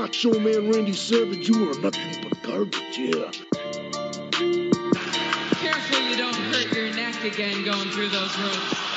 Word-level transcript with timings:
macho 0.00 0.38
man 0.38 0.70
Randy 0.70 0.94
Savage, 0.94 1.46
you 1.46 1.70
are 1.70 1.78
nothing 1.80 2.26
but 2.26 2.42
garbage, 2.42 2.96
yeah. 2.96 3.30
Careful 5.60 6.00
you 6.08 6.16
don't 6.16 6.34
hurt 6.34 6.74
your 6.74 6.90
neck 6.94 7.22
again 7.22 7.64
going 7.66 7.90
through 7.90 8.08
those 8.08 8.38
ropes. 8.38 8.89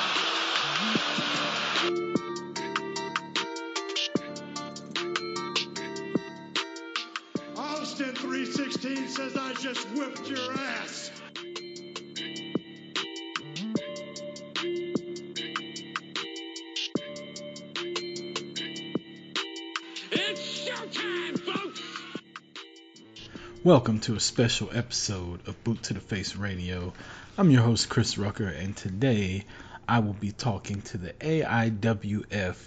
Welcome 23.65 24.01
to 24.01 24.15
a 24.15 24.19
special 24.19 24.69
episode 24.73 25.47
of 25.47 25.63
Boot 25.63 25.83
to 25.83 25.93
the 25.93 26.01
Face 26.01 26.35
Radio. 26.35 26.91
I'm 27.37 27.49
your 27.49 27.61
host, 27.61 27.87
Chris 27.87 28.17
Rucker, 28.17 28.49
and 28.49 28.75
today 28.75 29.45
I 29.87 29.99
will 29.99 30.11
be 30.11 30.33
talking 30.33 30.81
to 30.81 30.97
the 30.97 31.13
AIWF 31.13 32.57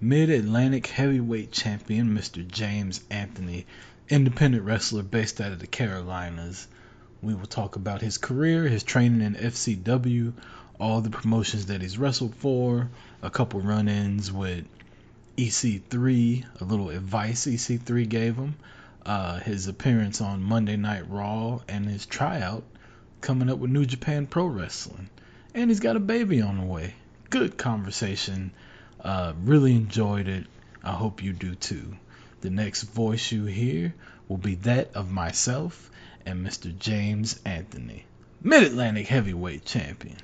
Mid 0.00 0.30
Atlantic 0.30 0.86
Heavyweight 0.86 1.50
Champion, 1.50 2.16
Mr. 2.16 2.46
James 2.46 3.00
Anthony, 3.10 3.66
independent 4.08 4.62
wrestler 4.62 5.02
based 5.02 5.40
out 5.40 5.50
of 5.50 5.58
the 5.58 5.66
Carolinas. 5.66 6.68
We 7.20 7.34
will 7.34 7.46
talk 7.46 7.74
about 7.74 8.00
his 8.00 8.16
career, 8.16 8.68
his 8.68 8.84
training 8.84 9.22
in 9.22 9.34
FCW, 9.34 10.34
all 10.78 11.00
the 11.00 11.10
promotions 11.10 11.66
that 11.66 11.82
he's 11.82 11.98
wrestled 11.98 12.36
for, 12.36 12.88
a 13.22 13.30
couple 13.30 13.60
run 13.60 13.88
ins 13.88 14.30
with 14.30 14.66
EC3, 15.36 16.44
a 16.60 16.64
little 16.64 16.90
advice 16.90 17.44
EC3 17.44 18.08
gave 18.08 18.36
him, 18.36 18.54
uh, 19.04 19.40
his 19.40 19.66
appearance 19.68 20.20
on 20.20 20.42
Monday 20.42 20.76
Night 20.76 21.08
Raw, 21.08 21.60
and 21.68 21.86
his 21.86 22.06
tryout 22.06 22.64
coming 23.20 23.50
up 23.50 23.58
with 23.58 23.70
New 23.70 23.84
Japan 23.84 24.26
Pro 24.26 24.46
Wrestling. 24.46 25.08
And 25.54 25.70
he's 25.70 25.80
got 25.80 25.96
a 25.96 26.00
baby 26.00 26.40
on 26.40 26.58
the 26.58 26.66
way. 26.66 26.94
Good 27.30 27.56
conversation. 27.56 28.52
Uh, 29.00 29.32
really 29.42 29.74
enjoyed 29.74 30.28
it. 30.28 30.46
I 30.82 30.92
hope 30.92 31.22
you 31.22 31.32
do 31.32 31.54
too. 31.54 31.96
The 32.40 32.50
next 32.50 32.82
voice 32.82 33.32
you 33.32 33.44
hear 33.46 33.94
will 34.28 34.36
be 34.36 34.54
that 34.56 34.94
of 34.94 35.10
myself 35.10 35.90
and 36.24 36.46
Mr. 36.46 36.76
James 36.78 37.40
Anthony, 37.44 38.04
Mid 38.42 38.62
Atlantic 38.62 39.08
Heavyweight 39.08 39.64
Champion. 39.64 40.18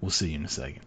We'll 0.00 0.10
see 0.10 0.30
you 0.30 0.36
in 0.36 0.44
a 0.44 0.48
second. 0.48 0.80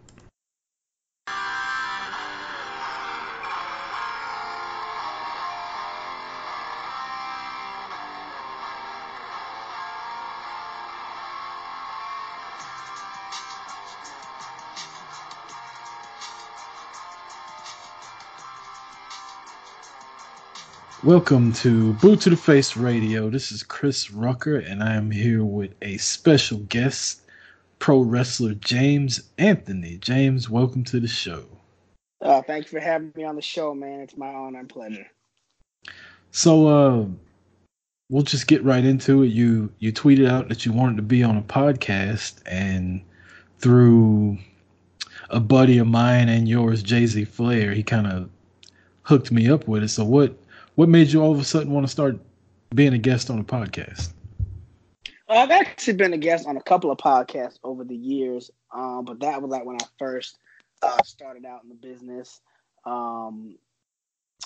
Welcome 21.06 21.52
to 21.52 21.92
Boot 21.92 22.22
to 22.22 22.30
the 22.30 22.36
Face 22.36 22.76
Radio. 22.76 23.30
This 23.30 23.52
is 23.52 23.62
Chris 23.62 24.10
Rucker, 24.10 24.56
and 24.56 24.82
I 24.82 24.94
am 24.94 25.08
here 25.08 25.44
with 25.44 25.72
a 25.80 25.98
special 25.98 26.58
guest, 26.58 27.20
pro 27.78 28.00
wrestler 28.00 28.54
James 28.54 29.30
Anthony. 29.38 29.98
James, 29.98 30.50
welcome 30.50 30.82
to 30.82 30.98
the 30.98 31.06
show. 31.06 31.44
Uh, 32.20 32.42
thank 32.42 32.64
you 32.64 32.70
for 32.70 32.80
having 32.80 33.12
me 33.14 33.22
on 33.22 33.36
the 33.36 33.40
show, 33.40 33.72
man. 33.72 34.00
It's 34.00 34.16
my 34.16 34.26
honor 34.26 34.58
and 34.58 34.68
pleasure. 34.68 35.06
So, 36.32 36.66
uh, 36.66 37.06
we'll 38.10 38.24
just 38.24 38.48
get 38.48 38.64
right 38.64 38.84
into 38.84 39.22
it. 39.22 39.28
You 39.28 39.72
you 39.78 39.92
tweeted 39.92 40.28
out 40.28 40.48
that 40.48 40.66
you 40.66 40.72
wanted 40.72 40.96
to 40.96 41.02
be 41.02 41.22
on 41.22 41.36
a 41.36 41.42
podcast, 41.42 42.40
and 42.46 43.00
through 43.60 44.38
a 45.30 45.38
buddy 45.38 45.78
of 45.78 45.86
mine 45.86 46.28
and 46.28 46.48
yours, 46.48 46.82
Jay 46.82 47.06
Z 47.06 47.26
Flair, 47.26 47.74
he 47.74 47.84
kind 47.84 48.08
of 48.08 48.28
hooked 49.02 49.30
me 49.30 49.48
up 49.48 49.68
with 49.68 49.84
it. 49.84 49.88
So, 49.90 50.04
what 50.04 50.36
what 50.76 50.88
made 50.88 51.08
you 51.08 51.20
all 51.20 51.32
of 51.32 51.40
a 51.40 51.44
sudden 51.44 51.72
want 51.72 51.84
to 51.86 51.90
start 51.90 52.18
being 52.74 52.92
a 52.92 52.98
guest 52.98 53.28
on 53.30 53.38
a 53.38 53.44
podcast? 53.44 54.12
Well, 55.28 55.38
I've 55.38 55.50
actually 55.50 55.94
been 55.94 56.12
a 56.12 56.18
guest 56.18 56.46
on 56.46 56.56
a 56.56 56.62
couple 56.62 56.90
of 56.90 56.98
podcasts 56.98 57.58
over 57.64 57.82
the 57.82 57.96
years, 57.96 58.50
um, 58.72 59.04
but 59.04 59.20
that 59.20 59.42
was 59.42 59.50
like 59.50 59.64
when 59.64 59.76
I 59.76 59.84
first 59.98 60.38
uh, 60.82 61.02
started 61.04 61.44
out 61.44 61.64
in 61.64 61.68
the 61.68 61.74
business. 61.74 62.40
Um, 62.84 63.56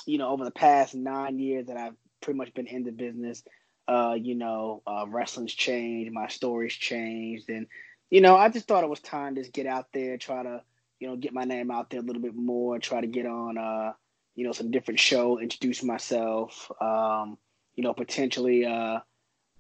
you 0.07 0.17
know, 0.17 0.31
over 0.31 0.45
the 0.45 0.51
past 0.51 0.95
nine 0.95 1.39
years 1.39 1.67
that 1.67 1.77
I've 1.77 1.97
pretty 2.23 2.39
much 2.39 2.55
been 2.55 2.67
in 2.67 2.85
the 2.85 2.93
business, 2.93 3.43
uh, 3.89 4.17
you 4.19 4.35
know, 4.35 4.83
uh, 4.87 5.05
wrestling's 5.09 5.53
changed, 5.53 6.13
my 6.13 6.29
story's 6.29 6.73
changed, 6.73 7.51
and 7.51 7.67
you 8.09 8.21
know, 8.21 8.37
I 8.37 8.49
just 8.49 8.67
thought 8.67 8.85
it 8.85 8.91
was 8.91 9.01
time 9.01 9.35
to 9.35 9.43
get 9.43 9.67
out 9.67 9.87
there, 9.93 10.17
try 10.17 10.43
to, 10.43 10.63
you 10.99 11.09
know, 11.09 11.17
get 11.17 11.33
my 11.33 11.45
name 11.45 11.71
out 11.71 11.91
there 11.91 12.01
a 12.01 12.03
little 12.03 12.23
bit 12.23 12.35
more, 12.35 12.79
try 12.79 13.01
to 13.01 13.07
get 13.07 13.27
on, 13.27 13.59
uh, 13.59 13.93
you 14.35 14.47
know, 14.47 14.53
some 14.53 14.71
different 14.71 15.01
show, 15.01 15.39
introduce 15.39 15.83
myself, 15.83 16.71
um, 16.81 17.37
you 17.75 17.83
know, 17.85 17.93
potentially, 17.93 18.65
uh, 18.65 19.01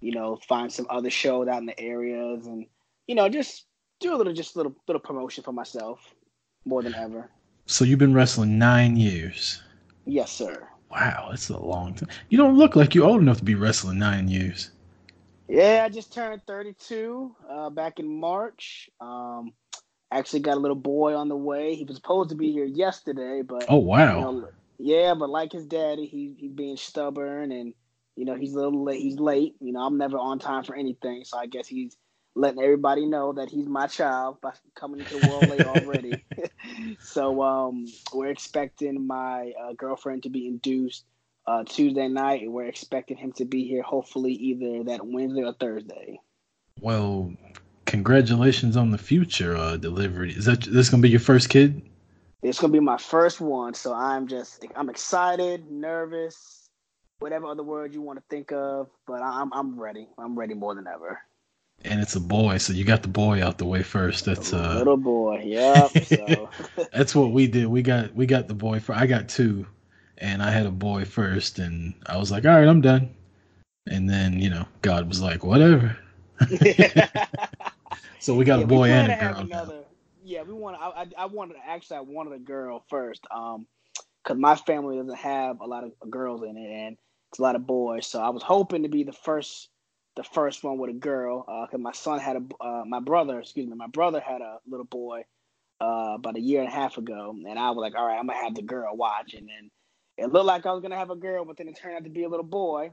you 0.01 0.13
know, 0.13 0.39
find 0.49 0.73
some 0.73 0.87
other 0.89 1.11
shows 1.11 1.49
out 1.49 1.59
in 1.59 1.67
the 1.67 1.79
areas, 1.79 2.47
and 2.47 2.67
you 3.07 3.15
know, 3.15 3.29
just 3.29 3.67
do 4.01 4.15
a 4.15 4.17
little, 4.17 4.33
just 4.33 4.55
a 4.55 4.59
little, 4.59 4.75
little 4.89 5.01
promotion 5.01 5.45
for 5.45 5.53
myself, 5.53 6.01
more 6.65 6.83
than 6.83 6.95
ever. 6.95 7.31
So 7.67 7.85
you've 7.85 7.99
been 7.99 8.15
wrestling 8.15 8.59
nine 8.59 8.97
years. 8.97 9.63
Yes, 10.07 10.33
sir. 10.33 10.69
Wow, 10.91 11.29
that's 11.31 11.49
a 11.51 11.59
long 11.59 11.95
time. 11.95 12.09
You 12.31 12.39
don't 12.39 12.57
look 12.57 12.75
like 12.75 12.95
you're 12.95 13.07
old 13.07 13.21
enough 13.21 13.39
to 13.39 13.45
be 13.45 13.55
wrestling 13.55 13.99
nine 13.99 14.27
years. 14.27 14.71
Yeah, 15.49 15.83
I 15.85 15.89
just 15.89 16.13
turned 16.13 16.43
32 16.47 17.35
uh, 17.49 17.71
back 17.71 18.01
in 18.01 18.09
March. 18.09 18.89
Um, 19.01 19.53
actually 20.13 20.41
got 20.41 20.57
a 20.57 20.61
little 20.61 20.77
boy 20.77 21.15
on 21.15 21.29
the 21.29 21.37
way. 21.37 21.75
He 21.75 21.85
was 21.85 21.97
supposed 21.97 22.31
to 22.31 22.37
be 22.37 22.53
here 22.53 22.65
yesterday, 22.65 23.43
but 23.43 23.67
Oh 23.69 23.79
wow. 23.79 24.17
you 24.17 24.23
know, 24.23 24.49
yeah, 24.81 25.15
but 25.15 25.31
like 25.31 25.53
his 25.53 25.67
daddy, 25.67 26.07
he 26.07 26.35
he's 26.39 26.53
being 26.53 26.77
stubborn 26.77 27.53
and 27.53 27.75
you 28.17 28.25
know 28.25 28.35
he's 28.35 28.53
a 28.53 28.57
little 28.57 28.85
late. 28.85 29.01
He's 29.01 29.19
late. 29.19 29.55
You 29.61 29.73
know, 29.73 29.81
I'm 29.81 29.99
never 29.99 30.19
on 30.19 30.39
time 30.39 30.65
for 30.65 30.75
anything, 30.75 31.25
so 31.25 31.39
I 31.39 31.47
guess 31.47 31.67
he's 31.67 31.97
letting 32.35 32.63
everybody 32.63 33.07
know 33.07 33.33
that 33.33 33.51
he's 33.51 33.67
my 33.67 33.87
child 33.87 34.41
by 34.41 34.53
coming 34.75 35.01
into 35.01 35.19
the 35.19 35.27
world 35.27 35.49
late 35.49 35.65
already. 35.65 36.23
so 37.01 37.43
um, 37.43 37.87
we're 38.15 38.31
expecting 38.31 39.07
my 39.07 39.53
uh, 39.61 39.73
girlfriend 39.77 40.23
to 40.25 40.31
be 40.31 40.47
induced 40.47 41.05
uh, 41.47 41.65
Tuesday 41.65 42.09
night, 42.09 42.43
and 42.43 42.53
we're 42.53 42.67
expecting 42.67 43.17
him 43.17 43.33
to 43.33 43.45
be 43.45 43.67
here 43.67 43.83
hopefully 43.83 44.33
either 44.33 44.85
that 44.85 45.07
Wednesday 45.07 45.43
or 45.43 45.55
Thursday. 45.55 46.21
Well, 46.81 47.33
congratulations 47.87 48.77
on 48.77 48.91
the 48.91 48.99
future 48.99 49.57
uh, 49.57 49.77
delivery. 49.77 50.33
Is 50.33 50.45
that 50.45 50.63
this 50.63 50.89
gonna 50.89 51.03
be 51.03 51.11
your 51.11 51.21
first 51.21 51.49
kid? 51.49 51.83
It's 52.43 52.59
gonna 52.59 52.73
be 52.73 52.81
my 52.81 52.97
first 52.97 53.41
one, 53.41 53.75
so 53.75 53.93
I'm 53.93 54.27
just 54.27 54.65
I'm 54.75 54.89
excited, 54.89 55.71
nervous, 55.71 56.69
whatever 57.19 57.47
other 57.47 57.63
word 57.63 57.93
you 57.95 58.01
want 58.01 58.19
to 58.19 58.25
think 58.31 58.53
of, 58.53 58.89
but 59.07 59.23
I'm 59.23 59.53
I'm 59.53 59.79
ready. 59.79 60.09
I'm 60.19 60.39
ready 60.39 60.55
more 60.55 60.75
than 60.75 60.87
ever. 60.87 61.21
And 61.85 62.01
it's 62.01 62.15
a 62.17 62.21
boy, 62.21 62.59
so 62.59 62.73
you 62.73 62.85
got 62.85 63.03
the 63.03 63.09
boy 63.09 63.43
out 63.43 63.59
the 63.59 63.65
way 63.65 63.83
first. 63.83 64.25
That's 64.27 64.53
uh 64.53 64.75
Little 64.79 64.97
boy, 64.97 65.43
yeah. 65.45 65.89
So 66.03 66.51
that's 66.93 67.15
what 67.15 67.33
we 67.33 67.47
did. 67.47 67.67
We 67.67 67.83
got 67.83 68.15
we 68.15 68.27
got 68.27 68.49
the 68.49 68.55
boy 68.55 68.81
for 68.81 68.95
I 68.95 69.07
got 69.07 69.29
two 69.29 69.67
and 70.19 70.43
I 70.43 70.51
had 70.51 70.67
a 70.67 70.71
boy 70.71 71.05
first 71.05 71.59
and 71.59 71.95
I 72.07 72.17
was 72.19 72.31
like, 72.31 72.45
All 72.47 72.53
right, 72.55 72.69
I'm 72.69 72.81
done. 72.81 73.11
And 73.87 74.09
then, 74.09 74.39
you 74.41 74.51
know, 74.51 74.67
God 74.83 75.09
was 75.09 75.21
like, 75.21 75.45
Whatever. 75.45 75.97
So 78.19 78.35
we 78.35 78.45
got 78.45 78.59
Yeah, 78.59 78.65
a 78.65 78.69
boy 78.69 78.91
and 78.91 79.13
a 79.13 79.17
girl. 79.17 79.41
another- 79.41 79.85
Yeah, 80.23 80.43
we 80.43 80.53
want. 80.53 80.77
I, 80.81 81.07
I 81.17 81.27
wanted 81.27 81.57
actually 81.67 81.99
I 81.99 82.01
wanted 82.03 82.35
a 82.35 82.39
girl 82.39 82.85
first, 82.89 83.27
um, 83.35 83.67
because 84.23 84.39
my 84.39 84.57
family 84.57 84.97
doesn't 84.97 85.17
have 85.19 85.61
a 85.61 85.67
lot 85.67 85.85
of 85.85 85.93
girls 86.11 86.43
in 86.43 86.57
it, 86.57 86.71
and 86.71 86.97
it's 87.31 87.39
a 87.39 87.43
lot 87.43 87.57
of 87.57 87.67
boys. 87.67 88.07
So 88.07 88.21
I 88.21 88.31
was 88.31 88.43
hoping 88.43 88.83
to 88.83 88.89
be 88.89 89.05
the 89.05 89.13
first, 89.13 89.69
the 90.17 90.25
first 90.25 90.65
one 90.65 90.79
with 90.79 90.91
a 90.91 90.95
girl. 90.95 91.45
Uh, 91.49 91.67
because 91.67 91.81
my 91.81 91.93
son 91.93 92.21
had 92.21 92.37
a, 92.37 92.65
uh, 92.65 92.85
my 92.87 93.01
brother, 93.01 93.41
excuse 93.41 93.69
me, 93.69 93.77
my 93.77 93.87
brother 93.89 94.21
had 94.21 94.43
a 94.43 94.59
little 94.69 94.87
boy, 94.87 95.25
uh, 95.81 96.15
about 96.17 96.37
a 96.37 96.41
year 96.41 96.61
and 96.61 96.69
a 96.69 96.75
half 96.75 96.99
ago, 96.99 97.35
and 97.49 97.59
I 97.59 97.71
was 97.71 97.79
like, 97.79 97.95
all 97.97 98.07
right, 98.07 98.19
I'm 98.19 98.27
gonna 98.27 98.43
have 98.43 98.55
the 98.55 98.63
girl 98.63 98.97
watch, 98.97 99.35
and 99.35 99.49
then 99.49 99.71
it 100.19 100.33
looked 100.33 100.47
like 100.47 100.67
I 100.67 100.73
was 100.73 100.83
gonna 100.83 100.99
have 100.99 101.11
a 101.11 101.17
girl, 101.17 101.45
but 101.45 101.57
then 101.57 101.69
it 101.69 101.79
turned 101.79 101.97
out 101.97 102.05
to 102.05 102.11
be 102.11 102.25
a 102.25 102.29
little 102.29 102.45
boy. 102.47 102.93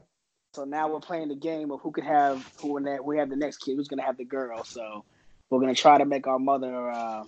So 0.54 0.64
now 0.64 0.88
we're 0.88 1.00
playing 1.00 1.28
the 1.28 1.36
game 1.36 1.70
of 1.70 1.80
who 1.80 1.92
could 1.92 2.04
have 2.04 2.50
who 2.60 2.74
when 2.74 2.84
that 2.84 3.04
we 3.04 3.18
have 3.18 3.30
the 3.30 3.36
next 3.36 3.58
kid, 3.58 3.76
who's 3.76 3.88
gonna 3.88 4.02
have 4.02 4.16
the 4.18 4.24
girl. 4.24 4.64
So 4.64 5.04
we're 5.50 5.60
gonna 5.60 5.74
try 5.74 5.98
to 5.98 6.04
make 6.06 6.26
our 6.26 6.38
mother, 6.38 6.90
uh, 6.90 7.24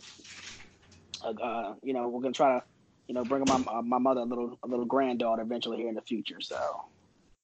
uh, 1.24 1.34
uh, 1.42 1.74
you 1.82 1.94
know, 1.94 2.08
we're 2.08 2.22
gonna 2.22 2.32
try 2.34 2.58
to, 2.58 2.64
you 3.08 3.14
know, 3.14 3.24
bring 3.24 3.46
my 3.46 3.56
uh, 3.56 3.82
my 3.82 3.98
mother 3.98 4.22
a 4.22 4.24
little 4.26 4.58
a 4.64 4.68
little 4.68 4.86
granddaughter 4.86 5.42
eventually 5.42 5.78
here 5.78 5.88
in 5.88 5.94
the 5.96 6.02
future. 6.02 6.40
So 6.40 6.56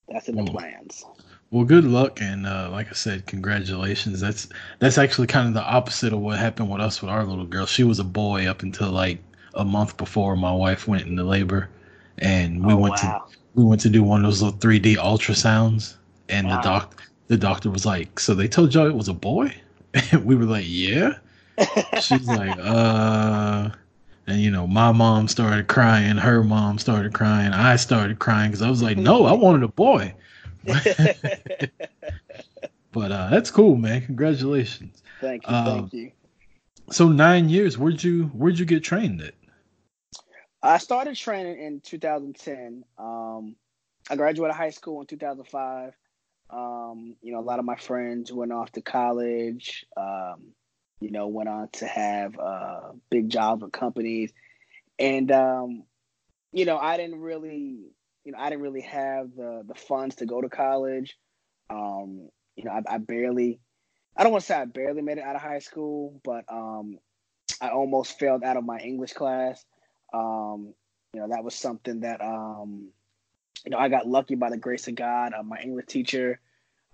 that's 0.08 0.28
in 0.28 0.36
the 0.36 0.44
Mm. 0.44 0.44
plans. 0.44 1.04
Well, 1.50 1.64
good 1.64 1.84
luck, 1.86 2.20
and 2.20 2.46
uh, 2.46 2.68
like 2.70 2.88
I 2.90 2.92
said, 2.92 3.26
congratulations. 3.26 4.20
That's 4.20 4.48
that's 4.80 4.98
actually 4.98 5.28
kind 5.28 5.48
of 5.48 5.54
the 5.54 5.64
opposite 5.64 6.12
of 6.12 6.20
what 6.20 6.38
happened 6.38 6.70
with 6.70 6.82
us 6.82 7.00
with 7.02 7.10
our 7.10 7.24
little 7.24 7.46
girl. 7.46 7.66
She 7.66 7.84
was 7.84 8.00
a 8.00 8.04
boy 8.04 8.46
up 8.48 8.62
until 8.62 8.90
like 8.92 9.20
a 9.54 9.64
month 9.64 9.96
before 9.96 10.36
my 10.36 10.52
wife 10.52 10.88
went 10.88 11.06
into 11.06 11.24
labor, 11.24 11.70
and 12.18 12.66
we 12.66 12.74
Oh, 12.74 12.76
went 12.76 12.96
wow. 12.96 12.98
to 12.98 13.16
we 13.54 13.64
went 13.64 13.80
to 13.82 13.90
do 13.90 14.02
one 14.04 14.24
of 14.24 14.30
those 14.30 14.42
little 14.42 14.58
3D 14.60 14.96
ultrasounds, 14.96 15.96
and 16.28 16.50
the 16.50 16.58
doc 16.58 17.02
the 17.28 17.38
doctor 17.38 17.70
was 17.70 17.86
like, 17.86 18.20
"So 18.20 18.34
they 18.34 18.48
told 18.48 18.74
y'all 18.74 18.86
it 18.88 18.94
was 18.96 19.08
a 19.08 19.14
boy?" 19.14 19.54
And 20.12 20.24
we 20.26 20.36
were 20.36 20.44
like, 20.44 20.66
"Yeah." 20.66 21.14
She's 22.00 22.28
like, 22.28 22.56
"Uh." 22.60 23.70
And 24.28 24.40
you 24.40 24.50
know, 24.50 24.66
my 24.66 24.90
mom 24.92 25.28
started 25.28 25.68
crying, 25.68 26.16
her 26.16 26.42
mom 26.42 26.78
started 26.78 27.14
crying, 27.14 27.52
I 27.52 27.76
started 27.76 28.18
crying 28.18 28.50
because 28.50 28.62
I 28.62 28.68
was 28.68 28.82
like, 28.82 28.96
"No, 28.98 29.24
I 29.24 29.32
wanted 29.44 29.62
a 29.62 29.68
boy." 29.68 30.14
But 32.96 33.12
uh, 33.12 33.28
that's 33.28 33.50
cool, 33.50 33.76
man. 33.76 34.00
Congratulations. 34.06 35.02
thank 35.20 35.46
you, 35.46 35.54
Um, 35.54 35.64
thank 35.66 35.92
you. 35.92 36.12
So 36.90 37.08
nine 37.10 37.50
years. 37.50 37.76
Where'd 37.76 38.02
you 38.02 38.28
Where'd 38.28 38.58
you 38.58 38.64
get 38.64 38.82
trained 38.82 39.20
at? 39.20 39.34
I 40.62 40.78
started 40.78 41.14
training 41.14 41.60
in 41.62 41.80
2010. 41.80 42.84
Um, 42.96 43.54
I 44.08 44.16
graduated 44.16 44.56
high 44.56 44.70
school 44.70 45.02
in 45.02 45.06
2005. 45.06 45.92
Um, 46.50 47.16
you 47.22 47.32
know, 47.32 47.40
a 47.40 47.42
lot 47.42 47.58
of 47.58 47.64
my 47.64 47.76
friends 47.76 48.32
went 48.32 48.52
off 48.52 48.72
to 48.72 48.82
college. 48.82 49.84
Um, 49.96 50.52
you 51.00 51.10
know, 51.10 51.28
went 51.28 51.48
on 51.48 51.68
to 51.74 51.86
have 51.86 52.38
uh, 52.38 52.92
big 53.10 53.28
jobs 53.28 53.62
with 53.62 53.72
companies, 53.72 54.32
and 54.98 55.30
um, 55.30 55.84
you 56.52 56.64
know, 56.64 56.78
I 56.78 56.96
didn't 56.96 57.20
really, 57.20 57.90
you 58.24 58.32
know, 58.32 58.38
I 58.38 58.48
didn't 58.48 58.62
really 58.62 58.82
have 58.82 59.34
the 59.36 59.62
the 59.66 59.74
funds 59.74 60.16
to 60.16 60.26
go 60.26 60.40
to 60.40 60.48
college. 60.48 61.16
Um, 61.68 62.30
you 62.56 62.64
know, 62.64 62.70
I, 62.70 62.94
I 62.94 62.98
barely, 62.98 63.60
I 64.16 64.22
don't 64.22 64.32
want 64.32 64.42
to 64.42 64.46
say 64.46 64.54
I 64.54 64.64
barely 64.64 65.02
made 65.02 65.18
it 65.18 65.24
out 65.24 65.36
of 65.36 65.42
high 65.42 65.58
school, 65.58 66.20
but 66.24 66.44
um, 66.50 66.98
I 67.60 67.68
almost 67.68 68.18
failed 68.18 68.42
out 68.42 68.56
of 68.56 68.64
my 68.64 68.78
English 68.78 69.12
class. 69.12 69.62
Um, 70.14 70.72
you 71.12 71.20
know, 71.20 71.28
that 71.28 71.44
was 71.44 71.54
something 71.54 72.00
that 72.00 72.22
um, 72.22 72.90
you 73.66 73.70
know, 73.70 73.78
I 73.78 73.88
got 73.88 74.06
lucky 74.06 74.36
by 74.36 74.48
the 74.48 74.56
grace 74.56 74.86
of 74.88 74.94
God. 74.94 75.32
Uh, 75.38 75.42
my 75.42 75.58
English 75.58 75.86
teacher, 75.86 76.40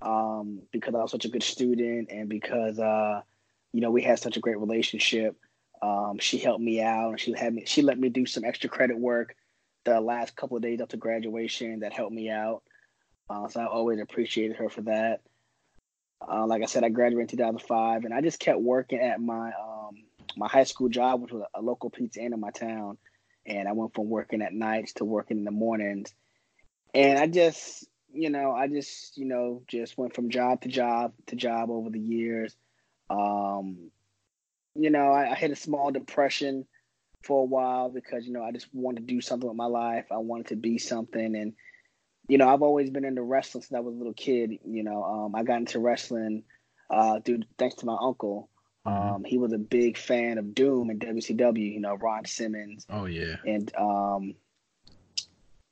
um, 0.00 0.62
because 0.72 0.94
I 0.94 0.98
was 0.98 1.10
such 1.10 1.26
a 1.26 1.28
good 1.28 1.42
student 1.42 2.10
and 2.10 2.28
because 2.28 2.78
uh, 2.78 3.20
you 3.72 3.80
know, 3.80 3.90
we 3.90 4.02
had 4.02 4.19
such 4.19 4.36
a 4.36 4.40
great 4.40 4.58
relationship. 4.58 5.36
Um, 5.82 6.19
she 6.19 6.38
helped 6.38 6.62
me 6.62 6.80
out 6.80 7.10
and 7.10 7.20
she 7.20 7.32
had 7.32 7.54
me 7.54 7.64
she 7.66 7.82
let 7.82 7.98
me 7.98 8.08
do 8.08 8.24
some 8.24 8.44
extra 8.44 8.70
credit 8.70 8.98
work 8.98 9.34
the 9.84 10.00
last 10.00 10.36
couple 10.36 10.56
of 10.56 10.62
days 10.62 10.80
up 10.80 10.88
to 10.90 10.96
graduation 10.96 11.80
that 11.80 11.92
helped 11.92 12.12
me 12.12 12.30
out. 12.30 12.62
Uh, 13.28 13.48
so 13.48 13.60
I 13.60 13.66
always 13.66 14.00
appreciated 14.00 14.56
her 14.56 14.69
for 14.69 14.82
that. 14.82 15.20
Uh, 16.26 16.46
like 16.46 16.62
I 16.62 16.66
said, 16.66 16.84
I 16.84 16.88
graduated 16.88 17.32
in 17.32 17.38
2005, 17.38 18.04
and 18.04 18.14
I 18.14 18.20
just 18.20 18.38
kept 18.38 18.60
working 18.60 19.00
at 19.00 19.20
my 19.20 19.48
um, 19.48 20.04
my 20.36 20.48
high 20.48 20.64
school 20.64 20.88
job, 20.88 21.20
which 21.20 21.32
was 21.32 21.42
a 21.54 21.60
local 21.60 21.90
pizza 21.90 22.20
inn 22.20 22.32
in 22.32 22.40
my 22.40 22.50
town. 22.50 22.96
And 23.44 23.66
I 23.66 23.72
went 23.72 23.94
from 23.94 24.08
working 24.08 24.40
at 24.40 24.52
nights 24.52 24.92
to 24.94 25.04
working 25.04 25.38
in 25.38 25.44
the 25.44 25.50
mornings. 25.50 26.14
And 26.94 27.19
I 27.19 27.27
just, 27.27 27.87
you 28.12 28.31
know, 28.31 28.53
I 28.53 28.69
just, 28.69 29.17
you 29.17 29.25
know, 29.27 29.62
just 29.67 29.97
went 29.97 30.15
from 30.15 30.31
job 30.31 30.62
to 30.62 30.69
job 30.69 31.12
to 31.27 31.37
job 31.37 31.71
over 31.71 31.91
the 31.91 32.00
years. 32.00 32.56
Um, 33.11 33.91
you 34.75 34.91
know, 34.91 35.11
I, 35.12 35.33
I 35.33 35.35
hit 35.35 35.50
a 35.50 35.56
small 35.56 35.91
depression 35.91 36.67
for 37.23 37.43
a 37.43 37.47
while 37.47 37.89
because, 37.91 38.27
you 38.27 38.33
know, 38.33 38.43
I 38.43 38.53
just 38.53 38.69
wanted 38.73 39.06
to 39.06 39.15
do 39.15 39.21
something 39.21 39.49
with 39.49 39.56
my 39.56 39.67
life. 39.67 40.06
I 40.11 40.19
wanted 40.19 40.49
to 40.49 40.56
be 40.56 40.79
something. 40.79 41.37
And, 41.37 41.55
you 42.29 42.39
know, 42.39 42.49
I've 42.49 42.62
always 42.62 42.91
been 42.91 43.05
into 43.05 43.23
wrestling 43.23 43.62
since 43.62 43.77
I 43.77 43.81
was 43.81 43.94
a 43.94 43.99
little 43.99 44.15
kid. 44.15 44.59
You 44.65 44.83
know, 44.83 45.03
um, 45.05 45.35
I 45.35 45.43
got 45.43 45.59
into 45.59 45.79
wrestling 45.79 46.44
uh, 46.91 47.21
through 47.21 47.41
thanks 47.59 47.77
to 47.77 47.87
my 47.87 47.97
uncle. 48.00 48.49
Mhm. 48.87 49.15
Um, 49.17 49.25
he 49.25 49.39
was 49.39 49.53
a 49.53 49.59
big 49.59 49.97
fan 49.97 50.39
of 50.39 50.55
Doom 50.55 50.91
and 50.91 51.00
WCW. 51.00 51.73
You 51.73 51.81
know, 51.81 51.94
Ron 51.94 52.25
Simmons 52.25 52.87
Oh 52.91 53.05
yeah, 53.06 53.37
and 53.47 53.73
um, 53.77 54.35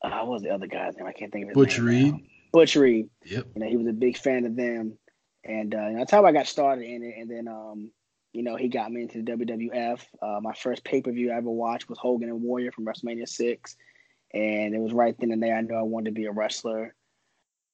uh, 0.02 0.10
what 0.10 0.28
was 0.28 0.42
the 0.42 0.50
other 0.50 0.66
guy's 0.66 0.96
name? 0.96 1.06
I 1.06 1.12
can't 1.12 1.32
think 1.32 1.44
of 1.44 1.48
his 1.50 1.54
Butch 1.54 1.78
name. 1.78 1.86
Reed. 1.86 2.12
now. 2.12 2.20
Butch 2.52 2.76
Reed. 2.76 3.08
yep. 3.24 3.46
You 3.54 3.62
know, 3.62 3.68
he 3.68 3.76
was 3.76 3.86
a 3.86 3.92
big 3.92 4.16
fan 4.16 4.44
of 4.44 4.56
them, 4.56 4.98
and 5.44 5.74
uh, 5.74 5.86
you 5.86 5.92
know, 5.92 5.98
that's 5.98 6.10
how 6.10 6.24
I 6.24 6.32
got 6.32 6.46
started 6.46 6.84
in 6.84 7.02
it. 7.02 7.14
And 7.18 7.30
then, 7.30 7.48
um, 7.48 7.90
you 8.32 8.42
know, 8.42 8.56
he 8.56 8.68
got 8.68 8.90
me 8.90 9.02
into 9.02 9.22
the 9.22 9.32
WWF. 9.32 10.00
Uh, 10.20 10.40
my 10.40 10.54
first 10.54 10.84
pay 10.84 11.00
per 11.00 11.12
view 11.12 11.30
I 11.30 11.36
ever 11.36 11.50
watched 11.50 11.88
was 11.88 11.98
Hogan 11.98 12.28
and 12.28 12.42
Warrior 12.42 12.72
from 12.72 12.86
WrestleMania 12.86 13.28
six, 13.28 13.76
and 14.32 14.74
it 14.74 14.80
was 14.80 14.92
right 14.92 15.14
then 15.18 15.32
and 15.32 15.42
there 15.42 15.56
I 15.56 15.60
knew 15.60 15.74
I 15.74 15.82
wanted 15.82 16.10
to 16.10 16.20
be 16.20 16.26
a 16.26 16.32
wrestler. 16.32 16.94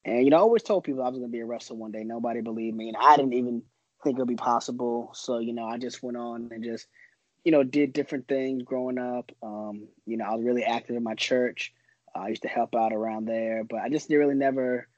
And 0.04 0.24
you 0.24 0.30
know, 0.30 0.36
I 0.36 0.40
always 0.40 0.62
told 0.62 0.84
people 0.84 1.02
I 1.02 1.08
was 1.08 1.18
going 1.18 1.30
to 1.30 1.36
be 1.36 1.40
a 1.40 1.46
wrestler 1.46 1.76
one 1.76 1.92
day. 1.92 2.04
Nobody 2.04 2.40
believed 2.40 2.76
me, 2.76 2.88
and 2.88 2.96
I 2.96 3.16
didn't 3.16 3.34
even 3.34 3.62
think 4.04 4.16
it 4.16 4.20
would 4.20 4.28
be 4.28 4.36
possible. 4.36 5.10
So 5.14 5.38
you 5.38 5.52
know, 5.52 5.66
I 5.66 5.78
just 5.78 6.02
went 6.02 6.16
on 6.16 6.48
and 6.52 6.62
just 6.62 6.86
you 7.44 7.52
know 7.52 7.62
did 7.62 7.92
different 7.92 8.28
things 8.28 8.62
growing 8.62 8.98
up. 8.98 9.32
Um, 9.42 9.88
you 10.06 10.16
know, 10.16 10.24
I 10.24 10.34
was 10.34 10.44
really 10.44 10.64
active 10.64 10.96
in 10.96 11.02
my 11.02 11.14
church. 11.14 11.72
I 12.18 12.28
used 12.28 12.42
to 12.42 12.48
help 12.48 12.74
out 12.74 12.92
around 12.92 13.26
there, 13.26 13.64
but 13.64 13.80
I 13.80 13.88
just 13.88 14.10
really 14.10 14.34
never, 14.34 14.88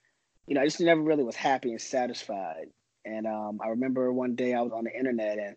you 0.47 0.55
know, 0.55 0.61
I 0.63 0.65
just 0.65 0.81
never 0.81 1.01
really 1.01 1.25
was 1.25 1.37
happy 1.37 1.71
and 1.73 1.81
satisfied. 1.81 2.67
And 3.05 3.27
um, 3.27 3.61
I 3.65 3.69
remember 3.69 4.13
one 4.13 4.35
day 4.35 4.55
I 4.55 4.61
was 4.63 4.73
on 4.73 4.85
the 4.85 4.97
internet 4.97 5.39
and 5.39 5.57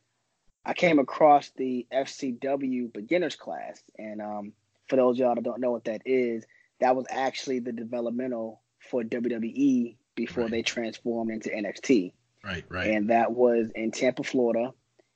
I 0.65 0.73
came 0.73 0.99
across 0.99 1.49
the 1.57 1.87
FCW 1.91 2.93
beginners 2.93 3.35
class. 3.35 3.81
And 3.97 4.21
um, 4.21 4.53
for 4.87 4.95
those 4.95 5.15
of 5.15 5.19
y'all 5.19 5.35
that 5.35 5.43
don't 5.43 5.59
know 5.59 5.71
what 5.71 5.85
that 5.85 6.01
is, 6.05 6.45
that 6.79 6.95
was 6.95 7.05
actually 7.09 7.59
the 7.59 7.71
developmental 7.71 8.61
for 8.89 9.03
WWE 9.03 9.97
before 10.15 10.43
Right. 10.43 10.51
they 10.51 10.61
transformed 10.61 11.31
into 11.31 11.49
NXT 11.49 12.13
Right, 12.43 12.65
right. 12.69 12.89
and 12.89 13.09
that 13.09 13.31
was 13.31 13.71
in 13.75 13.91
Tampa, 13.91 14.23
Florida. 14.23 14.73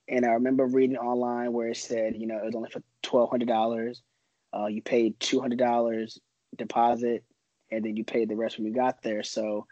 And 0.07 0.25
I 0.25 0.30
remember 0.31 0.65
reading 0.68 0.98
online 0.98 1.51
where 1.53 1.69
it 1.69 1.77
said, 1.77 2.15
you 2.15 2.27
know, 2.27 2.38
it 2.38 2.45
was 2.45 2.56
only 2.56 2.69
for 2.69 2.81
twelve 3.01 3.30
hundred 3.31 3.48
dollars. 3.48 4.03
Uh, 4.56 4.68
you 4.68 4.81
paid 4.83 5.19
two 5.19 5.41
hundred 5.41 5.57
dollars 5.57 6.19
deposit, 6.57 7.23
and 7.71 7.83
then 7.83 7.95
you 7.95 8.03
paid 8.03 8.29
the 8.29 8.35
rest 8.35 8.57
when 8.57 8.67
you 8.67 8.73
got 8.73 9.01
there. 9.01 9.23
So, 9.23 9.67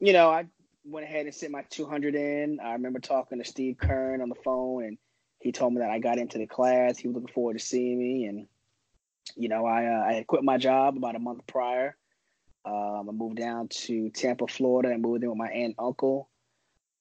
you 0.00 0.12
know, 0.12 0.30
I 0.30 0.46
went 0.84 1.06
ahead 1.06 1.26
and 1.26 1.34
sent 1.34 1.52
my 1.52 1.62
two 1.70 1.86
hundred 1.86 2.14
in. 2.14 2.58
I 2.60 2.72
remember 2.72 2.98
talking 2.98 3.38
to 3.38 3.44
Steve 3.44 3.76
Keirn 3.76 4.22
on 4.22 4.28
the 4.28 4.42
phone, 4.44 4.84
and 4.84 4.98
he 5.38 5.52
told 5.52 5.74
me 5.74 5.80
that 5.80 5.90
I 5.90 5.98
got 5.98 6.18
into 6.18 6.38
the 6.38 6.46
class. 6.46 6.98
He 6.98 7.08
was 7.08 7.14
looking 7.14 7.34
forward 7.34 7.58
to 7.58 7.64
seeing 7.64 7.98
me, 7.98 8.24
and 8.24 8.46
you 9.36 9.48
know, 9.48 9.66
I 9.66 9.86
uh, 9.86 10.04
I 10.08 10.12
had 10.14 10.26
quit 10.26 10.44
my 10.44 10.58
job 10.58 10.96
about 10.96 11.16
a 11.16 11.20
month 11.20 11.46
prior. 11.46 11.96
Um, 12.64 13.08
I 13.08 13.12
moved 13.12 13.36
down 13.36 13.68
to 13.68 14.10
Tampa, 14.10 14.46
Florida, 14.46 14.90
and 14.90 15.02
moved 15.02 15.24
in 15.24 15.30
with 15.30 15.38
my 15.38 15.48
aunt 15.48 15.64
and 15.64 15.74
uncle. 15.78 16.28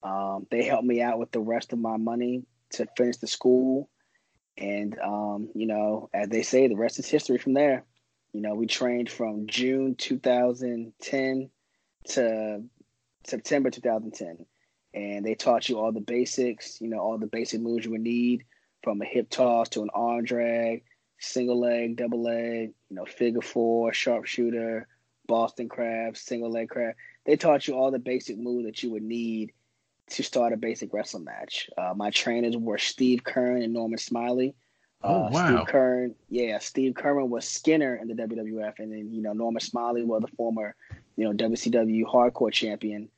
Um, 0.03 0.47
they 0.49 0.63
helped 0.63 0.85
me 0.85 1.01
out 1.01 1.19
with 1.19 1.31
the 1.31 1.39
rest 1.39 1.73
of 1.73 1.79
my 1.79 1.97
money 1.97 2.43
to 2.71 2.87
finish 2.97 3.17
the 3.17 3.27
school. 3.27 3.87
And, 4.57 4.97
um, 4.99 5.49
you 5.53 5.67
know, 5.67 6.09
as 6.13 6.29
they 6.29 6.41
say, 6.41 6.67
the 6.67 6.75
rest 6.75 6.97
is 6.97 7.07
history 7.07 7.37
from 7.37 7.53
there. 7.53 7.85
You 8.33 8.41
know, 8.41 8.55
we 8.55 8.65
trained 8.65 9.09
from 9.09 9.47
June 9.47 9.95
2010 9.95 11.49
to 12.09 12.63
September 13.25 13.69
2010. 13.69 14.45
And 14.93 15.25
they 15.25 15.35
taught 15.35 15.69
you 15.69 15.79
all 15.79 15.91
the 15.91 16.01
basics, 16.01 16.81
you 16.81 16.87
know, 16.89 16.99
all 16.99 17.17
the 17.17 17.27
basic 17.27 17.61
moves 17.61 17.85
you 17.85 17.91
would 17.91 18.01
need 18.01 18.43
from 18.83 19.01
a 19.01 19.05
hip 19.05 19.29
toss 19.29 19.69
to 19.69 19.83
an 19.83 19.89
arm 19.93 20.25
drag, 20.25 20.83
single 21.19 21.59
leg, 21.59 21.95
double 21.95 22.21
leg, 22.21 22.73
you 22.89 22.95
know, 22.95 23.05
figure 23.05 23.41
four, 23.41 23.93
sharpshooter, 23.93 24.87
Boston 25.27 25.69
crab, 25.69 26.17
single 26.17 26.51
leg 26.51 26.69
crab. 26.69 26.95
They 27.25 27.37
taught 27.37 27.67
you 27.67 27.75
all 27.75 27.91
the 27.91 27.99
basic 27.99 28.37
moves 28.37 28.65
that 28.65 28.83
you 28.83 28.91
would 28.91 29.03
need 29.03 29.53
to 30.09 30.23
start 30.23 30.51
a 30.51 30.57
basic 30.57 30.93
wrestling 30.93 31.23
match. 31.23 31.69
Uh, 31.77 31.93
my 31.95 32.09
trainers 32.09 32.57
were 32.57 32.77
Steve 32.77 33.23
Keirn 33.23 33.63
and 33.63 33.73
Norman 33.73 33.97
Smiley. 33.97 34.55
Oh, 35.03 35.25
Uh, 35.25 35.29
wow. 35.31 35.47
Steve 35.47 35.73
Keirn, 35.73 36.15
yeah, 36.29 36.59
Steve 36.59 36.93
Kerman 36.95 37.29
was 37.29 37.47
Skinner 37.47 37.95
in 37.95 38.07
the 38.07 38.13
WWF, 38.13 38.79
and 38.79 38.91
then 38.91 39.11
you 39.13 39.21
know 39.21 39.33
Norman 39.33 39.59
Smiley 39.61 40.03
was 40.03 40.21
the 40.21 40.35
former, 40.35 40.75
you 41.15 41.25
know 41.25 41.33
WCW 41.33 42.03
Hardcore 42.05 42.51
Champion. 42.53 43.09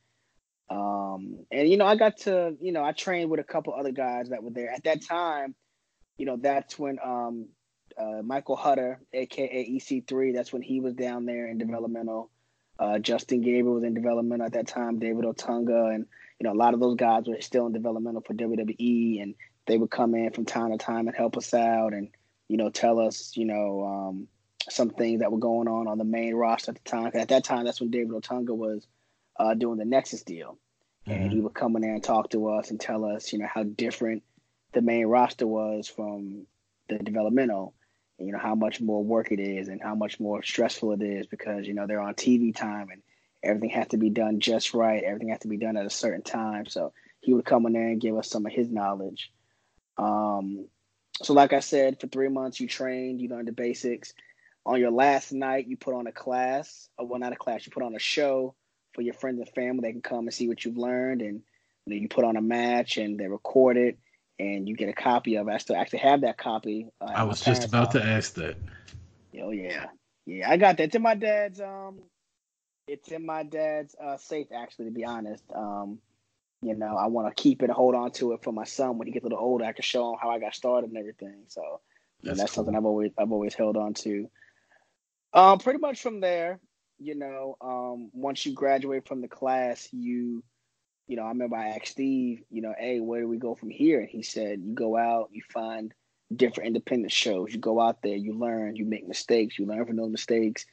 Um, 0.70 1.40
and 1.52 1.68
you 1.70 1.78
know 1.78 1.86
I 1.86 1.96
got 1.96 2.18
to, 2.20 2.56
you 2.62 2.72
know, 2.72 2.84
I 2.84 2.94
trained 2.94 3.30
with 3.30 3.40
a 3.40 3.44
couple 3.44 3.74
other 3.74 3.92
guys 3.92 4.30
that 4.30 4.44
were 4.44 4.52
there 4.52 4.72
at 4.72 4.86
that 4.86 5.02
time. 5.02 5.56
You 6.18 6.26
know, 6.26 6.38
that's 6.38 6.80
when 6.80 7.00
um, 7.04 7.48
uh, 7.98 8.22
Michael 8.24 8.56
Hutter, 8.56 9.00
aka 9.12 9.70
EC3, 9.70 10.34
that's 10.34 10.54
when 10.54 10.62
he 10.62 10.80
was 10.80 10.94
down 10.94 11.26
there 11.26 11.48
in 11.48 11.58
developmental. 11.58 12.30
Uh, 12.80 12.98
Justin 13.00 13.42
Gabriel 13.42 13.76
was 13.76 13.84
in 13.84 13.94
developmental 13.94 14.46
at 14.48 14.54
that 14.54 14.68
time. 14.68 15.00
David 15.00 15.26
Otunga, 15.26 15.94
and 15.94 16.06
you 16.40 16.46
know 16.46 16.54
a 16.54 16.56
lot 16.58 16.74
of 16.74 16.80
those 16.80 16.96
guys 16.96 17.26
were 17.28 17.40
still 17.42 17.68
in 17.68 17.74
developmental 17.74 18.22
for 18.22 18.34
WWE, 18.34 19.22
and 19.22 19.36
they 19.66 19.78
would 19.78 19.92
come 19.92 20.16
in 20.16 20.32
from 20.32 20.46
time 20.46 20.72
to 20.72 20.78
time 20.78 21.08
and 21.08 21.16
help 21.16 21.38
us 21.38 21.54
out, 21.54 21.94
and 21.94 22.10
you 22.48 22.58
know 22.58 22.70
tell 22.70 23.00
us 23.00 23.36
you 23.36 23.46
know 23.46 23.84
um, 23.84 24.28
some 24.70 24.90
things 24.90 25.22
that 25.22 25.32
were 25.32 25.40
going 25.40 25.68
on 25.68 25.88
on 25.88 25.98
the 25.98 26.04
main 26.04 26.36
roster 26.36 26.72
at 26.72 26.84
the 26.84 26.90
time. 26.90 27.12
At 27.14 27.30
that 27.30 27.44
time, 27.44 27.66
that's 27.66 27.80
when 27.80 27.92
David 27.92 28.12
Otunga 28.12 28.56
was 28.56 28.86
uh, 29.40 29.54
doing 29.54 29.78
the 29.78 29.86
Nexus 29.86 30.24
deal, 30.24 30.58
and 31.06 31.32
he 31.32 31.40
would 31.42 31.54
come 31.54 31.76
in 31.76 31.82
there 31.82 31.94
and 31.94 32.04
talk 32.04 32.30
to 32.32 32.50
us 32.50 32.70
and 32.72 32.80
tell 32.80 33.06
us 33.06 33.32
you 33.34 33.40
know 33.40 33.48
how 33.54 33.64
different 33.64 34.24
the 34.74 34.82
main 34.82 35.06
roster 35.06 35.48
was 35.48 35.88
from 35.88 36.46
the 36.90 36.98
developmental 36.98 37.74
you 38.20 38.32
know 38.32 38.40
how 38.40 38.56
much 38.56 38.80
more 38.82 39.04
work 39.04 39.32
it 39.32 39.40
is 39.40 39.68
and 39.68 39.82
how 39.82 39.96
much 39.96 40.20
more 40.20 40.44
stressful 40.44 40.92
it 40.94 41.02
is 41.02 41.28
because 41.28 41.66
you 41.68 41.74
know 41.74 41.88
they're 41.88 42.02
on 42.02 42.14
TV 42.14 42.56
time 42.56 42.90
and 42.92 43.02
everything 43.44 43.70
has 43.72 43.88
to 43.90 43.98
be 43.98 44.10
done 44.10 44.40
just 44.40 44.74
right. 44.74 45.04
Everything 45.04 45.30
has 45.30 45.40
to 45.40 45.48
be 45.48 45.58
done 45.58 45.78
at 45.78 45.86
a 45.86 45.92
certain 45.92 46.22
time. 46.22 46.66
So 46.66 46.94
he 47.20 47.34
would 47.34 47.46
come 47.46 47.66
in 47.66 47.74
there 47.74 47.88
and 47.88 48.02
give 48.02 48.18
us 48.18 48.30
some 48.30 48.46
of 48.46 48.52
his 48.52 48.70
knowledge. 48.70 49.32
Um, 49.98 50.68
so 51.22 51.34
like 51.34 51.54
I 51.54 51.60
said, 51.60 52.00
for 52.00 52.08
three 52.08 52.30
months 52.30 52.60
you 52.60 52.68
trained, 52.68 53.22
you 53.22 53.30
learned 53.30 53.48
the 53.48 53.54
basics. 53.54 54.14
on 54.66 54.80
your 54.80 54.92
last 54.92 55.32
night, 55.32 55.68
you 55.68 55.78
put 55.78 55.94
on 55.94 56.08
a 56.08 56.12
class, 56.12 56.90
or 56.98 57.08
well, 57.08 57.20
not 57.20 57.34
a 57.34 57.38
class, 57.38 57.66
you 57.66 57.72
put 57.72 57.84
on 57.84 57.96
a 57.96 58.00
show 58.00 58.56
for 58.94 59.02
your 59.02 59.14
friends 59.14 59.40
and 59.40 59.50
family. 59.50 59.82
They 59.82 59.92
can 59.92 60.02
come 60.02 60.20
and 60.20 60.34
see 60.34 60.48
what 60.48 60.64
you've 60.64 60.78
learned, 60.78 61.22
and 61.22 61.42
you, 61.86 61.96
know, 61.96 62.02
you 62.02 62.08
put 62.08 62.26
on 62.26 62.38
a 62.38 62.42
match, 62.42 62.98
and 62.98 63.20
they 63.20 63.28
record 63.28 63.78
it, 63.78 63.98
and 64.40 64.68
you 64.68 64.76
get 64.76 64.90
a 64.90 64.94
copy 64.94 65.36
of 65.36 65.48
it. 65.48 65.52
I 65.52 65.58
still 65.58 65.76
actually 65.76 66.00
have 66.00 66.22
that 66.22 66.38
copy. 66.38 66.90
Uh, 67.00 67.12
I 67.14 67.24
was 67.24 67.42
just 67.42 67.66
about 67.66 67.94
house. 67.94 68.04
to 68.04 68.06
ask 68.06 68.34
that. 68.36 68.58
Oh 69.42 69.52
yeah, 69.52 69.88
yeah, 70.26 70.50
I 70.50 70.58
got 70.58 70.78
that. 70.78 70.84
It's 70.86 70.96
in 70.96 71.02
my 71.02 71.16
dad's. 71.16 71.60
Um, 71.60 72.00
it's 72.88 73.10
in 73.12 73.26
my 73.26 73.44
dad's 73.44 73.96
uh, 74.02 74.18
safe. 74.18 74.48
Actually, 74.56 74.86
to 74.86 74.92
be 74.92 75.06
honest, 75.06 75.44
um, 75.54 76.00
you 76.64 76.76
know, 76.76 76.96
I 76.96 77.08
want 77.08 77.36
to 77.36 77.42
keep 77.42 77.62
it, 77.62 77.70
hold 77.70 77.96
on 77.96 78.12
to 78.14 78.34
it 78.34 78.44
for 78.44 78.52
my 78.52 78.64
son 78.64 78.98
when 78.98 79.08
he 79.08 79.14
gets 79.14 79.26
a 79.26 79.28
little 79.28 79.44
older. 79.44 79.66
I 79.66 79.74
can 79.74 79.84
show 79.84 80.12
him 80.12 80.20
how 80.22 80.30
I 80.30 80.40
got 80.40 80.56
started 80.56 80.90
and 80.90 80.98
everything. 80.98 81.44
So 81.48 81.82
that's, 82.24 82.40
that's 82.40 82.52
cool. 82.52 82.64
something 82.64 82.76
I've 82.76 82.86
always 82.86 83.12
I've 83.18 83.32
always 83.32 83.54
held 83.54 83.78
on 83.78 83.94
to. 83.96 84.30
Um, 85.34 85.60
pretty 85.60 85.80
much 85.80 86.02
from 86.02 86.20
there, 86.20 86.60
you 87.00 87.16
know, 87.16 87.58
um, 87.60 88.12
once 88.14 88.46
you 88.46 88.54
graduate 88.54 89.08
from 89.08 89.22
the 89.22 89.28
class, 89.28 89.90
you, 89.92 90.44
you 91.08 91.18
know, 91.18 91.24
I 91.24 91.30
remember 91.30 91.56
I 91.56 91.70
asked 91.70 91.88
Steve, 91.88 92.44
you 92.50 92.62
know, 92.62 92.74
hey, 92.78 93.00
where 93.00 93.22
do 93.22 93.28
we 93.28 93.38
go 93.38 93.56
from 93.56 93.70
here? 93.70 94.00
And 94.00 94.10
he 94.10 94.22
said, 94.22 94.62
you 94.64 94.74
go 94.74 94.96
out, 94.96 95.30
you 95.32 95.42
find 95.52 95.94
different 96.34 96.68
independent 96.68 97.12
shows. 97.12 97.52
You 97.52 97.60
go 97.60 97.82
out 97.82 98.02
there, 98.02 98.16
you 98.16 98.38
learn, 98.38 98.76
you 98.76 98.86
make 98.86 99.08
mistakes, 99.08 99.58
you 99.58 99.66
learn 99.66 99.86
from 99.86 99.98
those 99.98 100.12
mistakes, 100.12 100.66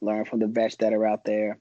learn 0.00 0.24
from 0.24 0.40
the 0.40 0.46
vets 0.46 0.76
that 0.76 0.92
are 0.92 1.06
out 1.06 1.24
there. 1.24 1.58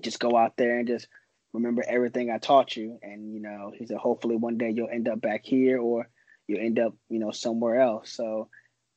Just 0.00 0.20
go 0.20 0.36
out 0.36 0.56
there 0.56 0.78
and 0.78 0.88
just 0.88 1.08
remember 1.54 1.84
everything 1.86 2.30
I 2.30 2.38
taught 2.38 2.76
you. 2.76 2.98
And, 3.02 3.32
you 3.32 3.40
know, 3.40 3.72
he 3.74 3.86
said, 3.86 3.96
hopefully 3.96 4.36
one 4.36 4.58
day 4.58 4.70
you'll 4.70 4.90
end 4.90 5.08
up 5.08 5.20
back 5.20 5.42
here 5.44 5.78
or 5.78 6.08
you'll 6.46 6.60
end 6.60 6.78
up, 6.78 6.94
you 7.08 7.20
know, 7.20 7.30
somewhere 7.30 7.80
else. 7.80 8.12
So 8.12 8.48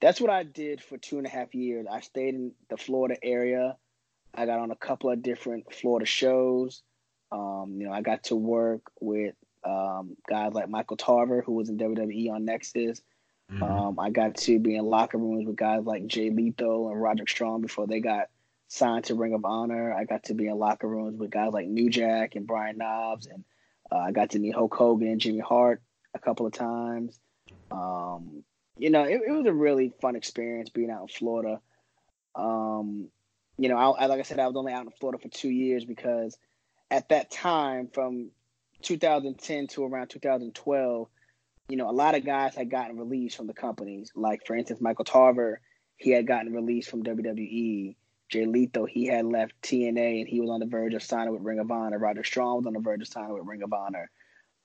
that's 0.02 0.20
what 0.20 0.32
I 0.32 0.44
did 0.44 0.84
for 0.84 0.98
two 0.98 1.18
and 1.20 1.28
a 1.28 1.30
half 1.30 1.56
years. 1.56 1.86
I 1.90 2.02
stayed 2.02 2.34
in 2.34 2.52
the 2.70 2.78
Florida 2.78 3.16
area. 3.24 3.78
I 4.34 4.46
got 4.46 4.60
on 4.60 4.72
a 4.72 4.76
couple 4.76 5.12
of 5.12 5.22
different 5.22 5.74
Florida 5.74 6.06
shows. 6.06 6.82
Um, 7.32 7.76
you 7.78 7.88
know, 7.88 7.94
I 7.94 8.02
got 8.02 8.24
to 8.26 8.36
work 8.36 8.82
with 9.00 9.36
um, 9.64 10.18
guys 10.28 10.54
like 10.54 10.70
Michael 10.70 10.98
Tarver, 10.98 11.42
who 11.42 11.54
was 11.54 11.70
in 11.70 11.78
WWE 11.78 12.32
on 12.32 12.46
Nexus. 12.46 13.02
Mm-hmm. 13.52 13.64
Um, 13.64 14.00
I 14.00 14.10
got 14.10 14.36
to 14.38 14.60
be 14.60 14.76
in 14.76 14.86
locker 14.86 15.18
rooms 15.18 15.46
with 15.46 15.56
guys 15.56 15.86
like 15.86 16.08
Jay 16.08 16.32
Lethal 16.32 16.90
and 16.90 17.02
Roderick 17.02 17.30
Strong 17.30 17.62
before 17.62 17.88
they 17.88 18.00
got 18.00 18.30
signed 18.68 19.06
to 19.06 19.16
Ring 19.16 19.34
of 19.34 19.46
Honor. 19.46 19.94
I 19.94 20.04
got 20.04 20.26
to 20.26 20.34
be 20.34 20.48
in 20.48 20.58
locker 20.58 20.88
rooms 20.88 21.18
with 21.18 21.32
guys 21.32 21.54
like 21.54 21.68
New 21.68 21.90
Jack 21.90 22.36
and 22.36 22.48
Brian 22.48 22.78
Knobbs, 22.78 23.28
and 23.28 23.44
uh, 23.92 23.98
I 23.98 24.12
got 24.12 24.32
to 24.32 24.40
meet 24.40 24.56
Hulk 24.56 24.74
Hogan 24.74 25.08
and 25.08 25.22
Jimmy 25.22 25.40
Hart 25.40 25.82
a 26.14 26.20
couple 26.20 26.46
of 26.46 26.54
times. 26.54 27.20
Um, 27.72 28.44
you 28.78 28.90
know, 28.90 29.04
it, 29.04 29.22
it 29.28 29.32
was 29.32 29.46
a 29.46 29.54
really 29.54 29.94
fun 30.02 30.16
experience 30.16 30.70
being 30.70 30.92
out 30.92 31.04
in 31.04 31.08
Florida. 31.08 31.60
Um, 32.36 33.10
you 33.58 33.70
know, 33.70 33.78
I, 33.78 34.04
I, 34.04 34.06
like 34.06 34.20
I 34.20 34.24
said, 34.24 34.40
I 34.40 34.48
was 34.48 34.56
only 34.56 34.74
out 34.74 34.86
in 34.86 34.92
Florida 34.92 35.22
for 35.22 35.30
two 35.30 35.50
years 35.50 35.84
because 35.86 36.38
at 36.92 37.10
that 37.10 37.32
time, 37.32 37.90
from 37.92 38.30
2010 38.84 39.68
to 39.68 39.86
around 39.86 40.10
2012, 40.10 41.08
you 41.70 41.78
know, 41.78 41.90
a 41.90 41.92
lot 41.92 42.16
of 42.16 42.26
guys 42.26 42.56
had 42.56 42.70
gotten 42.70 42.98
released 42.98 43.36
from 43.36 43.48
the 43.48 43.54
companies. 43.54 44.12
Like, 44.16 44.46
for 44.46 44.56
instance, 44.56 44.80
Michael 44.80 45.06
Tarver, 45.06 45.60
he 45.98 46.12
had 46.12 46.28
gotten 46.28 46.54
released 46.54 46.90
from 46.90 47.04
WWE. 47.04 47.96
Jay 48.30 48.46
Lethal, 48.46 48.86
he 48.86 49.06
had 49.06 49.26
left 49.26 49.54
TNA 49.62 50.22
and 50.22 50.28
he 50.28 50.42
was 50.42 50.50
on 50.50 50.60
the 50.60 50.66
verge 50.66 50.94
of 50.94 51.04
signing 51.04 51.34
with 51.34 51.44
Ring 51.44 51.60
of 51.60 51.72
Honor. 51.72 51.98
Roger 51.98 52.24
Strong 52.24 52.58
was 52.58 52.66
on 52.68 52.74
the 52.74 52.80
verge 52.80 53.02
of 53.02 53.08
signing 53.08 53.34
with 53.34 53.46
Ring 53.46 53.64
of 53.64 53.74
Honor. 53.74 54.10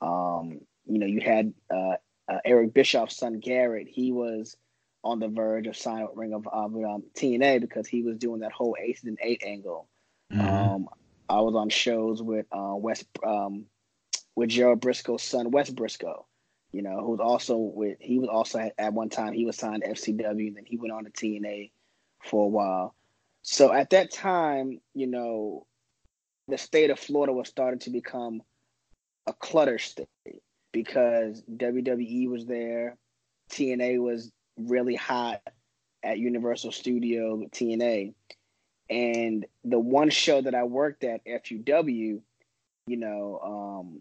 Um, 0.01 0.61
you 0.85 0.99
know, 0.99 1.07
you 1.07 1.21
had 1.21 1.53
uh, 1.73 1.95
uh, 2.29 2.39
Eric 2.45 2.75
Bischoff's 2.75 3.17
son 3.17 3.39
Garrett, 3.41 3.89
he 3.89 4.13
was 4.13 4.57
on 5.05 5.19
the 5.19 5.29
verge 5.29 5.67
of 5.67 5.77
signing 5.77 6.07
with 6.09 6.17
Ring 6.17 6.35
of 6.35 6.47
uh, 6.47 6.65
um, 6.65 7.05
TNA 7.17 7.61
because 7.61 7.87
he 7.87 8.03
was 8.03 8.17
doing 8.19 8.41
that 8.41 8.53
whole 8.53 8.77
Aces 8.81 9.05
and 9.05 9.19
Eight 9.23 9.43
angle. 9.45 9.89
Mm-hmm. 10.33 10.49
Um, 10.49 10.89
I 11.29 11.41
was 11.41 11.55
on 11.55 11.69
shows 11.69 12.23
with 12.23 12.47
uh, 12.53 12.75
West 12.75 13.07
um, 13.25 13.67
with 14.35 14.51
Gerald 14.51 14.81
Briscoe's 14.81 15.23
son 15.23 15.51
Wes 15.51 15.71
Briscoe. 15.71 16.27
You 16.73 16.83
know, 16.83 17.01
who 17.01 17.11
was 17.11 17.21
also 17.21 17.57
with 17.57 17.99
he 18.01 18.19
was 18.19 18.29
also 18.29 18.59
at, 18.59 18.75
at 18.79 18.93
one 18.93 19.11
time 19.11 19.35
he 19.35 19.45
was 19.45 19.57
signed 19.57 19.83
to 19.83 19.91
FCW, 19.91 20.49
and 20.49 20.57
then 20.57 20.65
he 20.67 20.79
went 20.79 20.93
on 20.93 21.05
to 21.05 21.11
TNA 21.11 21.71
for 22.23 22.47
a 22.47 22.49
while. 22.49 22.95
So 23.43 23.73
at 23.73 23.91
that 23.91 24.13
time, 24.13 24.81
you 24.95 25.07
know, 25.07 25.67
the 26.49 26.59
state 26.59 26.91
of 26.91 26.99
Florida 26.99 27.33
was 27.33 27.49
starting 27.49 27.81
to 27.81 27.91
become 27.91 28.43
a 29.27 29.33
clutter 29.33 29.79
state 29.79 30.09
because 30.73 31.43
WWE 31.43 32.29
was 32.29 32.47
there, 32.47 32.97
TNA 33.51 34.01
was 34.01 34.31
really 34.57 34.95
hot 34.95 35.41
at 36.03 36.19
Universal 36.19 36.73
Studio 36.73 37.37
TNA. 37.53 38.15
And 38.91 39.47
the 39.65 39.79
one 39.79 40.11
show 40.11 40.41
that 40.41 40.55
I 40.55 40.65
worked 40.65 41.05
at, 41.05 41.25
FUW, 41.25 42.21
you 42.87 42.97
know, 42.97 43.41
um, 43.43 44.01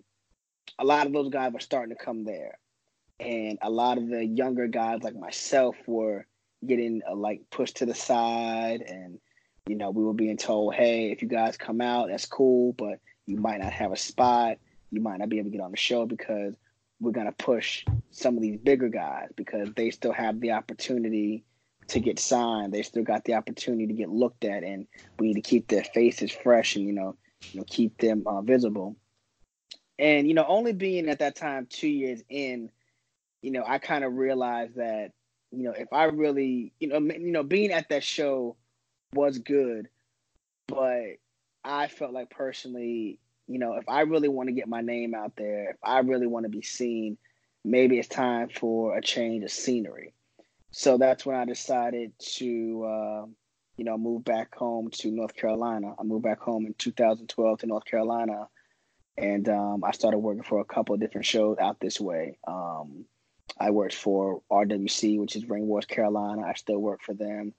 a 0.80 0.86
lot 0.86 1.08
of 1.08 1.14
those 1.14 1.30
guys 1.30 1.54
were 1.54 1.60
starting 1.60 1.96
to 1.96 2.04
come 2.04 2.24
there. 2.24 2.58
And 3.20 3.60
a 3.62 3.70
lot 3.70 3.98
of 3.98 4.08
the 4.08 4.26
younger 4.26 4.68
guys 4.68 5.04
like 5.04 5.16
myself 5.16 5.76
were 5.86 6.26
getting 6.66 7.02
uh, 7.10 7.16
like 7.16 7.42
pushed 7.52 7.78
to 7.78 7.86
the 7.86 7.94
side. 7.94 8.82
And, 8.82 9.20
you 9.68 9.76
know, 9.76 9.92
we 9.92 10.04
were 10.04 10.14
being 10.14 10.38
told, 10.38 10.74
hey, 10.74 11.12
if 11.12 11.22
you 11.22 11.28
guys 11.28 11.58
come 11.58 11.82
out, 11.82 12.10
that's 12.10 12.26
cool, 12.26 12.74
but 12.74 13.00
you 13.26 13.38
might 13.38 13.62
not 13.62 13.72
have 13.72 13.92
a 13.92 13.98
spot 13.98 14.58
you 14.92 15.02
might 15.02 15.18
not 15.18 15.30
be 15.30 15.40
able 15.40 15.50
to 15.50 15.58
get 15.58 15.64
on 15.64 15.72
the 15.72 15.78
show 15.78 16.06
because 16.06 16.54
we're 17.00 17.12
going 17.12 17.26
to 17.26 17.32
push 17.32 17.84
some 18.12 18.36
of 18.36 18.44
these 18.44 18.60
bigger 18.60 18.90
guys 18.90 19.30
because 19.36 19.70
they 19.76 19.90
still 19.90 20.12
have 20.12 20.40
the 20.40 20.52
opportunity 20.52 21.44
to 21.88 22.00
get 22.00 22.20
signed. 22.20 22.74
They 22.74 22.84
still 22.84 23.04
got 23.04 23.24
the 23.24 23.34
opportunity 23.34 23.88
to 23.88 23.94
get 23.94 24.10
looked 24.10 24.46
at, 24.46 24.64
and 24.64 24.86
we 25.18 25.28
need 25.28 25.36
to 25.36 25.42
keep 25.42 25.68
their 25.68 25.84
faces 25.84 26.32
fresh 26.32 26.76
and 26.76 26.86
you 26.86 26.94
know, 26.94 27.16
you 27.52 27.60
know, 27.62 27.66
keep 27.68 27.98
them 27.98 28.24
uh, 28.28 28.42
visible. 28.42 28.96
And 29.98 30.28
you 30.28 30.34
know, 30.34 30.46
only 30.48 30.74
being 30.74 31.10
at 31.10 31.20
that 31.20 31.36
time 31.36 31.68
two 31.70 31.88
years 31.88 32.22
in, 32.30 32.70
you 33.42 33.52
know, 33.52 33.64
I 33.66 33.80
kind 33.80 34.04
of 34.04 34.14
realized 34.14 34.76
that 34.76 35.12
you 35.52 35.64
know 35.64 35.72
if 35.72 35.92
I 35.92 36.06
really, 36.06 36.74
you 36.80 36.90
know, 36.90 37.00
you 37.00 37.32
know, 37.32 37.44
being 37.44 37.72
at 37.72 37.90
that 37.90 38.04
show 38.04 38.58
was 39.14 39.40
good, 39.40 39.90
but 40.68 41.18
I 41.64 41.88
felt 41.88 42.14
like 42.14 42.30
personally 42.30 43.20
you 43.52 43.60
know, 43.60 43.74
if 43.74 43.90
I 43.90 44.02
really 44.02 44.30
want 44.30 44.48
to 44.48 44.54
get 44.54 44.70
my 44.70 44.80
name 44.80 45.14
out 45.14 45.34
there, 45.36 45.72
if 45.72 45.78
I 45.84 46.00
really 46.00 46.26
want 46.26 46.46
to 46.46 46.50
be 46.50 46.62
seen, 46.62 47.18
maybe 47.66 48.00
it's 48.00 48.08
time 48.08 48.48
for 48.48 48.98
a 48.98 49.02
change 49.02 49.44
of 49.44 49.52
scenery. 49.52 50.14
So 50.72 50.98
that's 50.98 51.26
when 51.26 51.36
I 51.36 51.44
decided 51.44 52.14
to, 52.38 52.84
uh, 52.86 53.26
you 53.76 53.84
know, 53.84 53.98
move 53.98 54.24
back 54.24 54.56
home 54.56 54.90
to 54.92 55.12
North 55.12 55.36
Carolina. 55.36 55.94
I 56.00 56.04
moved 56.04 56.24
back 56.24 56.40
home 56.40 56.66
in 56.66 56.74
2012 56.76 57.60
to 57.60 57.68
North 57.68 57.84
Carolina, 57.84 58.48
and 59.18 59.50
um, 59.50 59.84
I 59.84 59.92
started 59.92 60.20
working 60.20 60.44
for 60.44 60.62
a 60.62 60.66
couple 60.66 60.96
of 60.96 61.02
different 61.02 61.26
shows 61.26 61.58
out 61.60 61.82
this 61.82 62.00
way. 62.00 62.38
Um, 62.48 63.04
I 63.60 63.72
worked 63.72 63.96
for 63.96 64.42
RWC, 64.50 65.20
which 65.20 65.36
is 65.36 65.50
Ring 65.50 65.68
Wars 65.68 65.86
Carolina. 65.86 66.44
I 66.44 66.54
still 66.54 66.80
work 66.80 67.02
for 67.02 67.14
them. 67.14 67.54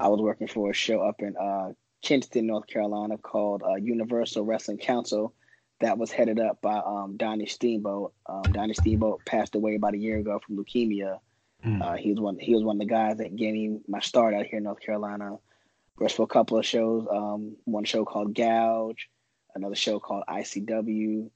I 0.00 0.08
was 0.08 0.20
working 0.20 0.46
for 0.46 0.70
a 0.70 0.74
show 0.74 1.00
up 1.00 1.20
in 1.20 1.36
uh, 1.36 1.72
Kinston, 2.02 2.46
North 2.46 2.66
Carolina, 2.66 3.18
called 3.18 3.62
uh, 3.62 3.74
Universal 3.74 4.44
Wrestling 4.44 4.78
Council. 4.78 5.34
That 5.80 5.98
was 5.98 6.10
headed 6.10 6.40
up 6.40 6.60
by 6.60 6.78
um, 6.78 7.16
Donnie 7.16 7.46
Steamboat. 7.46 8.12
Um, 8.26 8.42
Donnie 8.42 8.74
Steamboat 8.74 9.24
passed 9.24 9.54
away 9.54 9.76
about 9.76 9.94
a 9.94 9.98
year 9.98 10.18
ago 10.18 10.40
from 10.44 10.56
leukemia. 10.56 11.18
Mm. 11.64 11.82
Uh, 11.82 11.96
he 11.96 12.10
was 12.10 12.20
one. 12.20 12.38
He 12.38 12.54
was 12.54 12.64
one 12.64 12.76
of 12.76 12.80
the 12.80 12.86
guys 12.86 13.18
that 13.18 13.34
gave 13.36 13.52
me 13.52 13.80
my 13.88 14.00
start 14.00 14.34
out 14.34 14.46
here 14.46 14.58
in 14.58 14.64
North 14.64 14.80
Carolina. 14.80 15.36
Worked 15.98 16.14
for 16.14 16.22
a 16.22 16.28
couple 16.28 16.58
of 16.58 16.66
shows. 16.66 17.06
Um, 17.10 17.56
one 17.64 17.84
show 17.84 18.04
called 18.04 18.34
Gouge, 18.34 19.08
another 19.54 19.74
show 19.74 19.98
called 19.98 20.24
ICW. 20.28 21.30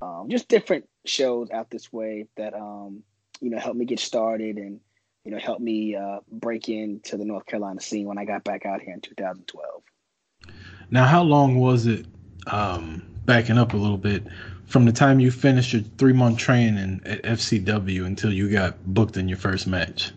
Um, 0.00 0.28
just 0.28 0.48
different 0.48 0.88
shows 1.04 1.50
out 1.50 1.70
this 1.70 1.92
way 1.92 2.26
that 2.36 2.54
um, 2.54 3.02
you 3.40 3.50
know 3.50 3.58
helped 3.58 3.78
me 3.78 3.84
get 3.84 3.98
started 3.98 4.56
and 4.56 4.80
you 5.24 5.30
know 5.30 5.38
helped 5.38 5.60
me 5.60 5.96
uh, 5.96 6.18
break 6.30 6.68
into 6.68 7.16
the 7.16 7.24
North 7.24 7.46
Carolina 7.46 7.80
scene 7.80 8.06
when 8.06 8.18
I 8.18 8.24
got 8.24 8.44
back 8.44 8.66
out 8.66 8.82
here 8.82 8.94
in 8.94 9.00
2012. 9.00 9.82
Now, 10.90 11.06
how 11.06 11.22
long 11.22 11.58
was 11.58 11.86
it, 11.86 12.06
um, 12.46 13.02
backing 13.24 13.58
up 13.58 13.72
a 13.72 13.76
little 13.76 13.96
bit, 13.96 14.26
from 14.66 14.84
the 14.84 14.92
time 14.92 15.20
you 15.20 15.30
finished 15.30 15.72
your 15.72 15.82
three 15.98 16.12
month 16.12 16.38
training 16.38 17.00
at 17.04 17.22
FCW 17.22 18.04
until 18.04 18.32
you 18.32 18.50
got 18.50 18.84
booked 18.86 19.16
in 19.16 19.28
your 19.28 19.38
first 19.38 19.66
match? 19.66 20.12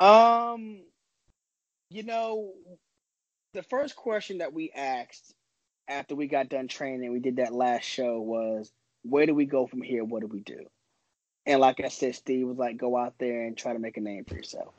Um, 0.00 0.82
you 1.90 2.02
know, 2.02 2.52
the 3.52 3.62
first 3.62 3.96
question 3.96 4.38
that 4.38 4.52
we 4.52 4.70
asked 4.74 5.32
after 5.88 6.14
we 6.14 6.26
got 6.26 6.48
done 6.48 6.68
training, 6.68 7.12
we 7.12 7.20
did 7.20 7.36
that 7.36 7.54
last 7.54 7.84
show 7.84 8.20
was, 8.20 8.72
where 9.02 9.26
do 9.26 9.34
we 9.34 9.46
go 9.46 9.66
from 9.66 9.82
here? 9.82 10.04
What 10.04 10.22
do 10.22 10.26
we 10.26 10.40
do? 10.40 10.66
And 11.46 11.60
like 11.60 11.80
I 11.80 11.88
said, 11.88 12.14
Steve 12.14 12.46
was 12.46 12.56
like, 12.56 12.76
go 12.76 12.96
out 12.96 13.14
there 13.18 13.44
and 13.44 13.56
try 13.56 13.72
to 13.72 13.78
make 13.78 13.96
a 13.96 14.00
name 14.00 14.24
for 14.24 14.34
yourself. 14.34 14.72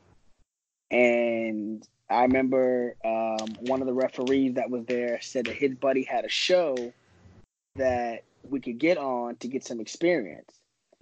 And 0.90 1.88
I 2.10 2.24
remember 2.24 2.96
um, 3.04 3.48
one 3.62 3.82
of 3.82 3.88
the 3.88 3.94
referees 3.94 4.56
that 4.56 4.70
was 4.70 4.86
there 4.86 5.20
said 5.22 5.46
that 5.46 5.56
his 5.56 5.76
buddy 5.76 6.04
had 6.04 6.26
a 6.26 6.30
show 6.30 6.94
that 7.76 8.24
we 8.44 8.60
could 8.60 8.78
get 8.78 8.98
on 8.98 9.36
to 9.38 9.48
get 9.48 9.64
some 9.64 9.80
experience. 9.80 10.52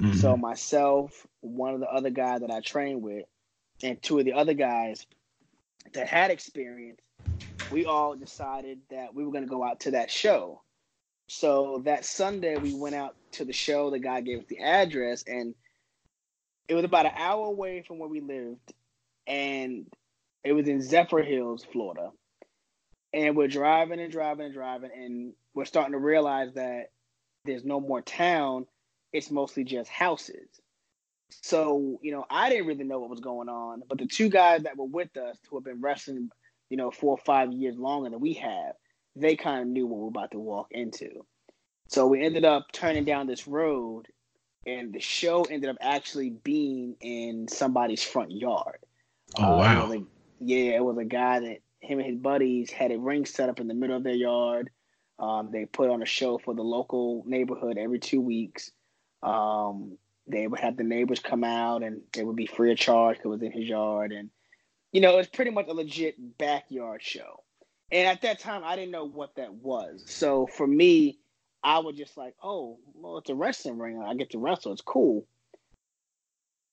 Mm-hmm. 0.01 0.17
So 0.20 0.36
myself, 0.36 1.27
one 1.41 1.74
of 1.74 1.79
the 1.79 1.89
other 1.89 2.10
guys 2.10 2.41
that 2.41 2.51
I 2.51 2.62
trained 2.62 3.01
with, 3.01 3.25
and 3.82 4.01
two 4.01 4.20
of 4.20 4.25
the 4.25 4.34
other 4.34 4.53
guys 4.53 5.05
that 5.93 6.08
had 6.08 6.32
experience, 6.32 7.00
we 7.72 7.86
all 7.86 8.15
decided 8.15 8.79
that 8.89 9.13
we 9.13 9.25
were 9.25 9.32
going 9.32 9.43
to 9.43 9.50
go 9.50 9.63
out 9.63 9.82
to 9.82 9.91
that 9.91 10.10
show. 10.10 10.62
So 11.36 11.82
that 11.86 12.06
Sunday, 12.06 12.58
we 12.58 12.75
went 12.75 12.94
out 12.94 13.16
to 13.34 13.44
the 13.44 13.54
show. 13.54 13.90
The 13.90 14.00
guy 14.00 14.22
gave 14.22 14.40
us 14.40 14.46
the 14.48 14.60
address, 14.60 15.24
and 15.24 15.56
it 16.68 16.75
was 16.75 16.86
about 16.86 17.08
an 17.08 17.13
hour 17.18 17.48
away 17.48 17.84
from 17.88 17.98
where 17.98 18.08
we 18.08 18.22
lived, 18.22 18.74
and 19.25 19.88
it 20.44 20.54
was 20.54 20.68
in 20.68 20.80
Zephyrhills, 20.80 21.66
Florida. 21.72 22.12
And 23.13 23.36
we're 23.36 23.48
driving 23.48 24.00
and 24.00 24.12
driving 24.12 24.46
and 24.46 24.54
driving, 24.54 24.92
and 24.96 25.34
we're 25.56 25.66
starting 25.66 25.94
to 25.94 25.98
realize 25.98 26.54
that 26.54 26.92
there's 27.46 27.66
no 27.66 27.80
more 27.80 28.02
town. 28.02 28.68
It's 29.12 29.32
mostly 29.32 29.63
just 29.63 29.90
houses. 29.90 30.48
So, 31.42 32.00
you 32.04 32.12
know, 32.12 32.25
I 32.30 32.50
didn't 32.50 32.68
really 32.68 32.84
know 32.84 33.00
what 33.00 33.10
was 33.10 33.22
going 33.22 33.50
on, 33.50 33.82
but 33.90 33.98
the 33.98 34.06
two 34.06 34.30
guys 34.30 34.63
that 34.63 34.78
were 34.78 34.86
with 34.86 35.18
us 35.18 35.38
who 35.50 35.58
have 35.58 35.66
been 35.66 35.82
wrestling, 35.82 36.30
you 36.70 36.78
know, 36.78 36.92
four 36.92 37.18
or 37.18 37.24
five 37.25 37.52
years 37.52 37.75
longer 37.75 38.12
than 38.12 38.20
we 38.20 38.34
have, 38.34 38.75
they 39.15 39.36
kind 39.36 39.62
of 39.62 39.67
knew 39.67 39.86
what 39.86 39.98
we 39.98 40.03
were 40.03 40.10
about 40.10 40.32
to 40.32 40.39
walk 40.39 40.67
into. 40.72 41.25
So 41.88 42.08
we 42.08 42.24
ended 42.24 42.46
up 42.46 42.72
turning 42.72 43.05
down 43.05 43.27
this 43.27 43.48
road, 43.48 44.08
and 44.65 44.93
the 44.93 45.00
show 45.00 45.43
ended 45.43 45.70
up 45.70 45.77
actually 45.82 46.32
being 46.32 46.96
in 47.01 47.48
somebody's 47.48 48.03
front 48.03 48.32
yard. 48.32 48.79
Oh, 49.38 49.58
wow. 49.58 49.88
Uh, 49.88 49.91
it 49.91 50.00
a, 50.00 50.03
yeah, 50.39 50.72
it 50.75 50.84
was 50.84 50.98
a 50.98 51.05
guy 51.05 51.39
that 51.39 51.58
him 51.82 52.00
and 52.00 52.08
his 52.08 52.17
buddies 52.17 52.72
had 52.72 52.91
a 52.91 52.98
ring 52.98 53.25
set 53.25 53.50
up 53.50 53.60
in 53.60 53.67
the 53.67 53.74
middle 53.74 53.98
of 53.98 54.03
their 54.03 54.13
yard. 54.13 54.70
Um, 55.20 55.50
they 55.51 55.65
put 55.65 55.89
on 55.89 56.01
a 56.01 56.05
show 56.05 56.38
for 56.38 56.53
the 56.53 56.63
local 56.63 57.24
neighborhood 57.27 57.77
every 57.77 58.00
two 58.00 58.22
weeks. 58.22 58.72
Um, 59.22 59.98
they 60.27 60.48
would 60.48 60.60
have 60.60 60.77
the 60.77 60.84
neighbors 60.84 61.20
come 61.20 61.43
out 61.43 61.84
and 61.84 62.01
it 62.15 62.25
would 62.25 62.36
be 62.36 62.46
free 62.46 62.72
of 62.72 62.77
charge 62.77 63.17
because 63.17 63.25
it 63.25 63.29
was 63.29 63.41
in 63.41 63.51
his 63.51 63.67
yard. 63.67 64.12
And, 64.12 64.29
you 64.91 65.01
know, 65.01 65.13
it 65.13 65.17
was 65.17 65.27
pretty 65.27 65.51
much 65.51 65.67
a 65.67 65.74
legit 65.74 66.38
backyard 66.38 67.03
show. 67.03 67.43
And 67.92 68.08
at 68.08 68.22
that 68.22 68.40
time, 68.40 68.63
I 68.63 68.75
didn't 68.75 68.92
know 68.92 69.06
what 69.06 69.36
that 69.36 69.54
was. 69.54 70.04
So 70.08 70.48
for 70.48 70.66
me, 70.66 71.20
I 71.63 71.80
was 71.80 71.96
just 71.96 72.18
like, 72.18 72.36
oh, 72.44 72.80
well, 72.94 73.20
it's 73.20 73.30
a 73.30 73.36
wrestling 73.36 73.78
ring. 73.78 74.04
I 74.04 74.16
get 74.16 74.32
to 74.32 74.40
wrestle. 74.40 74.74
It's 74.74 74.82
cool. 74.82 75.28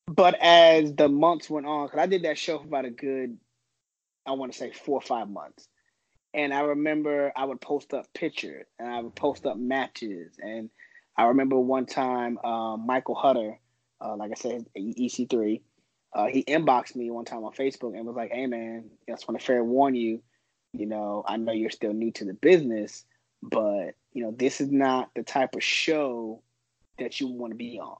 But 0.07 0.37
as 0.41 0.95
the 0.95 1.09
months 1.09 1.49
went 1.49 1.67
on, 1.67 1.87
because 1.87 2.01
I 2.01 2.07
did 2.07 2.25
that 2.25 2.39
show 2.39 2.59
for 2.59 2.67
about 2.67 2.85
a 2.85 2.91
good, 2.91 3.37
I 4.27 4.33
want 4.33 4.53
to 4.53 4.59
say 4.59 4.73
four 4.73 4.97
or 4.97 5.03
five 5.03 5.29
months. 5.29 5.69
And 6.33 6.55
I 6.55 6.61
remember 6.61 7.33
I 7.37 7.45
would 7.45 7.61
post 7.61 7.93
up 7.93 8.07
pictures 8.15 8.67
and 8.79 8.89
I 8.89 9.01
would 9.01 9.15
post 9.15 9.47
up 9.47 9.57
matches 9.57 10.37
and 10.41 10.71
I 11.17 11.25
remember 11.25 11.59
one 11.59 11.85
time 11.85 12.39
um, 12.39 12.87
Michael 12.87 13.15
Hutter, 13.15 13.59
uh, 14.01 14.17
like 14.17 14.31
I 14.31 14.35
said, 14.35 14.65
EC3, 14.75 15.61
uh, 16.15 16.27
he 16.27 16.43
inboxed 16.45 16.97
me 16.97 17.11
one 17.11 17.27
time 17.27 17.45
on 17.45 17.53
Facebook 17.53 17.95
and 17.95 18.07
was 18.07 18.17
like, 18.17 18.33
"Hey 18.33 18.47
man, 18.47 18.91
I 19.07 19.13
just 19.13 19.29
want 19.29 19.39
to 19.39 19.47
fair 19.47 19.63
warn 19.63 19.95
you. 19.95 20.23
You 20.73 20.87
know, 20.87 21.25
I 21.27 21.37
know 21.37 21.53
you're 21.53 21.71
still 21.71 21.93
new 21.93 22.13
to 22.13 22.25
the 22.25 22.35
business, 22.35 23.05
but 23.43 23.95
you 24.13 24.23
know 24.23 24.33
this 24.33 24.61
is 24.61 24.71
not 24.71 25.11
the 25.15 25.23
type 25.23 25.55
of 25.55 25.63
show 25.63 26.43
that 26.99 27.21
you 27.21 27.29
want 27.29 27.53
to 27.53 27.57
be 27.57 27.79
on. 27.79 27.97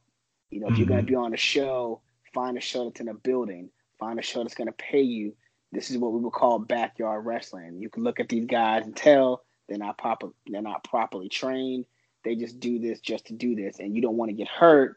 You 0.51 0.61
know, 0.61 0.67
mm-hmm. 0.67 0.75
if 0.75 0.79
you're 0.79 0.89
going 0.89 0.99
to 0.99 1.07
mm-hmm. 1.07 1.21
be 1.23 1.27
on 1.27 1.35
a 1.35 1.39
show, 1.39 2.01
find 2.33 2.57
a 2.57 2.61
show 2.61 2.85
that's 2.85 3.01
in 3.01 3.09
a 3.09 3.15
building, 3.15 3.71
find 3.99 4.19
a 4.19 4.23
show 4.23 4.43
that's 4.43 4.55
going 4.55 4.69
to 4.69 4.73
pay 4.73 5.03
you. 5.03 5.35
This 5.73 5.91
is 5.91 5.99
what 5.99 6.13
we 6.13 6.21
would 6.21 6.33
call 6.33 6.59
backyard 6.59 7.25
wrestling. 7.25 7.81
You 7.81 7.89
can 7.89 8.03
look 8.03 8.21
at 8.21 8.29
these 8.29 8.47
guys 8.47 8.85
and 8.85 8.97
tell 8.97 9.43
they're 9.69 9.79
not 9.79 9.99
proper, 9.99 10.29
they're 10.49 10.63
not 10.63 10.83
properly 10.85 11.29
trained 11.29 11.87
they 12.25 12.37
just 12.37 12.61
do 12.61 12.79
this 12.79 13.01
just 13.01 13.27
to 13.27 13.33
do 13.33 13.55
this, 13.55 13.79
and 13.79 13.95
you 13.95 14.03
don't 14.03 14.17
want 14.17 14.31
to 14.31 14.35
get 14.35 14.49
hurt 14.49 14.97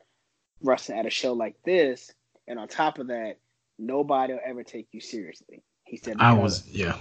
wrestling 0.62 1.00
at 1.00 1.06
a 1.06 1.10
show 1.10 1.34
like 1.34 1.56
this. 1.64 2.12
And 2.48 2.60
on 2.60 2.68
top 2.68 3.00
of 3.00 3.08
that, 3.08 3.38
nobody 3.80 4.34
will 4.34 4.42
ever 4.46 4.64
take 4.64 4.88
you 4.92 5.00
seriously. 5.00 5.64
He 5.86 5.98
said, 5.98 6.18
"I 6.20 6.34
was 6.34 6.68
yeah, 6.70 6.98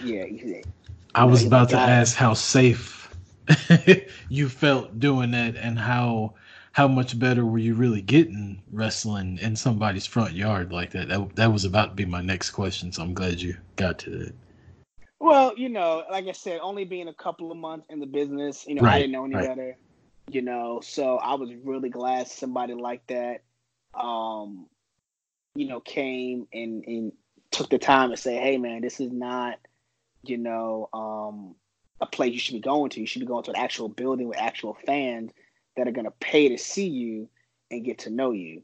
yeah." 0.00 0.24
He 0.24 0.62
I 1.14 1.24
was 1.24 1.44
about 1.44 1.68
to 1.70 1.78
ask 1.78 2.16
how 2.16 2.34
safe 2.34 3.14
you 4.28 4.48
felt 4.48 4.98
doing 4.98 5.32
that, 5.32 5.56
and 5.56 5.78
how 5.78 6.34
how 6.72 6.88
much 6.88 7.18
better 7.18 7.44
were 7.44 7.58
you 7.58 7.74
really 7.74 8.00
getting 8.00 8.62
wrestling 8.72 9.38
in 9.42 9.54
somebody's 9.56 10.06
front 10.06 10.32
yard 10.32 10.72
like 10.72 10.90
that? 10.92 11.08
That 11.08 11.36
that 11.36 11.52
was 11.52 11.64
about 11.64 11.90
to 11.90 11.94
be 11.94 12.06
my 12.06 12.22
next 12.22 12.50
question, 12.50 12.92
so 12.92 13.02
I'm 13.02 13.14
glad 13.14 13.40
you 13.40 13.56
got 13.76 13.98
to 14.00 14.10
that. 14.10 14.34
Well, 15.20 15.56
you 15.56 15.68
know, 15.68 16.02
like 16.10 16.26
I 16.26 16.32
said, 16.32 16.58
only 16.60 16.84
being 16.84 17.08
a 17.08 17.14
couple 17.14 17.52
of 17.52 17.58
months 17.58 17.86
in 17.90 18.00
the 18.00 18.06
business, 18.06 18.64
you 18.66 18.74
know, 18.74 18.82
right, 18.82 18.94
I 18.94 18.98
didn't 19.00 19.12
know 19.12 19.24
any 19.24 19.36
right. 19.36 19.48
better. 19.48 19.76
You 20.30 20.42
know, 20.42 20.80
so 20.82 21.18
I 21.18 21.34
was 21.34 21.50
really 21.62 21.90
glad 21.90 22.26
somebody 22.26 22.74
like 22.74 23.06
that, 23.08 23.42
um, 23.94 24.66
you 25.54 25.68
know, 25.68 25.80
came 25.80 26.48
and 26.52 26.84
and 26.86 27.12
took 27.50 27.68
the 27.70 27.78
time 27.78 28.10
to 28.10 28.16
say, 28.16 28.36
"Hey, 28.36 28.56
man, 28.56 28.80
this 28.80 28.98
is 28.98 29.12
not, 29.12 29.58
you 30.24 30.38
know, 30.38 30.88
um, 30.92 31.54
a 32.00 32.06
place 32.06 32.32
you 32.32 32.38
should 32.38 32.54
be 32.54 32.60
going 32.60 32.90
to. 32.90 33.00
You 33.00 33.06
should 33.06 33.20
be 33.20 33.26
going 33.26 33.44
to 33.44 33.50
an 33.50 33.56
actual 33.56 33.88
building 33.88 34.28
with 34.28 34.38
actual 34.38 34.76
fans 34.86 35.32
that 35.76 35.88
are 35.88 35.92
going 35.92 36.04
to 36.04 36.12
pay 36.12 36.48
to 36.48 36.58
see 36.58 36.88
you 36.88 37.28
and 37.70 37.84
get 37.84 38.00
to 38.00 38.10
know 38.10 38.32
you." 38.32 38.62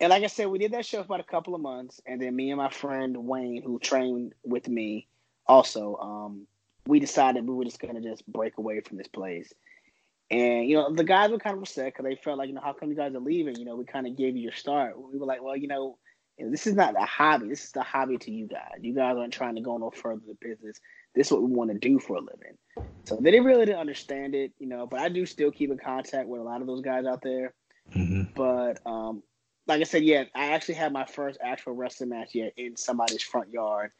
And 0.00 0.10
like 0.10 0.24
I 0.24 0.28
said, 0.28 0.48
we 0.48 0.58
did 0.58 0.72
that 0.72 0.84
show 0.84 0.98
for 0.98 1.04
about 1.04 1.20
a 1.20 1.24
couple 1.24 1.54
of 1.54 1.60
months, 1.60 2.00
and 2.06 2.20
then 2.20 2.34
me 2.34 2.50
and 2.50 2.58
my 2.58 2.70
friend 2.70 3.16
Wayne, 3.26 3.62
who 3.62 3.78
trained 3.78 4.34
with 4.44 4.68
me 4.68 5.06
also, 5.46 5.96
um, 5.96 6.46
we 6.86 7.00
decided 7.00 7.46
we 7.46 7.54
were 7.54 7.64
just 7.64 7.80
gonna 7.80 8.00
just 8.00 8.26
break 8.26 8.58
away 8.58 8.80
from 8.80 8.98
this 8.98 9.08
place. 9.08 9.52
And 10.30 10.68
you 10.68 10.76
know, 10.76 10.92
the 10.92 11.04
guys 11.04 11.30
were 11.30 11.38
kind 11.38 11.56
of 11.56 11.62
upset 11.62 11.86
because 11.86 12.04
they 12.04 12.16
felt 12.16 12.38
like, 12.38 12.48
you 12.48 12.54
know, 12.54 12.60
how 12.62 12.72
come 12.72 12.90
you 12.90 12.96
guys 12.96 13.14
are 13.14 13.20
leaving? 13.20 13.56
You 13.56 13.64
know, 13.64 13.76
we 13.76 13.84
kind 13.84 14.06
of 14.06 14.16
gave 14.16 14.36
you 14.36 14.42
your 14.42 14.52
start. 14.52 15.00
We 15.00 15.18
were 15.18 15.26
like, 15.26 15.42
well, 15.42 15.56
you 15.56 15.68
know, 15.68 15.98
this 16.38 16.66
is 16.66 16.74
not 16.74 17.00
a 17.00 17.04
hobby. 17.04 17.48
This 17.48 17.64
is 17.64 17.72
the 17.72 17.82
hobby 17.82 18.18
to 18.18 18.30
you 18.30 18.46
guys. 18.46 18.78
You 18.80 18.94
guys 18.94 19.16
aren't 19.16 19.32
trying 19.32 19.54
to 19.56 19.60
go 19.60 19.76
no 19.76 19.90
further 19.90 20.20
in 20.26 20.28
the 20.28 20.48
business. 20.48 20.80
This 21.14 21.28
is 21.28 21.32
what 21.32 21.42
we 21.42 21.52
want 21.52 21.70
to 21.70 21.78
do 21.78 21.98
for 21.98 22.16
a 22.16 22.20
living. 22.20 22.58
So 23.04 23.16
they 23.20 23.30
didn't 23.30 23.46
really 23.46 23.66
didn't 23.66 23.80
understand 23.80 24.34
it, 24.34 24.52
you 24.58 24.66
know. 24.66 24.86
But 24.86 25.00
I 25.00 25.08
do 25.08 25.26
still 25.26 25.50
keep 25.50 25.70
in 25.70 25.78
contact 25.78 26.28
with 26.28 26.40
a 26.40 26.44
lot 26.44 26.60
of 26.60 26.66
those 26.66 26.80
guys 26.80 27.06
out 27.06 27.22
there. 27.22 27.54
Mm-hmm. 27.94 28.32
But 28.34 28.80
um, 28.86 29.22
like 29.66 29.80
I 29.80 29.84
said, 29.84 30.02
yeah, 30.02 30.24
I 30.34 30.52
actually 30.52 30.74
had 30.74 30.92
my 30.92 31.04
first 31.04 31.38
actual 31.42 31.74
wrestling 31.74 32.10
match 32.10 32.34
yet 32.34 32.52
in 32.56 32.76
somebody's 32.76 33.22
front 33.22 33.50
yard 33.50 33.92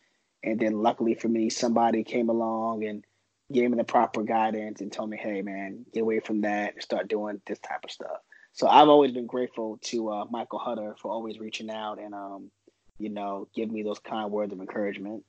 and 0.44 0.60
then 0.60 0.82
luckily 0.82 1.14
for 1.14 1.28
me, 1.28 1.48
somebody 1.48 2.04
came 2.04 2.28
along 2.28 2.84
and 2.84 3.04
gave 3.50 3.70
me 3.70 3.78
the 3.78 3.84
proper 3.84 4.22
guidance 4.22 4.80
and 4.80 4.92
told 4.92 5.08
me, 5.08 5.16
hey, 5.16 5.40
man, 5.40 5.86
get 5.92 6.02
away 6.02 6.20
from 6.20 6.42
that 6.42 6.74
and 6.74 6.82
start 6.82 7.08
doing 7.08 7.40
this 7.46 7.58
type 7.60 7.80
of 7.82 7.90
stuff. 7.90 8.18
So 8.54 8.68
I've 8.68 8.88
always 8.88 9.10
been 9.10 9.26
grateful 9.26 9.78
to 9.86 10.10
uh, 10.10 10.24
Michael 10.30 10.60
Hutter 10.60 10.94
for 11.02 11.10
always 11.10 11.40
reaching 11.40 11.70
out 11.70 11.98
and, 11.98 12.14
um, 12.14 12.52
you 12.98 13.10
know, 13.10 13.48
give 13.52 13.68
me 13.68 13.82
those 13.82 13.98
kind 13.98 14.30
words 14.30 14.52
of 14.52 14.60
encouragement. 14.60 15.24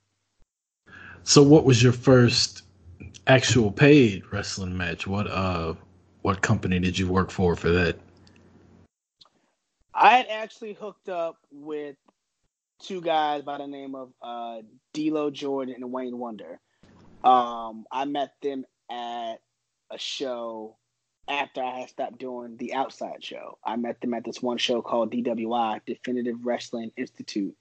So, 1.24 1.42
what 1.42 1.66
was 1.66 1.82
your 1.82 1.92
first 1.92 2.62
actual 3.26 3.72
paid 3.72 4.32
wrestling 4.32 4.78
match? 4.78 5.08
What 5.08 5.26
uh, 5.26 5.74
what 6.22 6.44
company 6.44 6.80
did 6.80 7.00
you 7.00 7.08
work 7.08 7.32
for 7.32 7.56
for 7.56 7.72
that? 7.72 7.98
I 9.96 10.18
had 10.18 10.28
actually 10.30 10.74
hooked 10.74 11.10
up 11.10 11.38
with 11.52 11.96
two 12.80 13.02
guys 13.02 13.42
by 13.42 13.58
the 13.58 13.66
name 13.66 13.96
of 13.96 14.12
uh, 14.22 14.62
D'Lo 14.94 15.32
Jordan 15.32 15.74
and 15.74 15.92
Wayne 15.92 16.20
Wonder. 16.20 16.60
Um, 17.24 17.86
I 17.92 18.06
met 18.06 18.34
them 18.44 18.66
at 18.92 19.38
a 19.90 19.98
show 19.98 20.78
after 21.28 21.62
I 21.62 21.80
had 21.80 21.90
stopped 21.90 22.20
doing 22.20 22.58
the 22.58 22.74
outside 22.74 23.24
show. 23.24 23.58
I 23.64 23.76
met 23.76 24.02
them 24.02 24.14
at 24.14 24.24
this 24.24 24.42
one 24.42 24.58
show 24.58 24.82
called 24.82 25.12
DWI, 25.12 25.82
Definitive 25.86 26.46
Wrestling 26.46 26.92
Institute. 26.98 27.56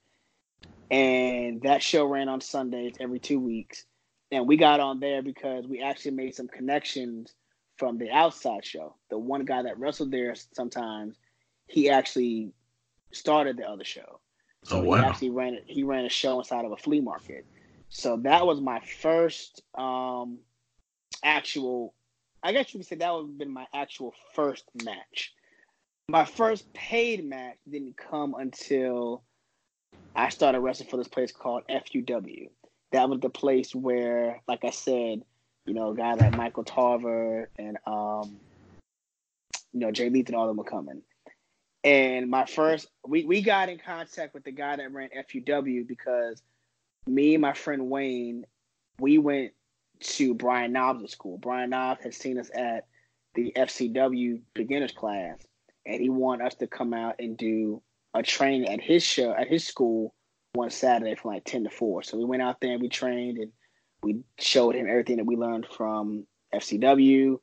And 0.91 1.61
that 1.63 1.81
show 1.81 2.05
ran 2.05 2.29
on 2.29 2.41
Sundays 2.41 2.95
every 2.99 3.19
two 3.19 3.39
weeks. 3.39 3.85
And 4.31 4.47
we 4.47 4.57
got 4.57 4.79
on 4.79 4.99
there 4.99 5.21
because 5.21 5.65
we 5.65 5.81
actually 5.81 6.11
made 6.11 6.35
some 6.35 6.47
connections 6.47 7.33
from 7.77 7.97
the 7.97 8.11
outside 8.11 8.65
show. 8.65 8.95
The 9.09 9.17
one 9.17 9.45
guy 9.45 9.63
that 9.63 9.79
wrestled 9.79 10.11
there 10.11 10.35
sometimes, 10.53 11.15
he 11.67 11.89
actually 11.89 12.53
started 13.11 13.57
the 13.57 13.67
other 13.67 13.83
show. 13.83 14.19
So 14.63 14.77
oh, 14.77 14.83
wow. 14.83 14.97
he 14.97 15.03
actually 15.03 15.29
ran 15.29 15.59
he 15.67 15.83
ran 15.83 16.05
a 16.05 16.09
show 16.09 16.39
inside 16.39 16.65
of 16.65 16.71
a 16.71 16.77
flea 16.77 17.01
market. 17.01 17.45
So 17.89 18.17
that 18.17 18.45
was 18.45 18.61
my 18.61 18.79
first 18.79 19.61
um, 19.75 20.39
actual. 21.23 21.93
I 22.45 22.51
guess 22.51 22.71
you 22.71 22.79
could 22.79 22.87
say 22.87 22.97
that 22.97 23.11
would 23.11 23.25
have 23.25 23.37
been 23.39 23.51
my 23.51 23.65
actual 23.73 24.13
first 24.35 24.65
match. 24.83 25.33
My 26.07 26.25
first 26.25 26.71
paid 26.73 27.27
match 27.27 27.57
didn't 27.67 27.97
come 27.97 28.35
until 28.37 29.23
I 30.15 30.29
started 30.29 30.59
wrestling 30.59 30.89
for 30.89 30.97
this 30.97 31.07
place 31.07 31.31
called 31.31 31.63
FUW. 31.67 32.49
That 32.91 33.09
was 33.09 33.19
the 33.19 33.31
place 33.31 33.73
where, 33.73 34.43
like 34.47 34.63
I 34.63 34.69
said, 34.69 35.23
you 35.65 35.73
know, 35.73 35.95
guys 35.95 36.19
like 36.19 36.35
Michael 36.35 36.63
Tarver 36.63 37.49
and 37.57 37.77
um, 37.87 38.39
you 39.73 39.79
know 39.79 39.91
Jay 39.91 40.11
Leith 40.11 40.27
and 40.27 40.35
all 40.35 40.43
of 40.43 40.49
them 40.49 40.57
were 40.57 40.65
coming. 40.65 41.01
And 41.83 42.29
my 42.29 42.45
first, 42.45 42.87
we, 43.07 43.25
we 43.25 43.41
got 43.41 43.69
in 43.69 43.79
contact 43.79 44.35
with 44.35 44.43
the 44.43 44.51
guy 44.51 44.75
that 44.75 44.91
ran 44.91 45.09
FUW 45.09 45.87
because 45.87 46.43
me 47.07 47.33
and 47.33 47.41
my 47.41 47.53
friend 47.53 47.89
Wayne, 47.89 48.45
we 48.99 49.17
went 49.17 49.53
to 49.99 50.33
Brian 50.33 50.73
Knobbs' 50.73 51.11
school. 51.11 51.37
Brian 51.37 51.69
Knobbs 51.69 52.03
had 52.03 52.13
seen 52.13 52.39
us 52.39 52.49
at 52.53 52.85
the 53.33 53.51
FCW 53.55 54.41
beginners 54.53 54.91
class, 54.91 55.39
and 55.85 56.01
he 56.01 56.09
wanted 56.09 56.47
us 56.47 56.55
to 56.55 56.67
come 56.67 56.93
out 56.93 57.15
and 57.19 57.37
do 57.37 57.81
a 58.13 58.23
training 58.23 58.69
at 58.69 58.81
his 58.81 59.03
show 59.03 59.33
at 59.33 59.47
his 59.47 59.67
school 59.67 60.13
one 60.53 60.69
Saturday 60.69 61.15
from 61.15 61.31
like 61.31 61.43
ten 61.43 61.63
to 61.63 61.69
four. 61.69 62.01
So 62.03 62.17
we 62.17 62.25
went 62.25 62.41
out 62.41 62.61
there 62.61 62.71
and 62.71 62.81
we 62.81 62.89
trained 62.89 63.37
and 63.37 63.51
we 64.01 64.21
showed 64.39 64.75
him 64.75 64.87
everything 64.87 65.17
that 65.17 65.25
we 65.25 65.35
learned 65.35 65.67
from 65.67 66.25
FCW. 66.53 67.37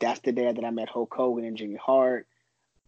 That's 0.00 0.20
the 0.20 0.32
day 0.32 0.52
that 0.52 0.64
I 0.64 0.70
met 0.70 0.88
Hulk 0.88 1.12
Hogan 1.14 1.44
and 1.44 1.56
Jimmy 1.56 1.76
Hart. 1.76 2.26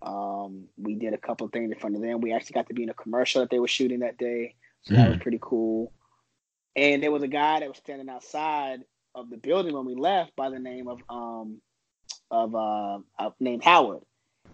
Um, 0.03 0.67
we 0.77 0.95
did 0.95 1.13
a 1.13 1.19
couple 1.19 1.47
of 1.47 1.53
things 1.53 1.71
in 1.71 1.79
front 1.79 1.97
of 1.97 2.03
them. 2.03 2.21
We 2.21 2.33
actually 2.33 2.55
got 2.55 2.69
to 2.69 2.75
be 2.75 2.83
in 2.83 2.91
a 2.91 2.95
commercial 2.95 3.41
that 3.41 3.51
they 3.51 3.59
were 3.59 3.69
shooting 3.69 4.01
that 4.01 4.19
day, 4.19 4.55
so 4.83 4.95
mm. 4.95 4.97
that 4.97 5.09
was 5.09 5.19
pretty 5.19 5.39
cool. 5.41 5.93
And 6.77 7.03
there 7.03 7.11
was 7.11 7.23
a 7.23 7.29
guy 7.29 7.61
that 7.61 7.69
was 7.69 7.79
standing 7.79 8.09
outside 8.09 8.81
of 9.15 9.31
the 9.31 9.37
building 9.37 9.75
when 9.75 9.85
we 9.85 9.95
left 9.95 10.35
by 10.37 10.51
the 10.51 10.59
name 10.59 10.89
of 10.89 11.01
um 11.09 11.61
of 12.31 12.55
uh, 12.55 12.99
named 13.41 13.65
Howard, 13.65 14.03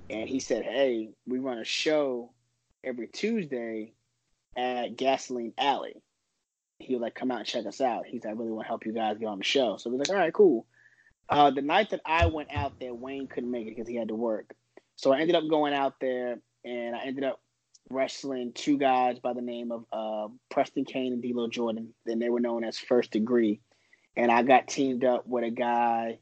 and 0.09 0.29
he 0.29 0.40
said, 0.40 0.64
"Hey, 0.64 1.11
we 1.27 1.38
run 1.38 1.59
a 1.59 1.64
show 1.64 2.33
every 2.83 3.09
Tuesday 3.09 3.92
at 4.57 4.97
Gasoline 4.97 5.53
Alley." 5.59 6.03
He 6.79 6.95
was 6.95 7.03
like, 7.03 7.14
"Come 7.14 7.31
out 7.31 7.38
and 7.38 7.47
check 7.47 7.66
us 7.66 7.81
out." 7.81 8.07
He's 8.07 8.25
like, 8.25 8.35
"I 8.35 8.37
really 8.37 8.53
want 8.53 8.64
to 8.64 8.69
help 8.69 8.87
you 8.87 8.92
guys 8.92 9.19
get 9.19 9.27
on 9.27 9.38
the 9.38 9.45
show." 9.45 9.77
So 9.77 9.90
we 9.90 9.97
are 9.97 9.99
like, 9.99 10.11
"All 10.11 10.16
right, 10.16 10.33
cool." 10.33 10.66
Uh, 11.29 11.51
the 11.51 11.62
night 11.62 11.90
that 11.90 12.01
I 12.05 12.27
went 12.27 12.49
out 12.53 12.75
there, 12.81 12.95
Wayne 12.95 13.27
couldn't 13.27 13.51
make 13.51 13.66
it 13.66 13.77
because 13.77 13.88
he 13.88 13.97
had 13.97 14.09
to 14.09 14.14
work. 14.14 14.55
So 14.97 15.12
I 15.12 15.21
ended 15.21 15.37
up 15.37 15.49
going 15.51 15.75
out 15.75 15.95
there 16.01 16.38
and 16.64 16.97
I 16.97 17.05
ended 17.05 17.25
up 17.25 17.40
wrestling 17.90 18.53
two 18.55 18.79
guys 18.79 19.19
by 19.19 19.33
the 19.33 19.42
name 19.42 19.73
of 19.73 19.85
uh, 19.92 20.33
Preston 20.51 20.85
Kane 20.85 21.12
and 21.12 21.23
D'Lo 21.23 21.49
Jordan. 21.49 21.95
Then 22.05 22.19
they 22.19 22.31
were 22.31 22.40
known 22.40 22.64
as 22.64 22.79
First 22.79 23.11
Degree. 23.11 23.61
And 24.16 24.31
I 24.31 24.42
got 24.42 24.68
teamed 24.68 25.05
up 25.05 25.26
with 25.26 25.44
a 25.44 25.50
guy 25.50 26.18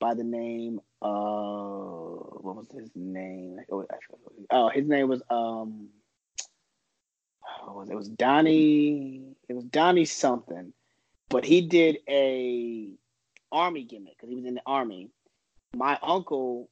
by 0.00 0.14
the 0.14 0.24
name 0.24 0.80
of 1.02 2.38
what 2.40 2.56
was 2.56 2.70
his 2.70 2.90
name? 2.94 3.58
Oh, 4.50 4.68
his 4.70 4.86
name 4.86 5.08
was 5.08 5.22
um, 5.30 5.88
was 7.66 7.90
it 7.90 7.94
was 7.94 8.08
Donnie? 8.08 9.36
It 9.48 9.54
was 9.54 9.64
Donnie 9.64 10.04
something, 10.04 10.72
but 11.28 11.44
he 11.44 11.62
did 11.62 11.98
a 12.08 12.90
army 13.52 13.84
gimmick 13.84 14.16
because 14.16 14.30
he 14.30 14.36
was 14.36 14.44
in 14.44 14.54
the 14.54 14.62
army. 14.66 15.10
My 15.76 15.98
uncle 16.02 16.70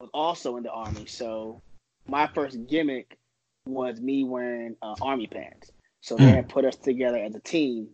was 0.00 0.10
also 0.12 0.56
in 0.56 0.62
the 0.62 0.70
army, 0.70 1.06
so 1.06 1.62
my 2.06 2.26
first 2.26 2.66
gimmick 2.66 3.18
was 3.66 4.00
me 4.00 4.24
wearing 4.24 4.76
uh, 4.82 4.94
army 5.02 5.26
pants. 5.26 5.72
So 6.00 6.16
they 6.16 6.24
hmm. 6.24 6.34
had 6.36 6.48
put 6.48 6.64
us 6.64 6.76
together 6.76 7.18
as 7.18 7.34
a 7.34 7.40
team, 7.40 7.88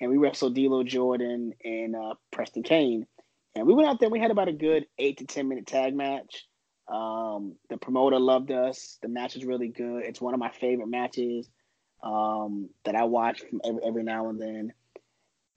and 0.00 0.10
we 0.10 0.16
wrestled 0.16 0.54
D'Lo 0.54 0.82
Jordan 0.82 1.52
and 1.64 1.94
uh, 1.94 2.14
Preston 2.30 2.62
Kane, 2.62 3.06
and 3.54 3.66
we 3.66 3.74
went 3.74 3.88
out 3.88 4.00
there. 4.00 4.10
We 4.10 4.20
had 4.20 4.30
about 4.30 4.48
a 4.48 4.52
good 4.52 4.86
eight 4.98 5.18
to 5.18 5.26
ten 5.26 5.48
minute 5.48 5.66
tag 5.66 5.94
match. 5.94 6.46
Um, 6.88 7.56
the 7.68 7.76
promoter 7.76 8.18
loved 8.18 8.50
us. 8.50 8.98
The 9.02 9.08
match 9.08 9.34
was 9.34 9.44
really 9.44 9.68
good. 9.68 10.04
It's 10.04 10.20
one 10.20 10.34
of 10.34 10.40
my 10.40 10.50
favorite 10.50 10.88
matches 10.88 11.48
um, 12.02 12.70
that 12.84 12.96
I 12.96 13.04
watch 13.04 13.42
every, 13.64 13.80
every 13.84 14.02
now 14.02 14.28
and 14.28 14.40
then 14.40 14.72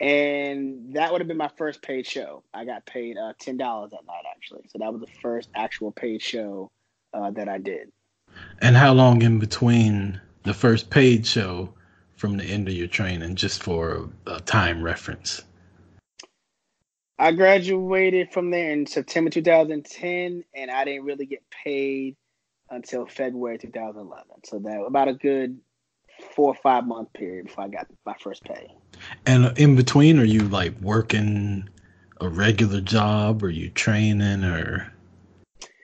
and 0.03 0.95
that 0.95 1.11
would 1.11 1.21
have 1.21 1.29
been 1.29 1.37
my 1.37 1.51
first 1.57 1.81
paid 1.81 2.05
show. 2.05 2.43
I 2.53 2.65
got 2.65 2.85
paid 2.85 3.17
uh, 3.17 3.33
ten 3.39 3.57
dollars 3.57 3.91
that 3.91 4.05
night 4.05 4.23
actually, 4.35 4.63
so 4.69 4.79
that 4.79 4.91
was 4.91 5.01
the 5.01 5.19
first 5.21 5.49
actual 5.55 5.91
paid 5.91 6.21
show 6.21 6.71
uh, 7.13 7.31
that 7.31 7.47
I 7.47 7.57
did. 7.57 7.91
And 8.61 8.75
how 8.75 8.93
long 8.93 9.21
in 9.21 9.39
between 9.39 10.19
the 10.43 10.53
first 10.53 10.89
paid 10.89 11.25
show 11.25 11.73
from 12.23 12.37
the 12.37 12.45
end 12.45 12.69
of 12.69 12.73
your 12.73 12.87
training, 12.87 13.35
just 13.35 13.61
for 13.61 14.09
a 14.27 14.39
time 14.39 14.81
reference? 14.81 15.41
I 17.19 17.33
graduated 17.33 18.31
from 18.31 18.49
there 18.49 18.71
in 18.71 18.85
September 18.85 19.29
2010, 19.29 20.45
and 20.55 20.71
I 20.71 20.85
didn't 20.85 21.03
really 21.03 21.25
get 21.25 21.43
paid 21.51 22.15
until 22.69 23.05
February 23.05 23.57
2011. 23.57 24.25
So 24.45 24.59
that 24.59 24.79
about 24.87 25.09
a 25.09 25.13
good 25.15 25.59
four 26.33 26.53
or 26.53 26.55
five 26.55 26.87
month 26.87 27.11
period 27.11 27.47
before 27.47 27.65
I 27.65 27.67
got 27.67 27.87
my 28.05 28.15
first 28.21 28.45
pay. 28.45 28.73
And 29.25 29.51
in 29.59 29.75
between, 29.75 30.17
are 30.17 30.23
you 30.23 30.43
like 30.43 30.79
working 30.79 31.67
a 32.21 32.29
regular 32.29 32.79
job? 32.79 33.43
Or 33.43 33.49
you 33.49 33.69
training 33.69 34.45
or? 34.45 34.93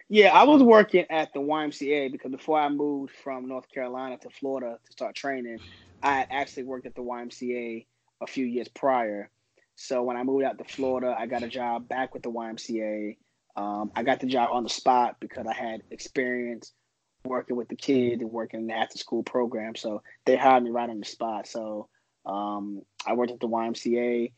Yeah, 0.07 0.29
I 0.29 0.43
was 0.43 0.63
working 0.63 1.05
at 1.09 1.33
the 1.33 1.41
YMCA 1.41 2.13
because 2.13 2.31
before 2.31 2.61
I 2.61 2.69
moved 2.69 3.13
from 3.21 3.49
North 3.49 3.69
Carolina 3.69 4.17
to 4.19 4.29
Florida 4.29 4.79
to 4.85 4.91
start 4.93 5.15
training, 5.15 5.59
I 6.01 6.19
had 6.19 6.27
actually 6.31 6.63
worked 6.63 6.85
at 6.85 6.95
the 6.95 7.01
YMCA 7.01 7.85
a 8.21 8.27
few 8.27 8.45
years 8.45 8.67
prior. 8.67 9.29
So 9.75 10.03
when 10.03 10.17
I 10.17 10.23
moved 10.23 10.43
out 10.43 10.57
to 10.57 10.63
Florida, 10.63 11.15
I 11.17 11.25
got 11.25 11.43
a 11.43 11.47
job 11.47 11.87
back 11.87 12.13
with 12.13 12.23
the 12.23 12.31
YMCA. 12.31 13.17
Um, 13.55 13.91
I 13.95 14.03
got 14.03 14.19
the 14.19 14.27
job 14.27 14.49
on 14.51 14.63
the 14.63 14.69
spot 14.69 15.17
because 15.19 15.47
I 15.47 15.53
had 15.53 15.81
experience 15.89 16.73
working 17.25 17.55
with 17.55 17.67
the 17.67 17.75
kids 17.75 18.21
and 18.21 18.31
working 18.31 18.61
in 18.61 18.67
the 18.67 18.73
after 18.73 18.97
school 18.97 19.23
program. 19.23 19.75
So 19.75 20.01
they 20.25 20.35
hired 20.35 20.63
me 20.63 20.69
right 20.69 20.89
on 20.89 20.99
the 20.99 21.05
spot. 21.05 21.47
So 21.47 21.87
um, 22.25 22.81
I 23.05 23.13
worked 23.13 23.31
at 23.31 23.39
the 23.39 23.47
YMCA. 23.47 24.31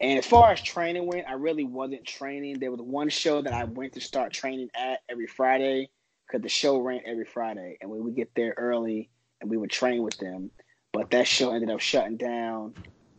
And 0.00 0.18
as 0.18 0.26
far 0.26 0.50
as 0.52 0.62
training 0.62 1.06
went, 1.06 1.26
I 1.28 1.34
really 1.34 1.64
wasn't 1.64 2.06
training. 2.06 2.58
There 2.58 2.70
was 2.70 2.80
one 2.80 3.10
show 3.10 3.42
that 3.42 3.52
I 3.52 3.64
went 3.64 3.92
to 3.94 4.00
start 4.00 4.32
training 4.32 4.70
at 4.74 5.00
every 5.10 5.26
Friday 5.26 5.90
because 6.26 6.42
the 6.42 6.48
show 6.48 6.78
ran 6.78 7.00
every 7.04 7.26
Friday. 7.26 7.76
And 7.80 7.90
we 7.90 8.00
would 8.00 8.16
get 8.16 8.30
there 8.34 8.54
early 8.56 9.10
and 9.40 9.50
we 9.50 9.56
would 9.56 9.70
train 9.70 10.02
with 10.02 10.16
them. 10.18 10.50
But 10.92 11.10
that 11.10 11.26
show 11.26 11.52
ended 11.52 11.70
up 11.70 11.80
shutting 11.80 12.16
down 12.16 12.74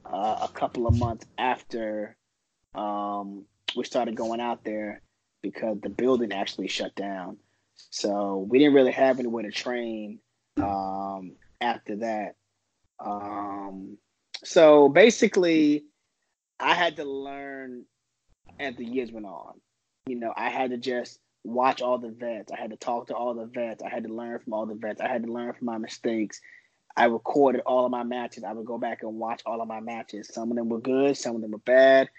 uh, 0.05 0.39
a 0.41 0.47
couple 0.49 0.87
of 0.87 0.97
months 0.97 1.25
after 1.37 2.15
um, 2.75 3.45
we 3.75 3.83
started 3.85 4.15
going 4.15 4.41
out 4.41 4.63
there 4.63 5.01
because 5.41 5.77
the 5.81 5.89
building 5.89 6.31
actually 6.31 6.67
shut 6.67 6.95
down. 6.95 7.37
So 7.89 8.45
we 8.49 8.59
didn't 8.59 8.73
really 8.73 8.91
have 8.91 9.19
anywhere 9.19 9.43
to 9.43 9.51
train 9.51 10.19
um, 10.57 11.33
after 11.59 11.97
that. 11.97 12.35
Um, 12.99 13.97
so 14.43 14.89
basically, 14.89 15.85
I 16.59 16.73
had 16.73 16.97
to 16.97 17.05
learn 17.05 17.85
as 18.59 18.75
the 18.75 18.85
years 18.85 19.11
went 19.11 19.25
on. 19.25 19.59
You 20.07 20.19
know, 20.19 20.33
I 20.35 20.49
had 20.49 20.71
to 20.71 20.77
just 20.77 21.19
watch 21.43 21.81
all 21.81 21.97
the 21.97 22.09
vets. 22.09 22.51
I 22.51 22.59
had 22.59 22.71
to 22.71 22.77
talk 22.77 23.07
to 23.07 23.15
all 23.15 23.33
the 23.33 23.45
vets. 23.45 23.83
I 23.83 23.89
had 23.89 24.03
to 24.03 24.13
learn 24.13 24.39
from 24.39 24.53
all 24.53 24.65
the 24.65 24.75
vets. 24.75 25.01
I 25.01 25.07
had 25.07 25.23
to 25.23 25.31
learn 25.31 25.53
from 25.53 25.65
my 25.65 25.77
mistakes. 25.77 26.39
I 26.95 27.05
recorded 27.05 27.61
all 27.65 27.85
of 27.85 27.91
my 27.91 28.03
matches. 28.03 28.43
I 28.43 28.53
would 28.53 28.65
go 28.65 28.77
back 28.77 29.03
and 29.03 29.15
watch 29.15 29.41
all 29.45 29.61
of 29.61 29.67
my 29.67 29.79
matches. 29.79 30.29
Some 30.33 30.51
of 30.51 30.57
them 30.57 30.69
were 30.69 30.79
good, 30.79 31.17
some 31.17 31.35
of 31.35 31.41
them 31.41 31.51
were 31.51 31.57
bad. 31.59 32.09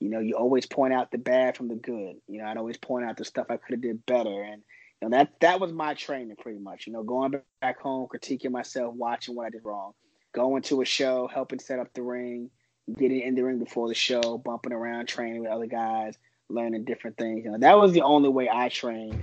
You 0.00 0.10
know, 0.10 0.20
you 0.20 0.34
always 0.36 0.66
point 0.66 0.92
out 0.92 1.10
the 1.10 1.18
bad 1.18 1.56
from 1.56 1.68
the 1.68 1.74
good. 1.74 2.16
You 2.28 2.42
know, 2.42 2.46
I'd 2.46 2.58
always 2.58 2.76
point 2.76 3.06
out 3.06 3.16
the 3.16 3.24
stuff 3.24 3.46
I 3.48 3.56
could 3.56 3.72
have 3.72 3.80
did 3.80 4.04
better. 4.04 4.42
And 4.42 4.62
you 5.00 5.08
know, 5.08 5.16
that 5.16 5.40
that 5.40 5.60
was 5.60 5.72
my 5.72 5.94
training 5.94 6.36
pretty 6.36 6.58
much. 6.58 6.86
You 6.86 6.92
know, 6.92 7.02
going 7.02 7.34
back 7.60 7.80
home, 7.80 8.08
critiquing 8.12 8.50
myself, 8.50 8.94
watching 8.94 9.34
what 9.34 9.46
I 9.46 9.50
did 9.50 9.64
wrong, 9.64 9.92
going 10.34 10.62
to 10.64 10.82
a 10.82 10.84
show, 10.84 11.28
helping 11.32 11.58
set 11.58 11.78
up 11.78 11.92
the 11.94 12.02
ring, 12.02 12.50
getting 12.98 13.20
in 13.20 13.34
the 13.34 13.42
ring 13.42 13.58
before 13.58 13.88
the 13.88 13.94
show, 13.94 14.38
bumping 14.38 14.72
around, 14.72 15.06
training 15.06 15.42
with 15.42 15.50
other 15.50 15.66
guys, 15.66 16.16
learning 16.48 16.84
different 16.84 17.16
things. 17.16 17.44
You 17.44 17.52
know, 17.52 17.58
that 17.58 17.78
was 17.78 17.92
the 17.92 18.02
only 18.02 18.28
way 18.28 18.48
I 18.52 18.68
trained 18.68 19.22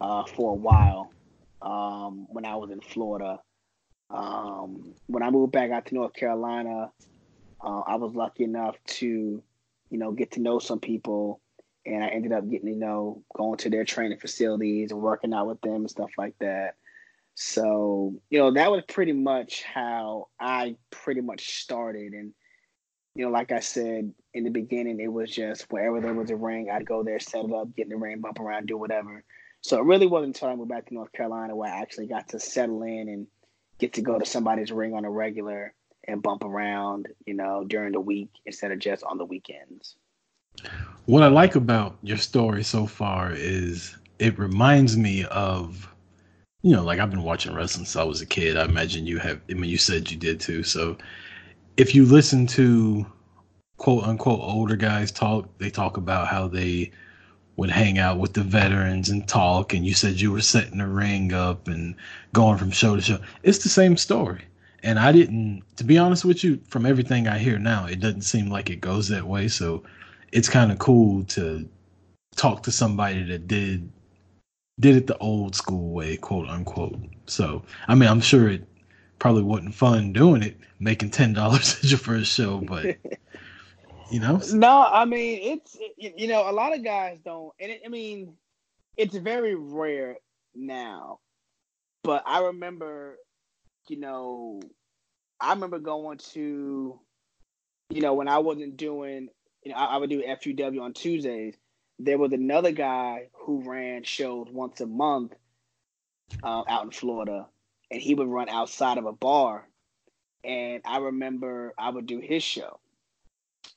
uh, 0.00 0.24
for 0.24 0.52
a 0.52 0.54
while 0.54 1.12
um, 1.62 2.26
when 2.30 2.44
I 2.44 2.56
was 2.56 2.70
in 2.70 2.80
Florida. 2.80 3.40
Um, 4.14 4.94
when 5.08 5.24
I 5.24 5.30
moved 5.30 5.52
back 5.52 5.72
out 5.72 5.86
to 5.86 5.94
North 5.94 6.14
Carolina, 6.14 6.92
uh, 7.60 7.80
I 7.80 7.96
was 7.96 8.14
lucky 8.14 8.44
enough 8.44 8.76
to, 8.86 9.42
you 9.90 9.98
know, 9.98 10.12
get 10.12 10.32
to 10.32 10.40
know 10.40 10.60
some 10.60 10.78
people 10.78 11.40
and 11.84 12.02
I 12.02 12.08
ended 12.08 12.32
up 12.32 12.48
getting, 12.48 12.68
you 12.68 12.76
know, 12.76 13.22
going 13.36 13.58
to 13.58 13.70
their 13.70 13.84
training 13.84 14.18
facilities 14.18 14.92
and 14.92 15.00
working 15.00 15.34
out 15.34 15.48
with 15.48 15.60
them 15.62 15.74
and 15.74 15.90
stuff 15.90 16.10
like 16.16 16.34
that. 16.40 16.76
So, 17.34 18.14
you 18.30 18.38
know, 18.38 18.52
that 18.52 18.70
was 18.70 18.84
pretty 18.88 19.12
much 19.12 19.64
how 19.64 20.28
I 20.38 20.76
pretty 20.90 21.20
much 21.20 21.62
started. 21.62 22.12
And, 22.12 22.32
you 23.16 23.24
know, 23.24 23.32
like 23.32 23.50
I 23.50 23.58
said 23.58 24.12
in 24.32 24.44
the 24.44 24.50
beginning, 24.50 25.00
it 25.00 25.12
was 25.12 25.30
just 25.30 25.66
wherever 25.70 26.00
there 26.00 26.14
was 26.14 26.30
a 26.30 26.36
ring, 26.36 26.70
I'd 26.72 26.86
go 26.86 27.02
there, 27.02 27.18
set 27.18 27.44
it 27.44 27.52
up, 27.52 27.74
get 27.74 27.86
in 27.86 27.90
the 27.90 27.96
ring, 27.96 28.20
bump 28.20 28.38
around, 28.38 28.66
do 28.66 28.78
whatever. 28.78 29.24
So 29.62 29.78
it 29.78 29.84
really 29.84 30.06
wasn't 30.06 30.36
until 30.36 30.48
I 30.48 30.54
moved 30.54 30.70
back 30.70 30.86
to 30.86 30.94
North 30.94 31.12
Carolina 31.12 31.56
where 31.56 31.72
I 31.72 31.80
actually 31.80 32.06
got 32.06 32.28
to 32.28 32.38
settle 32.38 32.82
in 32.82 33.08
and 33.08 33.26
get 33.84 33.92
to 33.92 34.00
go 34.00 34.18
to 34.18 34.24
somebody's 34.24 34.72
ring 34.72 34.94
on 34.94 35.04
a 35.04 35.10
regular 35.10 35.74
and 36.08 36.22
bump 36.22 36.42
around, 36.42 37.06
you 37.26 37.34
know, 37.34 37.64
during 37.64 37.92
the 37.92 38.00
week 38.00 38.30
instead 38.46 38.72
of 38.72 38.78
just 38.78 39.04
on 39.04 39.18
the 39.18 39.26
weekends. 39.26 39.96
What 41.04 41.22
I 41.22 41.26
like 41.26 41.54
about 41.54 41.98
your 42.02 42.16
story 42.16 42.64
so 42.64 42.86
far 42.86 43.32
is 43.32 43.94
it 44.18 44.38
reminds 44.38 44.96
me 44.96 45.26
of, 45.26 45.86
you 46.62 46.72
know, 46.72 46.82
like 46.82 46.98
I've 46.98 47.10
been 47.10 47.24
watching 47.24 47.54
wrestling 47.54 47.84
since 47.84 47.96
I 47.96 48.04
was 48.04 48.22
a 48.22 48.26
kid. 48.26 48.56
I 48.56 48.64
imagine 48.64 49.06
you 49.06 49.18
have. 49.18 49.40
I 49.50 49.52
mean, 49.52 49.68
you 49.68 49.76
said 49.76 50.10
you 50.10 50.16
did 50.16 50.40
too. 50.40 50.62
So, 50.62 50.96
if 51.76 51.94
you 51.94 52.06
listen 52.06 52.46
to 52.46 53.04
quote 53.76 54.04
unquote 54.04 54.40
older 54.40 54.76
guys 54.76 55.12
talk, 55.12 55.46
they 55.58 55.68
talk 55.68 55.98
about 55.98 56.28
how 56.28 56.48
they 56.48 56.90
would 57.56 57.70
hang 57.70 57.98
out 57.98 58.18
with 58.18 58.32
the 58.32 58.42
veterans 58.42 59.08
and 59.08 59.26
talk. 59.28 59.72
And 59.72 59.86
you 59.86 59.94
said 59.94 60.20
you 60.20 60.32
were 60.32 60.40
setting 60.40 60.78
the 60.78 60.86
ring 60.86 61.32
up 61.32 61.68
and 61.68 61.94
going 62.32 62.58
from 62.58 62.70
show 62.70 62.96
to 62.96 63.02
show. 63.02 63.18
It's 63.42 63.58
the 63.58 63.68
same 63.68 63.96
story. 63.96 64.42
And 64.82 64.98
I 64.98 65.12
didn't, 65.12 65.62
to 65.76 65.84
be 65.84 65.96
honest 65.96 66.24
with 66.24 66.44
you, 66.44 66.60
from 66.68 66.84
everything 66.84 67.26
I 67.26 67.38
hear 67.38 67.58
now, 67.58 67.86
it 67.86 68.00
doesn't 68.00 68.22
seem 68.22 68.50
like 68.50 68.68
it 68.70 68.80
goes 68.80 69.08
that 69.08 69.26
way. 69.26 69.48
So 69.48 69.82
it's 70.32 70.48
kind 70.48 70.70
of 70.70 70.78
cool 70.78 71.24
to 71.24 71.66
talk 72.36 72.62
to 72.64 72.72
somebody 72.72 73.22
that 73.24 73.46
did 73.46 73.90
did 74.80 74.96
it 74.96 75.06
the 75.06 75.16
old 75.18 75.54
school 75.54 75.92
way, 75.92 76.16
quote 76.16 76.48
unquote. 76.48 76.98
So, 77.26 77.62
I 77.86 77.94
mean, 77.94 78.08
I'm 78.08 78.20
sure 78.20 78.48
it 78.48 78.66
probably 79.18 79.44
wasn't 79.44 79.74
fun 79.74 80.12
doing 80.12 80.42
it, 80.42 80.56
making 80.80 81.10
ten 81.10 81.32
dollars 81.32 81.78
at 81.82 81.84
your 81.84 81.98
first 81.98 82.32
show, 82.32 82.58
but 82.58 82.96
you 84.14 84.20
know. 84.20 84.40
No, 84.52 84.88
I 84.92 85.04
mean 85.04 85.40
it's 85.42 85.76
you 85.96 86.28
know 86.28 86.48
a 86.48 86.52
lot 86.52 86.72
of 86.72 86.84
guys 86.84 87.18
don't, 87.24 87.52
and 87.58 87.72
it, 87.72 87.82
I 87.84 87.88
mean 87.88 88.36
it's 88.96 89.16
very 89.16 89.56
rare 89.56 90.18
now. 90.54 91.18
But 92.04 92.22
I 92.24 92.42
remember, 92.42 93.18
you 93.88 93.98
know, 93.98 94.60
I 95.40 95.50
remember 95.50 95.80
going 95.80 96.18
to, 96.32 97.00
you 97.90 98.00
know, 98.00 98.14
when 98.14 98.28
I 98.28 98.38
wasn't 98.38 98.76
doing, 98.76 99.30
you 99.64 99.72
know, 99.72 99.78
I, 99.78 99.86
I 99.86 99.96
would 99.96 100.10
do 100.10 100.22
FUW 100.22 100.80
on 100.80 100.92
Tuesdays. 100.92 101.56
There 101.98 102.18
was 102.18 102.32
another 102.32 102.70
guy 102.70 103.30
who 103.32 103.68
ran 103.68 104.04
shows 104.04 104.46
once 104.48 104.80
a 104.80 104.86
month 104.86 105.32
uh, 106.44 106.62
out 106.68 106.84
in 106.84 106.90
Florida, 106.92 107.46
and 107.90 108.00
he 108.00 108.14
would 108.14 108.28
run 108.28 108.48
outside 108.48 108.98
of 108.98 109.06
a 109.06 109.12
bar. 109.12 109.66
And 110.44 110.82
I 110.84 110.98
remember 110.98 111.74
I 111.76 111.90
would 111.90 112.06
do 112.06 112.20
his 112.20 112.44
show, 112.44 112.78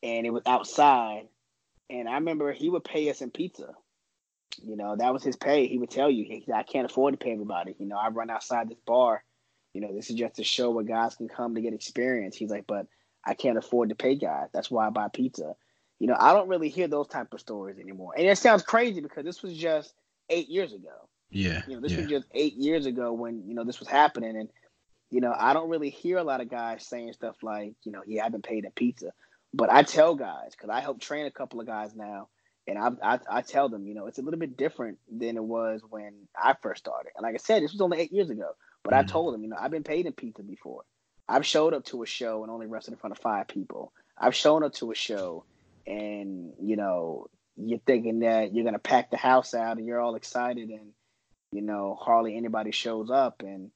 and 0.04 0.26
it 0.26 0.32
was 0.32 0.44
outside. 0.46 1.28
And 1.90 2.10
I 2.10 2.16
remember 2.16 2.52
he 2.52 2.70
would 2.70 2.84
pay 2.84 3.10
us 3.10 3.22
in 3.22 3.32
pizza. 3.32 3.74
You 4.62 4.76
know, 4.76 4.96
that 4.96 5.14
was 5.14 5.24
his 5.24 5.36
pay. 5.36 5.68
He 5.68 5.78
would 5.78 5.90
tell 5.90 6.10
you, 6.10 6.24
he, 6.24 6.46
I 6.54 6.64
can't 6.64 6.90
afford 6.90 7.14
to 7.14 7.24
pay 7.24 7.32
everybody. 7.32 7.76
You 7.78 7.86
know, 7.86 7.98
I 7.98 8.10
run 8.10 8.30
outside 8.30 8.70
this 8.70 8.80
bar. 8.86 9.24
You 9.74 9.82
know, 9.82 9.94
this 9.94 10.10
is 10.10 10.16
just 10.16 10.40
a 10.40 10.44
show 10.44 10.72
where 10.72 10.84
guys 10.84 11.16
can 11.16 11.28
come 11.28 11.56
to 11.56 11.62
get 11.62 11.74
experience. 11.74 12.36
He's 12.36 12.50
like, 12.50 12.66
but 12.66 12.88
I 13.24 13.34
can't 13.34 13.58
afford 13.58 13.90
to 13.90 13.96
pay 13.96 14.16
guys. 14.16 14.48
That's 14.54 14.72
why 14.72 14.88
I 14.88 14.90
buy 14.90 15.10
pizza. 15.14 15.56
You 16.00 16.08
know, 16.08 16.16
I 16.18 16.34
don't 16.34 16.48
really 16.48 16.70
hear 16.70 16.88
those 16.88 17.08
type 17.08 17.34
of 17.34 17.40
stories 17.40 17.78
anymore. 17.78 18.14
And 18.18 18.26
it 18.28 18.38
sounds 18.38 18.64
crazy 18.64 19.02
because 19.02 19.24
this 19.24 19.44
was 19.44 19.56
just 19.56 19.94
eight 20.30 20.50
years 20.50 20.74
ago. 20.74 21.08
Yeah. 21.30 21.62
You 21.68 21.76
know, 21.76 21.82
this 21.82 21.92
yeah. 21.92 22.02
was 22.02 22.10
just 22.10 22.28
eight 22.34 22.54
years 22.54 22.86
ago 22.86 23.14
when, 23.14 23.44
you 23.48 23.54
know, 23.54 23.64
this 23.64 23.80
was 23.80 23.90
happening. 23.90 24.38
And, 24.38 24.50
you 25.12 25.22
know, 25.22 25.36
I 25.38 25.54
don't 25.54 25.70
really 25.70 25.90
hear 25.90 26.18
a 26.18 26.24
lot 26.24 26.42
of 26.42 26.50
guys 26.50 26.88
saying 26.88 27.14
stuff 27.14 27.36
like, 27.44 27.74
you 27.84 27.92
know, 27.92 28.02
yeah, 28.08 28.26
I've 28.26 28.32
been 28.32 28.42
paid 28.42 28.66
a 28.66 28.72
pizza. 28.72 29.12
But 29.58 29.74
I 29.74 29.82
tell 29.82 30.14
guys, 30.14 30.52
because 30.52 30.70
I 30.70 30.82
help 30.82 31.02
train 31.02 31.26
a 31.26 31.32
couple 31.32 31.60
of 31.60 31.66
guys 31.66 31.96
now, 31.96 32.28
and 32.68 32.78
I, 32.78 32.90
I, 33.02 33.20
I 33.28 33.42
tell 33.42 33.70
them, 33.70 33.88
you 33.88 33.96
know, 33.96 34.06
it's 34.06 34.20
a 34.20 34.22
little 34.22 34.40
bit 34.40 34.56
different 34.56 35.00
than 35.12 35.36
it 35.36 35.44
was 35.44 35.82
when 35.90 36.14
I 36.40 36.54
first 36.62 36.84
started. 36.84 37.14
And 37.16 37.24
like 37.24 37.34
I 37.34 37.38
said, 37.38 37.64
this 37.64 37.72
was 37.72 37.82
only 37.82 37.98
eight 37.98 38.14
years 38.14 38.30
ago. 38.30 38.52
But 38.84 38.94
mm-hmm. 38.94 39.10
I 39.10 39.12
told 39.12 39.34
them, 39.34 39.42
you 39.42 39.50
know, 39.50 39.58
I've 39.60 39.72
been 39.72 39.84
paid 39.84 40.06
in 40.06 40.14
pizza 40.14 40.44
before. 40.44 40.84
I've 41.28 41.46
showed 41.46 41.74
up 41.74 41.86
to 41.86 42.04
a 42.04 42.06
show 42.06 42.44
and 42.44 42.52
only 42.52 42.68
wrestled 42.68 42.94
in 42.94 43.00
front 43.00 43.18
of 43.18 43.18
five 43.18 43.48
people. 43.48 43.94
I've 44.16 44.36
shown 44.36 44.64
up 44.64 44.74
to 44.76 44.92
a 44.92 44.96
show 44.96 45.44
and, 45.88 46.54
you 46.62 46.76
know, 46.76 47.26
you're 47.56 47.80
thinking 47.80 48.20
that 48.20 48.54
you're 48.54 48.64
gonna 48.64 48.78
pack 48.78 49.10
the 49.10 49.18
house 49.18 49.56
out 49.56 49.78
and 49.78 49.88
you're 49.88 50.00
all 50.00 50.16
excited 50.16 50.70
and, 50.70 50.92
you 51.52 51.64
know, 51.64 51.98
hardly 52.00 52.38
anybody 52.38 52.72
shows 52.72 53.10
up 53.10 53.42
and 53.42 53.72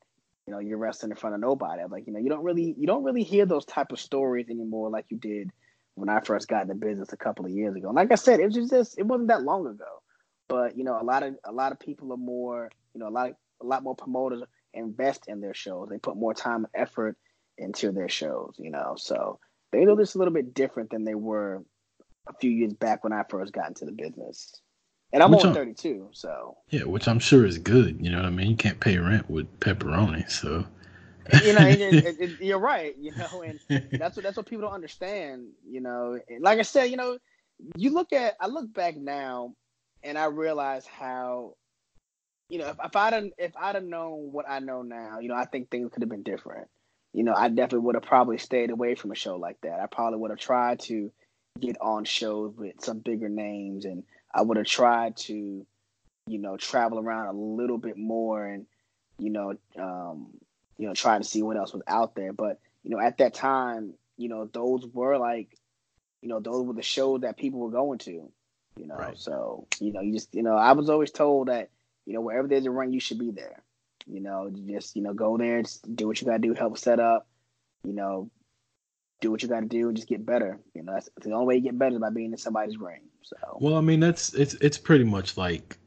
you 0.48 0.54
know, 0.54 0.60
you're 0.60 0.78
wrestling 0.78 1.12
in 1.12 1.17
front 1.17 1.36
of 1.36 1.41
nobody. 1.41 1.84
Like, 1.89 2.08
you 2.08 2.13
know, 2.13 2.20
you 2.20 2.30
don't 2.30 2.44
really 2.44 2.76
you 2.78 2.88
don't 2.88 3.04
really 3.04 3.24
hear 3.24 3.46
those 3.46 3.65
type 3.65 3.91
of 3.91 4.00
stories 4.00 4.48
anymore 4.50 4.89
like 4.89 5.06
you 5.10 5.17
did 5.17 5.52
when 5.95 6.10
I 6.10 6.19
first 6.21 6.47
got 6.47 6.63
in 6.63 6.67
the 6.67 6.75
business 6.75 7.13
a 7.13 7.17
couple 7.17 7.45
of 7.45 7.51
years 7.51 7.75
ago. 7.75 7.88
And 7.88 7.95
like 7.95 8.12
I 8.12 8.15
said, 8.15 8.39
it 8.39 8.45
was 8.45 8.69
just 8.69 8.97
it 8.97 9.06
wasn't 9.06 9.30
that 9.30 9.43
long 9.43 9.67
ago. 9.67 10.01
But 10.47 10.77
you 10.77 10.84
know, 10.84 10.99
a 10.99 11.04
lot 11.04 11.23
of 11.23 11.36
a 11.45 11.51
lot 11.51 11.71
of 11.71 11.80
people 11.80 12.12
are 12.13 12.17
more, 12.17 12.69
you 12.93 12.99
know, 12.99 13.08
a 13.08 13.10
lot 13.10 13.30
of, 13.30 13.36
a 13.62 13.65
lot 13.65 13.84
more 13.84 13.95
promoters 13.95 14.43
invest 14.73 15.25
in 15.27 15.41
their 15.41 15.54
shows. 15.54 15.89
They 15.89 15.97
put 15.97 16.17
more 16.17 16.34
time 16.34 16.65
and 16.65 16.84
effort 16.84 17.17
into 17.58 17.91
their 17.91 18.10
shows, 18.10 18.56
you 18.58 18.71
know. 18.71 18.95
So 18.97 19.39
they 19.71 19.86
know 19.86 19.95
this 19.95 20.15
a 20.15 20.17
little 20.17 20.34
bit 20.34 20.54
different 20.54 20.89
than 20.89 21.04
they 21.04 21.15
were 21.15 21.63
a 22.27 22.34
few 22.34 22.51
years 22.51 22.73
back 22.73 23.04
when 23.04 23.13
I 23.13 23.23
first 23.30 23.54
got 23.54 23.67
into 23.67 23.86
the 23.86 23.91
business. 23.91 24.62
And 25.13 25.21
I'm 25.21 25.32
which 25.32 25.43
only 25.43 25.56
32, 25.56 26.10
so 26.13 26.58
yeah, 26.69 26.84
which 26.84 27.08
I'm 27.08 27.19
sure 27.19 27.45
is 27.45 27.58
good. 27.58 27.97
You 27.99 28.10
know 28.12 28.17
what 28.17 28.25
I 28.25 28.30
mean? 28.30 28.49
You 28.49 28.56
can't 28.56 28.80
pay 28.80 28.97
rent 28.97 29.30
with 29.30 29.60
pepperoni, 29.60 30.30
so 30.30 30.65
you 31.46 31.54
know, 31.54 31.66
it, 31.66 31.82
it, 31.82 32.16
it, 32.20 32.42
you're 32.42 32.60
right. 32.60 32.96
You 33.00 33.12
know, 33.16 33.42
and 33.42 33.60
that's 33.92 34.16
what 34.16 34.24
that's 34.24 34.38
what 34.38 34.46
people 34.46 34.66
don't 34.66 34.74
understand. 34.74 35.48
You 35.70 35.82
know, 35.82 36.20
and 36.28 36.42
like 36.42 36.60
I 36.60 36.64
said, 36.64 36.86
you 36.86 36.98
know, 36.98 37.18
you 37.76 37.94
look 37.94 38.14
at 38.14 38.36
I 38.40 38.48
look 38.48 38.74
back 38.74 38.98
now, 38.98 39.54
and 40.04 40.18
I 40.18 40.26
realize 40.26 40.86
how, 40.86 41.56
you 42.50 42.60
know, 42.60 42.70
if, 42.70 42.78
if 42.84 42.96
I'd 42.96 43.32
if 43.38 43.52
I'd 43.56 43.76
have 43.76 43.84
known 43.84 44.32
what 44.32 44.46
I 44.50 44.60
know 44.60 44.82
now, 44.82 45.20
you 45.20 45.28
know, 45.30 45.36
I 45.36 45.46
think 45.46 45.70
things 45.70 45.92
could 45.92 46.02
have 46.02 46.10
been 46.10 46.24
different. 46.24 46.68
You 47.14 47.24
know, 47.24 47.34
I 47.34 47.50
definitely 47.50 47.86
would 47.86 47.96
have 47.96 48.04
probably 48.04 48.38
stayed 48.38 48.72
away 48.72 48.96
from 48.96 49.12
a 49.12 49.16
show 49.16 49.36
like 49.36 49.60
that. 49.62 49.80
I 49.82 49.86
probably 49.88 50.20
would 50.20 50.32
have 50.32 50.40
tried 50.40 50.80
to 50.82 51.12
get 51.60 51.76
on 51.82 52.06
shows 52.06 52.54
with 52.56 52.76
some 52.80 53.00
bigger 53.00 53.30
names, 53.30 53.86
and 53.86 54.04
I 54.34 54.42
would 54.42 54.58
have 54.58 54.66
tried 54.66 55.18
to, 55.18 55.66
you 56.28 56.38
know, 56.38 56.58
travel 56.58 57.00
around 57.00 57.28
a 57.28 57.34
little 57.34 57.78
bit 57.78 57.98
more 57.98 58.46
and, 58.46 58.66
you 59.20 59.30
know, 59.30 59.56
um, 59.78 60.28
you 60.78 60.88
know, 60.88 60.94
trying 60.94 61.22
to 61.22 61.28
see 61.28 61.44
what 61.44 61.58
else 61.58 61.74
was 61.74 61.84
out 61.88 62.16
there. 62.16 62.34
But, 62.34 62.60
you 62.84 62.90
know, 62.92 63.00
at 63.00 63.18
that 63.20 63.34
time, 63.34 63.94
you 64.18 64.30
know, 64.30 64.50
those 64.52 64.86
were 64.86 65.18
like, 65.18 65.58
you 66.22 66.30
know, 66.30 66.40
those 66.40 66.66
were 66.66 66.74
the 66.74 66.82
shows 66.82 67.22
that 67.22 67.38
people 67.38 67.60
were 67.60 67.72
going 67.72 68.00
to, 68.00 68.12
you 68.12 68.88
know. 68.88 68.96
Right. 68.96 69.18
So, 69.18 69.68
you 69.80 69.92
know, 69.92 70.02
you 70.02 70.14
just, 70.14 70.34
you 70.34 70.44
know, 70.44 70.56
I 70.56 70.74
was 70.74 70.90
always 70.90 71.12
told 71.12 71.48
that, 71.48 71.70
you 72.06 72.14
know, 72.14 72.22
wherever 72.22 72.48
there's 72.48 72.66
a 72.66 72.72
run, 72.72 72.94
you 72.94 73.00
should 73.00 73.20
be 73.20 73.32
there. 73.32 73.62
You 74.08 74.20
know, 74.20 74.50
just, 74.68 74.96
you 74.96 75.04
know, 75.04 75.14
go 75.14 75.38
there, 75.38 75.62
do 75.94 76.08
what 76.08 76.20
you 76.20 76.28
got 76.28 76.34
to 76.34 76.40
do, 76.40 76.54
help 76.54 76.78
set 76.78 77.00
up, 77.00 77.28
you 77.84 77.94
know, 77.94 78.30
do 79.20 79.30
what 79.30 79.44
you 79.44 79.48
got 79.48 79.60
to 79.60 79.68
do 79.68 79.88
and 79.88 79.96
just 79.96 80.08
get 80.08 80.26
better. 80.26 80.60
You 80.74 80.84
know, 80.84 80.94
that's 80.94 81.10
the 81.22 81.32
only 81.34 81.46
way 81.46 81.56
you 81.56 81.62
get 81.62 81.78
better 81.78 81.96
is 81.96 82.02
by 82.02 82.10
being 82.10 82.32
in 82.32 82.38
somebody's 82.38 82.78
ring. 82.78 83.02
So, 83.22 83.38
well, 83.60 83.76
I 83.76 83.82
mean, 83.82 84.00
that's 84.00 84.34
it's 84.34 84.56
it's 84.56 84.80
pretty 84.80 85.04
much 85.04 85.38
like 85.38 85.78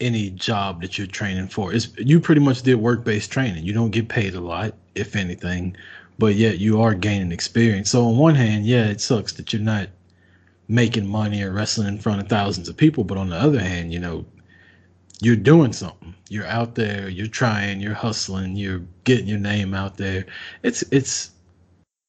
any 0.00 0.30
job 0.30 0.80
that 0.82 0.96
you're 0.96 1.06
training 1.06 1.48
for. 1.48 1.72
It's 1.72 1.88
you 1.98 2.20
pretty 2.20 2.40
much 2.40 2.62
did 2.62 2.76
work 2.76 3.04
based 3.04 3.30
training. 3.30 3.64
You 3.64 3.72
don't 3.72 3.90
get 3.90 4.08
paid 4.08 4.34
a 4.34 4.40
lot, 4.40 4.74
if 4.94 5.16
anything, 5.16 5.76
but 6.18 6.34
yet 6.34 6.58
you 6.58 6.80
are 6.80 6.94
gaining 6.94 7.32
experience. 7.32 7.90
So 7.90 8.06
on 8.06 8.16
one 8.16 8.34
hand, 8.34 8.66
yeah, 8.66 8.86
it 8.86 9.00
sucks 9.00 9.32
that 9.34 9.52
you're 9.52 9.62
not 9.62 9.88
making 10.68 11.06
money 11.06 11.42
or 11.42 11.52
wrestling 11.52 11.88
in 11.88 11.98
front 11.98 12.20
of 12.20 12.28
thousands 12.28 12.68
of 12.68 12.76
people, 12.76 13.02
but 13.02 13.18
on 13.18 13.30
the 13.30 13.36
other 13.36 13.60
hand, 13.60 13.92
you 13.92 13.98
know, 13.98 14.24
you're 15.20 15.36
doing 15.36 15.72
something. 15.72 16.14
You're 16.28 16.46
out 16.46 16.74
there, 16.74 17.08
you're 17.08 17.26
trying, 17.26 17.80
you're 17.80 17.94
hustling, 17.94 18.54
you're 18.54 18.82
getting 19.04 19.26
your 19.26 19.38
name 19.38 19.74
out 19.74 19.96
there. 19.96 20.26
It's 20.62 20.82
it's 20.92 21.30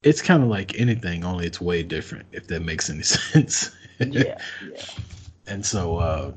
it's 0.04 0.22
kind 0.22 0.44
of 0.44 0.50
like 0.50 0.80
anything, 0.80 1.24
only 1.24 1.46
it's 1.46 1.60
way 1.60 1.84
different, 1.84 2.28
if 2.32 2.48
that 2.48 2.62
makes 2.62 2.90
any 2.90 3.04
sense. 3.04 3.72
yeah, 4.00 4.38
yeah. 4.70 4.82
And 5.48 5.66
so 5.66 5.98
uh 5.98 6.32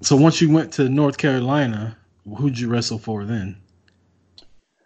so 0.00 0.16
once 0.16 0.40
you 0.40 0.50
went 0.50 0.72
to 0.74 0.88
North 0.88 1.16
Carolina, 1.16 1.96
who'd 2.36 2.58
you 2.58 2.68
wrestle 2.68 2.98
for 2.98 3.24
then? 3.24 3.56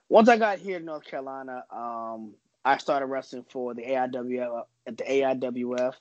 Once 0.08 0.28
I 0.28 0.38
got 0.38 0.58
here 0.58 0.78
to 0.78 0.84
North 0.84 1.04
Carolina, 1.04 1.64
um, 1.70 2.34
I 2.64 2.78
started 2.78 3.06
wrestling 3.06 3.44
for 3.50 3.74
the 3.74 3.82
AIWF 3.82 4.64
at 4.86 4.96
the 4.96 5.04
AIWF 5.04 5.94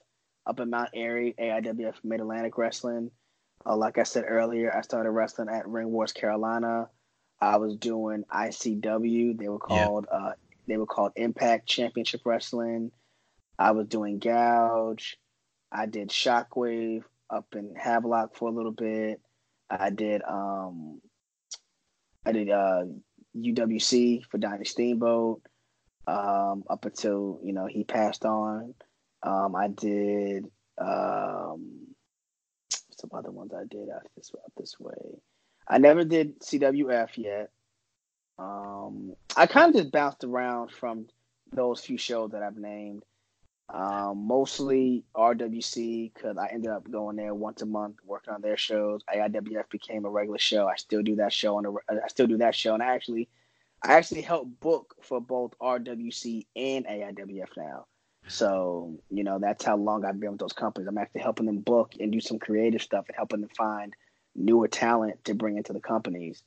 up 0.46 0.60
in 0.60 0.70
Mount 0.70 0.90
Airy, 0.94 1.36
AIWF 1.40 1.96
Mid 2.04 2.22
Atlantic 2.22 2.58
Wrestling. 2.58 3.12
Uh, 3.66 3.76
like 3.76 3.98
I 3.98 4.04
said 4.04 4.26
earlier, 4.28 4.76
I 4.76 4.82
started 4.82 5.12
wrestling 5.12 5.50
at 5.50 5.68
Ring 5.68 5.92
Wars 5.92 6.14
Carolina. 6.14 6.90
I 7.42 7.58
was 7.58 7.76
doing 7.76 8.24
ICW. 8.34 9.38
They 9.38 9.50
were 9.50 9.60
called 9.60 10.08
yeah. 10.12 10.18
uh, 10.18 10.34
they 10.68 10.78
were 10.78 10.86
called 10.86 11.14
Impact 11.16 11.68
Championship 11.68 12.22
Wrestling. 12.26 12.92
I 13.60 13.72
was 13.72 13.88
doing 13.88 14.20
Gouge. 14.20 15.18
I 15.72 15.86
did 15.86 16.10
Shockwave 16.10 17.04
up 17.30 17.48
in 17.56 17.76
Havelock 17.76 18.36
for 18.36 18.50
a 18.50 18.52
little 18.52 18.72
bit. 18.72 19.22
I 19.70 19.90
did 19.90 20.22
um 20.28 21.02
I 22.26 22.32
did 22.32 22.50
uh 22.50 22.84
UWC 23.36 24.26
for 24.26 24.38
Donnie 24.38 24.66
Steamboat 24.66 25.42
um 26.08 26.64
up 26.70 26.86
until 26.86 27.40
you 27.44 27.54
know 27.54 27.66
he 27.66 27.84
passed 27.84 28.26
on. 28.26 28.74
Um 29.24 29.56
I 29.56 29.68
did 29.68 30.46
um 30.78 31.88
some 32.92 33.10
other 33.14 33.32
ones 33.32 33.52
I 33.54 33.66
did 33.70 33.90
out 33.90 34.08
this 34.16 34.32
out 34.34 34.52
this 34.58 34.80
way. 34.80 35.22
I 35.68 35.78
never 35.78 36.04
did 36.06 36.40
CWF 36.40 37.18
yet. 37.18 37.50
Um 38.40 39.14
I 39.36 39.48
kind 39.48 39.76
of 39.76 39.82
just 39.82 39.92
bounced 39.92 40.24
around 40.24 40.72
from 40.72 41.08
those 41.52 41.82
few 41.82 41.98
shows 41.98 42.32
that 42.32 42.44
I've 42.44 42.58
named. 42.58 43.04
Um, 43.70 44.26
mostly 44.26 45.04
RWC 45.14 46.14
because 46.14 46.38
I 46.38 46.48
ended 46.48 46.72
up 46.72 46.90
going 46.90 47.18
there 47.18 47.36
once 47.36 47.62
a 47.62 47.66
month 47.66 47.98
working 48.06 48.34
on 48.34 48.42
their 48.42 48.56
shows. 48.56 49.02
AIWF 49.14 49.70
became 49.70 50.06
a 50.06 50.10
regular 50.10 50.40
show. 50.40 50.68
I 50.68 50.78
still 50.78 51.04
do 51.04 51.18
that 51.18 51.34
show 51.34 51.58
on 51.58 51.64
the. 51.64 51.76
I 51.90 52.08
still 52.08 52.28
do 52.28 52.38
that 52.38 52.56
show, 52.56 52.74
and 52.74 52.82
I 52.82 52.96
actually, 52.96 53.28
I 53.84 53.96
actually 53.96 54.22
help 54.22 54.48
book 54.62 54.96
for 55.02 55.20
both 55.20 55.52
RWC 55.62 56.46
and 56.56 56.86
AIWF 56.86 57.58
now. 57.58 57.88
So 58.30 59.00
you 59.10 59.26
know 59.26 59.38
that's 59.38 59.66
how 59.66 59.76
long 59.76 60.06
I've 60.06 60.20
been 60.20 60.32
with 60.32 60.40
those 60.40 60.54
companies. 60.54 60.88
I'm 60.88 60.98
actually 60.98 61.22
helping 61.22 61.46
them 61.46 61.60
book 61.60 61.92
and 62.00 62.10
do 62.10 62.22
some 62.22 62.40
creative 62.40 62.82
stuff 62.82 63.06
and 63.10 63.18
helping 63.18 63.42
them 63.42 63.50
find 63.58 63.94
newer 64.34 64.70
talent 64.70 65.26
to 65.26 65.36
bring 65.36 65.58
into 65.58 65.74
the 65.74 65.82
companies. 65.82 66.42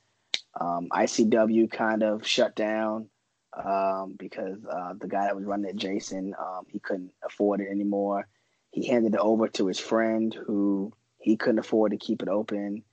Um, 0.58 0.88
ICW 0.90 1.70
kind 1.70 2.02
of 2.02 2.26
shut 2.26 2.56
down 2.56 3.10
um, 3.52 4.14
because 4.18 4.58
uh, 4.64 4.94
the 4.98 5.08
guy 5.08 5.24
that 5.24 5.36
was 5.36 5.44
running 5.44 5.70
it, 5.70 5.76
Jason, 5.76 6.34
um, 6.38 6.66
he 6.68 6.78
couldn't 6.78 7.12
afford 7.24 7.60
it 7.60 7.68
anymore. 7.70 8.26
He 8.70 8.86
handed 8.86 9.14
it 9.14 9.20
over 9.20 9.48
to 9.48 9.66
his 9.66 9.78
friend 9.78 10.32
who 10.46 10.92
he 11.18 11.36
couldn't 11.36 11.58
afford 11.58 11.92
to 11.92 11.98
keep 11.98 12.22
it 12.22 12.28
open. 12.28 12.84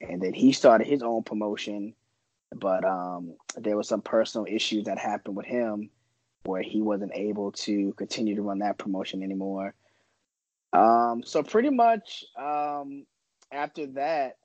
And 0.00 0.20
then 0.20 0.34
he 0.34 0.52
started 0.52 0.86
his 0.86 1.02
own 1.02 1.22
promotion 1.22 1.94
but 2.54 2.84
um, 2.84 3.34
there 3.56 3.76
was 3.76 3.88
some 3.88 4.02
personal 4.02 4.46
issues 4.48 4.84
that 4.84 4.98
happened 4.98 5.36
with 5.36 5.46
him 5.46 5.90
where 6.44 6.62
he 6.62 6.82
wasn't 6.82 7.12
able 7.14 7.52
to 7.52 7.92
continue 7.94 8.34
to 8.34 8.42
run 8.42 8.58
that 8.58 8.78
promotion 8.78 9.22
anymore. 9.22 9.74
Um, 10.72 11.22
so 11.24 11.42
pretty 11.42 11.70
much 11.70 12.24
um, 12.36 13.06
after 13.50 13.86
that, 13.88 14.38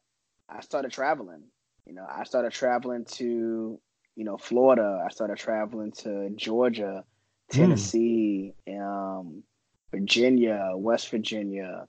I 0.50 0.62
started 0.62 0.92
traveling. 0.92 1.44
You 1.86 1.94
know, 1.94 2.06
I 2.10 2.24
started 2.24 2.52
traveling 2.52 3.06
to 3.14 3.80
you 4.18 4.26
know 4.26 4.38
Florida. 4.38 5.04
I 5.06 5.12
started 5.12 5.38
traveling 5.38 5.92
to 6.04 6.32
Georgia, 6.36 7.06
Tennessee, 7.52 8.54
mm. 8.68 8.82
um, 8.82 9.44
Virginia, 9.92 10.72
West 10.76 11.10
Virginia, 11.10 11.88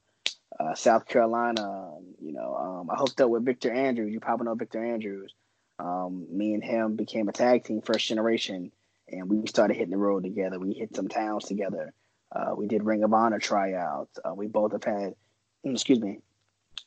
uh, 0.60 0.74
South 0.74 1.06
Carolina. 1.06 1.94
You 2.20 2.34
know, 2.34 2.54
um, 2.54 2.90
I 2.90 2.96
hooked 2.96 3.20
up 3.20 3.30
with 3.30 3.46
Victor 3.46 3.72
Andrews. 3.72 4.12
You 4.12 4.20
probably 4.20 4.44
know 4.44 4.54
Victor 4.54 4.84
Andrews. 4.84 5.34
Um, 5.78 6.26
me 6.30 6.54
and 6.54 6.62
him 6.62 6.96
became 6.96 7.28
a 7.28 7.32
tag 7.32 7.64
team, 7.64 7.80
first 7.80 8.06
generation, 8.06 8.72
and 9.08 9.28
we 9.30 9.46
started 9.46 9.74
hitting 9.74 9.92
the 9.92 9.96
road 9.96 10.24
together. 10.24 10.58
We 10.58 10.74
hit 10.74 10.94
some 10.94 11.08
towns 11.08 11.44
together. 11.44 11.94
Uh, 12.30 12.54
we 12.54 12.66
did 12.66 12.84
Ring 12.84 13.04
of 13.04 13.14
Honor 13.14 13.38
tryouts. 13.38 14.18
Uh, 14.22 14.34
we 14.34 14.48
both 14.48 14.72
have 14.72 14.84
had, 14.84 15.14
excuse 15.64 16.00
me, 16.00 16.18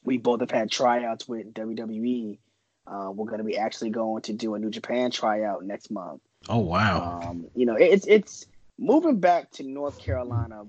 we 0.03 0.17
both 0.17 0.41
have 0.41 0.51
had 0.51 0.69
tryouts 0.69 1.27
with 1.27 1.53
WWE. 1.53 2.37
Uh, 2.87 3.11
we're 3.13 3.27
going 3.27 3.37
to 3.37 3.43
be 3.43 3.57
actually 3.57 3.89
going 3.89 4.21
to 4.23 4.33
do 4.33 4.55
a 4.55 4.59
New 4.59 4.69
Japan 4.69 5.11
tryout 5.11 5.63
next 5.63 5.91
month. 5.91 6.21
Oh 6.49 6.59
wow! 6.59 7.21
Um, 7.23 7.47
you 7.55 7.65
know, 7.65 7.75
it's 7.75 8.07
it's 8.07 8.45
moving 8.79 9.19
back 9.19 9.51
to 9.51 9.63
North 9.63 9.99
Carolina 9.99 10.65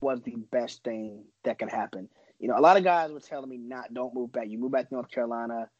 was 0.00 0.20
the 0.22 0.36
best 0.50 0.82
thing 0.82 1.24
that 1.44 1.58
could 1.58 1.70
happen. 1.70 2.08
You 2.40 2.48
know, 2.48 2.58
a 2.58 2.60
lot 2.60 2.76
of 2.76 2.84
guys 2.84 3.12
were 3.12 3.20
telling 3.20 3.48
me, 3.48 3.56
"Not, 3.56 3.94
don't 3.94 4.14
move 4.14 4.32
back. 4.32 4.48
You 4.48 4.58
move 4.58 4.72
back 4.72 4.88
to 4.88 4.94
North 4.94 5.10
Carolina, 5.10 5.70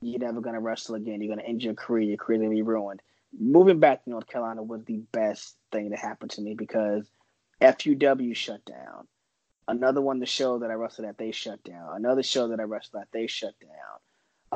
you're 0.00 0.20
never 0.20 0.40
gonna 0.40 0.60
wrestle 0.60 0.94
again. 0.94 1.20
You're 1.20 1.34
gonna 1.34 1.48
end 1.48 1.62
your 1.62 1.74
career. 1.74 2.08
Your 2.08 2.16
career 2.16 2.38
gonna 2.38 2.50
be 2.50 2.62
ruined." 2.62 3.02
Moving 3.36 3.80
back 3.80 4.04
to 4.04 4.10
North 4.10 4.28
Carolina 4.28 4.62
was 4.62 4.84
the 4.84 5.02
best 5.10 5.56
thing 5.72 5.90
to 5.90 5.96
happen 5.96 6.28
to 6.28 6.40
me 6.40 6.54
because 6.54 7.10
FUW 7.60 8.34
shut 8.36 8.64
down. 8.64 9.08
Another 9.66 10.00
one, 10.00 10.20
the 10.20 10.26
show 10.26 10.58
that 10.58 10.70
I 10.70 10.74
wrestled 10.74 11.08
at, 11.08 11.18
they 11.18 11.32
shut 11.32 11.64
down. 11.64 11.96
Another 11.96 12.22
show 12.22 12.48
that 12.48 12.60
I 12.60 12.64
wrestled 12.64 13.02
at, 13.02 13.08
they 13.12 13.26
shut 13.26 13.58
down. 13.60 13.70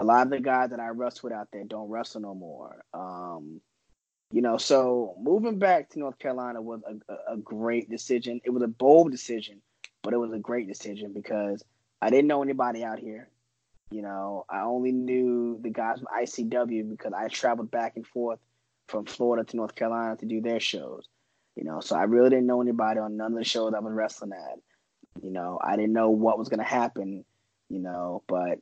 A 0.01 0.05
lot 0.05 0.27
of 0.27 0.31
the 0.31 0.41
guys 0.41 0.71
that 0.71 0.79
I 0.81 0.89
wrestled 0.89 1.25
with 1.25 1.33
out 1.33 1.49
there 1.53 1.65
don't 1.65 1.89
wrestle 1.89 2.21
no 2.21 2.35
more. 2.35 2.85
Um, 2.95 3.61
you 4.31 4.43
know, 4.43 4.57
so 4.59 5.17
moving 5.21 5.59
back 5.59 5.91
to 5.91 5.99
North 5.99 6.19
Carolina 6.19 6.63
was 6.63 6.81
a, 6.87 7.33
a, 7.33 7.37
great 7.37 7.91
decision. 7.91 8.41
It 8.45 8.51
was 8.51 8.63
a 8.63 8.69
bold 8.69 9.11
decision, 9.11 9.61
but 10.03 10.13
it 10.13 10.19
was 10.19 10.33
a 10.33 10.39
great 10.39 10.69
decision 10.69 11.13
because 11.13 11.65
I 12.01 12.11
didn't 12.11 12.29
know 12.29 12.43
anybody 12.43 12.85
out 12.85 12.99
here. 12.99 13.29
You 13.91 14.03
know, 14.03 14.45
I 14.49 14.61
only 14.61 14.93
knew 14.93 15.59
the 15.63 15.71
guys 15.71 15.99
from 15.99 16.09
ICW 16.15 16.91
because 16.91 17.13
I 17.13 17.29
traveled 17.29 17.71
back 17.71 17.95
and 17.97 18.07
forth 18.07 18.39
from 18.87 19.07
Florida 19.07 19.45
to 19.45 19.57
North 19.57 19.75
Carolina 19.75 20.17
to 20.17 20.27
do 20.27 20.41
their 20.43 20.61
shows. 20.61 21.09
You 21.57 21.65
know, 21.65 21.81
so 21.81 21.97
I 21.97 22.03
really 22.05 22.31
didn't 22.31 22.47
know 22.47 22.61
anybody 22.61 23.01
on 23.01 23.17
none 23.17 23.33
of 23.33 23.39
the 23.39 23.45
shows 23.45 23.73
I 23.75 23.81
was 23.81 23.93
wrestling 23.93 24.33
at. 24.33 24.59
You 25.25 25.33
know, 25.33 25.59
I 25.61 25.75
didn't 25.75 25.95
know 25.95 26.11
what 26.11 26.39
was 26.39 26.49
going 26.49 26.61
to 26.61 26.65
happen. 26.65 27.25
You 27.71 27.81
know, 27.81 28.23
but 28.29 28.59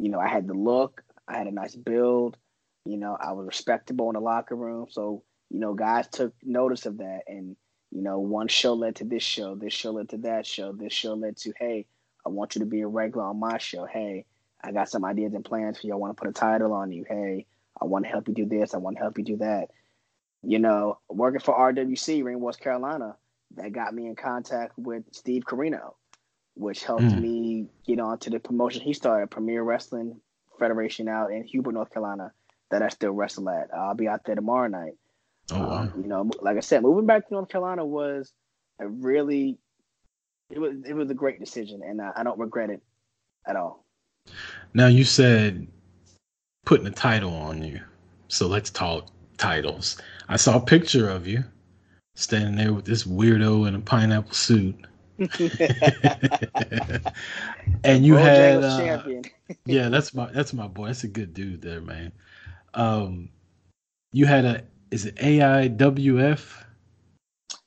you 0.00 0.10
know, 0.10 0.18
I 0.18 0.28
had 0.28 0.46
the 0.46 0.54
look. 0.54 1.02
I 1.28 1.36
had 1.36 1.46
a 1.46 1.52
nice 1.52 1.74
build. 1.74 2.36
You 2.84 2.96
know, 2.96 3.16
I 3.20 3.32
was 3.32 3.46
respectable 3.46 4.08
in 4.08 4.14
the 4.14 4.20
locker 4.20 4.56
room. 4.56 4.86
So, 4.90 5.22
you 5.50 5.60
know, 5.60 5.74
guys 5.74 6.08
took 6.08 6.34
notice 6.42 6.86
of 6.86 6.98
that. 6.98 7.22
And, 7.28 7.56
you 7.90 8.02
know, 8.02 8.18
one 8.18 8.48
show 8.48 8.74
led 8.74 8.96
to 8.96 9.04
this 9.04 9.22
show, 9.22 9.54
this 9.54 9.74
show 9.74 9.92
led 9.92 10.08
to 10.10 10.18
that 10.18 10.46
show, 10.46 10.72
this 10.72 10.92
show 10.92 11.14
led 11.14 11.36
to, 11.38 11.52
hey, 11.58 11.86
I 12.24 12.30
want 12.30 12.54
you 12.54 12.60
to 12.60 12.66
be 12.66 12.80
a 12.80 12.86
regular 12.86 13.26
on 13.26 13.38
my 13.38 13.58
show. 13.58 13.84
Hey, 13.86 14.24
I 14.62 14.72
got 14.72 14.88
some 14.88 15.04
ideas 15.04 15.34
and 15.34 15.44
plans 15.44 15.78
for 15.78 15.86
you. 15.86 15.92
I 15.92 15.96
want 15.96 16.16
to 16.16 16.20
put 16.20 16.30
a 16.30 16.32
title 16.32 16.72
on 16.72 16.92
you. 16.92 17.04
Hey, 17.08 17.46
I 17.80 17.84
want 17.84 18.04
to 18.04 18.10
help 18.10 18.28
you 18.28 18.34
do 18.34 18.46
this. 18.46 18.74
I 18.74 18.78
want 18.78 18.96
to 18.96 19.02
help 19.02 19.18
you 19.18 19.24
do 19.24 19.36
that. 19.38 19.68
You 20.42 20.58
know, 20.58 20.98
working 21.08 21.40
for 21.40 21.54
RWC, 21.54 22.24
Ring 22.24 22.40
West 22.40 22.60
Carolina, 22.60 23.16
that 23.56 23.72
got 23.72 23.94
me 23.94 24.06
in 24.06 24.16
contact 24.16 24.78
with 24.78 25.04
Steve 25.12 25.44
Corino, 25.44 25.94
which 26.54 26.84
helped 26.84 27.04
mm. 27.04 27.20
me 27.20 27.66
get 27.86 28.00
on 28.00 28.18
to 28.18 28.30
the 28.30 28.38
promotion 28.38 28.82
he 28.82 28.92
started, 28.92 29.30
Premier 29.30 29.62
Wrestling 29.62 30.20
Federation 30.58 31.08
out 31.08 31.32
in 31.32 31.44
Huber, 31.44 31.72
North 31.72 31.90
Carolina, 31.90 32.32
that 32.70 32.82
I 32.82 32.88
still 32.88 33.12
wrestle 33.12 33.48
at. 33.48 33.68
I'll 33.74 33.94
be 33.94 34.08
out 34.08 34.24
there 34.24 34.34
tomorrow 34.34 34.68
night. 34.68 34.92
Oh, 35.52 35.58
wow. 35.58 35.78
Um, 35.78 35.92
you 36.00 36.08
know, 36.08 36.30
like 36.40 36.56
I 36.56 36.60
said, 36.60 36.82
moving 36.82 37.06
back 37.06 37.26
to 37.26 37.34
North 37.34 37.48
Carolina 37.48 37.84
was 37.84 38.32
a 38.78 38.86
really, 38.86 39.58
it 40.50 40.58
was 40.58 40.76
it 40.86 40.94
was 40.94 41.10
a 41.10 41.14
great 41.14 41.40
decision, 41.40 41.80
and 41.84 42.00
I, 42.00 42.12
I 42.16 42.22
don't 42.22 42.38
regret 42.38 42.70
it 42.70 42.82
at 43.46 43.56
all. 43.56 43.84
Now 44.74 44.86
you 44.86 45.04
said 45.04 45.66
putting 46.66 46.86
a 46.86 46.90
title 46.90 47.34
on 47.34 47.62
you, 47.62 47.80
so 48.28 48.46
let's 48.46 48.70
talk 48.70 49.08
titles. 49.38 50.00
I 50.28 50.36
saw 50.36 50.56
a 50.56 50.64
picture 50.64 51.08
of 51.08 51.26
you 51.26 51.42
standing 52.14 52.56
there 52.56 52.72
with 52.72 52.84
this 52.84 53.04
weirdo 53.04 53.66
in 53.66 53.74
a 53.74 53.80
pineapple 53.80 54.34
suit. 54.34 54.76
and 57.84 58.06
you 58.06 58.14
had 58.14 58.64
uh, 58.64 59.02
yeah, 59.66 59.90
that's 59.90 60.14
my 60.14 60.32
that's 60.32 60.54
my 60.54 60.66
boy. 60.66 60.86
That's 60.86 61.04
a 61.04 61.08
good 61.08 61.34
dude 61.34 61.60
there, 61.60 61.82
man. 61.82 62.10
Um, 62.72 63.28
you 64.12 64.24
had 64.24 64.46
a 64.46 64.64
is 64.90 65.04
it 65.04 65.16
AIWF? 65.16 66.64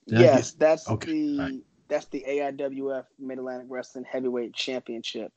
Did 0.08 0.20
yes, 0.20 0.54
that's 0.54 0.90
okay. 0.90 1.12
the 1.12 1.38
right. 1.38 1.62
that's 1.88 2.08
the 2.08 2.26
AIWF 2.28 3.06
Mid 3.20 3.38
Atlantic 3.38 3.68
Wrestling 3.70 4.06
Heavyweight 4.12 4.54
Championship. 4.54 5.32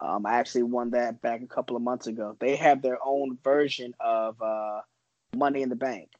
Um, 0.00 0.26
I 0.26 0.34
actually 0.34 0.62
won 0.62 0.90
that 0.90 1.20
back 1.20 1.42
a 1.42 1.48
couple 1.48 1.74
of 1.74 1.82
months 1.82 2.06
ago. 2.06 2.36
They 2.38 2.54
have 2.54 2.82
their 2.82 2.98
own 3.04 3.36
version 3.42 3.94
of 3.98 4.40
uh, 4.40 4.82
Money 5.34 5.62
in 5.62 5.70
the 5.70 5.76
Bank, 5.76 6.10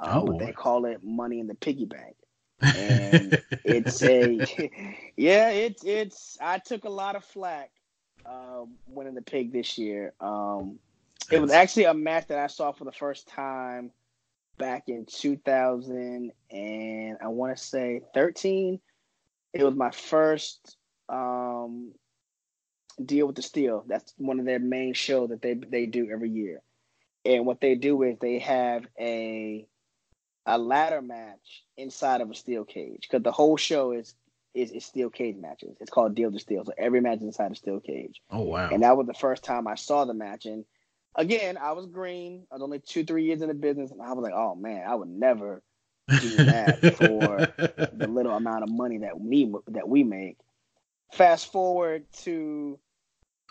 um, 0.00 0.18
oh. 0.18 0.26
but 0.26 0.40
they 0.40 0.50
call 0.50 0.84
it 0.86 1.04
Money 1.04 1.38
in 1.38 1.46
the 1.46 1.54
Piggy 1.54 1.84
Bank. 1.84 2.16
And 2.62 3.42
it's 3.64 4.02
a 4.02 4.38
yeah, 5.16 5.50
it's 5.50 5.84
it's. 5.84 6.38
I 6.40 6.58
took 6.58 6.84
a 6.84 6.90
lot 6.90 7.16
of 7.16 7.24
flack 7.24 7.70
uh, 8.26 8.64
winning 8.86 9.14
the 9.14 9.22
pig 9.22 9.52
this 9.52 9.78
year. 9.78 10.12
Um, 10.20 10.78
it 11.30 11.40
was 11.40 11.52
actually 11.52 11.84
a 11.84 11.94
match 11.94 12.26
that 12.28 12.38
I 12.38 12.48
saw 12.48 12.72
for 12.72 12.84
the 12.84 12.92
first 12.92 13.28
time 13.28 13.92
back 14.58 14.88
in 14.88 15.06
2000 15.06 16.32
and 16.50 17.18
I 17.22 17.28
want 17.28 17.56
to 17.56 17.62
say 17.62 18.02
13. 18.14 18.80
It 19.52 19.64
was 19.64 19.74
my 19.74 19.90
first 19.90 20.76
um, 21.08 21.92
deal 23.04 23.26
with 23.26 23.36
the 23.36 23.42
steel. 23.42 23.84
That's 23.86 24.12
one 24.16 24.38
of 24.38 24.46
their 24.46 24.58
main 24.58 24.94
shows 24.94 25.30
that 25.30 25.42
they 25.42 25.54
they 25.54 25.86
do 25.86 26.08
every 26.10 26.30
year. 26.30 26.60
And 27.24 27.46
what 27.46 27.60
they 27.60 27.74
do 27.74 28.02
is 28.02 28.18
they 28.18 28.38
have 28.38 28.86
a 28.98 29.66
a 30.46 30.58
ladder 30.58 31.02
match 31.02 31.64
inside 31.76 32.20
of 32.20 32.30
a 32.30 32.34
steel 32.34 32.64
cage 32.64 33.02
because 33.02 33.22
the 33.22 33.32
whole 33.32 33.56
show 33.56 33.92
is, 33.92 34.14
is 34.54 34.72
is 34.72 34.84
steel 34.84 35.10
cage 35.10 35.36
matches. 35.36 35.76
It's 35.80 35.90
called 35.90 36.14
Deal 36.14 36.32
to 36.32 36.38
Steel. 36.38 36.64
So 36.64 36.72
every 36.76 37.00
match 37.00 37.18
is 37.18 37.24
inside 37.24 37.52
a 37.52 37.54
steel 37.54 37.80
cage. 37.80 38.20
Oh 38.30 38.42
wow! 38.42 38.68
And 38.70 38.82
that 38.82 38.96
was 38.96 39.06
the 39.06 39.14
first 39.14 39.44
time 39.44 39.68
I 39.68 39.76
saw 39.76 40.04
the 40.04 40.14
match, 40.14 40.46
and 40.46 40.64
again, 41.14 41.56
I 41.56 41.72
was 41.72 41.86
green. 41.86 42.46
I 42.50 42.56
was 42.56 42.62
only 42.62 42.80
two, 42.80 43.04
three 43.04 43.24
years 43.24 43.42
in 43.42 43.48
the 43.48 43.54
business, 43.54 43.90
and 43.90 44.02
I 44.02 44.12
was 44.12 44.22
like, 44.22 44.34
oh 44.34 44.54
man, 44.54 44.84
I 44.88 44.94
would 44.94 45.08
never 45.08 45.62
do 46.08 46.36
that 46.36 46.80
for 46.96 47.46
the 47.92 48.08
little 48.08 48.32
amount 48.32 48.64
of 48.64 48.70
money 48.70 48.98
that 48.98 49.20
we 49.20 49.52
that 49.68 49.88
we 49.88 50.02
make. 50.04 50.38
Fast 51.12 51.52
forward 51.52 52.04
to 52.22 52.78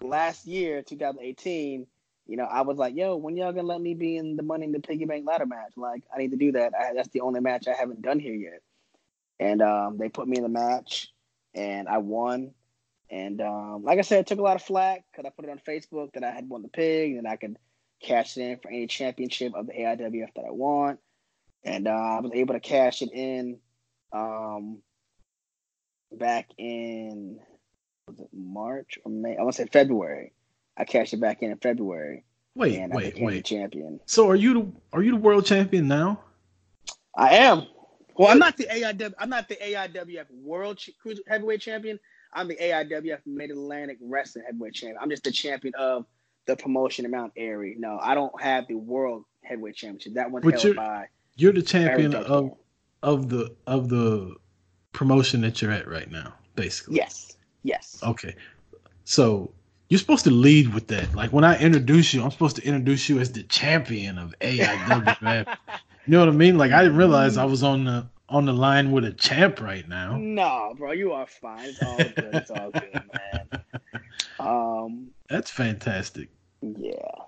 last 0.02 0.46
year, 0.46 0.82
2018. 0.82 1.88
You 2.30 2.38
know, 2.38 2.46
I 2.46 2.62
was 2.62 2.78
like, 2.78 2.96
yo, 2.96 3.16
when 3.16 3.36
y'all 3.36 3.52
gonna 3.52 3.68
let 3.68 3.82
me 3.82 3.96
be 3.96 4.16
in 4.16 4.36
the 4.36 4.44
Money 4.44 4.66
in 4.66 4.72
the 4.72 4.80
Piggy 4.80 5.06
Bank 5.06 5.26
ladder 5.26 5.48
match? 5.48 5.74
Like, 5.76 6.04
I 6.14 6.20
need 6.20 6.32
to 6.32 6.38
do 6.38 6.52
that. 6.52 6.74
I, 6.80 6.94
that's 6.94 7.10
the 7.10 7.22
only 7.22 7.40
match 7.40 7.68
I 7.68 7.74
haven't 7.74 8.04
done 8.04 8.20
here 8.20 8.36
yet. 8.36 8.62
And 9.40 9.64
um, 9.64 9.98
they 9.98 10.10
put 10.10 10.28
me 10.28 10.38
in 10.38 10.44
the 10.44 10.50
match, 10.50 11.12
and 11.56 11.88
I 11.88 11.98
won. 11.98 12.52
And 13.10 13.42
um, 13.42 13.84
like 13.84 13.98
I 13.98 14.04
said, 14.04 14.20
it 14.20 14.28
took 14.28 14.38
a 14.38 14.44
lot 14.44 14.56
of 14.56 14.62
flack 14.62 15.04
because 15.12 15.26
I 15.26 15.32
put 15.32 15.46
it 15.46 15.52
on 15.52 15.60
Facebook 15.68 16.14
that 16.14 16.24
I 16.24 16.30
had 16.30 16.48
won 16.48 16.62
the 16.62 16.68
pig 16.68 17.16
and 17.16 17.28
I 17.28 17.38
could 17.38 17.58
cash 18.00 18.38
it 18.38 18.42
in 18.42 18.58
for 18.60 18.70
any 18.70 18.86
championship 18.86 19.56
of 19.56 19.66
the 19.66 19.74
AIWF 19.74 20.34
that 20.36 20.46
I 20.46 20.52
want. 20.52 21.00
And 21.64 21.88
uh, 21.88 21.92
I 21.92 22.20
was 22.20 22.32
able 22.36 22.54
to 22.54 22.60
cash 22.60 23.02
it 23.02 23.10
in 23.12 23.58
um, 24.14 24.84
back 26.12 26.50
in 26.60 27.40
was 28.08 28.20
it 28.20 28.30
March 28.34 29.00
or 29.04 29.12
May? 29.12 29.38
I 29.38 29.42
want 29.42 29.56
to 29.56 29.64
say 29.64 29.70
February. 29.72 30.34
I 30.80 30.86
cashed 30.86 31.14
it 31.14 31.20
back 31.20 31.44
in 31.44 31.52
in 31.52 31.58
February. 31.58 32.24
Wait, 32.56 32.78
and 32.78 32.94
wait, 32.94 33.08
I 33.08 33.10
became 33.12 33.26
wait. 33.26 33.46
champion. 33.46 34.00
So 34.06 34.30
are 34.30 34.36
you 34.36 34.54
the 34.54 34.72
are 34.94 35.04
you 35.04 35.12
the 35.12 35.18
world 35.18 35.46
champion 35.46 35.88
now? 35.88 36.22
I 37.16 37.36
am. 37.36 37.68
Well, 38.16 38.30
I'm 38.30 38.40
not 38.40 38.58
the 38.58 38.66
AIW. 38.66 39.14
I'm 39.20 39.30
not 39.30 39.48
the 39.48 39.56
AIWF 39.56 40.26
World 40.32 40.78
Ch- 40.78 40.92
Heavyweight 41.28 41.62
Champion. 41.62 42.00
I'm 42.34 42.48
the 42.48 42.56
AIWF 42.56 43.20
Mid 43.26 43.52
Atlantic 43.52 43.98
Wrestling 44.02 44.46
Heavyweight 44.46 44.74
Champion. 44.74 44.98
I'm 45.02 45.10
just 45.10 45.24
the 45.24 45.32
champion 45.32 45.74
of 45.76 46.06
the 46.46 46.56
promotion 46.56 47.06
in 47.06 47.12
Mount 47.12 47.34
Airy. 47.38 47.76
No, 47.78 47.98
I 48.02 48.16
don't 48.16 48.42
have 48.42 48.68
the 48.68 48.76
World 48.76 49.24
Heavyweight 49.44 49.76
Championship. 49.76 50.16
That 50.16 50.32
one's 50.32 50.44
but 50.44 50.56
held 50.56 50.64
you're, 50.64 50.74
by. 50.76 51.06
You're 51.36 51.54
the 51.54 51.62
champion 51.62 52.14
of 52.16 52.58
of 53.04 53.30
the 53.30 53.56
of 53.68 53.90
the 53.90 54.36
promotion 54.92 55.42
that 55.42 55.62
you're 55.62 55.72
at 55.72 55.88
right 55.88 56.10
now, 56.10 56.34
basically. 56.56 56.98
Yes. 56.98 57.38
Yes. 57.64 58.00
Okay. 58.04 58.36
So 59.06 59.54
you're 59.90 60.00
supposed 60.00 60.24
to 60.24 60.32
lead 60.32 60.74
with 60.74 60.88
that. 60.88 61.14
Like 61.16 61.34
when 61.34 61.44
I 61.44 61.58
introduce 61.60 62.14
you, 62.14 62.24
I'm 62.24 62.32
supposed 62.32 62.56
to 62.58 62.64
introduce 62.64 63.10
you 63.10 63.20
as 63.20 63.32
the 63.32 63.44
champion 63.44 64.20
of 64.20 64.36
AIWF. 64.40 65.58
you 66.06 66.12
know 66.12 66.20
what 66.20 66.30
I 66.30 66.32
mean? 66.32 66.58
Like 66.58 66.72
I 66.72 66.84
didn't 66.84 66.98
realize 66.98 67.38
I 67.38 67.46
was 67.46 67.64
on 67.64 67.86
the 67.86 68.08
on 68.30 68.46
the 68.46 68.54
line 68.54 68.92
with 68.92 69.04
a 69.04 69.12
champ 69.12 69.60
right 69.60 69.88
now. 69.90 70.16
No, 70.16 70.76
bro, 70.78 70.92
you 70.92 71.12
are 71.12 71.26
fine. 71.26 71.70
It's 71.70 71.82
all 71.82 71.98
good. 71.98 72.30
It's 72.34 72.52
all 72.52 72.70
good, 72.70 72.94
man. 72.94 73.64
Um, 74.40 75.08
that's 75.28 75.50
fantastic. 75.50 76.30
Yeah. 76.62 77.24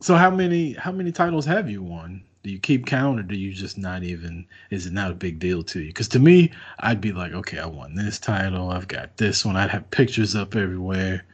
So 0.00 0.14
how 0.14 0.30
many 0.30 0.74
how 0.74 0.92
many 0.92 1.10
titles 1.10 1.44
have 1.46 1.68
you 1.68 1.82
won? 1.82 2.22
Do 2.44 2.52
you 2.52 2.60
keep 2.60 2.86
count, 2.86 3.18
or 3.18 3.24
do 3.24 3.34
you 3.34 3.52
just 3.52 3.76
not 3.76 4.04
even? 4.04 4.46
Is 4.70 4.86
it 4.86 4.92
not 4.92 5.10
a 5.10 5.14
big 5.14 5.40
deal 5.40 5.64
to 5.64 5.80
you? 5.80 5.88
Because 5.88 6.06
to 6.08 6.20
me, 6.20 6.52
I'd 6.78 7.00
be 7.00 7.12
like, 7.12 7.32
okay, 7.32 7.58
I 7.58 7.66
won 7.66 7.96
this 7.96 8.20
title. 8.20 8.70
I've 8.70 8.86
got 8.86 9.16
this 9.16 9.44
one. 9.44 9.56
I'd 9.56 9.70
have 9.70 9.90
pictures 9.90 10.36
up 10.36 10.54
everywhere. 10.54 11.24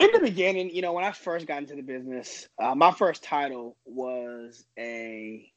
In 0.00 0.10
the 0.12 0.20
beginning, 0.20 0.74
you 0.74 0.82
know, 0.82 0.92
when 0.92 1.04
I 1.04 1.12
first 1.12 1.46
got 1.46 1.58
into 1.58 1.76
the 1.76 1.82
business, 1.82 2.48
uh, 2.60 2.74
my 2.74 2.90
first 2.90 3.22
title 3.22 3.76
was 3.84 4.64
a 4.78 5.50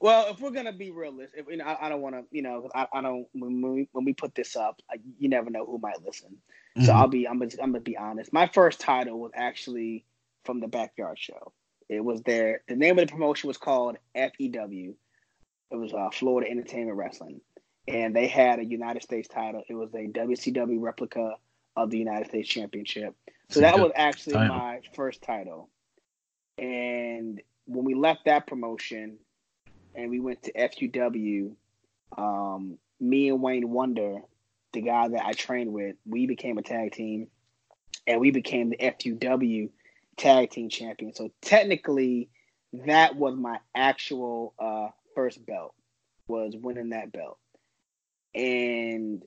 well, 0.00 0.28
if 0.28 0.40
we're 0.40 0.50
gonna 0.50 0.72
be 0.72 0.90
realistic, 0.90 1.40
if, 1.40 1.46
you 1.48 1.56
know, 1.56 1.64
I, 1.64 1.86
I 1.86 1.88
don't 1.88 2.02
want 2.02 2.14
to, 2.14 2.24
you 2.30 2.42
know, 2.42 2.68
I, 2.74 2.86
I 2.92 3.00
don't 3.00 3.26
when 3.32 3.62
we 3.62 3.88
when 3.92 4.04
we 4.04 4.12
put 4.12 4.34
this 4.34 4.54
up, 4.54 4.80
I, 4.90 4.96
you 5.18 5.28
never 5.28 5.50
know 5.50 5.64
who 5.64 5.78
might 5.78 6.04
listen. 6.04 6.36
Mm-hmm. 6.76 6.84
So 6.84 6.92
I'll 6.92 7.08
be, 7.08 7.26
I'm 7.26 7.38
gonna, 7.38 7.52
I'm 7.62 7.70
gonna 7.72 7.80
be 7.80 7.96
honest. 7.96 8.32
My 8.32 8.46
first 8.46 8.80
title 8.80 9.18
was 9.18 9.32
actually 9.34 10.04
from 10.44 10.60
the 10.60 10.68
Backyard 10.68 11.18
Show. 11.18 11.52
It 11.88 12.04
was 12.04 12.22
there. 12.22 12.62
The 12.68 12.76
name 12.76 12.98
of 12.98 13.06
the 13.06 13.12
promotion 13.12 13.48
was 13.48 13.56
called 13.56 13.96
FEW. 14.14 14.94
It 15.70 15.76
was 15.76 15.92
uh, 15.92 16.10
Florida 16.12 16.50
Entertainment 16.50 16.96
Wrestling, 16.96 17.40
and 17.88 18.14
they 18.14 18.26
had 18.26 18.58
a 18.58 18.64
United 18.64 19.02
States 19.02 19.28
title. 19.28 19.62
It 19.68 19.74
was 19.74 19.92
a 19.94 20.06
WCW 20.06 20.80
replica 20.80 21.36
of 21.76 21.90
the 21.90 21.98
United 21.98 22.28
States 22.28 22.48
Championship. 22.48 23.14
So 23.50 23.60
that 23.60 23.78
was 23.78 23.92
actually 23.94 24.34
title. 24.34 24.56
my 24.56 24.80
first 24.94 25.22
title. 25.22 25.68
And 26.58 27.40
when 27.66 27.84
we 27.84 27.94
left 27.94 28.24
that 28.24 28.46
promotion, 28.46 29.18
and 29.94 30.10
we 30.10 30.20
went 30.20 30.42
to 30.42 30.52
FUW. 30.52 31.54
Um, 32.16 32.78
me 33.00 33.28
and 33.28 33.42
Wayne 33.42 33.70
Wonder, 33.70 34.22
the 34.72 34.82
guy 34.82 35.08
that 35.08 35.24
I 35.24 35.32
trained 35.32 35.72
with, 35.72 35.96
we 36.06 36.26
became 36.26 36.58
a 36.58 36.62
tag 36.62 36.92
team, 36.92 37.28
and 38.06 38.20
we 38.20 38.30
became 38.30 38.70
the 38.70 38.76
FUW 38.76 39.70
tag 40.16 40.50
team 40.50 40.68
champion. 40.68 41.14
So 41.14 41.30
technically, 41.40 42.28
that 42.86 43.16
was 43.16 43.36
my 43.36 43.58
actual 43.74 44.54
uh, 44.58 44.88
first 45.14 45.44
belt, 45.44 45.74
was 46.26 46.54
winning 46.56 46.90
that 46.90 47.12
belt, 47.12 47.38
and 48.34 49.22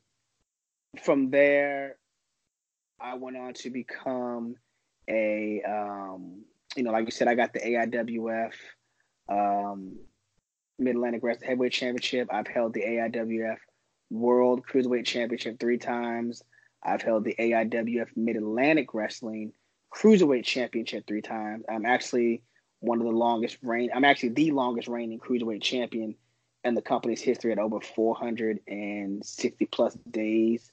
from 1.04 1.30
there, 1.30 1.98
I 3.00 3.16
went 3.16 3.38
on 3.38 3.54
to 3.56 3.70
become 3.70 4.56
a, 5.10 5.62
um, 5.68 6.44
you 6.76 6.84
know, 6.84 6.92
like 6.92 7.06
you 7.06 7.12
said, 7.12 7.28
I 7.28 7.36
got 7.36 7.54
the 7.54 7.60
AIWF. 7.60 8.54
Um, 9.30 9.98
Mid 10.80 10.96
Atlantic 10.96 11.24
Wrestling 11.24 11.50
Heavyweight 11.50 11.72
Championship. 11.72 12.28
I've 12.32 12.48
held 12.48 12.74
the 12.74 12.82
AIWF 12.82 13.58
World 14.10 14.64
Cruiserweight 14.66 15.06
Championship 15.06 15.60
three 15.60 15.78
times. 15.78 16.44
I've 16.84 17.02
held 17.02 17.24
the 17.24 17.36
AIWF 17.40 18.10
Mid 18.16 18.36
Atlantic 18.36 18.94
Wrestling 18.94 19.54
Cruiserweight 19.94 20.46
Championship 20.46 21.08
three 21.08 21.22
times. 21.22 21.66
I'm 21.70 21.86
actually 21.86 22.44
one 22.80 23.00
of 23.00 23.06
the 23.06 23.12
longest 23.12 23.58
reign. 23.64 23.90
I'm 23.94 24.06
actually 24.06 24.30
the 24.30 24.52
longest 24.52 24.88
reigning 24.88 25.20
cruiserweight 25.20 25.64
champion 25.64 26.16
in 26.64 26.76
the 26.76 26.82
company's 26.82 27.22
history 27.22 27.52
at 27.52 27.60
over 27.60 27.80
460 27.82 29.66
plus 29.66 29.98
days. 30.12 30.72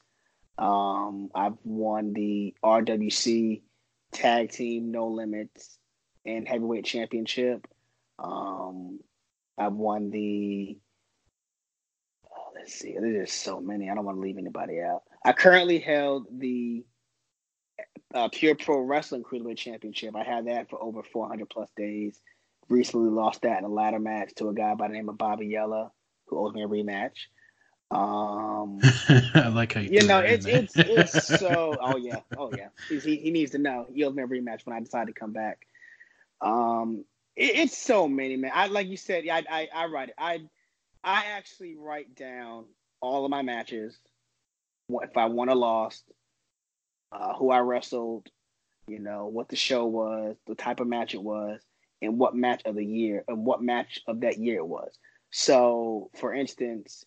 Um, 0.58 1.30
I've 1.34 1.58
won 1.64 2.12
the 2.12 2.54
RWC 2.64 3.62
Tag 4.12 4.50
Team 4.50 4.90
No 4.90 5.08
Limits 5.08 5.78
and 6.24 6.46
Heavyweight 6.46 6.84
Championship. 6.84 7.66
Um, 8.18 9.00
I've 9.58 9.72
won 9.72 10.10
the. 10.10 10.78
Oh, 12.26 12.52
let's 12.54 12.74
see. 12.74 12.96
There's 12.98 13.28
just 13.28 13.42
so 13.42 13.60
many. 13.60 13.90
I 13.90 13.94
don't 13.94 14.04
want 14.04 14.18
to 14.18 14.22
leave 14.22 14.38
anybody 14.38 14.80
out. 14.80 15.02
I 15.24 15.32
currently 15.32 15.80
held 15.80 16.26
the 16.30 16.84
uh, 18.14 18.28
Pure 18.32 18.56
Pro 18.56 18.80
Wrestling 18.80 19.24
Cruiserweight 19.24 19.56
Championship. 19.56 20.14
I 20.14 20.22
had 20.22 20.46
that 20.46 20.70
for 20.70 20.80
over 20.82 21.02
400 21.02 21.48
plus 21.50 21.70
days. 21.76 22.20
Recently 22.68 23.10
lost 23.10 23.42
that 23.42 23.58
in 23.58 23.64
a 23.64 23.68
ladder 23.68 23.98
match 23.98 24.32
to 24.36 24.48
a 24.48 24.54
guy 24.54 24.74
by 24.74 24.88
the 24.88 24.94
name 24.94 25.08
of 25.08 25.18
Bobby 25.18 25.46
Yella, 25.46 25.90
who 26.28 26.38
owes 26.38 26.54
me 26.54 26.62
a 26.62 26.68
rematch. 26.68 27.26
Um, 27.94 28.80
I 29.34 29.48
like 29.54 29.74
how 29.74 29.80
you, 29.80 29.90
you 29.92 30.06
know 30.06 30.18
it's 30.18 30.46
it's 30.46 30.76
it's 30.76 31.38
so. 31.38 31.76
Oh 31.80 31.96
yeah, 31.96 32.20
oh 32.36 32.50
yeah. 32.52 32.68
He's, 32.88 33.04
he 33.04 33.16
he 33.16 33.30
needs 33.30 33.52
to 33.52 33.58
know. 33.58 33.86
He 33.94 34.02
owes 34.02 34.14
me 34.14 34.24
a 34.24 34.26
rematch 34.26 34.66
when 34.66 34.76
I 34.76 34.80
decide 34.80 35.06
to 35.06 35.12
come 35.12 35.32
back. 35.32 35.66
Um, 36.40 37.04
it, 37.36 37.56
it's 37.56 37.78
so 37.78 38.08
many, 38.08 38.36
man. 38.36 38.50
I 38.52 38.66
like 38.66 38.88
you 38.88 38.96
said. 38.96 39.24
I, 39.30 39.44
I 39.48 39.68
I 39.72 39.86
write 39.86 40.08
it. 40.08 40.16
I 40.18 40.42
I 41.04 41.26
actually 41.36 41.76
write 41.76 42.16
down 42.16 42.64
all 43.00 43.24
of 43.24 43.30
my 43.30 43.42
matches. 43.42 43.96
If 44.88 45.16
I 45.16 45.26
won 45.26 45.48
or 45.48 45.54
lost, 45.54 46.02
uh, 47.12 47.34
who 47.34 47.50
I 47.50 47.60
wrestled, 47.60 48.28
you 48.88 48.98
know, 48.98 49.26
what 49.26 49.48
the 49.48 49.56
show 49.56 49.86
was, 49.86 50.36
the 50.48 50.56
type 50.56 50.80
of 50.80 50.88
match 50.88 51.14
it 51.14 51.22
was, 51.22 51.60
and 52.02 52.18
what 52.18 52.34
match 52.34 52.62
of 52.64 52.74
the 52.74 52.84
year 52.84 53.24
and 53.28 53.46
what 53.46 53.62
match 53.62 54.00
of 54.08 54.20
that 54.22 54.38
year 54.38 54.56
it 54.56 54.66
was. 54.66 54.98
So, 55.30 56.10
for 56.14 56.34
instance, 56.34 57.04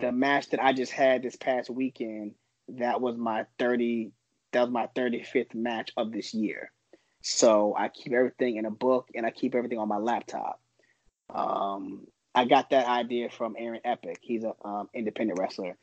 the 0.00 0.12
match 0.12 0.50
that 0.50 0.62
I 0.62 0.72
just 0.72 0.92
had 0.92 1.22
this 1.22 1.36
past 1.36 1.70
weekend, 1.70 2.34
that 2.68 3.00
was 3.00 3.16
my 3.16 3.46
30 3.58 4.12
that 4.52 4.62
was 4.62 4.70
my 4.70 4.88
35th 4.96 5.54
match 5.54 5.92
of 5.96 6.12
this 6.12 6.34
year. 6.34 6.72
So 7.22 7.74
I 7.76 7.88
keep 7.88 8.12
everything 8.12 8.56
in 8.56 8.64
a 8.64 8.70
book 8.70 9.08
and 9.14 9.24
I 9.24 9.30
keep 9.30 9.54
everything 9.54 9.78
on 9.78 9.88
my 9.88 9.98
laptop. 9.98 10.60
Um, 11.32 12.06
I 12.34 12.46
got 12.46 12.70
that 12.70 12.88
idea 12.88 13.30
from 13.30 13.54
Aaron 13.58 13.80
Epic. 13.84 14.18
He's 14.20 14.42
an 14.42 14.54
um, 14.64 14.88
independent 14.92 15.38
wrestler. 15.38 15.76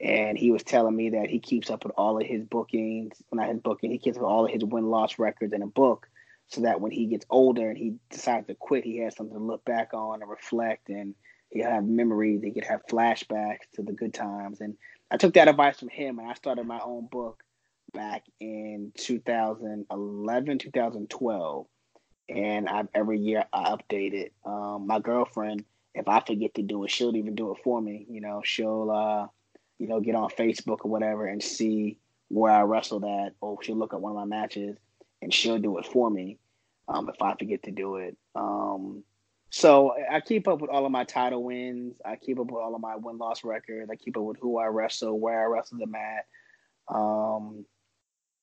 And 0.00 0.36
he 0.36 0.50
was 0.50 0.62
telling 0.62 0.96
me 0.96 1.10
that 1.10 1.30
he 1.30 1.38
keeps 1.40 1.70
up 1.70 1.84
with 1.84 1.92
all 1.96 2.20
of 2.20 2.26
his 2.26 2.44
bookings, 2.44 3.22
not 3.32 3.48
his 3.48 3.60
booking, 3.60 3.90
he 3.90 3.98
keeps 3.98 4.16
up 4.16 4.22
with 4.22 4.30
all 4.30 4.46
of 4.46 4.50
his 4.50 4.64
win 4.64 4.86
loss 4.86 5.18
records 5.18 5.52
in 5.52 5.62
a 5.62 5.66
book 5.66 6.08
so 6.48 6.62
that 6.62 6.80
when 6.80 6.90
he 6.90 7.06
gets 7.06 7.26
older 7.30 7.68
and 7.68 7.78
he 7.78 7.94
decides 8.10 8.46
to 8.48 8.54
quit, 8.54 8.84
he 8.84 8.98
has 8.98 9.14
something 9.14 9.36
to 9.36 9.42
look 9.42 9.64
back 9.64 9.94
on 9.94 10.20
and 10.20 10.30
reflect 10.30 10.88
and 10.88 11.14
he'll 11.50 11.70
have 11.70 11.84
memories. 11.84 12.42
He 12.42 12.52
could 12.52 12.64
have 12.64 12.86
flashbacks 12.86 13.70
to 13.74 13.82
the 13.82 13.92
good 13.92 14.14
times. 14.14 14.60
And 14.60 14.76
I 15.10 15.16
took 15.16 15.34
that 15.34 15.48
advice 15.48 15.78
from 15.78 15.88
him 15.88 16.18
and 16.18 16.30
I 16.30 16.34
started 16.34 16.66
my 16.66 16.80
own 16.80 17.06
book 17.10 17.42
back 17.92 18.24
in 18.38 18.92
2011, 18.96 20.58
2012. 20.58 21.66
And 22.28 22.68
I've 22.68 22.88
every 22.94 23.18
year 23.18 23.44
I 23.52 23.70
update 23.76 24.14
it. 24.14 24.32
Um, 24.44 24.86
my 24.86 25.00
girlfriend, 25.00 25.64
if 25.94 26.06
I 26.06 26.20
forget 26.20 26.54
to 26.54 26.62
do 26.62 26.84
it, 26.84 26.90
she'll 26.90 27.16
even 27.16 27.34
do 27.34 27.50
it 27.50 27.58
for 27.64 27.82
me. 27.82 28.06
You 28.08 28.20
know, 28.20 28.42
she'll 28.44 28.90
uh, 28.90 29.26
you 29.80 29.88
know, 29.88 29.98
get 29.98 30.14
on 30.14 30.28
Facebook 30.30 30.84
or 30.84 30.90
whatever 30.90 31.26
and 31.26 31.42
see 31.42 31.96
where 32.28 32.52
I 32.52 32.62
wrestled 32.62 33.04
at, 33.04 33.32
or 33.40 33.60
she'll 33.62 33.76
look 33.76 33.94
at 33.94 34.00
one 34.00 34.12
of 34.12 34.16
my 34.16 34.24
matches 34.24 34.76
and 35.22 35.32
she'll 35.34 35.58
do 35.58 35.78
it 35.78 35.86
for 35.86 36.08
me 36.08 36.38
um, 36.86 37.08
if 37.08 37.20
I 37.20 37.34
forget 37.34 37.64
to 37.64 37.70
do 37.70 37.96
it. 37.96 38.16
Um, 38.34 39.02
so 39.50 39.92
I 40.10 40.20
keep 40.20 40.46
up 40.46 40.60
with 40.60 40.70
all 40.70 40.86
of 40.86 40.92
my 40.92 41.04
title 41.04 41.42
wins. 41.42 42.00
I 42.04 42.16
keep 42.16 42.38
up 42.38 42.46
with 42.46 42.62
all 42.62 42.74
of 42.74 42.80
my 42.80 42.96
win 42.96 43.18
loss 43.18 43.44
records. 43.44 43.90
I 43.90 43.96
keep 43.96 44.16
up 44.16 44.22
with 44.22 44.38
who 44.40 44.58
I 44.58 44.66
wrestle, 44.66 45.18
where 45.18 45.42
I 45.42 45.44
wrestle 45.44 45.78
them 45.78 45.94
at. 45.94 46.94
Um, 46.94 47.64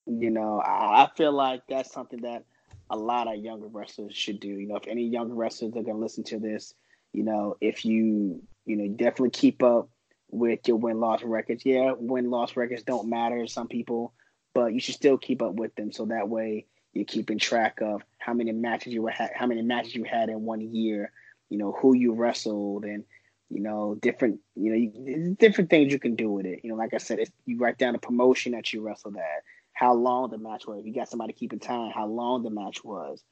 you 0.05 0.30
know, 0.30 0.60
I, 0.60 1.03
I 1.03 1.10
feel 1.16 1.32
like 1.32 1.62
that's 1.68 1.91
something 1.91 2.22
that 2.22 2.43
a 2.89 2.97
lot 2.97 3.28
of 3.28 3.43
younger 3.43 3.68
wrestlers 3.68 4.16
should 4.16 4.39
do. 4.39 4.49
You 4.49 4.68
know, 4.68 4.76
if 4.76 4.88
any 4.88 5.03
younger 5.03 5.34
wrestlers 5.34 5.72
are 5.72 5.84
going 5.84 5.95
to 5.95 6.01
listen 6.01 6.24
to 6.26 6.39
this, 6.39 6.74
you 7.14 7.24
know, 7.24 7.55
if 7.62 7.86
you, 7.86 8.41
you 8.66 8.76
know, 8.76 8.88
definitely 8.89 9.32
keep 9.32 9.64
up 9.64 9.89
with 10.30 10.68
your 10.68 10.78
win 10.78 10.99
loss 10.99 11.24
records. 11.24 11.66
Yeah, 11.66 11.93
win 11.97 12.30
loss 12.30 12.55
records 12.55 12.84
don't 12.84 13.10
matter 13.10 13.41
to 13.41 13.51
some 13.51 13.68
people, 13.68 14.14
but 14.53 14.74
you 14.74 14.80
should 14.80 14.95
still 14.95 15.18
keep 15.18 15.41
up 15.41 15.53
with 15.53 15.74
them 15.76 15.91
so 15.91 16.05
that 16.05 16.30
way 16.30 16.66
you're 16.98 17.06
keeping 17.06 17.39
track 17.39 17.80
of 17.82 18.04
how 18.20 18.34
many 18.34 18.52
matches 18.52 18.93
you 18.93 19.08
had, 19.08 19.32
how 19.36 19.48
many 19.48 19.62
matches 19.62 19.95
you 19.95 20.04
had 20.04 20.30
in 20.30 20.43
one 20.43 20.62
year. 20.62 21.12
You 21.50 21.58
know 21.58 21.72
who 21.72 21.95
you 21.95 22.14
wrestled 22.14 22.84
and 22.84 23.06
you 23.50 23.62
know 23.62 23.98
different 24.02 24.41
you 24.56 24.72
know 24.72 24.76
you, 24.76 25.36
different 25.39 25.70
things 25.70 25.93
you 25.93 26.00
can 26.00 26.16
do 26.16 26.30
with 26.30 26.45
it. 26.45 26.60
You 26.64 26.72
know, 26.72 26.76
like 26.76 26.93
I 26.93 26.98
said, 26.98 27.20
if 27.20 27.30
you 27.45 27.58
write 27.58 27.78
down 27.78 27.93
the 27.93 28.00
promotion 28.00 28.52
that 28.52 28.74
you 28.74 28.82
wrestled 28.82 29.16
at 29.16 29.43
how 29.78 29.93
long 29.93 30.30
the 30.32 30.39
match 30.39 30.66
was. 30.66 30.80
If 30.80 30.88
you 30.88 30.93
got 30.93 31.08
somebody 31.08 31.34
keeping 31.34 31.60
time, 31.60 31.91
how 31.91 32.08
long 32.08 32.41
the 32.41 32.50
match 32.50 32.84
was. 32.84 33.24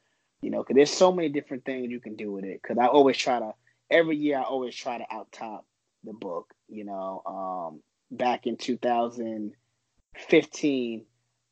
You 0.42 0.52
know, 0.52 0.60
because 0.60 0.76
there's 0.76 0.92
so 0.92 1.12
many 1.12 1.30
different 1.30 1.66
things 1.66 1.90
you 1.90 2.00
can 2.00 2.16
do 2.16 2.32
with 2.32 2.46
it. 2.46 2.62
Because 2.62 2.78
I 2.78 2.86
always 2.86 3.18
try 3.18 3.40
to, 3.40 3.56
every 3.90 4.16
year, 4.16 4.38
I 4.38 4.44
always 4.44 4.76
try 4.76 5.00
to 5.00 5.06
out 5.12 5.32
top 5.32 5.66
the 6.04 6.14
book. 6.14 6.54
You 6.70 6.86
know, 6.86 7.24
um, 7.26 7.82
back 8.12 8.46
in 8.46 8.58
2015, 8.58 11.06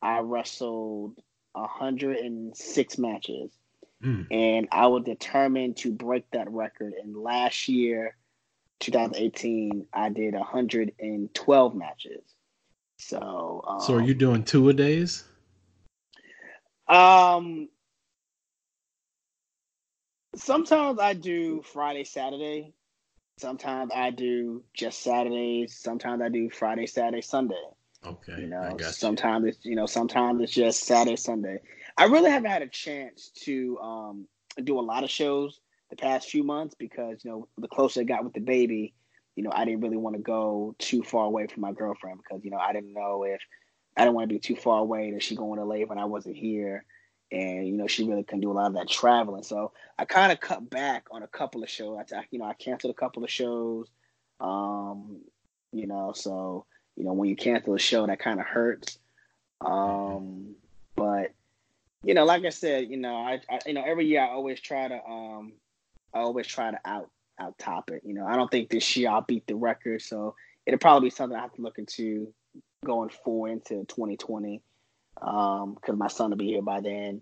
I 0.03 0.19
wrestled 0.19 1.17
106 1.53 2.97
matches. 2.97 3.51
Mm. 4.03 4.27
And 4.31 4.67
I 4.71 4.87
was 4.87 5.03
determined 5.03 5.77
to 5.77 5.91
break 5.91 6.29
that 6.31 6.51
record. 6.51 6.93
And 7.01 7.15
last 7.15 7.69
year, 7.69 8.15
2018, 8.79 9.87
I 9.93 10.09
did 10.09 10.33
112 10.33 11.75
matches. 11.75 12.21
So, 12.97 13.63
um, 13.67 13.79
so 13.79 13.95
are 13.95 14.01
you 14.01 14.13
doing 14.13 14.43
two 14.43 14.69
a 14.69 14.73
days? 14.73 15.23
Um, 16.87 17.69
sometimes 20.35 20.99
I 20.99 21.13
do 21.13 21.61
Friday, 21.61 22.03
Saturday. 22.03 22.73
Sometimes 23.39 23.91
I 23.93 24.11
do 24.11 24.63
just 24.73 25.01
Saturdays. 25.01 25.75
Sometimes 25.75 26.21
I 26.21 26.29
do 26.29 26.49
Friday, 26.49 26.85
Saturday, 26.85 27.21
Sunday. 27.21 27.55
Okay. 28.05 28.35
You 28.35 28.47
I 28.61 28.71
know, 28.71 28.75
got 28.75 29.05
you. 29.05 29.09
sometimes 29.09 29.45
it's 29.47 29.65
you 29.65 29.75
know, 29.75 29.85
sometimes 29.85 30.41
it's 30.41 30.53
just 30.53 30.85
Saturday, 30.85 31.15
Sunday. 31.17 31.57
I 31.97 32.05
really 32.05 32.29
haven't 32.31 32.49
had 32.51 32.61
a 32.63 32.67
chance 32.67 33.31
to 33.43 33.77
um 33.79 34.27
do 34.63 34.79
a 34.79 34.81
lot 34.81 35.03
of 35.03 35.09
shows 35.09 35.59
the 35.89 35.95
past 35.95 36.29
few 36.29 36.43
months 36.43 36.75
because 36.77 37.23
you 37.23 37.31
know 37.31 37.47
the 37.57 37.67
closer 37.67 38.01
I 38.01 38.03
got 38.03 38.23
with 38.23 38.33
the 38.33 38.39
baby, 38.41 38.93
you 39.35 39.43
know, 39.43 39.51
I 39.53 39.65
didn't 39.65 39.81
really 39.81 39.97
want 39.97 40.15
to 40.15 40.21
go 40.21 40.75
too 40.79 41.03
far 41.03 41.25
away 41.25 41.47
from 41.47 41.61
my 41.61 41.71
girlfriend 41.73 42.19
because 42.19 42.43
you 42.43 42.51
know 42.51 42.57
I 42.57 42.73
didn't 42.73 42.93
know 42.93 43.23
if 43.23 43.39
I 43.97 44.01
didn't 44.03 44.15
want 44.15 44.29
to 44.29 44.33
be 44.35 44.39
too 44.39 44.55
far 44.55 44.79
away 44.79 45.11
that 45.11 45.23
she 45.23 45.35
going 45.35 45.59
to 45.59 45.65
leave 45.65 45.89
when 45.89 45.97
I 45.99 46.05
wasn't 46.05 46.35
here, 46.35 46.85
and 47.31 47.67
you 47.67 47.73
know 47.77 47.87
she 47.87 48.07
really 48.07 48.23
couldn't 48.23 48.41
do 48.41 48.51
a 48.51 48.53
lot 48.53 48.67
of 48.67 48.73
that 48.75 48.89
traveling. 48.89 49.43
So 49.43 49.71
I 49.97 50.05
kind 50.05 50.31
of 50.31 50.39
cut 50.39 50.69
back 50.69 51.05
on 51.11 51.23
a 51.23 51.27
couple 51.27 51.63
of 51.63 51.69
shows. 51.69 51.97
I, 52.15 52.23
you 52.31 52.39
know, 52.39 52.45
I 52.45 52.53
canceled 52.53 52.91
a 52.91 52.99
couple 52.99 53.23
of 53.23 53.29
shows. 53.31 53.89
Um, 54.39 55.21
you 55.71 55.87
know, 55.87 56.11
so 56.15 56.65
you 56.95 57.03
know 57.03 57.13
when 57.13 57.29
you 57.29 57.35
cancel 57.35 57.73
a 57.73 57.79
show, 57.79 58.05
that 58.07 58.19
kind 58.19 58.39
of 58.39 58.45
hurts. 58.45 58.97
Um, 59.61 60.55
but 60.95 61.31
you 62.03 62.13
know, 62.13 62.25
like 62.25 62.45
I 62.45 62.49
said, 62.49 62.89
you 62.89 62.97
know, 62.97 63.15
I, 63.15 63.41
I 63.49 63.59
you 63.65 63.73
know 63.73 63.83
every 63.85 64.05
year 64.05 64.21
I 64.21 64.29
always 64.29 64.59
try 64.59 64.87
to 64.87 64.99
um 65.05 65.53
I 66.13 66.19
always 66.19 66.47
try 66.47 66.71
to 66.71 66.79
out 66.85 67.09
out 67.39 67.57
top 67.57 67.91
it. 67.91 68.03
You 68.05 68.13
know, 68.13 68.25
I 68.25 68.35
don't 68.35 68.51
think 68.51 68.69
this 68.69 68.95
year 68.95 69.09
I'll 69.09 69.21
beat 69.21 69.47
the 69.47 69.55
record, 69.55 70.01
so 70.01 70.35
it'll 70.65 70.79
probably 70.79 71.07
be 71.07 71.15
something 71.15 71.37
I 71.37 71.41
have 71.41 71.53
to 71.53 71.61
look 71.61 71.79
into 71.79 72.33
going 72.85 73.09
forward 73.09 73.51
into 73.51 73.85
2020 73.85 74.61
um 75.21 75.75
because 75.75 75.95
my 75.95 76.07
son 76.07 76.31
will 76.31 76.37
be 76.37 76.47
here 76.47 76.61
by 76.61 76.81
then. 76.81 77.21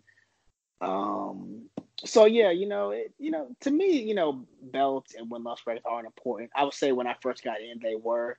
Um, 0.82 1.70
so 2.04 2.26
yeah, 2.26 2.50
you 2.50 2.68
know, 2.68 2.92
it, 2.92 3.14
you 3.20 3.32
know, 3.32 3.56
to 3.62 3.72
me, 3.72 4.02
you 4.02 4.16
know, 4.16 4.46
belts 4.62 5.14
and 5.16 5.30
win 5.30 5.44
loss 5.44 5.62
records 5.68 5.86
aren't 5.88 6.08
important. 6.08 6.50
I 6.56 6.64
would 6.64 6.74
say 6.74 6.92
when 6.92 7.08
I 7.08 7.16
first 7.22 7.44
got 7.44 7.62
in, 7.62 7.80
they 7.82 7.96
were 7.96 8.38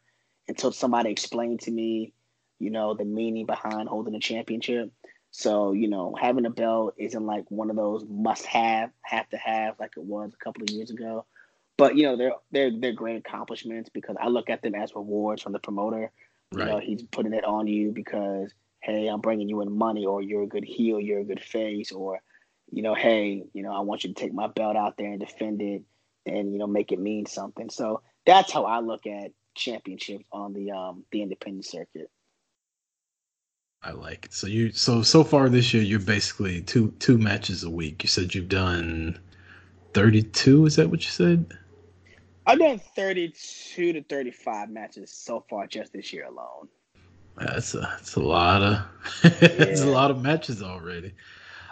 until 0.49 0.72
somebody 0.72 1.11
explained 1.11 1.61
to 1.61 1.70
me, 1.70 2.12
you 2.59 2.70
know, 2.70 2.95
the 2.95 3.05
meaning 3.05 3.47
behind 3.47 3.88
holding 3.88 4.14
a 4.14 4.20
championship. 4.20 4.93
So, 5.30 5.72
you 5.72 5.88
know, 5.88 6.14
having 6.20 6.45
a 6.47 6.51
belt 6.51 6.95
isn't 6.99 7.26
like 7.26 7.51
one 7.51 7.70
of 7.70 7.76
those 7.76 8.05
must 8.09 8.45
have, 8.47 8.90
have 9.03 9.28
to 9.30 9.38
have 9.38 9.80
like 9.80 9.93
it 9.97 10.05
was 10.05 10.32
a 10.34 10.45
couple 10.45 10.62
of 10.62 10.70
years 10.70 10.90
ago. 10.90 11.24
But 11.78 11.97
you 11.97 12.05
know, 12.05 12.16
they're 12.16 12.34
they're 12.51 12.70
they're 12.70 12.93
great 12.93 13.16
accomplishments 13.16 13.90
because 13.90 14.16
I 14.20 14.28
look 14.28 14.51
at 14.51 14.62
them 14.62 14.74
as 14.74 14.95
rewards 14.95 15.43
from 15.43 15.53
the 15.53 15.59
promoter. 15.59 16.11
You 16.55 16.64
know, 16.64 16.76
Right. 16.76 16.82
he's 16.82 17.03
putting 17.03 17.32
it 17.32 17.45
on 17.45 17.66
you 17.66 17.93
because 17.93 18.53
hey, 18.80 19.07
I'm 19.09 19.20
bringing 19.20 19.49
you 19.49 19.62
in 19.62 19.72
money, 19.72 20.05
or 20.05 20.20
you're 20.20 20.43
a 20.43 20.49
good 20.49 20.64
heel, 20.64 21.01
you're 21.01 21.20
a 21.20 21.24
good 21.24 21.43
face, 21.43 21.93
or 21.93 22.20
you 22.70 22.82
know, 22.82 22.95
hey, 22.95 23.45
you 23.55 23.62
know, 23.62 23.72
I 23.72 23.80
want 23.80 24.05
you 24.05 24.12
to 24.12 24.20
take 24.20 24.34
my 24.34 24.49
belt 24.49 24.76
out 24.76 24.97
there 24.99 25.11
and 25.11 25.20
defend 25.20 25.62
it, 25.62 25.82
and 26.26 26.53
you 26.53 26.59
know, 26.59 26.66
make 26.66 26.93
it 26.93 27.01
mean 27.01 27.26
something. 27.26 27.70
So 27.70 28.03
that's 28.26 28.53
how 28.53 28.64
I 28.64 28.80
look 28.80 29.07
at 29.07 29.32
championships 29.55 30.25
on 30.33 30.53
the 30.53 30.71
um 30.71 31.05
the 31.13 31.23
independent 31.23 31.67
circuit. 31.67 32.11
I 33.83 33.91
like 33.91 34.27
it. 34.27 34.33
So 34.33 34.47
you 34.47 34.73
so 34.73 35.03
so 35.03 35.25
far 35.25 35.49
this 35.49 35.75
year 35.75 35.83
you're 35.83 35.99
basically 35.99 36.63
two 36.63 36.93
two 36.99 37.19
matches 37.19 37.65
a 37.65 37.71
week. 37.71 38.03
You 38.03 38.09
said 38.09 38.35
you've 38.35 38.49
done 38.49 39.19
32, 39.95 40.67
is 40.67 40.77
that 40.77 40.89
what 40.89 41.05
you 41.05 41.11
said? 41.11 41.59
I've 42.47 42.59
done 42.59 42.81
32 42.97 43.93
to 43.93 44.03
35 44.03 44.71
matches 44.71 45.13
so 45.13 45.45
far 45.49 45.67
just 45.67 45.93
this 45.93 46.13
year 46.13 46.27
alone. 46.27 46.69
That's 47.37 47.75
a 47.75 47.81
that's 47.81 48.15
a 48.17 48.21
lot 48.21 48.63
of 48.63 48.79
it's 49.43 49.81
a 49.83 49.87
lot 49.87 50.11
of 50.11 50.23
matches 50.23 50.63
already. 50.63 51.15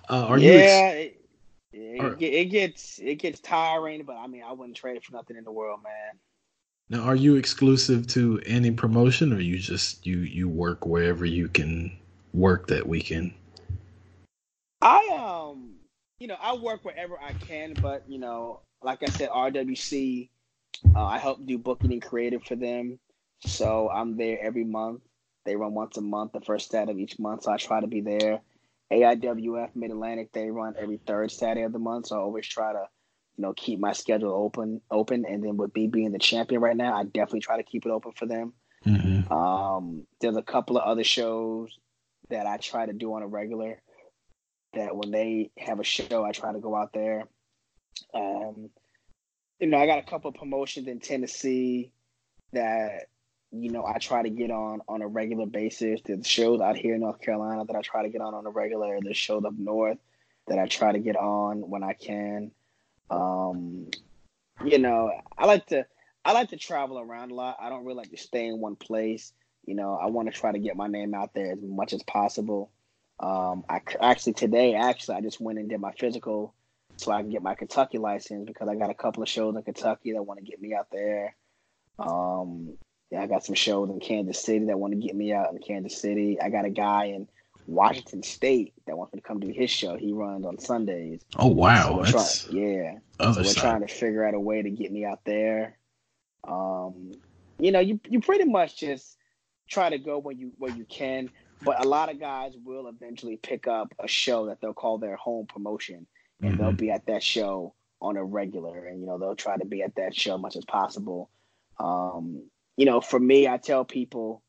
Uh, 0.08 0.26
are 0.26 0.38
you 0.38 0.58
ex- 0.58 0.66
yeah, 0.66 0.90
it, 0.90 1.20
it, 1.72 2.00
Are- 2.00 2.16
it 2.20 2.44
gets 2.46 2.98
it 2.98 3.16
gets 3.16 3.40
tiring, 3.40 4.04
but 4.04 4.16
I 4.16 4.26
mean, 4.26 4.42
I 4.42 4.52
wouldn't 4.52 4.76
trade 4.76 4.96
it 4.96 5.04
for 5.04 5.12
nothing 5.12 5.36
in 5.36 5.44
the 5.44 5.52
world, 5.52 5.80
man. 5.82 6.18
Now 6.90 7.02
are 7.02 7.14
you 7.14 7.36
exclusive 7.36 8.06
to 8.08 8.42
any 8.44 8.70
promotion 8.72 9.32
or 9.32 9.40
you 9.40 9.58
just 9.58 10.04
you 10.04 10.18
you 10.18 10.48
work 10.48 10.84
wherever 10.84 11.24
you 11.24 11.48
can 11.48 11.96
work 12.34 12.66
that 12.66 12.86
weekend? 12.86 13.32
I 14.82 15.08
um, 15.16 15.76
you 16.18 16.26
know, 16.26 16.36
I 16.40 16.54
work 16.54 16.84
wherever 16.84 17.18
I 17.18 17.32
can, 17.32 17.74
but 17.80 18.04
you 18.08 18.18
know, 18.18 18.60
like 18.82 19.02
I 19.02 19.06
said, 19.06 19.30
RWC, 19.30 20.28
uh, 20.94 21.04
I 21.04 21.18
help 21.18 21.44
do 21.46 21.58
booking 21.58 21.92
and 21.92 22.02
creative 22.02 22.44
for 22.44 22.56
them, 22.56 22.98
so 23.40 23.88
I'm 23.88 24.16
there 24.16 24.38
every 24.42 24.64
month. 24.64 25.00
They 25.46 25.56
run 25.56 25.74
once 25.74 25.96
a 25.96 26.02
month, 26.02 26.32
the 26.32 26.40
first 26.40 26.70
Saturday 26.70 26.92
of 26.92 26.98
each 26.98 27.18
month, 27.18 27.44
so 27.44 27.52
I 27.52 27.56
try 27.56 27.80
to 27.80 27.86
be 27.86 28.00
there. 28.00 28.40
AIWF 28.92 29.76
Mid 29.76 29.90
Atlantic, 29.90 30.32
they 30.32 30.50
run 30.50 30.74
every 30.78 30.98
third 31.06 31.30
Saturday 31.30 31.62
of 31.62 31.72
the 31.72 31.78
month, 31.78 32.08
so 32.08 32.16
I 32.16 32.20
always 32.20 32.46
try 32.46 32.72
to, 32.72 32.86
you 33.40 33.46
know, 33.46 33.54
keep 33.54 33.80
my 33.80 33.94
schedule 33.94 34.32
open, 34.32 34.82
open. 34.90 35.24
And 35.24 35.42
then 35.42 35.56
with 35.56 35.74
me 35.74 35.86
being 35.86 36.12
the 36.12 36.18
champion 36.18 36.60
right 36.60 36.76
now, 36.76 36.94
I 36.94 37.04
definitely 37.04 37.40
try 37.40 37.56
to 37.56 37.62
keep 37.62 37.86
it 37.86 37.90
open 37.90 38.12
for 38.12 38.26
them. 38.26 38.52
Mm-hmm. 38.84 39.32
Um, 39.32 40.06
there's 40.20 40.36
a 40.36 40.42
couple 40.42 40.76
of 40.76 40.84
other 40.84 41.04
shows 41.04 41.78
that 42.28 42.46
I 42.46 42.58
try 42.58 42.84
to 42.84 42.92
do 42.92 43.14
on 43.14 43.22
a 43.22 43.26
regular. 43.26 43.80
That 44.74 44.94
when 44.94 45.10
they 45.10 45.52
have 45.56 45.80
a 45.80 45.84
show, 45.84 46.22
I 46.22 46.32
try 46.32 46.52
to 46.52 46.58
go 46.58 46.76
out 46.76 46.92
there. 46.92 47.28
Um, 48.12 48.68
you 49.58 49.68
know, 49.68 49.78
I 49.78 49.86
got 49.86 50.00
a 50.00 50.10
couple 50.10 50.28
of 50.28 50.34
promotions 50.34 50.86
in 50.86 51.00
Tennessee 51.00 51.92
that 52.52 53.06
you 53.52 53.70
know 53.70 53.86
I 53.86 53.96
try 53.98 54.22
to 54.22 54.28
get 54.28 54.50
on 54.50 54.80
on 54.86 55.00
a 55.00 55.08
regular 55.08 55.46
basis. 55.46 56.02
There's 56.04 56.26
shows 56.26 56.60
out 56.60 56.76
here 56.76 56.94
in 56.94 57.00
North 57.00 57.22
Carolina 57.22 57.64
that 57.64 57.74
I 57.74 57.80
try 57.80 58.02
to 58.02 58.10
get 58.10 58.20
on 58.20 58.34
on 58.34 58.46
a 58.46 58.50
regular. 58.50 58.98
There's 59.02 59.16
shows 59.16 59.46
up 59.46 59.54
north 59.56 59.98
that 60.46 60.58
I 60.58 60.66
try 60.66 60.92
to 60.92 60.98
get 60.98 61.16
on 61.16 61.62
when 61.70 61.82
I 61.82 61.94
can. 61.94 62.50
Um, 63.10 63.88
you 64.64 64.78
know, 64.78 65.10
I 65.36 65.46
like 65.46 65.66
to 65.66 65.86
I 66.24 66.32
like 66.32 66.50
to 66.50 66.56
travel 66.56 66.98
around 66.98 67.30
a 67.30 67.34
lot. 67.34 67.56
I 67.60 67.68
don't 67.68 67.84
really 67.84 67.96
like 67.96 68.10
to 68.10 68.16
stay 68.16 68.46
in 68.46 68.60
one 68.60 68.76
place. 68.76 69.32
You 69.66 69.74
know, 69.74 69.98
I 70.00 70.06
want 70.06 70.32
to 70.32 70.38
try 70.38 70.52
to 70.52 70.58
get 70.58 70.76
my 70.76 70.86
name 70.86 71.14
out 71.14 71.34
there 71.34 71.52
as 71.52 71.58
much 71.62 71.92
as 71.92 72.02
possible. 72.02 72.70
Um, 73.18 73.64
I 73.68 73.80
actually 74.00 74.34
today, 74.34 74.74
actually, 74.74 75.16
I 75.16 75.20
just 75.20 75.40
went 75.40 75.58
and 75.58 75.68
did 75.68 75.80
my 75.80 75.92
physical 75.92 76.54
so 76.96 77.12
I 77.12 77.22
can 77.22 77.30
get 77.30 77.42
my 77.42 77.54
Kentucky 77.54 77.98
license 77.98 78.46
because 78.46 78.68
I 78.68 78.74
got 78.74 78.90
a 78.90 78.94
couple 78.94 79.22
of 79.22 79.28
shows 79.28 79.56
in 79.56 79.62
Kentucky 79.62 80.12
that 80.12 80.22
want 80.22 80.38
to 80.40 80.44
get 80.44 80.60
me 80.60 80.74
out 80.74 80.88
there. 80.90 81.34
Um, 81.98 82.74
yeah, 83.10 83.22
I 83.22 83.26
got 83.26 83.44
some 83.44 83.54
shows 83.54 83.90
in 83.90 84.00
Kansas 84.00 84.42
City 84.42 84.66
that 84.66 84.78
want 84.78 84.92
to 84.92 84.98
get 84.98 85.16
me 85.16 85.32
out 85.32 85.52
in 85.52 85.58
Kansas 85.58 86.00
City. 86.00 86.38
I 86.40 86.50
got 86.50 86.64
a 86.64 86.70
guy 86.70 87.06
in 87.06 87.28
Washington 87.70 88.22
State 88.22 88.74
that 88.86 88.96
wants 88.98 89.12
me 89.14 89.20
to 89.20 89.26
come 89.26 89.40
do 89.40 89.48
his 89.48 89.70
show. 89.70 89.96
He 89.96 90.12
runs 90.12 90.44
on 90.44 90.58
Sundays. 90.58 91.20
Oh 91.38 91.46
wow, 91.48 92.02
So 92.02 92.02
that's 92.02 92.44
trying, 92.44 92.56
yeah. 92.62 92.98
So 93.20 93.40
we're 93.40 93.44
side. 93.44 93.56
trying 93.56 93.80
to 93.86 93.88
figure 93.88 94.24
out 94.24 94.34
a 94.34 94.40
way 94.40 94.60
to 94.62 94.70
get 94.70 94.90
me 94.90 95.04
out 95.04 95.20
there. 95.24 95.78
Um, 96.46 97.12
you 97.58 97.70
know, 97.72 97.80
you 97.80 98.00
you 98.08 98.20
pretty 98.20 98.44
much 98.44 98.78
just 98.78 99.16
try 99.68 99.90
to 99.90 99.98
go 99.98 100.18
where 100.18 100.34
you 100.34 100.52
where 100.58 100.70
you 100.70 100.84
can, 100.84 101.30
but 101.62 101.84
a 101.84 101.88
lot 101.88 102.10
of 102.10 102.18
guys 102.18 102.54
will 102.64 102.88
eventually 102.88 103.36
pick 103.36 103.66
up 103.68 103.94
a 103.98 104.08
show 104.08 104.46
that 104.46 104.60
they'll 104.60 104.72
call 104.74 104.98
their 104.98 105.16
home 105.16 105.46
promotion, 105.46 106.06
and 106.42 106.58
they'll 106.58 106.72
Mhm. 106.72 106.78
be 106.78 106.90
at 106.90 107.06
that 107.06 107.22
show 107.22 107.74
on 108.00 108.16
a 108.16 108.24
regular, 108.24 108.86
and 108.86 109.00
you 109.00 109.06
know 109.06 109.18
they'll 109.18 109.36
try 109.36 109.56
to 109.56 109.66
be 109.66 109.82
at 109.82 109.94
that 109.96 110.14
show 110.16 110.34
as 110.36 110.40
much 110.40 110.56
as 110.56 110.64
possible. 110.64 111.30
Um, 111.78 112.50
you 112.76 112.86
know, 112.86 113.00
for 113.00 113.20
me, 113.20 113.46
I 113.46 113.58
tell 113.58 113.84
people, 113.84 114.42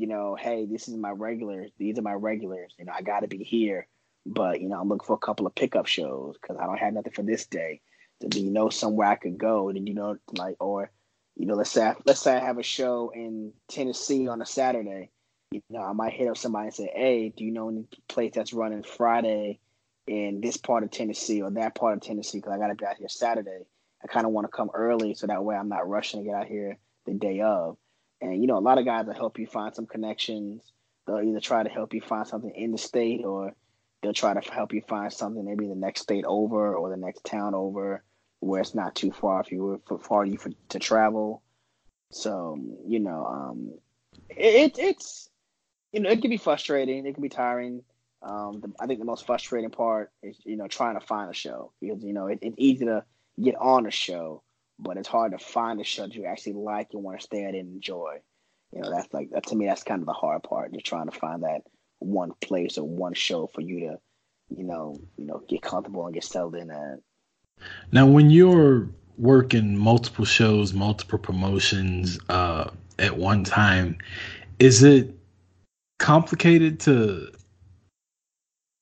you 0.00 0.06
know, 0.06 0.34
hey, 0.34 0.64
this 0.64 0.88
is 0.88 0.96
my 0.96 1.10
regulars. 1.10 1.70
These 1.76 1.98
are 1.98 2.02
my 2.02 2.14
regulars. 2.14 2.72
You 2.78 2.86
know, 2.86 2.92
I 2.96 3.02
got 3.02 3.20
to 3.20 3.28
be 3.28 3.44
here, 3.44 3.86
but 4.24 4.62
you 4.62 4.68
know, 4.68 4.80
I'm 4.80 4.88
looking 4.88 5.04
for 5.04 5.12
a 5.12 5.18
couple 5.18 5.46
of 5.46 5.54
pickup 5.54 5.86
shows 5.86 6.36
because 6.40 6.56
I 6.56 6.64
don't 6.64 6.78
have 6.78 6.94
nothing 6.94 7.12
for 7.12 7.22
this 7.22 7.44
day. 7.44 7.82
Do 8.26 8.40
you 8.40 8.50
know 8.50 8.70
somewhere 8.70 9.08
I 9.08 9.16
could 9.16 9.36
go? 9.36 9.70
Did 9.70 9.86
you 9.86 9.94
know, 9.94 10.16
like, 10.32 10.56
or 10.58 10.90
you 11.36 11.44
know, 11.44 11.54
let's 11.54 11.70
say 11.70 11.84
I, 11.84 11.96
let's 12.06 12.22
say 12.22 12.34
I 12.34 12.40
have 12.40 12.56
a 12.56 12.62
show 12.62 13.12
in 13.14 13.52
Tennessee 13.68 14.26
on 14.26 14.40
a 14.40 14.46
Saturday. 14.46 15.10
You 15.50 15.60
know, 15.68 15.82
I 15.82 15.92
might 15.92 16.14
hit 16.14 16.28
up 16.28 16.38
somebody 16.38 16.68
and 16.68 16.74
say, 16.74 16.90
"Hey, 16.94 17.34
do 17.36 17.44
you 17.44 17.50
know 17.50 17.68
any 17.68 17.84
place 18.08 18.32
that's 18.34 18.54
running 18.54 18.82
Friday 18.82 19.60
in 20.06 20.40
this 20.40 20.56
part 20.56 20.82
of 20.82 20.90
Tennessee 20.90 21.42
or 21.42 21.50
that 21.50 21.74
part 21.74 21.94
of 21.94 22.00
Tennessee? 22.00 22.38
Because 22.38 22.52
I 22.52 22.58
got 22.58 22.68
to 22.68 22.74
be 22.74 22.86
out 22.86 22.96
here 22.96 23.08
Saturday. 23.10 23.66
I 24.02 24.06
kind 24.06 24.24
of 24.24 24.32
want 24.32 24.46
to 24.46 24.56
come 24.56 24.70
early 24.72 25.12
so 25.12 25.26
that 25.26 25.44
way 25.44 25.56
I'm 25.56 25.68
not 25.68 25.86
rushing 25.86 26.20
to 26.20 26.26
get 26.26 26.36
out 26.36 26.46
here 26.46 26.78
the 27.04 27.12
day 27.12 27.42
of." 27.42 27.76
And 28.20 28.40
you 28.40 28.46
know, 28.46 28.58
a 28.58 28.60
lot 28.60 28.78
of 28.78 28.84
guys 28.84 29.06
will 29.06 29.14
help 29.14 29.38
you 29.38 29.46
find 29.46 29.74
some 29.74 29.86
connections. 29.86 30.72
They'll 31.06 31.22
either 31.22 31.40
try 31.40 31.62
to 31.62 31.68
help 31.68 31.94
you 31.94 32.00
find 32.00 32.26
something 32.26 32.52
in 32.54 32.72
the 32.72 32.78
state, 32.78 33.24
or 33.24 33.54
they'll 34.02 34.12
try 34.12 34.34
to 34.34 34.52
help 34.52 34.72
you 34.72 34.82
find 34.82 35.12
something 35.12 35.44
maybe 35.44 35.66
the 35.66 35.74
next 35.74 36.02
state 36.02 36.24
over 36.26 36.74
or 36.74 36.90
the 36.90 36.96
next 36.96 37.24
town 37.24 37.54
over, 37.54 38.02
where 38.40 38.60
it's 38.60 38.74
not 38.74 38.94
too 38.94 39.10
far 39.10 39.40
if 39.40 39.50
you 39.50 39.62
were 39.62 39.80
for 39.86 39.98
far 39.98 40.24
you 40.24 40.38
for 40.38 40.50
to 40.68 40.78
travel. 40.78 41.42
So 42.10 42.58
you 42.86 43.00
know, 43.00 43.26
um, 43.26 43.72
it, 44.28 44.78
it's 44.78 45.30
you 45.92 46.00
know 46.00 46.10
it 46.10 46.20
can 46.20 46.30
be 46.30 46.36
frustrating, 46.36 47.06
it 47.06 47.14
can 47.14 47.22
be 47.22 47.28
tiring. 47.28 47.82
Um, 48.22 48.60
the, 48.60 48.70
I 48.78 48.86
think 48.86 48.98
the 48.98 49.06
most 49.06 49.24
frustrating 49.24 49.70
part 49.70 50.12
is 50.22 50.36
you 50.44 50.56
know 50.56 50.68
trying 50.68 50.98
to 50.98 51.06
find 51.06 51.30
a 51.30 51.34
show 51.34 51.72
because 51.80 52.02
you 52.02 52.12
know 52.12 52.26
it, 52.26 52.40
it's 52.42 52.56
easy 52.58 52.84
to 52.84 53.04
get 53.42 53.54
on 53.56 53.86
a 53.86 53.90
show, 53.90 54.42
but 54.80 54.96
it's 54.96 55.08
hard 55.08 55.32
to 55.32 55.38
find 55.38 55.80
a 55.80 55.84
show 55.84 56.02
that 56.02 56.14
you 56.14 56.24
actually 56.24 56.54
like 56.54 56.88
and 56.92 57.02
want 57.02 57.20
to 57.20 57.24
stay 57.24 57.44
at 57.44 57.54
and 57.54 57.74
enjoy. 57.74 58.18
You 58.72 58.82
know, 58.82 58.90
that's 58.90 59.12
like 59.12 59.30
that 59.30 59.46
to 59.46 59.56
me. 59.56 59.66
That's 59.66 59.82
kind 59.82 60.00
of 60.00 60.06
the 60.06 60.12
hard 60.12 60.42
part. 60.42 60.72
Just 60.72 60.86
trying 60.86 61.10
to 61.10 61.18
find 61.18 61.42
that 61.42 61.62
one 61.98 62.32
place 62.40 62.78
or 62.78 62.86
one 62.86 63.14
show 63.14 63.46
for 63.46 63.60
you 63.60 63.80
to 63.80 63.98
you 64.50 64.64
know, 64.64 64.96
you 65.16 65.26
know, 65.26 65.42
get 65.48 65.62
comfortable 65.62 66.04
and 66.04 66.14
get 66.14 66.24
settled 66.24 66.56
in 66.56 66.70
at. 66.70 66.98
Now, 67.92 68.06
when 68.06 68.30
you're 68.30 68.88
working 69.16 69.76
multiple 69.76 70.24
shows, 70.24 70.72
multiple 70.72 71.18
promotions 71.18 72.18
uh, 72.28 72.70
at 72.98 73.16
one 73.16 73.44
time, 73.44 73.98
is 74.58 74.82
it 74.82 75.14
complicated 75.98 76.80
to 76.80 77.30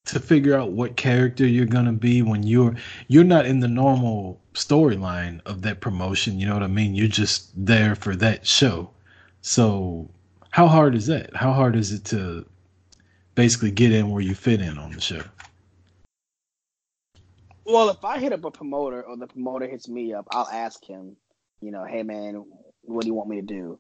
to 0.08 0.18
figure 0.18 0.58
out 0.58 0.72
what 0.72 0.96
character 0.96 1.46
you're 1.46 1.66
gonna 1.66 1.92
be 1.92 2.22
when 2.22 2.42
you're 2.42 2.74
you're 3.08 3.24
not 3.24 3.46
in 3.46 3.60
the 3.60 3.68
normal 3.68 4.40
storyline 4.54 5.40
of 5.46 5.62
that 5.62 5.80
promotion? 5.80 6.38
You 6.38 6.46
know 6.46 6.54
what 6.54 6.62
I 6.62 6.68
mean? 6.68 6.94
You're 6.94 7.08
just 7.08 7.50
there 7.54 7.94
for 7.94 8.16
that 8.16 8.46
show. 8.46 8.90
So, 9.42 10.10
how 10.50 10.66
hard 10.66 10.94
is 10.94 11.06
that? 11.06 11.36
How 11.36 11.52
hard 11.52 11.76
is 11.76 11.92
it 11.92 12.04
to 12.06 12.46
basically 13.34 13.70
get 13.70 13.92
in 13.92 14.10
where 14.10 14.22
you 14.22 14.34
fit 14.34 14.60
in 14.60 14.78
on 14.78 14.92
the 14.92 15.00
show? 15.00 15.22
Well, 17.64 17.90
if 17.90 18.02
I 18.02 18.18
hit 18.18 18.32
up 18.32 18.44
a 18.44 18.50
promoter 18.50 19.02
or 19.02 19.16
the 19.18 19.26
promoter 19.26 19.66
hits 19.68 19.88
me 19.88 20.14
up, 20.14 20.26
I'll 20.30 20.48
ask 20.50 20.82
him, 20.82 21.16
you 21.60 21.70
know, 21.70 21.84
hey 21.84 22.02
man, 22.02 22.44
what 22.82 23.02
do 23.02 23.08
you 23.08 23.14
want 23.14 23.28
me 23.28 23.36
to 23.36 23.46
do? 23.46 23.78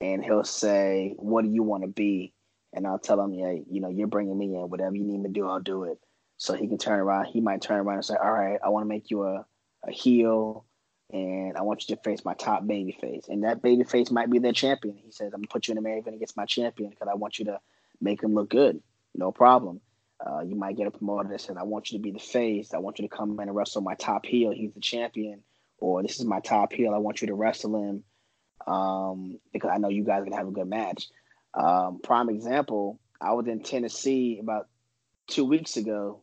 And 0.00 0.24
he'll 0.24 0.44
say, 0.44 1.12
what 1.16 1.44
do 1.44 1.50
you 1.50 1.62
want 1.62 1.82
to 1.82 1.88
be? 1.88 2.32
And 2.72 2.86
I'll 2.86 2.98
tell 2.98 3.20
him, 3.20 3.32
yeah, 3.32 3.52
you 3.70 3.80
know, 3.80 3.88
you're 3.88 4.06
bringing 4.06 4.36
me 4.36 4.54
in. 4.54 4.68
Whatever 4.68 4.96
you 4.96 5.04
need 5.04 5.18
me 5.18 5.28
to 5.28 5.32
do, 5.32 5.48
I'll 5.48 5.60
do 5.60 5.84
it. 5.84 5.98
So 6.36 6.54
he 6.54 6.68
can 6.68 6.78
turn 6.78 7.00
around. 7.00 7.26
He 7.26 7.40
might 7.40 7.62
turn 7.62 7.78
around 7.78 7.96
and 7.96 8.04
say, 8.04 8.16
all 8.22 8.32
right, 8.32 8.58
I 8.62 8.68
want 8.68 8.84
to 8.84 8.88
make 8.88 9.10
you 9.10 9.24
a, 9.24 9.46
a 9.86 9.90
heel 9.90 10.66
and 11.12 11.56
I 11.56 11.62
want 11.62 11.88
you 11.88 11.94
to 11.94 12.02
face 12.02 12.24
my 12.24 12.34
top 12.34 12.66
baby 12.66 12.96
face. 13.00 13.26
And 13.28 13.44
that 13.44 13.62
baby 13.62 13.84
face 13.84 14.10
might 14.10 14.30
be 14.30 14.38
their 14.38 14.52
champion. 14.52 14.96
He 14.96 15.12
says, 15.12 15.26
I'm 15.26 15.40
going 15.40 15.44
to 15.44 15.48
put 15.48 15.68
you 15.68 15.72
in 15.72 15.76
the 15.76 15.82
main 15.82 15.98
event 15.98 16.16
against 16.16 16.36
my 16.36 16.46
champion 16.46 16.90
because 16.90 17.08
I 17.08 17.14
want 17.14 17.38
you 17.38 17.46
to 17.46 17.60
make 18.00 18.22
him 18.22 18.34
look 18.34 18.50
good. 18.50 18.82
No 19.14 19.30
problem. 19.30 19.80
Uh, 20.24 20.40
you 20.40 20.56
might 20.56 20.76
get 20.76 20.86
a 20.86 20.90
promoter 20.90 21.28
that 21.28 21.40
says, 21.40 21.56
I 21.58 21.62
want 21.62 21.90
you 21.90 21.98
to 21.98 22.02
be 22.02 22.10
the 22.10 22.18
face. 22.18 22.74
I 22.74 22.78
want 22.78 22.98
you 22.98 23.08
to 23.08 23.14
come 23.14 23.38
in 23.38 23.48
and 23.48 23.56
wrestle 23.56 23.82
my 23.82 23.94
top 23.94 24.26
heel. 24.26 24.50
He's 24.50 24.72
the 24.72 24.80
champion. 24.80 25.42
Or 25.78 26.02
this 26.02 26.18
is 26.18 26.24
my 26.24 26.40
top 26.40 26.72
heel. 26.72 26.94
I 26.94 26.98
want 26.98 27.20
you 27.20 27.28
to 27.28 27.34
wrestle 27.34 27.76
him 27.76 28.04
um, 28.66 29.38
because 29.52 29.70
I 29.72 29.78
know 29.78 29.88
you 29.88 30.04
guys 30.04 30.22
are 30.22 30.24
going 30.24 30.32
to 30.32 30.38
have 30.38 30.48
a 30.48 30.52
good 30.52 30.68
match. 30.68 31.08
Um, 31.56 32.00
prime 32.02 32.28
example, 32.28 33.00
I 33.20 33.32
was 33.32 33.46
in 33.46 33.60
Tennessee 33.60 34.38
about 34.40 34.68
two 35.26 35.44
weeks 35.44 35.76
ago, 35.76 36.20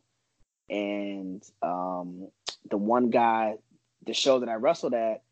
and 0.70 1.42
um, 1.60 2.28
the 2.70 2.76
one 2.76 3.10
guy, 3.10 3.56
the 4.06 4.14
show 4.14 4.40
that 4.40 4.48
I 4.48 4.54
wrestled 4.54 4.94
at, 4.94 5.22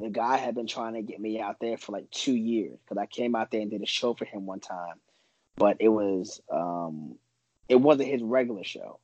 the 0.00 0.08
guy 0.08 0.38
had 0.38 0.54
been 0.54 0.66
trying 0.66 0.94
to 0.94 1.02
get 1.02 1.20
me 1.20 1.38
out 1.38 1.60
there 1.60 1.76
for 1.76 1.92
like 1.92 2.10
two 2.10 2.34
years 2.34 2.78
because 2.80 3.00
I 3.00 3.06
came 3.06 3.36
out 3.36 3.50
there 3.50 3.60
and 3.60 3.70
did 3.70 3.82
a 3.82 3.86
show 3.86 4.14
for 4.14 4.24
him 4.24 4.46
one 4.46 4.60
time, 4.60 4.96
but 5.56 5.76
it 5.80 5.88
was 5.88 6.40
um, 6.50 7.16
it 7.68 7.76
wasn't 7.76 8.08
his 8.08 8.22
regular 8.22 8.64
show. 8.64 9.00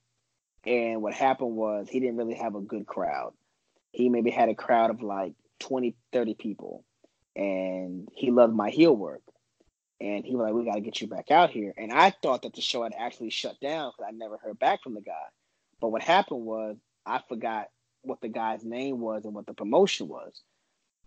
And 0.65 1.03
what 1.03 1.15
happened 1.15 1.55
was 1.55 1.89
he 1.89 2.01
didn't 2.01 2.17
really 2.17 2.35
have 2.35 2.55
a 2.55 2.61
good 2.61 2.87
crowd. 2.87 3.33
He 3.93 4.09
maybe 4.09 4.31
had 4.31 4.49
a 4.49 4.55
crowd 4.55 4.91
of 4.91 5.03
like 5.03 5.35
20, 5.61 5.95
30 6.13 6.35
people. 6.35 6.85
And 7.37 8.09
he 8.15 8.31
loved 8.31 8.55
my 8.55 8.71
heel 8.71 8.95
work. 8.95 9.23
And 10.01 10.25
he 10.25 10.37
was 10.37 10.45
like, 10.45 10.55
We 10.55 10.65
got 10.65 10.75
to 10.75 10.81
get 10.81 11.01
you 11.01 11.09
back 11.09 11.31
out 11.31 11.51
here. 11.51 11.75
And 11.77 11.93
I 11.93 12.11
thought 12.11 12.43
that 12.43 12.55
the 12.55 12.61
show 12.61 12.83
had 12.83 12.95
actually 12.99 13.31
shut 13.31 13.59
down 13.61 13.91
because 13.91 14.09
I 14.09 14.17
never 14.17 14.37
heard 14.39 14.59
back 14.59 14.83
from 14.83 14.95
the 14.95 15.01
guy. 15.01 15.27
But 15.81 15.91
what 15.91 16.03
happened 16.03 16.45
was 16.45 16.77
I 17.07 17.21
forgot 17.29 17.69
what 18.03 18.21
the 18.21 18.29
guy's 18.29 18.65
name 18.65 19.01
was 19.01 19.25
and 19.25 19.35
what 19.35 19.47
the 19.47 19.55
promotion 19.55 20.09
was. 20.09 20.43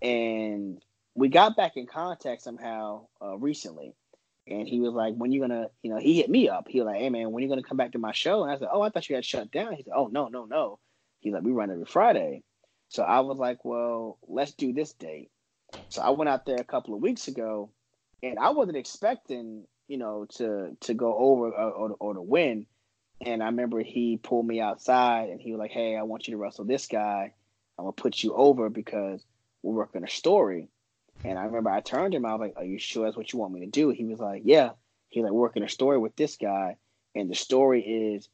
And 0.01 0.83
we 1.15 1.29
got 1.29 1.55
back 1.55 1.77
in 1.77 1.87
contact 1.87 2.41
somehow 2.41 3.07
uh, 3.21 3.37
recently 3.37 3.93
and 4.47 4.67
he 4.67 4.79
was 4.79 4.93
like, 4.93 5.15
"When 5.15 5.31
you 5.31 5.41
gonna?" 5.41 5.69
You 5.83 5.91
know, 5.91 5.97
he 5.97 6.15
hit 6.15 6.29
me 6.29 6.49
up. 6.49 6.67
He 6.67 6.79
was 6.79 6.87
like, 6.87 6.99
"Hey 6.99 7.09
man, 7.09 7.31
when 7.31 7.43
you 7.43 7.49
gonna 7.49 7.63
come 7.63 7.77
back 7.77 7.91
to 7.93 7.99
my 7.99 8.11
show?" 8.11 8.43
And 8.43 8.51
I 8.51 8.57
said, 8.57 8.69
"Oh, 8.71 8.81
I 8.81 8.89
thought 8.89 9.09
you 9.09 9.15
had 9.15 9.25
shut 9.25 9.51
down." 9.51 9.73
He 9.73 9.83
said, 9.83 9.93
"Oh 9.95 10.07
no, 10.07 10.27
no, 10.27 10.45
no." 10.45 10.79
He's 11.19 11.33
like, 11.33 11.43
"We 11.43 11.51
run 11.51 11.71
every 11.71 11.85
Friday." 11.85 12.43
So 12.89 13.03
I 13.03 13.19
was 13.21 13.37
like, 13.37 13.63
"Well, 13.63 14.17
let's 14.27 14.53
do 14.53 14.73
this 14.73 14.93
date." 14.93 15.29
So 15.89 16.01
I 16.01 16.09
went 16.09 16.29
out 16.29 16.45
there 16.45 16.57
a 16.59 16.65
couple 16.65 16.93
of 16.95 17.01
weeks 17.01 17.27
ago, 17.27 17.69
and 18.24 18.39
I 18.39 18.49
wasn't 18.49 18.78
expecting, 18.78 19.65
you 19.88 19.97
know, 19.97 20.26
to 20.38 20.76
to 20.82 20.93
go 20.93 21.15
over 21.17 21.49
or, 21.49 21.72
or, 21.72 21.95
or 21.99 22.13
to 22.13 22.22
win. 22.22 22.65
And 23.24 23.43
I 23.43 23.47
remember 23.47 23.82
he 23.82 24.17
pulled 24.17 24.47
me 24.47 24.59
outside, 24.59 25.30
and 25.30 25.39
he 25.39 25.51
was 25.51 25.59
like, 25.59 25.72
"Hey, 25.72 25.95
I 25.95 26.03
want 26.03 26.28
you 26.28 26.34
to 26.34 26.38
wrestle 26.38 26.65
this 26.65 26.88
guy. 26.88 27.34
I'm 27.78 27.86
gonna 27.86 27.93
put 27.93 28.24
you 28.24 28.34
over 28.34 28.69
because 28.69 29.24
we're 29.61 29.76
working 29.76 30.03
a 30.03 30.09
story." 30.09 30.69
And 31.24 31.38
I 31.38 31.43
remember 31.43 31.69
I 31.69 31.82
turned 31.82 32.15
him. 32.15 32.26
I 32.26 32.34
was 32.34 32.39
like, 32.39 32.53
"Are 32.57 32.65
you 32.65 32.80
sure 32.80 33.05
that's 33.05 33.17
what 33.17 33.32
you 33.32 33.39
want 33.39 33.53
me 33.53 33.61
to 33.61 33.67
do?" 33.67 33.89
He 33.89 34.05
was 34.05 34.19
like, 34.19 34.43
"Yeah." 34.45 34.72
He's 35.09 35.24
like 35.24 35.34
working 35.34 35.61
a 35.61 35.69
story 35.69 35.97
with 35.97 36.15
this 36.15 36.38
guy, 36.38 36.78
and 37.13 37.30
the 37.30 37.36
story 37.36 37.82
is 37.82 38.30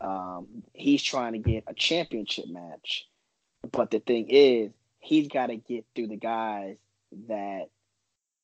um, 0.00 0.46
he's 0.72 1.02
trying 1.02 1.34
to 1.34 1.38
get 1.38 1.64
a 1.66 1.74
championship 1.74 2.46
match, 2.48 3.06
but 3.70 3.90
the 3.90 4.00
thing 4.00 4.28
is, 4.28 4.72
he's 4.98 5.28
got 5.28 5.48
to 5.48 5.56
get 5.56 5.84
through 5.94 6.08
the 6.08 6.16
guys 6.16 6.76
that 7.28 7.68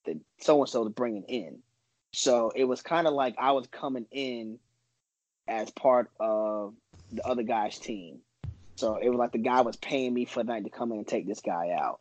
the 0.05 0.19
so 0.39 0.61
and 0.61 0.69
so 0.69 0.85
is 0.85 0.93
bringing 0.93 1.23
in. 1.23 1.59
So 2.11 2.51
it 2.55 2.65
was 2.65 2.81
kind 2.81 3.07
of 3.07 3.13
like 3.13 3.35
I 3.39 3.53
was 3.53 3.67
coming 3.67 4.05
in 4.11 4.59
as 5.47 5.71
part 5.71 6.11
of 6.19 6.73
the 7.11 7.25
other 7.27 7.43
guy's 7.43 7.77
team. 7.79 8.19
So 8.75 8.97
it 8.97 9.09
was 9.09 9.17
like 9.17 9.31
the 9.31 9.37
guy 9.37 9.61
was 9.61 9.75
paying 9.75 10.13
me 10.13 10.25
for 10.25 10.43
the 10.43 10.51
night 10.51 10.63
to 10.63 10.69
come 10.69 10.91
in 10.91 10.99
and 10.99 11.07
take 11.07 11.27
this 11.27 11.41
guy 11.41 11.71
out 11.71 11.99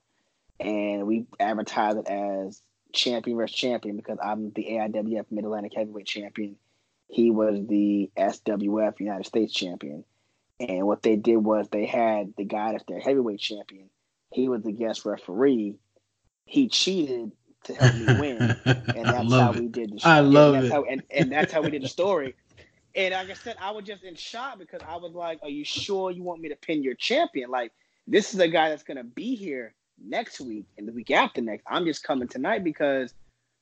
and 0.63 1.07
we 1.07 1.27
advertised 1.41 1.99
it 1.99 2.09
as 2.09 2.63
champion 2.93 3.37
versus 3.37 3.57
champion 3.57 3.97
because 3.97 4.19
I'm 4.23 4.53
the 4.53 4.65
AIWF 4.71 5.27
Mid 5.31 5.45
Atlantic 5.45 5.73
Heavyweight 5.75 6.07
Champion. 6.07 6.57
He 7.09 7.31
was 7.31 7.67
the 7.67 8.11
SWF 8.17 9.01
United 9.01 9.27
States 9.27 9.53
Champion. 9.53 10.05
And 10.61 10.87
what 10.87 11.03
they 11.03 11.17
did 11.17 11.37
was 11.37 11.69
they 11.69 11.87
had 11.87 12.35
the 12.37 12.45
guy 12.45 12.73
that's 12.73 12.85
their 12.85 13.01
heavyweight 13.01 13.41
champion. 13.41 13.91
He 14.33 14.49
was 14.49 14.63
the 14.63 14.73
guest 14.73 15.05
referee. 15.05 15.75
He 16.45 16.69
cheated 16.69 17.33
to 17.65 17.75
help 17.75 17.95
me 17.95 18.21
win, 18.21 18.57
and 18.65 18.85
that's 19.07 19.33
how 19.33 19.53
it. 19.53 19.61
we 19.61 19.69
did 19.69 19.93
the. 19.93 20.01
I 20.05 20.21
love 20.21 20.55
and 20.55 20.65
it. 20.67 20.73
How, 20.73 20.85
and, 20.85 21.03
and 21.11 21.33
that's 21.33 21.53
how 21.53 21.63
we 21.63 21.71
did 21.71 21.83
the 21.83 21.89
story. 22.01 22.35
And 22.95 23.15
like 23.15 23.31
I 23.31 23.35
said, 23.35 23.57
I 23.61 23.71
was 23.71 23.85
just 23.85 24.03
in 24.05 24.15
shock 24.15 24.59
because 24.59 24.81
I 24.87 24.97
was 24.97 25.13
like, 25.13 25.39
"Are 25.43 25.49
you 25.49 25.65
sure 25.65 26.11
you 26.11 26.23
want 26.23 26.41
me 26.41 26.49
to 26.51 26.57
pin 26.57 26.83
your 26.83 26.95
champion? 26.95 27.51
Like, 27.51 27.73
this 28.07 28.35
is 28.35 28.41
a 28.41 28.49
guy 28.49 28.69
that's 28.69 28.83
gonna 28.83 29.05
be 29.05 29.35
here 29.35 29.75
next 30.05 30.41
week 30.41 30.67
and 30.79 30.87
the 30.87 30.93
week 30.93 31.11
after 31.11 31.41
next. 31.41 31.65
I'm 31.67 31.85
just 31.85 32.03
coming 32.03 32.29
tonight 32.29 32.65
because, 32.65 33.15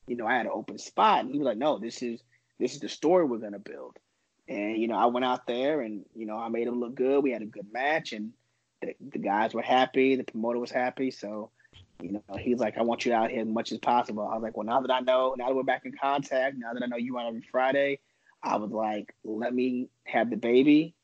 you 0.06 0.16
know, 0.16 0.26
I 0.26 0.36
had 0.36 0.46
an 0.46 0.52
open 0.54 0.78
spot. 0.78 1.24
And 1.24 1.32
he 1.32 1.38
was 1.38 1.46
like, 1.46 1.58
no, 1.58 1.78
this 1.78 2.02
is 2.02 2.22
this 2.58 2.74
is 2.74 2.80
the 2.80 2.88
story 2.88 3.24
we're 3.24 3.38
gonna 3.38 3.58
build. 3.58 3.98
And 4.48 4.76
you 4.76 4.88
know, 4.88 4.96
I 4.96 5.06
went 5.06 5.24
out 5.24 5.46
there 5.46 5.80
and 5.80 6.04
you 6.14 6.26
know, 6.26 6.36
I 6.36 6.48
made 6.48 6.66
him 6.66 6.80
look 6.80 6.94
good. 6.94 7.22
We 7.22 7.30
had 7.30 7.42
a 7.42 7.46
good 7.46 7.72
match, 7.72 8.12
and 8.12 8.32
the, 8.82 8.94
the 9.00 9.18
guys 9.18 9.54
were 9.54 9.62
happy. 9.62 10.16
The 10.16 10.24
promoter 10.24 10.58
was 10.58 10.70
happy. 10.70 11.10
So, 11.10 11.50
you 12.02 12.12
know, 12.12 12.36
he's 12.38 12.58
like, 12.58 12.78
I 12.78 12.82
want 12.82 13.04
you 13.04 13.12
out 13.12 13.30
here 13.30 13.42
as 13.42 13.48
much 13.48 13.72
as 13.72 13.78
possible. 13.78 14.26
I 14.26 14.34
was 14.34 14.42
like, 14.42 14.56
well, 14.56 14.66
now 14.66 14.80
that 14.80 14.90
I 14.90 15.00
know, 15.00 15.34
now 15.36 15.48
that 15.48 15.54
we're 15.54 15.62
back 15.62 15.84
in 15.84 15.92
contact, 15.92 16.56
now 16.58 16.72
that 16.72 16.82
I 16.82 16.86
know 16.86 16.96
you 16.96 17.18
on 17.18 17.26
every 17.26 17.42
Friday, 17.42 18.00
I 18.42 18.56
was 18.56 18.70
like, 18.70 19.14
let 19.24 19.54
me 19.54 19.88
have 20.04 20.30
the 20.30 20.36
baby, 20.36 20.94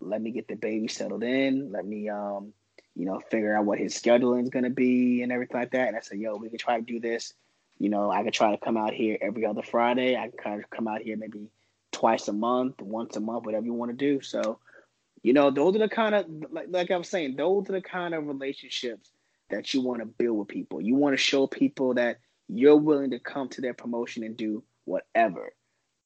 let 0.00 0.20
me 0.22 0.30
get 0.30 0.48
the 0.48 0.56
baby 0.56 0.88
settled 0.88 1.22
in, 1.22 1.72
let 1.72 1.86
me 1.86 2.08
um 2.08 2.52
you 2.96 3.04
know, 3.04 3.20
figure 3.30 3.54
out 3.54 3.66
what 3.66 3.78
his 3.78 3.94
scheduling 3.94 4.44
is 4.44 4.50
to 4.50 4.70
be 4.70 5.22
and 5.22 5.30
everything 5.30 5.60
like 5.60 5.70
that. 5.72 5.88
And 5.88 5.96
I 5.96 6.00
said, 6.00 6.18
yo, 6.18 6.36
we 6.36 6.48
can 6.48 6.58
try 6.58 6.78
to 6.78 6.84
do 6.84 6.98
this. 6.98 7.34
You 7.78 7.90
know, 7.90 8.10
I 8.10 8.24
could 8.24 8.32
try 8.32 8.52
to 8.52 8.56
come 8.56 8.78
out 8.78 8.94
here 8.94 9.18
every 9.20 9.44
other 9.44 9.62
Friday. 9.62 10.16
I 10.16 10.28
can 10.28 10.38
kind 10.38 10.64
of 10.64 10.70
come 10.70 10.88
out 10.88 11.02
here 11.02 11.16
maybe 11.18 11.50
twice 11.92 12.26
a 12.28 12.32
month, 12.32 12.80
once 12.80 13.14
a 13.16 13.20
month, 13.20 13.44
whatever 13.44 13.66
you 13.66 13.74
want 13.74 13.90
to 13.90 13.96
do. 13.96 14.22
So, 14.22 14.60
you 15.22 15.34
know, 15.34 15.50
those 15.50 15.76
are 15.76 15.80
the 15.80 15.90
kind 15.90 16.14
of, 16.14 16.24
like, 16.50 16.68
like 16.70 16.90
I 16.90 16.96
was 16.96 17.10
saying, 17.10 17.36
those 17.36 17.68
are 17.68 17.72
the 17.72 17.82
kind 17.82 18.14
of 18.14 18.26
relationships 18.26 19.10
that 19.50 19.72
you 19.74 19.80
want 19.80 20.00
to 20.00 20.06
build 20.06 20.38
with 20.38 20.48
people. 20.48 20.80
You 20.80 20.94
want 20.94 21.12
to 21.14 21.22
show 21.22 21.46
people 21.46 21.94
that 21.94 22.18
you're 22.48 22.76
willing 22.76 23.10
to 23.10 23.18
come 23.18 23.48
to 23.50 23.60
their 23.60 23.74
promotion 23.74 24.22
and 24.24 24.36
do 24.36 24.62
whatever. 24.84 25.52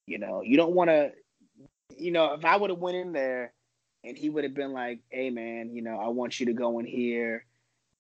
You 0.07 0.19
know, 0.19 0.43
you 0.43 0.57
don't 0.57 0.75
want 0.75 0.91
to, 0.91 1.13
you 1.97 2.11
know, 2.11 2.35
if 2.35 2.45
I 2.45 2.57
would 2.57 2.71
have 2.71 2.79
went 2.79 2.97
in 2.97 3.13
there 3.13 3.53
and 4.05 4.17
he 4.17 4.29
would 4.31 4.45
have 4.45 4.55
been 4.55 4.73
like, 4.73 5.01
"Hey, 5.11 5.31
man, 5.31 5.75
you 5.75 5.83
know, 5.83 5.99
I 5.99 6.09
want 6.09 6.41
you 6.41 6.47
to 6.47 6.53
go 6.53 6.79
in 6.79 6.87
here, 6.87 7.45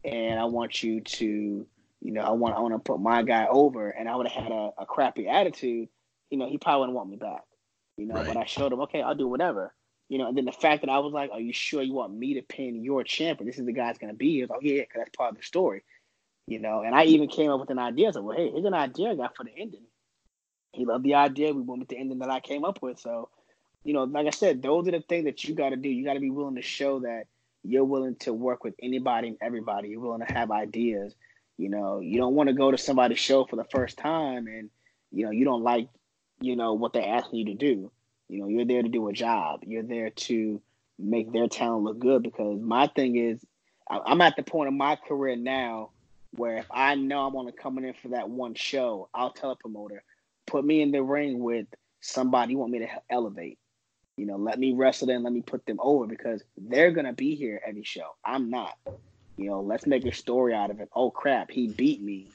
and 0.04 0.40
I 0.40 0.44
want 0.46 0.82
you 0.82 1.00
to, 1.02 1.26
you 1.26 2.12
know, 2.12 2.22
I 2.22 2.30
want 2.30 2.56
I 2.56 2.60
want 2.60 2.74
to 2.74 2.78
put 2.78 3.00
my 3.00 3.22
guy 3.22 3.46
over," 3.50 3.90
and 3.90 4.08
I 4.08 4.16
would 4.16 4.26
have 4.28 4.44
had 4.44 4.52
a, 4.52 4.70
a 4.78 4.86
crappy 4.86 5.28
attitude. 5.28 5.88
You 6.30 6.38
know, 6.38 6.48
he 6.48 6.58
probably 6.58 6.80
wouldn't 6.80 6.96
want 6.96 7.10
me 7.10 7.16
back. 7.16 7.42
You 7.96 8.06
know, 8.06 8.14
Right. 8.14 8.26
but 8.26 8.36
I 8.38 8.46
showed 8.46 8.72
him, 8.72 8.80
okay, 8.82 9.02
I'll 9.02 9.14
do 9.14 9.28
whatever. 9.28 9.74
You 10.10 10.18
know, 10.18 10.28
and 10.28 10.36
then 10.36 10.44
the 10.44 10.52
fact 10.52 10.82
that 10.82 10.90
I 10.90 10.98
was 10.98 11.14
like, 11.14 11.30
"Are 11.30 11.40
you 11.40 11.54
sure 11.54 11.82
you 11.82 11.94
want 11.94 12.12
me 12.12 12.34
to 12.34 12.42
pin 12.42 12.84
your 12.84 13.02
champion? 13.04 13.46
This 13.46 13.58
is 13.58 13.64
the 13.64 13.72
guy 13.72 13.86
that's 13.86 13.98
gonna 13.98 14.12
be 14.12 14.32
here." 14.32 14.46
Oh 14.50 14.58
yeah, 14.60 14.82
because 14.82 14.98
that's 14.98 15.16
part 15.16 15.30
of 15.30 15.38
the 15.38 15.42
story. 15.42 15.82
You 16.46 16.58
know, 16.58 16.82
and 16.82 16.94
I 16.94 17.04
even 17.04 17.28
came 17.28 17.50
up 17.50 17.60
with 17.60 17.70
an 17.70 17.78
idea. 17.78 18.08
I 18.08 18.10
said, 18.10 18.22
"Well, 18.22 18.36
hey, 18.36 18.50
here's 18.50 18.64
an 18.66 18.74
idea 18.74 19.10
I 19.10 19.14
got 19.14 19.34
for 19.34 19.44
the 19.44 19.56
ending." 19.56 19.86
He 20.72 20.84
loved 20.84 21.04
the 21.04 21.14
idea. 21.14 21.54
We 21.54 21.62
went 21.62 21.80
with 21.80 21.88
the 21.88 21.96
ending 21.96 22.18
that 22.18 22.30
I 22.30 22.40
came 22.40 22.64
up 22.64 22.82
with. 22.82 22.98
So 22.98 23.30
you 23.84 23.94
know, 23.94 24.04
like 24.04 24.26
I 24.26 24.30
said, 24.30 24.62
those 24.62 24.88
are 24.88 24.92
the 24.92 25.00
things 25.00 25.24
that 25.24 25.44
you 25.44 25.54
got 25.54 25.70
to 25.70 25.76
do. 25.76 25.88
You 25.88 26.04
got 26.04 26.14
to 26.14 26.20
be 26.20 26.30
willing 26.30 26.56
to 26.56 26.62
show 26.62 27.00
that 27.00 27.24
you're 27.62 27.84
willing 27.84 28.16
to 28.16 28.32
work 28.32 28.64
with 28.64 28.74
anybody 28.82 29.28
and 29.28 29.36
everybody. 29.40 29.88
You're 29.88 30.00
willing 30.00 30.26
to 30.26 30.32
have 30.32 30.50
ideas. 30.50 31.14
You 31.56 31.68
know, 31.68 32.00
you 32.00 32.18
don't 32.18 32.34
want 32.34 32.48
to 32.48 32.54
go 32.54 32.70
to 32.70 32.78
somebody's 32.78 33.18
show 33.18 33.44
for 33.44 33.56
the 33.56 33.64
first 33.64 33.98
time 33.98 34.46
and, 34.46 34.70
you 35.12 35.24
know, 35.24 35.30
you 35.30 35.44
don't 35.44 35.62
like, 35.62 35.88
you 36.40 36.56
know, 36.56 36.72
what 36.74 36.92
they're 36.92 37.06
asking 37.06 37.40
you 37.40 37.44
to 37.46 37.54
do. 37.54 37.92
You 38.30 38.40
know, 38.40 38.48
you're 38.48 38.64
there 38.64 38.82
to 38.82 38.88
do 38.88 39.08
a 39.08 39.12
job. 39.12 39.64
You're 39.66 39.82
there 39.82 40.10
to 40.10 40.62
make 40.98 41.32
their 41.32 41.48
talent 41.48 41.84
look 41.84 41.98
good. 41.98 42.22
Because 42.22 42.60
my 42.60 42.86
thing 42.86 43.16
is, 43.16 43.44
I'm 43.88 44.20
at 44.20 44.36
the 44.36 44.44
point 44.44 44.68
of 44.68 44.74
my 44.74 44.96
career 44.96 45.34
now 45.34 45.90
where 46.36 46.58
if 46.58 46.66
I 46.70 46.94
know 46.94 47.26
I'm 47.26 47.34
only 47.34 47.52
coming 47.52 47.84
in 47.84 47.94
for 47.94 48.08
that 48.08 48.30
one 48.30 48.54
show, 48.54 49.08
I'll 49.12 49.32
tell 49.32 49.50
a 49.50 49.56
promoter, 49.56 50.04
put 50.46 50.64
me 50.64 50.80
in 50.80 50.92
the 50.92 51.02
ring 51.02 51.40
with 51.40 51.66
somebody 52.00 52.52
you 52.52 52.58
want 52.58 52.70
me 52.70 52.78
to 52.80 52.88
elevate. 53.10 53.58
You 54.16 54.26
know, 54.26 54.36
let 54.36 54.58
me 54.58 54.72
wrestle 54.74 55.08
them, 55.08 55.24
let 55.24 55.32
me 55.32 55.40
put 55.40 55.66
them 55.66 55.78
over 55.80 56.06
because 56.06 56.42
they're 56.56 56.92
gonna 56.92 57.12
be 57.12 57.34
here 57.34 57.60
every 57.66 57.82
show. 57.82 58.14
I'm 58.24 58.50
not. 58.50 58.76
You 59.36 59.46
know, 59.46 59.60
let's 59.60 59.86
make 59.86 60.04
a 60.04 60.12
story 60.12 60.54
out 60.54 60.70
of 60.70 60.80
it. 60.80 60.88
Oh 60.94 61.10
crap, 61.10 61.50
he 61.50 61.68
beat 61.68 62.02
me. 62.02 62.28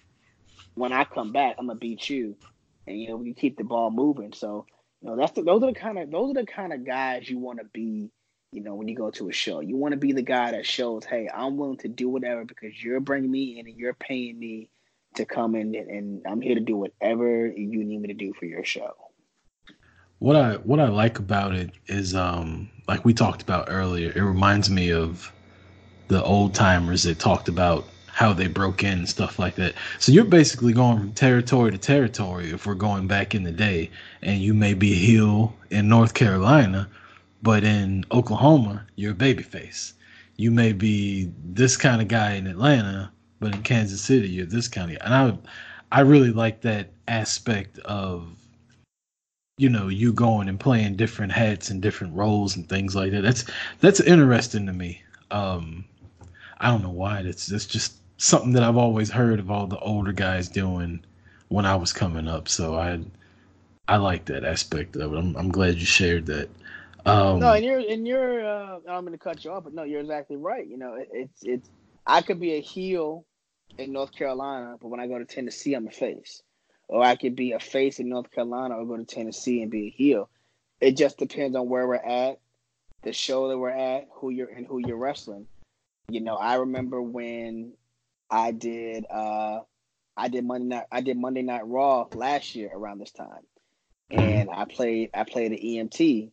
When 0.73 0.91
I 0.91 1.05
come 1.05 1.31
back, 1.31 1.55
I'm 1.57 1.67
gonna 1.67 1.79
beat 1.79 2.09
you, 2.09 2.35
and 2.87 2.99
you 2.99 3.09
know 3.09 3.15
we 3.15 3.33
keep 3.33 3.57
the 3.57 3.63
ball 3.63 3.91
moving. 3.91 4.33
So, 4.33 4.65
know, 5.05 5.15
that's 5.15 5.31
the, 5.33 5.43
those 5.43 5.63
are 5.63 5.67
the 5.67 5.79
kind 5.79 5.97
of 5.97 6.11
those 6.11 6.31
are 6.31 6.41
the 6.41 6.45
kind 6.45 6.73
of 6.73 6.85
guys 6.85 7.29
you 7.29 7.37
want 7.37 7.59
to 7.59 7.65
be. 7.65 8.11
You 8.51 8.63
know, 8.63 8.75
when 8.75 8.87
you 8.87 8.95
go 8.95 9.11
to 9.11 9.27
a 9.27 9.33
show, 9.33 9.59
you 9.59 9.75
want 9.75 9.91
to 9.91 9.97
be 9.97 10.13
the 10.13 10.21
guy 10.21 10.51
that 10.51 10.65
shows, 10.65 11.03
hey, 11.03 11.27
I'm 11.33 11.57
willing 11.57 11.77
to 11.79 11.89
do 11.89 12.07
whatever 12.07 12.45
because 12.45 12.81
you're 12.81 13.01
bringing 13.01 13.29
me 13.29 13.59
in 13.59 13.67
and 13.67 13.75
you're 13.75 13.93
paying 13.93 14.39
me 14.39 14.69
to 15.15 15.25
come 15.25 15.55
in, 15.55 15.75
and, 15.75 15.89
and 15.89 16.21
I'm 16.25 16.39
here 16.39 16.55
to 16.55 16.61
do 16.61 16.77
whatever 16.77 17.47
you 17.47 17.83
need 17.83 17.99
me 17.99 18.07
to 18.09 18.13
do 18.13 18.33
for 18.33 18.45
your 18.45 18.63
show. 18.63 18.93
What 20.19 20.35
I 20.37 20.53
what 20.55 20.79
I 20.79 20.87
like 20.87 21.19
about 21.19 21.53
it 21.53 21.71
is 21.87 22.15
um 22.15 22.69
like 22.87 23.03
we 23.03 23.13
talked 23.13 23.41
about 23.41 23.67
earlier, 23.69 24.11
it 24.15 24.21
reminds 24.21 24.69
me 24.69 24.91
of 24.91 25.31
the 26.07 26.23
old 26.23 26.53
timers 26.53 27.03
that 27.03 27.19
talked 27.19 27.49
about 27.49 27.85
how 28.15 28.31
they 28.31 28.47
broke 28.47 28.81
in 28.81 28.99
and 28.99 29.09
stuff 29.09 29.37
like 29.37 29.55
that. 29.55 29.73
So 29.99 30.09
you're 30.13 30.23
basically 30.23 30.71
going 30.71 30.99
from 30.99 31.11
territory 31.11 31.69
to 31.71 31.77
territory 31.77 32.49
if 32.49 32.65
we're 32.65 32.73
going 32.73 33.07
back 33.07 33.35
in 33.35 33.43
the 33.43 33.51
day, 33.51 33.91
and 34.21 34.39
you 34.39 34.53
may 34.53 34.73
be 34.73 34.93
heel 34.93 35.53
in 35.69 35.89
North 35.89 36.13
Carolina, 36.13 36.87
but 37.43 37.65
in 37.65 38.05
Oklahoma 38.13 38.85
you're 38.95 39.11
a 39.11 39.15
babyface. 39.15 39.91
You 40.37 40.49
may 40.49 40.71
be 40.71 41.29
this 41.43 41.75
kind 41.75 42.01
of 42.01 42.07
guy 42.07 42.35
in 42.35 42.47
Atlanta, 42.47 43.11
but 43.41 43.53
in 43.53 43.63
Kansas 43.63 43.99
City 43.99 44.29
you're 44.29 44.45
this 44.45 44.69
kind 44.69 44.91
of 44.91 44.99
guy. 44.99 45.05
And 45.05 45.13
I 45.91 45.99
I 45.99 46.01
really 46.01 46.31
like 46.31 46.61
that 46.61 46.91
aspect 47.09 47.79
of 47.79 48.29
you 49.57 49.67
know 49.67 49.89
you 49.89 50.13
going 50.13 50.47
and 50.47 50.57
playing 50.57 50.95
different 50.95 51.33
hats 51.33 51.69
and 51.69 51.81
different 51.81 52.15
roles 52.15 52.55
and 52.55 52.69
things 52.69 52.95
like 52.95 53.11
that 53.11 53.23
that's 53.23 53.43
that's 53.79 53.99
interesting 53.99 54.65
to 54.65 54.73
me 54.73 55.01
um 55.31 55.85
i 56.59 56.69
don't 56.69 56.81
know 56.81 56.89
why 56.89 57.21
that's 57.21 57.47
that's 57.47 57.65
just 57.65 57.95
something 58.17 58.53
that 58.53 58.63
i've 58.63 58.77
always 58.77 59.09
heard 59.09 59.39
of 59.39 59.51
all 59.51 59.67
the 59.67 59.79
older 59.79 60.11
guys 60.11 60.47
doing 60.47 61.03
when 61.49 61.65
i 61.65 61.75
was 61.75 61.93
coming 61.93 62.27
up. 62.27 62.47
So 62.47 62.75
i 62.75 62.99
i 63.87 63.97
like 63.97 64.25
that 64.25 64.43
aspect 64.43 64.95
of 64.95 65.13
it. 65.13 65.17
I'm, 65.17 65.35
I'm 65.35 65.49
glad 65.49 65.75
you 65.75 65.85
shared 65.85 66.25
that. 66.27 66.49
Um 67.05 67.39
no 67.39 67.53
and 67.53 67.65
you're 67.65 67.79
and 67.79 68.07
you're 68.07 68.45
uh 68.45 68.79
i'm 68.89 69.05
gonna 69.05 69.17
cut 69.17 69.43
you 69.45 69.51
off 69.51 69.63
but 69.63 69.73
no 69.73 69.83
you're 69.83 70.01
exactly 70.01 70.37
right. 70.37 70.65
You 70.65 70.77
know 70.77 70.95
it, 70.95 71.09
it's 71.11 71.43
it's 71.43 71.69
i 72.07 72.21
could 72.21 72.39
be 72.39 72.53
a 72.53 72.61
heel 72.61 73.25
in 73.77 73.91
north 73.91 74.11
carolina 74.13 74.77
but 74.81 74.87
when 74.87 74.99
i 74.99 75.07
go 75.07 75.19
to 75.19 75.25
tennessee 75.25 75.73
i'm 75.73 75.87
a 75.87 75.91
face. 75.91 76.41
Or 76.87 77.03
I 77.03 77.15
could 77.15 77.35
be 77.35 77.53
a 77.53 77.59
face 77.59 77.99
in 77.99 78.09
North 78.09 78.31
Carolina 78.31 78.75
or 78.75 78.85
go 78.85 78.97
to 78.97 79.05
Tennessee 79.05 79.63
and 79.63 79.71
be 79.71 79.87
a 79.87 79.89
heel. 79.89 80.29
It 80.79 80.95
just 80.95 81.17
depends 81.17 81.55
on 81.55 81.67
where 81.67 81.87
we're 81.87 81.95
at, 81.95 82.39
the 83.01 83.11
show 83.11 83.47
that 83.47 83.57
we're 83.57 83.69
at, 83.71 84.07
who 84.13 84.29
you're 84.29 84.49
and 84.49 84.67
who 84.67 84.79
you're 84.85 84.97
wrestling. 84.97 85.47
You 86.09 86.21
know, 86.21 86.35
I 86.35 86.57
remember 86.57 87.01
when 87.01 87.73
I 88.35 88.51
did 88.51 89.05
uh 89.09 89.61
I 90.17 90.27
did 90.27 90.43
Monday 90.43 90.67
night 90.75 90.87
I 90.91 90.99
did 90.99 91.17
Monday 91.17 91.41
Night 91.41 91.65
Raw 91.65 92.07
last 92.11 92.53
year 92.53 92.69
around 92.73 92.99
this 92.99 93.13
time. 93.13 93.47
And 94.11 94.49
I 94.53 94.65
played 94.65 95.11
I 95.13 95.23
played 95.23 95.53
an 95.53 95.57
EMT 95.57 96.31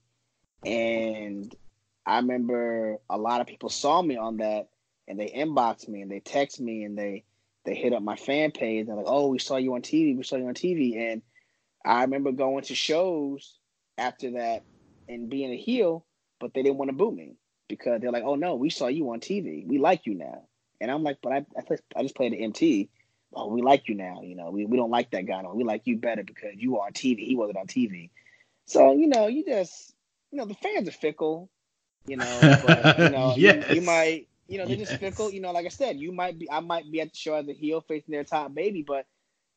and 0.65 1.55
I 2.05 2.17
remember 2.17 2.99
a 3.09 3.17
lot 3.17 3.41
of 3.41 3.47
people 3.47 3.69
saw 3.69 4.03
me 4.03 4.17
on 4.17 4.39
that 4.39 4.69
and 5.07 5.19
they 5.19 5.29
inboxed 5.29 5.89
me 5.89 6.03
and 6.03 6.11
they 6.11 6.19
text 6.19 6.61
me 6.61 6.83
and 6.83 6.99
they 6.99 7.23
they 7.65 7.77
hit 7.77 7.93
up 7.93 8.03
my 8.03 8.17
fan 8.17 8.51
page. 8.51 8.87
They're 8.87 8.97
like, 8.97 9.05
"Oh, 9.07 9.29
we 9.29 9.39
saw 9.39 9.57
you 9.57 9.73
on 9.75 9.83
TV. 9.83 10.17
We 10.17 10.25
saw 10.25 10.35
you 10.35 10.49
on 10.49 10.55
TV." 10.55 11.13
And 11.13 11.23
I 11.85 12.03
remember 12.03 12.33
going 12.33 12.65
to 12.65 12.75
shows 12.75 13.61
after 13.97 14.33
that 14.33 14.65
and 15.07 15.31
being 15.31 15.53
a 15.53 15.57
heel, 15.57 16.05
but 16.41 16.53
they 16.53 16.65
didn't 16.65 16.79
want 16.79 16.89
to 16.89 16.97
boo 16.97 17.13
me 17.13 17.37
because 17.69 18.01
they're 18.01 18.11
like, 18.11 18.25
"Oh 18.25 18.35
no, 18.35 18.57
we 18.57 18.71
saw 18.71 18.89
you 18.89 19.09
on 19.13 19.21
TV. 19.21 19.65
We 19.65 19.79
like 19.79 20.07
you 20.07 20.15
now." 20.15 20.49
And 20.83 20.91
I'm 20.91 21.03
like, 21.03 21.19
"But 21.23 21.33
I 21.33 21.47
I, 21.57 21.63
play, 21.63 21.79
I 21.97 22.03
just 22.03 22.15
played 22.15 22.33
the 22.33 22.43
MT. 22.43 22.91
Oh, 23.35 23.49
we 23.49 23.63
like 23.63 23.89
you 23.89 23.95
now. 23.95 24.21
You 24.23 24.35
know, 24.35 24.51
we, 24.51 24.67
we 24.67 24.77
don't 24.77 24.91
like 24.91 25.11
that 25.13 25.27
guy. 25.27 25.41
No, 25.41 25.55
we 25.55 25.65
like 25.65 25.83
you 25.87 25.97
better 25.97 26.23
because 26.23 26.53
you 26.57 26.79
are 26.79 26.87
on 26.87 26.93
TV. 26.93 27.27
He 27.27 27.35
wasn't 27.35 27.59
on 27.59 27.67
TV. 27.67 28.11
So 28.67 28.93
you 28.93 29.07
know, 29.07 29.27
you 29.27 29.45
just 29.45 29.95
you 30.31 30.39
know 30.39 30.45
the 30.45 30.55
fans 30.55 30.89
are 30.89 30.93
fickle. 30.93 31.49
You 32.07 32.17
know, 32.17 32.61
but 32.67 32.99
you 32.99 33.09
know, 33.11 33.35
yes. 33.37 33.69
you, 33.71 33.77
you 33.77 33.81
might 33.83 34.27
you 34.49 34.59
know, 34.59 34.67
they're 34.67 34.77
yes. 34.77 34.89
just 34.91 35.01
fickle. 35.01 35.33
You 35.33 35.41
know, 35.41 35.53
like 35.53 35.65
I 35.65 35.71
said, 35.71 35.99
you 35.99 36.13
might 36.13 36.39
be, 36.39 36.51
I 36.51 36.61
might 36.61 36.91
be 36.91 37.01
at 37.01 37.11
the 37.11 37.17
show 37.17 37.35
as 37.35 37.49
a 37.49 37.55
heel 37.55 37.81
facing 37.81 38.13
their 38.13 38.25
top 38.25 38.55
baby, 38.55 38.83
but 38.83 39.07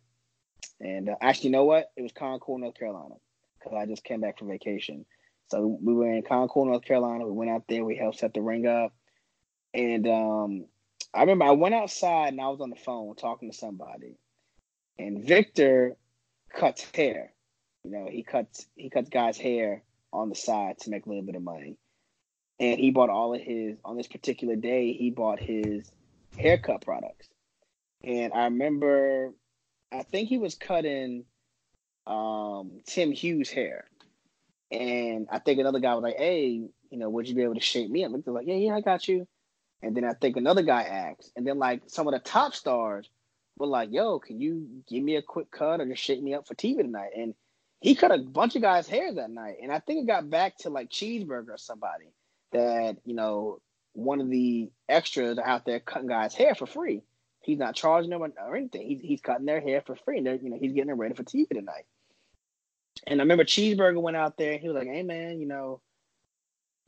and 0.81 1.11
uh, 1.11 1.17
actually, 1.21 1.49
you 1.49 1.53
know 1.53 1.65
what? 1.65 1.91
It 1.97 2.03
was 2.03 2.13
Concord, 2.13 2.63
North 2.63 2.75
Carolina, 2.75 3.15
because 3.59 3.77
I 3.77 3.87
just 3.87 4.03
came 4.03 4.21
back 4.21 4.39
from 4.39 4.49
vacation. 4.49 5.05
So 5.49 5.79
we 5.81 5.95
were 5.95 6.11
in 6.11 6.23
Concord, 6.23 6.69
North 6.69 6.85
Carolina. 6.85 7.27
We 7.27 7.33
went 7.33 7.51
out 7.51 7.65
there. 7.69 7.85
We 7.85 7.97
helped 7.97 8.19
set 8.19 8.35
the 8.35 8.41
ring 8.41 8.67
up, 8.67 8.93
and 9.77 10.09
um, 10.09 10.65
I 11.13 11.21
remember 11.21 11.45
I 11.45 11.51
went 11.51 11.75
outside 11.75 12.29
and 12.29 12.41
I 12.41 12.49
was 12.49 12.63
on 12.63 12.71
the 12.71 12.77
phone 12.77 13.15
talking 13.15 13.51
to 13.51 13.57
somebody, 13.57 14.17
and 14.99 15.23
Victor 15.23 15.97
cuts 16.51 16.87
hair. 16.95 17.33
You 17.85 17.91
know, 17.91 18.09
he 18.11 18.23
cuts 18.23 18.67
he 18.75 18.89
cuts 18.89 19.11
guys' 19.11 19.37
hair 19.37 19.83
on 20.15 20.31
the 20.31 20.35
side 20.35 20.79
to 20.81 20.91
make 20.91 21.05
a 21.05 21.09
little 21.11 21.25
bit 21.25 21.35
of 21.37 21.43
money. 21.43 21.77
And 22.59 22.81
he 22.81 22.91
bought 22.91 23.11
all 23.11 23.35
of 23.35 23.41
his 23.43 23.77
on 23.85 23.99
this 23.99 24.07
particular 24.07 24.57
day 24.57 24.95
he 24.95 25.11
bought 25.11 25.41
his 25.41 25.91
haircut 26.39 26.81
products. 26.81 27.29
And 28.03 28.33
i 28.33 28.45
remember 28.45 29.35
i 29.93 30.03
think 30.03 30.31
he 30.31 30.39
was 30.39 30.55
cutting 30.55 31.25
um, 32.07 32.81
tim 32.87 33.13
hughes 33.13 33.51
hair. 33.51 33.85
And 34.71 35.29
i 35.31 35.39
think 35.39 35.61
another 35.61 35.81
guy 35.81 35.95
was 35.95 36.03
like 36.03 36.17
hey 36.17 36.63
you 36.91 36.99
know 36.99 37.11
would 37.11 37.29
you 37.29 37.35
be 37.35 37.43
able 37.43 37.57
to 37.57 37.61
shape 37.61 37.91
me? 37.91 38.05
And 38.05 38.25
they're 38.25 38.33
like 38.33 38.47
yeah 38.47 38.55
yeah 38.55 38.75
i 38.75 38.81
got 38.81 39.07
you 39.07 39.29
and 39.83 39.97
then 39.97 40.05
i 40.05 40.13
think 40.13 40.37
another 40.37 40.63
guy 40.63 40.83
asked 40.83 41.33
and 41.37 41.47
then 41.47 41.59
like 41.59 41.83
some 41.87 42.07
of 42.07 42.13
the 42.13 42.21
top 42.21 42.55
stars 42.55 43.09
were 43.59 43.67
like 43.67 43.91
yo 43.93 44.19
can 44.19 44.41
you 44.41 44.67
give 44.89 45.03
me 45.03 45.17
a 45.17 45.23
quick 45.23 45.51
cut 45.51 45.81
or 45.81 45.87
just 45.87 46.03
shake 46.03 46.23
me 46.23 46.35
up 46.35 46.47
for 46.47 46.55
tv 46.55 46.79
tonight 46.79 47.11
and 47.17 47.35
he 47.81 47.95
cut 47.95 48.11
a 48.11 48.19
bunch 48.19 48.57
of 48.57 48.63
guys' 48.63 48.89
hair 48.89 49.13
that 49.15 49.31
night, 49.31 49.57
and 49.63 49.71
I 49.71 49.81
think 49.81 50.03
it 50.03 50.07
got 50.07 50.31
back 50.31 50.57
to 50.59 50.71
like 50.71 50.91
Cheeseburger 50.91 51.51
or 51.51 51.59
somebody 51.59 52.07
that 52.53 52.97
you 53.05 53.15
know 53.15 53.61
one 53.93 54.21
of 54.21 54.31
the 54.31 54.71
extras 54.89 55.39
out 55.39 55.65
there 55.65 55.81
cutting 55.81 56.09
guys' 56.09 56.35
hair 56.35 56.55
for 56.55 56.67
free. 56.67 57.03
He's 57.43 57.59
not 57.59 57.77
charging 57.77 58.11
them 58.11 58.23
or 58.23 58.57
anything. 58.57 58.87
He's, 58.87 59.01
he's 59.03 59.21
cutting 59.21 59.47
their 59.47 59.61
hair 59.61 59.83
for 59.83 59.95
free, 59.95 60.19
and 60.19 60.43
you 60.43 60.51
know 60.51 60.59
he's 60.59 60.73
getting 60.73 60.89
them 60.89 61.01
ready 61.01 61.15
for 61.15 61.23
TV 61.23 61.49
tonight. 61.49 61.85
And 63.07 63.21
I 63.21 63.23
remember 63.23 63.45
Cheeseburger 63.45 64.01
went 64.01 64.17
out 64.17 64.37
there 64.37 64.53
and 64.53 64.61
he 64.61 64.69
was 64.69 64.77
like, 64.77 64.89
"Hey 64.89 65.03
man, 65.03 65.39
you 65.39 65.47
know, 65.47 65.81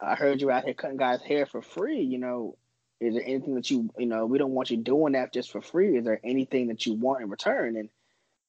I 0.01 0.15
heard 0.15 0.41
you 0.41 0.51
out 0.51 0.65
here 0.65 0.75
cutting 0.75 0.97
guys' 0.97 1.23
hair 1.23 1.45
for 1.45 1.61
free. 1.61 2.01
You 2.01 2.19
know, 2.19 2.57
is 3.01 3.15
there 3.15 3.23
anything 3.25 3.55
that 3.55 3.71
you 3.71 3.91
you 3.99 4.07
know 4.07 4.27
we 4.27 4.39
don't 4.39 4.53
want 4.53 4.71
you 4.71 4.77
doing 4.77 5.13
that 5.13 5.33
just 5.33 5.51
for 5.51 5.61
free? 5.61 5.97
Is 5.97 6.05
there 6.05 6.21
anything 6.25 6.69
that 6.69 6.85
you 6.85 6.95
want 6.95 7.23
in 7.23 7.31
return?" 7.31 7.77
And 7.77 7.89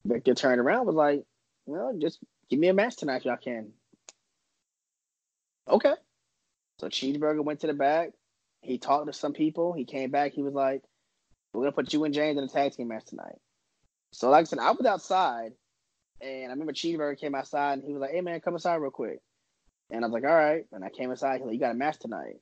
Victor 0.06 0.34
turned 0.34 0.60
around 0.60 0.88
was 0.88 0.95
like, 0.95 1.24
"Well, 1.66 1.95
just 1.97 2.20
give 2.50 2.60
me 2.60 2.68
a 2.68 2.74
match 2.74 2.97
tonight 2.97 3.18
if 3.18 3.26
y'all 3.26 3.38
can." 3.38 3.74
Okay. 5.68 5.93
So 6.80 6.88
Cheeseburger 6.88 7.43
went 7.43 7.60
to 7.62 7.68
the 7.68 7.74
back. 7.74 8.12
He 8.62 8.78
talked 8.78 9.08
to 9.08 9.14
some 9.14 9.34
people. 9.34 9.74
He 9.74 9.86
came 9.86 10.10
back. 10.10 10.34
He 10.34 10.41
was 10.41 10.54
like, 10.54 10.84
"We're 11.54 11.62
gonna 11.62 11.72
put 11.72 11.93
you 11.93 12.04
and 12.06 12.14
James 12.14 12.38
in 12.38 12.43
a 12.43 12.47
tag 12.47 12.74
team 12.74 12.88
match 12.88 13.06
tonight." 13.06 13.39
So, 14.12 14.30
like 14.32 14.41
I 14.41 14.43
said, 14.45 14.60
I 14.60 14.72
was 14.72 14.86
outside, 14.86 15.54
and 16.22 16.47
I 16.47 16.50
remember 16.50 16.74
Cheeseburger 16.74 17.20
came 17.20 17.36
outside, 17.36 17.74
and 17.74 17.84
he 17.84 17.93
was 17.93 18.02
like, 18.02 18.12
"Hey 18.12 18.22
man, 18.22 18.41
come 18.41 18.56
inside 18.56 18.78
real 18.78 18.89
quick." 18.89 19.22
And 19.91 20.04
I 20.04 20.08
was 20.08 20.14
like, 20.14 20.24
"All 20.30 20.36
right." 20.36 20.66
And 20.72 20.84
I 20.84 20.89
came 20.89 21.12
inside. 21.12 21.39
He 21.39 21.45
like, 21.45 21.54
"You 21.54 21.60
got 21.60 21.72
a 21.72 21.76
match 21.76 22.00
tonight?" 22.00 22.41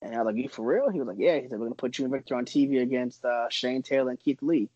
And 0.00 0.14
I 0.14 0.18
was 0.18 0.26
like, 0.26 0.42
"You 0.42 0.48
for 0.48 0.64
real?" 0.64 0.88
He 0.90 0.98
was 0.98 1.08
like, 1.08 1.18
"Yeah." 1.18 1.38
He 1.38 1.48
said, 1.48 1.58
"We're 1.58 1.66
gonna 1.66 1.74
put 1.74 1.98
you 1.98 2.04
and 2.04 2.12
Victor 2.12 2.36
on 2.36 2.44
TV 2.44 2.80
against 2.82 3.24
uh, 3.24 3.48
Shane 3.48 3.82
Taylor 3.82 4.10
and 4.10 4.20
Keith 4.20 4.42
Lee." 4.42 4.68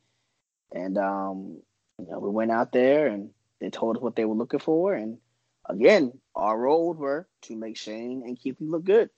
And 0.72 0.98
um, 0.98 1.58
you 1.98 2.10
know, 2.10 2.18
we 2.18 2.30
went 2.30 2.50
out 2.50 2.72
there, 2.72 3.06
and 3.06 3.30
they 3.60 3.70
told 3.70 3.96
us 3.96 4.02
what 4.02 4.16
they 4.16 4.24
were 4.24 4.34
looking 4.34 4.60
for, 4.60 4.94
and 4.94 5.18
again, 5.68 6.18
our 6.34 6.58
roles 6.58 6.96
were 6.96 7.28
to 7.42 7.56
make 7.56 7.76
Shane 7.76 8.22
and 8.26 8.38
Keith 8.38 8.56
Lee 8.60 8.68
look 8.68 8.84
good. 8.84 9.10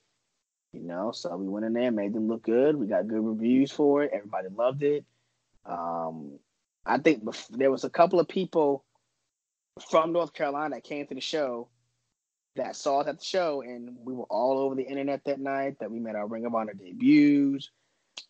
You 0.73 0.83
know, 0.83 1.13
so 1.13 1.37
we 1.37 1.49
went 1.49 1.65
in 1.67 1.73
there, 1.73 1.93
made 1.93 2.13
them 2.13 2.27
look 2.27 2.43
good. 2.43 2.75
We 2.75 2.87
got 2.87 3.07
good 3.07 3.25
reviews 3.25 3.71
for 3.71 4.03
it. 4.03 4.11
Everybody 4.13 4.49
loved 4.49 4.83
it. 4.83 5.05
Um, 5.65 6.39
I 6.85 6.99
think 6.99 7.23
there 7.51 7.71
was 7.71 7.85
a 7.85 7.91
couple 7.91 8.19
of 8.19 8.29
people 8.29 8.85
from 9.89 10.13
North 10.13 10.33
Carolina 10.33 10.75
that 10.77 10.85
came 10.85 11.07
to 11.07 11.15
the 11.15 11.21
show 11.21 11.69
that 12.57 12.77
saw 12.77 13.01
us 13.01 13.09
at 13.09 13.19
the 13.19 13.25
show, 13.25 13.63
and 13.63 13.97
we 14.05 14.13
were 14.13 14.25
all 14.25 14.59
over 14.59 14.75
the 14.75 14.83
internet 14.83 15.25
that 15.25 15.41
night. 15.41 15.79
That 15.81 15.91
we 15.91 15.99
made 15.99 16.15
our 16.15 16.27
Ring 16.27 16.47
of 16.47 16.55
Honor 16.55 16.75
debuts, 16.75 17.71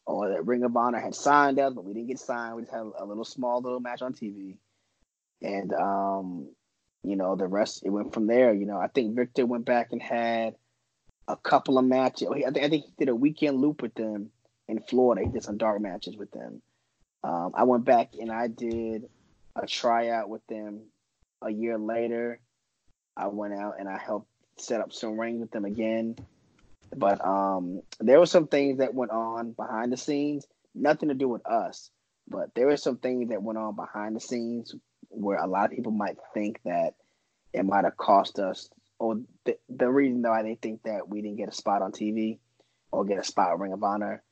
or 0.06 0.30
that 0.30 0.46
Ring 0.46 0.64
of 0.64 0.76
Honor 0.76 1.00
had 1.00 1.14
signed 1.14 1.58
us, 1.58 1.72
but 1.74 1.84
we 1.84 1.94
didn't 1.94 2.08
get 2.08 2.18
signed. 2.18 2.56
We 2.56 2.62
just 2.62 2.72
had 2.72 2.90
a 2.98 3.04
little 3.04 3.24
small 3.24 3.60
little 3.60 3.80
match 3.80 4.02
on 4.02 4.14
TV, 4.14 4.56
and 5.42 5.72
um, 5.74 6.48
you 7.02 7.16
know 7.16 7.36
the 7.36 7.46
rest. 7.46 7.84
It 7.84 7.90
went 7.90 8.14
from 8.14 8.26
there. 8.26 8.52
You 8.52 8.66
know, 8.66 8.78
I 8.78 8.88
think 8.88 9.14
Victor 9.14 9.46
went 9.46 9.64
back 9.64 9.88
and 9.92 10.02
had 10.02 10.54
a 11.28 11.36
couple 11.36 11.78
of 11.78 11.84
matches. 11.84 12.28
I 12.30 12.50
think, 12.50 12.64
I 12.64 12.68
think 12.68 12.84
he 12.84 12.92
did 12.98 13.08
a 13.08 13.14
weekend 13.14 13.60
loop 13.60 13.82
with 13.82 13.94
them 13.94 14.30
in 14.68 14.80
Florida. 14.80 15.22
He 15.24 15.30
did 15.30 15.44
some 15.44 15.58
dark 15.58 15.80
matches 15.80 16.16
with 16.16 16.30
them. 16.30 16.62
Um, 17.22 17.52
I 17.54 17.64
went 17.64 17.84
back 17.84 18.14
and 18.20 18.30
I 18.30 18.48
did 18.48 19.08
a 19.56 19.66
tryout 19.66 20.28
with 20.28 20.46
them 20.46 20.82
a 21.40 21.50
year 21.50 21.78
later. 21.78 22.40
I 23.16 23.28
went 23.28 23.54
out 23.54 23.74
and 23.78 23.88
I 23.88 23.98
helped 23.98 24.28
set 24.56 24.80
up 24.80 24.92
some 24.92 25.18
rings 25.18 25.40
with 25.40 25.50
them 25.50 25.64
again. 25.64 26.16
But 26.96 27.24
um, 27.24 27.80
there 27.98 28.18
were 28.18 28.26
some 28.26 28.46
things 28.46 28.78
that 28.78 28.94
went 28.94 29.10
on 29.10 29.52
behind 29.52 29.92
the 29.92 29.96
scenes, 29.96 30.46
nothing 30.74 31.08
to 31.08 31.14
do 31.14 31.28
with 31.28 31.44
us, 31.46 31.90
but 32.28 32.54
there 32.54 32.66
were 32.66 32.76
some 32.76 32.98
things 32.98 33.30
that 33.30 33.42
went 33.42 33.58
on 33.58 33.74
behind 33.74 34.14
the 34.14 34.20
scenes 34.20 34.74
where 35.08 35.38
a 35.38 35.46
lot 35.46 35.66
of 35.66 35.70
people 35.72 35.92
might 35.92 36.16
think 36.32 36.60
that 36.64 36.94
it 37.52 37.64
might 37.64 37.84
have 37.84 37.96
cost 37.96 38.38
us 38.38 38.68
or 38.98 39.20
the, 39.44 39.56
the 39.68 39.88
reason 39.88 40.22
why 40.22 40.42
they 40.42 40.54
think 40.54 40.82
that 40.84 41.08
we 41.08 41.20
didn't 41.20 41.36
get 41.36 41.48
a 41.48 41.52
spot 41.52 41.82
on 41.82 41.92
TV 41.92 42.38
or 42.92 43.04
get 43.04 43.18
a 43.18 43.24
spot 43.24 43.58
Ring 43.58 43.72
of 43.72 43.82
Honor, 43.82 44.22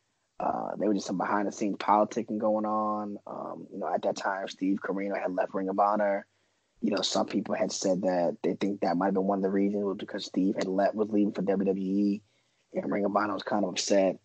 uh, 0.40 0.70
there 0.78 0.88
was 0.88 0.98
just 0.98 1.06
some 1.06 1.18
behind 1.18 1.46
the 1.46 1.52
scenes 1.52 1.76
politicking 1.76 2.38
going 2.38 2.64
on. 2.64 3.18
Um, 3.26 3.66
you 3.72 3.78
know, 3.78 3.92
at 3.92 4.02
that 4.02 4.16
time, 4.16 4.48
Steve 4.48 4.78
Corino 4.82 5.20
had 5.20 5.34
left 5.34 5.54
Ring 5.54 5.68
of 5.68 5.78
Honor. 5.78 6.26
You 6.82 6.90
know, 6.90 7.02
some 7.02 7.26
people 7.26 7.54
had 7.54 7.72
said 7.72 8.02
that 8.02 8.36
they 8.42 8.54
think 8.54 8.80
that 8.80 8.96
might 8.96 9.06
have 9.06 9.14
been 9.14 9.26
one 9.26 9.38
of 9.38 9.42
the 9.42 9.50
reasons 9.50 9.84
was 9.84 9.96
because 9.98 10.26
Steve 10.26 10.56
had 10.56 10.66
left 10.66 10.94
was 10.94 11.08
leaving 11.10 11.32
for 11.32 11.42
WWE, 11.42 12.20
and 12.74 12.92
Ring 12.92 13.04
of 13.04 13.16
Honor 13.16 13.34
was 13.34 13.42
kind 13.42 13.64
of 13.64 13.70
upset. 13.70 14.18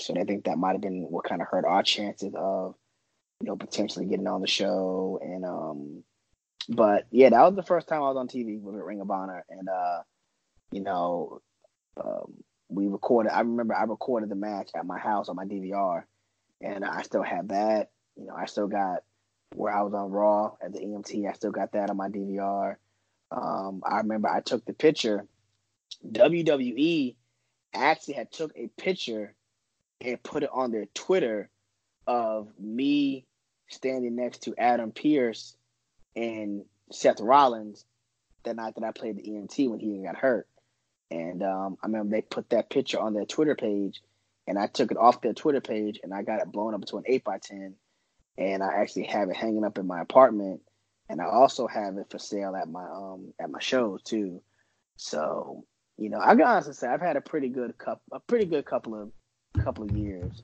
So 0.00 0.12
they 0.12 0.24
think 0.24 0.44
that 0.44 0.58
might 0.58 0.72
have 0.72 0.80
been 0.80 1.06
what 1.10 1.24
kind 1.24 1.40
of 1.40 1.48
hurt 1.48 1.64
our 1.64 1.82
chances 1.82 2.32
of, 2.34 2.74
you 3.40 3.46
know, 3.46 3.56
potentially 3.56 4.06
getting 4.06 4.26
on 4.26 4.40
the 4.40 4.46
show 4.46 5.20
and 5.22 5.44
um, 5.44 6.02
but 6.68 7.06
yeah, 7.10 7.30
that 7.30 7.42
was 7.42 7.54
the 7.54 7.62
first 7.62 7.88
time 7.88 8.02
I 8.02 8.08
was 8.08 8.16
on 8.16 8.28
TV 8.28 8.60
with 8.60 8.74
Ring 8.76 9.00
of 9.00 9.10
Honor, 9.10 9.44
and 9.48 9.68
uh, 9.68 10.02
you 10.70 10.80
know, 10.80 11.40
um, 12.02 12.34
we 12.68 12.86
recorded. 12.86 13.32
I 13.32 13.40
remember 13.40 13.74
I 13.74 13.84
recorded 13.84 14.28
the 14.28 14.36
match 14.36 14.70
at 14.74 14.86
my 14.86 14.98
house 14.98 15.28
on 15.28 15.36
my 15.36 15.44
DVR, 15.44 16.04
and 16.60 16.84
I 16.84 17.02
still 17.02 17.22
have 17.22 17.48
that. 17.48 17.90
You 18.16 18.26
know, 18.26 18.34
I 18.34 18.46
still 18.46 18.68
got 18.68 19.02
where 19.54 19.72
I 19.72 19.82
was 19.82 19.94
on 19.94 20.10
Raw 20.10 20.52
at 20.62 20.72
the 20.72 20.80
EMT. 20.80 21.28
I 21.28 21.32
still 21.32 21.50
got 21.50 21.72
that 21.72 21.90
on 21.90 21.96
my 21.96 22.08
DVR. 22.08 22.76
Um, 23.30 23.82
I 23.84 23.98
remember 23.98 24.28
I 24.28 24.40
took 24.40 24.64
the 24.64 24.72
picture. 24.72 25.26
WWE 26.06 27.14
actually 27.74 28.14
had 28.14 28.32
took 28.32 28.52
a 28.56 28.68
picture 28.68 29.34
and 30.00 30.22
put 30.22 30.42
it 30.42 30.50
on 30.52 30.72
their 30.72 30.86
Twitter 30.94 31.48
of 32.06 32.48
me 32.58 33.24
standing 33.68 34.16
next 34.16 34.42
to 34.42 34.54
Adam 34.58 34.90
Pearce 34.90 35.56
and 36.16 36.64
Seth 36.90 37.20
Rollins 37.20 37.84
that 38.44 38.56
night 38.56 38.74
that 38.74 38.84
I 38.84 38.90
played 38.92 39.16
the 39.16 39.22
EMT 39.22 39.70
when 39.70 39.80
he 39.80 40.02
got 40.02 40.16
hurt. 40.16 40.46
And 41.10 41.42
um, 41.42 41.78
I 41.82 41.86
remember 41.86 42.16
they 42.16 42.22
put 42.22 42.50
that 42.50 42.70
picture 42.70 42.98
on 42.98 43.14
their 43.14 43.26
Twitter 43.26 43.54
page, 43.54 44.02
and 44.46 44.58
I 44.58 44.66
took 44.66 44.90
it 44.90 44.96
off 44.96 45.20
their 45.20 45.34
Twitter 45.34 45.60
page, 45.60 46.00
and 46.02 46.12
I 46.12 46.22
got 46.22 46.40
it 46.40 46.50
blown 46.50 46.74
up 46.74 46.84
to 46.86 46.96
an 46.96 47.04
eight 47.06 47.22
by 47.22 47.38
ten, 47.38 47.74
and 48.42 48.62
I 48.62 48.74
actually 48.80 49.04
have 49.04 49.30
it 49.30 49.36
hanging 49.36 49.64
up 49.64 49.78
in 49.78 49.86
my 49.86 50.00
apartment, 50.00 50.60
and 51.08 51.20
I 51.20 51.26
also 51.26 51.66
have 51.66 51.96
it 51.96 52.10
for 52.10 52.18
sale 52.18 52.56
at 52.56 52.68
my 52.68 52.84
um 52.84 53.32
at 53.40 53.50
my 53.50 53.60
shows 53.60 54.02
too. 54.02 54.42
So 54.96 55.64
you 55.98 56.10
know, 56.10 56.18
I 56.20 56.34
got 56.34 56.64
to 56.64 56.74
say 56.74 56.88
I've 56.88 57.00
had 57.00 57.16
a 57.16 57.20
pretty 57.20 57.48
good 57.48 57.76
cup, 57.78 58.02
a 58.10 58.20
pretty 58.20 58.46
good 58.46 58.64
couple 58.64 59.00
of 59.00 59.10
couple 59.62 59.84
of 59.84 59.96
years 59.96 60.42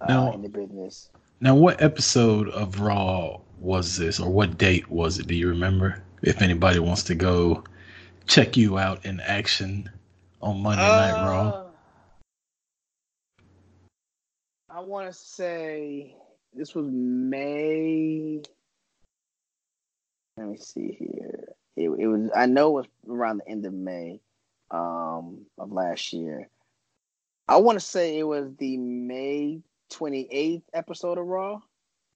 uh, 0.00 0.06
now, 0.08 0.32
in 0.32 0.42
the 0.42 0.48
business. 0.48 1.10
Now, 1.40 1.54
what 1.54 1.80
episode 1.80 2.48
of 2.48 2.80
Raw 2.80 3.40
was 3.60 3.96
this, 3.96 4.18
or 4.18 4.30
what 4.30 4.58
date 4.58 4.90
was 4.90 5.18
it? 5.18 5.26
Do 5.26 5.34
you 5.34 5.48
remember? 5.48 6.02
If 6.20 6.42
anybody 6.42 6.80
wants 6.80 7.04
to 7.04 7.14
go 7.14 7.62
check 8.26 8.56
you 8.56 8.76
out 8.78 9.04
in 9.06 9.20
action 9.20 9.88
on 10.42 10.60
Monday 10.60 10.82
uh, 10.82 10.96
Night 10.96 11.28
Raw. 11.28 11.48
Uh, 11.48 11.64
I 14.68 14.80
want 14.80 15.06
to 15.06 15.12
say 15.12 16.14
this 16.54 16.74
was 16.74 16.86
May. 16.90 18.42
Let 20.36 20.48
me 20.48 20.56
see 20.56 20.96
here. 20.98 21.54
It, 21.76 21.90
it 21.90 22.06
was. 22.06 22.30
I 22.34 22.46
know 22.46 22.78
it 22.78 22.86
was 23.06 23.16
around 23.18 23.38
the 23.38 23.48
end 23.48 23.66
of 23.66 23.72
May 23.72 24.20
um, 24.70 25.46
of 25.58 25.72
last 25.72 26.12
year. 26.12 26.48
I 27.48 27.56
want 27.56 27.78
to 27.78 27.84
say 27.84 28.18
it 28.18 28.24
was 28.24 28.50
the 28.58 28.76
May 28.76 29.62
28th 29.90 30.62
episode 30.74 31.18
of 31.18 31.26
Raw, 31.26 31.60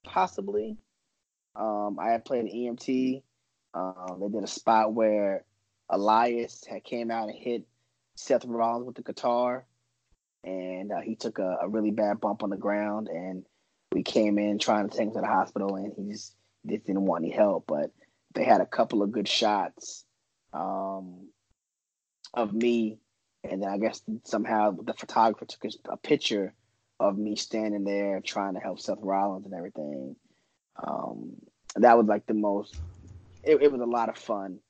possibly. 0.05 0.77
Um, 1.57 1.99
I 1.99 2.11
had 2.11 2.25
played 2.25 2.45
an 2.45 2.51
EMT. 2.51 3.23
Um, 3.75 4.19
they 4.21 4.29
did 4.29 4.45
a 4.45 4.49
spot 4.49 4.93
where 4.93 5.45
Elias 5.89 6.65
had 6.69 6.85
came 6.85 7.11
out 7.11 7.29
and 7.29 7.39
hit 7.39 7.65
Seth 8.15 8.45
Rollins 8.45 8.87
with 8.87 8.97
the 8.97 9.03
guitar, 9.03 9.65
and 10.45 10.93
uh, 10.93 11.01
he 11.01 11.15
took 11.15 11.39
a, 11.39 11.59
a, 11.63 11.69
really 11.69 11.91
bad 11.91 12.21
bump 12.21 12.43
on 12.43 12.51
the 12.51 12.57
ground. 12.57 13.09
And 13.09 13.45
we 13.93 14.03
came 14.03 14.39
in 14.39 14.59
trying 14.59 14.89
to 14.89 14.97
take 14.97 15.09
him 15.09 15.15
to 15.15 15.21
the 15.21 15.27
hospital, 15.27 15.77
and 15.77 15.93
he 15.97 16.13
just, 16.13 16.35
didn't 16.65 17.07
want 17.07 17.25
any 17.25 17.33
help. 17.33 17.65
But 17.67 17.91
they 18.35 18.45
had 18.45 18.61
a 18.61 18.67
couple 18.67 19.03
of 19.03 19.13
good 19.13 19.29
shots 19.29 20.05
um, 20.53 21.29
of 22.35 22.53
me, 22.53 22.99
and 23.45 23.63
then 23.63 23.69
I 23.69 23.79
guess 23.79 24.03
somehow 24.25 24.77
the 24.83 24.95
photographer 24.95 25.45
took 25.45 25.65
a 25.89 25.97
picture 25.97 26.55
of 27.01 27.19
me 27.19 27.37
standing 27.37 27.85
there 27.85 28.21
trying 28.21 28.55
to 28.55 28.61
help 28.61 28.81
Seth 28.81 28.99
Rollins 29.01 29.47
and 29.47 29.55
everything. 29.55 30.17
Um, 30.83 31.33
that 31.77 31.99
was 31.99 32.07
like 32.07 32.27
the 32.27 32.35
most. 32.35 32.77
It, 33.43 33.61
it, 33.61 33.73
was 33.73 33.81
a 33.81 33.87
lot 33.87 34.09
of 34.09 34.17
fun 34.17 34.61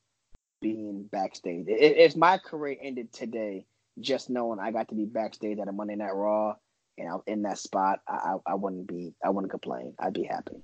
being 0.63 1.05
backstage. 1.13 1.67
if 1.69 2.17
my 2.17 2.39
career 2.39 2.77
ended 2.81 3.13
today, 3.13 3.67
just 4.01 4.31
knowing 4.31 4.59
I 4.59 4.71
got 4.71 4.89
to 4.89 4.95
be 4.95 5.05
backstage 5.05 5.59
at 5.59 5.69
a 5.69 5.73
Monday 5.73 5.97
Night 5.97 6.15
Raw 6.15 6.55
and 6.99 7.09
know, 7.09 7.23
in 7.27 7.43
that 7.43 7.59
spot, 7.59 8.01
I, 8.09 8.37
I, 8.47 8.55
wouldn't 8.55 8.87
be. 8.87 9.15
I 9.25 9.31
wouldn't 9.31 9.51
complain. 9.51 9.95
I'd 9.99 10.13
be 10.13 10.25
happy. 10.25 10.63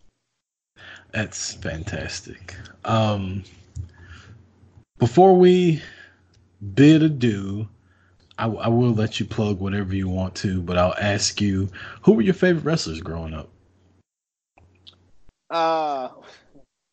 That's 1.12 1.54
fantastic. 1.54 2.54
Um, 2.84 3.44
before 4.98 5.36
we 5.36 5.82
bid 6.74 7.02
adieu, 7.02 7.68
I, 8.38 8.46
I 8.46 8.68
will 8.68 8.92
let 8.92 9.18
you 9.18 9.26
plug 9.26 9.58
whatever 9.60 9.94
you 9.94 10.08
want 10.08 10.34
to, 10.36 10.60
but 10.62 10.78
I'll 10.78 10.94
ask 11.00 11.40
you, 11.40 11.68
who 12.02 12.12
were 12.12 12.22
your 12.22 12.34
favorite 12.34 12.64
wrestlers 12.64 13.00
growing 13.00 13.34
up? 13.34 13.48
Uh, 15.50 16.10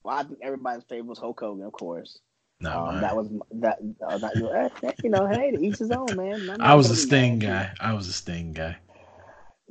well, 0.03 0.17
I 0.17 0.23
think 0.23 0.39
everybody's 0.41 0.83
favorite 0.86 1.07
was 1.07 1.19
Hulk 1.19 1.39
Hogan, 1.39 1.65
of 1.65 1.73
course. 1.73 2.19
Not 2.61 2.95
um, 2.95 3.01
that 3.01 3.15
was 3.15 3.29
that. 3.51 3.79
Uh, 4.05 4.17
not 4.17 4.36
your, 4.38 4.55
eh, 4.55 4.69
eh, 4.83 4.91
you 5.03 5.09
know, 5.09 5.27
hey, 5.27 5.51
to 5.51 5.59
each 5.61 5.77
his 5.77 5.91
own, 5.91 6.15
man. 6.15 6.55
I 6.61 6.73
was 6.75 6.89
a 6.89 6.95
Sting 6.95 7.41
you. 7.41 7.47
guy. 7.47 7.73
I 7.81 7.93
was 7.93 8.07
a 8.07 8.13
Sting 8.13 8.53
guy. 8.53 8.77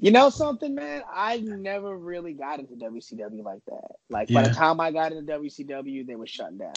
You 0.01 0.11
know 0.11 0.29
something, 0.31 0.75
man? 0.75 1.03
I 1.13 1.39
never 1.39 1.97
really 1.97 2.33
got 2.35 2.59
into 2.59 2.75
WCW 2.75 3.43
like 3.45 3.65
that. 3.67 3.93
Like 4.11 4.29
by 4.33 4.43
the 4.43 4.55
time 4.55 4.81
I 4.81 4.91
got 4.91 5.13
into 5.13 5.33
WCW, 5.33 6.07
they 6.07 6.17
were 6.17 6.27
shutting 6.27 6.59
down. 6.59 6.73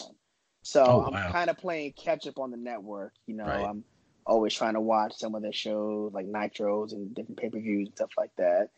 So 0.63 0.84
Oh, 0.84 1.01
I'm 1.01 1.13
wow. 1.13 1.32
kind 1.32 1.49
of 1.49 1.57
playing 1.57 1.93
catch 1.93 2.28
up 2.28 2.38
on 2.39 2.51
the 2.51 2.57
network. 2.57 3.13
You 3.26 3.36
know, 3.36 3.45
Right. 3.45 3.63
I'm 3.65 3.84
always 4.26 4.53
trying 4.53 4.76
to 4.76 4.82
watch 4.82 5.13
some 5.18 5.34
of 5.36 5.41
their 5.41 5.53
shows, 5.53 6.13
like 6.13 6.28
Nitros 6.28 6.91
and 6.93 7.13
different 7.15 7.39
pay 7.39 7.49
per 7.49 7.59
views 7.59 7.88
and 7.88 7.95
stuff 7.95 8.11
like 8.18 8.32
that. 8.38 8.70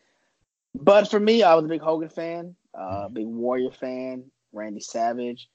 But 0.75 1.09
for 1.09 1.19
me, 1.19 1.43
I 1.43 1.55
was 1.55 1.65
a 1.65 1.69
big 1.69 1.81
Hogan 1.81 2.09
fan, 2.09 2.55
uh, 2.73 3.07
Mm-hmm. 3.07 3.13
big 3.13 3.25
Warrior 3.25 3.71
fan, 3.71 4.31
Randy 4.53 4.79
Savage. 4.79 5.49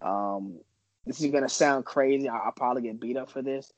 Um, 0.00 0.60
this 1.06 1.20
is 1.20 1.30
gonna 1.30 1.48
sound 1.48 1.84
crazy. 1.84 2.28
I- 2.28 2.38
I'll 2.38 2.52
probably 2.52 2.82
get 2.82 3.00
beat 3.00 3.16
up 3.16 3.30
for 3.30 3.42
this. 3.42 3.70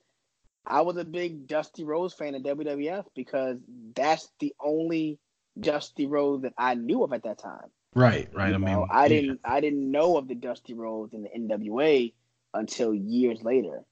I 0.66 0.82
was 0.82 0.96
a 0.96 1.04
big 1.04 1.46
Dusty 1.46 1.84
Rhodes 1.84 2.14
fan 2.14 2.34
in 2.34 2.42
WWF 2.42 3.04
because 3.14 3.58
that's 3.94 4.28
the 4.38 4.54
only 4.60 5.18
Dusty 5.58 6.06
Rhodes 6.06 6.42
that 6.44 6.54
I 6.56 6.74
knew 6.74 7.02
of 7.02 7.12
at 7.12 7.24
that 7.24 7.38
time. 7.38 7.68
Right, 7.94 8.28
right. 8.32 8.48
You 8.48 8.54
I 8.54 8.58
know, 8.58 8.80
mean, 8.80 8.88
I 8.90 9.02
yeah. 9.02 9.08
didn't 9.08 9.40
I 9.44 9.60
didn't 9.60 9.90
know 9.90 10.16
of 10.16 10.28
the 10.28 10.34
Dusty 10.34 10.74
Rhodes 10.74 11.12
in 11.12 11.22
the 11.22 11.28
NWA 11.28 12.12
until 12.54 12.94
years 12.94 13.42
later. 13.42 13.84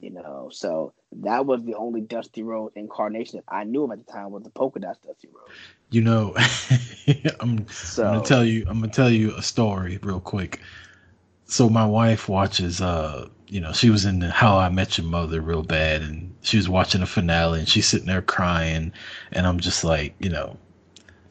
You 0.00 0.10
know, 0.10 0.48
so 0.50 0.94
that 1.20 1.46
was 1.46 1.62
the 1.64 1.74
only 1.74 2.00
Dusty 2.00 2.42
Rhodes 2.42 2.74
incarnation 2.74 3.38
that 3.38 3.54
I 3.54 3.62
knew 3.64 3.84
of 3.84 3.92
at 3.92 4.04
the 4.04 4.12
time 4.12 4.32
was 4.32 4.42
the 4.42 4.50
polka 4.50 4.80
dot 4.80 4.98
Dusty 5.06 5.28
Rhodes. 5.28 5.52
You 5.90 6.00
know, 6.00 6.34
I'm, 7.40 7.68
So 7.68 8.04
I'm 8.04 8.14
gonna 8.14 8.24
tell 8.24 8.44
you. 8.44 8.64
I'm 8.66 8.80
gonna 8.80 8.92
tell 8.92 9.10
you 9.10 9.36
a 9.36 9.42
story 9.42 9.98
real 10.02 10.20
quick. 10.20 10.60
So 11.44 11.68
my 11.68 11.84
wife 11.84 12.28
watches. 12.28 12.80
Uh, 12.80 13.28
you 13.52 13.60
know, 13.60 13.72
she 13.72 13.90
was 13.90 14.06
in 14.06 14.20
the 14.20 14.30
How 14.30 14.56
I 14.56 14.70
Met 14.70 14.96
Your 14.96 15.06
Mother 15.06 15.42
real 15.42 15.62
bad, 15.62 16.00
and 16.00 16.34
she 16.40 16.56
was 16.56 16.70
watching 16.70 17.02
the 17.02 17.06
finale, 17.06 17.58
and 17.58 17.68
she's 17.68 17.86
sitting 17.86 18.06
there 18.06 18.22
crying, 18.22 18.94
and 19.30 19.46
I'm 19.46 19.60
just 19.60 19.84
like, 19.84 20.14
you 20.20 20.30
know, 20.30 20.56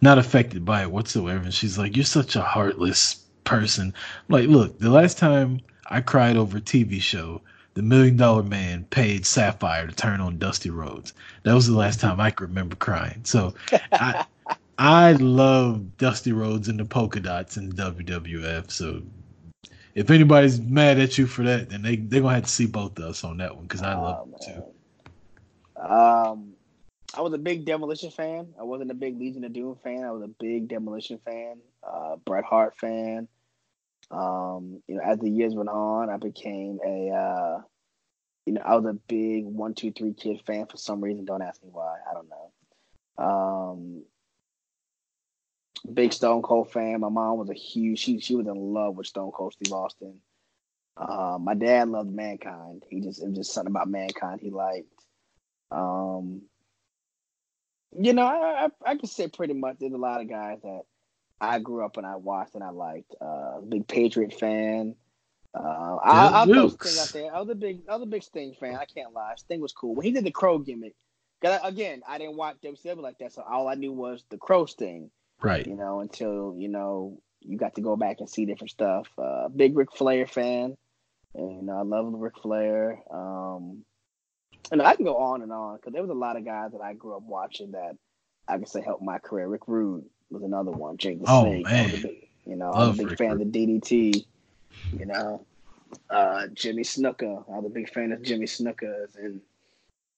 not 0.02 0.20
affected 0.20 0.64
by 0.64 0.84
it 0.84 0.92
whatsoever. 0.92 1.44
And 1.44 1.54
she's 1.54 1.80
like, 1.80 1.96
"You're 1.96 2.06
such 2.06 2.36
a 2.36 2.44
heartless 2.44 3.26
person." 3.44 3.88
I'm 4.30 4.34
like, 4.36 4.48
look, 4.48 4.78
the 4.78 4.92
last 4.92 5.18
time 5.18 5.62
I 5.88 6.02
cried 6.02 6.38
over 6.38 6.60
a 6.60 6.62
TV 6.62 7.02
show, 7.02 7.42
the 7.74 7.82
Million 7.82 8.18
Dollar 8.18 8.44
Man 8.44 8.84
paid 8.92 9.26
Sapphire 9.26 9.88
to 9.88 9.96
turn 9.96 10.22
on 10.22 10.38
Dusty 10.38 10.70
Rhodes. 10.70 11.14
That 11.42 11.56
was 11.56 11.66
the 11.66 11.76
last 11.76 12.00
time 12.00 12.20
I 12.22 12.30
can 12.30 12.46
remember 12.46 12.76
crying. 12.76 13.22
So 13.24 13.56
I 13.94 14.28
I 14.78 15.14
love 15.14 15.98
Dusty 15.98 16.34
Rhodes 16.34 16.68
and 16.68 16.80
the 16.80 16.86
polka 16.86 17.20
dots 17.20 17.58
in 17.58 17.72
WWF. 17.72 18.70
So 18.70 19.02
if 19.96 20.10
anybody's 20.10 20.60
mad 20.60 21.00
at 21.00 21.18
you 21.18 21.28
for 21.28 21.44
that, 21.44 21.70
then 21.70 21.82
they 21.84 21.96
they're 21.98 22.22
gonna 22.22 22.36
have 22.36 22.46
to 22.46 22.50
see 22.50 22.68
both 22.68 22.98
of 23.00 23.06
us 23.06 23.24
on 23.24 23.38
that 23.38 23.56
one 23.56 23.64
because 23.66 23.82
I 23.84 23.96
love 23.96 24.20
Oh, 24.20 24.28
it 24.40 24.42
too. 24.46 24.64
Um, 25.76 26.54
I 27.16 27.22
was 27.22 27.34
a 27.34 27.38
big 27.38 27.66
Demolition 27.66 28.12
fan. 28.12 28.54
I 28.60 28.64
wasn't 28.64 28.92
a 28.92 28.96
big 28.96 29.20
Legion 29.20 29.44
of 29.44 29.54
Doom 29.54 29.76
fan. 29.84 30.04
I 30.04 30.12
was 30.12 30.24
a 30.24 30.28
big 30.40 30.68
Demolition 30.68 31.20
fan. 31.26 31.58
Uh, 31.84 32.18
Bret 32.26 32.44
Hart 32.46 32.76
fan. 32.78 33.28
Um, 34.12 34.82
you 34.88 34.96
know, 34.96 35.02
as 35.04 35.20
the 35.20 35.30
years 35.30 35.54
went 35.56 35.70
on, 35.70 36.10
I 36.10 36.18
became 36.18 36.80
a, 36.86 37.10
uh, 37.12 37.62
you 38.46 38.54
know, 38.54 38.62
I 38.64 38.76
was 38.76 38.86
a 38.86 38.94
big 38.94 39.46
one, 39.46 39.74
two, 39.74 39.92
three 39.92 40.14
kid 40.14 40.42
fan 40.46 40.68
for 40.68 40.78
some 40.78 41.02
reason. 41.02 41.26
Don't 41.26 41.42
ask 41.42 41.62
me 41.64 41.70
why. 41.72 41.98
I 42.10 42.14
don't 42.14 42.30
know. 42.30 42.52
Um, 43.24 44.04
big 45.92 46.14
Stone 46.14 46.42
Cold 46.42 46.72
fan. 46.72 47.00
My 47.00 47.10
mom 47.10 47.38
was 47.38 47.50
a 47.50 47.54
huge. 47.54 48.00
She 48.00 48.20
she 48.20 48.36
was 48.36 48.48
in 48.48 48.56
love 48.74 48.96
with 48.96 49.08
Stone 49.08 49.32
Cold 49.32 49.54
Steve 49.54 49.74
Austin. 49.74 50.20
Uh, 50.98 51.38
my 51.40 51.54
dad 51.54 51.90
loved 51.90 52.12
Mankind. 52.14 52.84
He 52.90 53.00
just 53.02 53.22
it 53.22 53.30
was 53.30 53.38
just 53.38 53.54
something 53.54 53.72
about 53.72 53.88
Mankind 53.90 54.42
he 54.42 54.50
liked. 54.52 54.88
Um, 55.72 56.42
you 57.98 58.14
know, 58.14 58.24
I, 58.26 58.66
I 58.66 58.92
I 58.92 58.96
can 58.96 59.08
say 59.08 59.28
pretty 59.28 59.54
much 59.54 59.78
there's 59.80 59.94
a 59.94 59.98
lot 59.98 60.22
of 60.22 60.30
guys 60.30 60.60
that 60.64 60.82
I 61.40 61.60
grew 61.60 61.84
up 61.86 61.98
and 61.98 62.06
I 62.06 62.18
watched 62.18 62.56
and 62.56 62.64
I 62.64 62.70
liked. 62.70 63.16
Uh, 63.20 63.62
big 63.62 63.88
Patriot 63.88 64.34
fan. 64.40 64.96
Uh, 65.54 65.98
I, 66.02 66.28
I'll 66.28 66.46
throw 66.46 66.70
Sting 66.70 67.02
out 67.02 67.10
there. 67.14 67.36
I 67.36 67.40
was 67.42 67.50
a 67.50 67.56
big, 67.56 67.82
I 67.90 67.96
was 67.96 68.04
a 68.04 68.10
big 68.10 68.24
Sting 68.24 68.54
fan. 68.60 68.76
I 68.76 68.86
can't 68.86 69.12
lie. 69.14 69.34
Sting 69.36 69.60
was 69.60 69.74
cool 69.74 69.96
when 69.96 70.06
he 70.06 70.12
did 70.12 70.24
the 70.24 70.32
Crow 70.32 70.60
gimmick. 70.60 70.96
'cause 71.42 71.60
I- 71.62 71.68
again, 71.68 72.04
I 72.08 72.20
didn't 72.20 72.38
watch 72.38 72.58
WCW 72.64 73.02
like 73.02 73.18
that, 73.18 73.34
so 73.34 73.42
all 73.42 73.68
I 73.68 73.74
knew 73.76 73.92
was 73.92 74.24
the 74.30 74.38
Crow 74.38 74.66
Sting 74.66 75.10
Right. 75.42 75.66
you 75.66 75.76
know, 75.76 76.00
until 76.02 76.56
you 76.58 76.68
know 76.70 77.20
you 77.42 77.58
got 77.58 77.76
to 77.76 77.82
go 77.82 77.96
back 77.96 78.18
and 78.20 78.30
see 78.30 78.46
different 78.46 78.72
stuff. 78.72 79.08
Uh, 79.18 79.48
big 79.50 79.76
Ric 79.76 79.92
Flair 79.96 80.28
fan, 80.28 80.78
and 81.36 81.56
you 81.56 81.62
know, 81.64 81.78
I 81.78 81.82
love 81.82 82.14
Ric 82.14 82.38
Flair. 82.42 83.00
Um, 83.12 83.84
and 84.72 84.82
I 84.82 84.96
can 84.96 85.06
go 85.06 85.18
on 85.18 85.42
and 85.42 85.52
on 85.52 85.78
because 85.78 85.94
there 85.94 86.02
was 86.04 86.12
a 86.12 86.16
lot 86.16 86.38
of 86.38 86.46
guys 86.46 86.72
that 86.74 86.82
I 86.82 86.94
grew 86.94 87.16
up 87.16 87.24
watching 87.24 87.72
that 87.72 87.96
I 88.48 88.58
can 88.58 88.66
say 88.68 88.82
helped 88.82 89.04
my 89.04 89.18
career. 89.20 89.48
Rick 89.48 89.68
Rude 89.68 90.06
was 90.30 90.44
another 90.44 90.72
one. 90.72 90.98
Jake 90.98 91.20
the 91.20 91.26
Oh, 91.30 91.44
Snake. 91.44 91.68
I 91.68 91.82
was 91.82 91.94
a 91.94 91.94
man. 91.94 92.02
big, 92.02 92.28
you 92.46 92.56
know, 92.56 92.72
I'm 92.72 92.90
a 92.90 92.94
big 92.94 93.10
Rick 93.10 93.18
fan 93.18 93.32
Rude. 93.32 93.42
of 93.42 93.52
the 93.52 93.66
DDT. 93.80 94.26
You 95.00 95.06
know, 95.06 95.46
uh, 96.10 96.48
Jimmy 96.54 96.84
Snuka. 96.84 97.44
I 97.50 97.58
was 97.58 97.66
a 97.66 97.70
big 97.70 97.90
fan 97.90 98.12
of 98.12 98.22
Jimmy 98.22 98.46
Snuka's, 98.46 99.16
and 99.16 99.42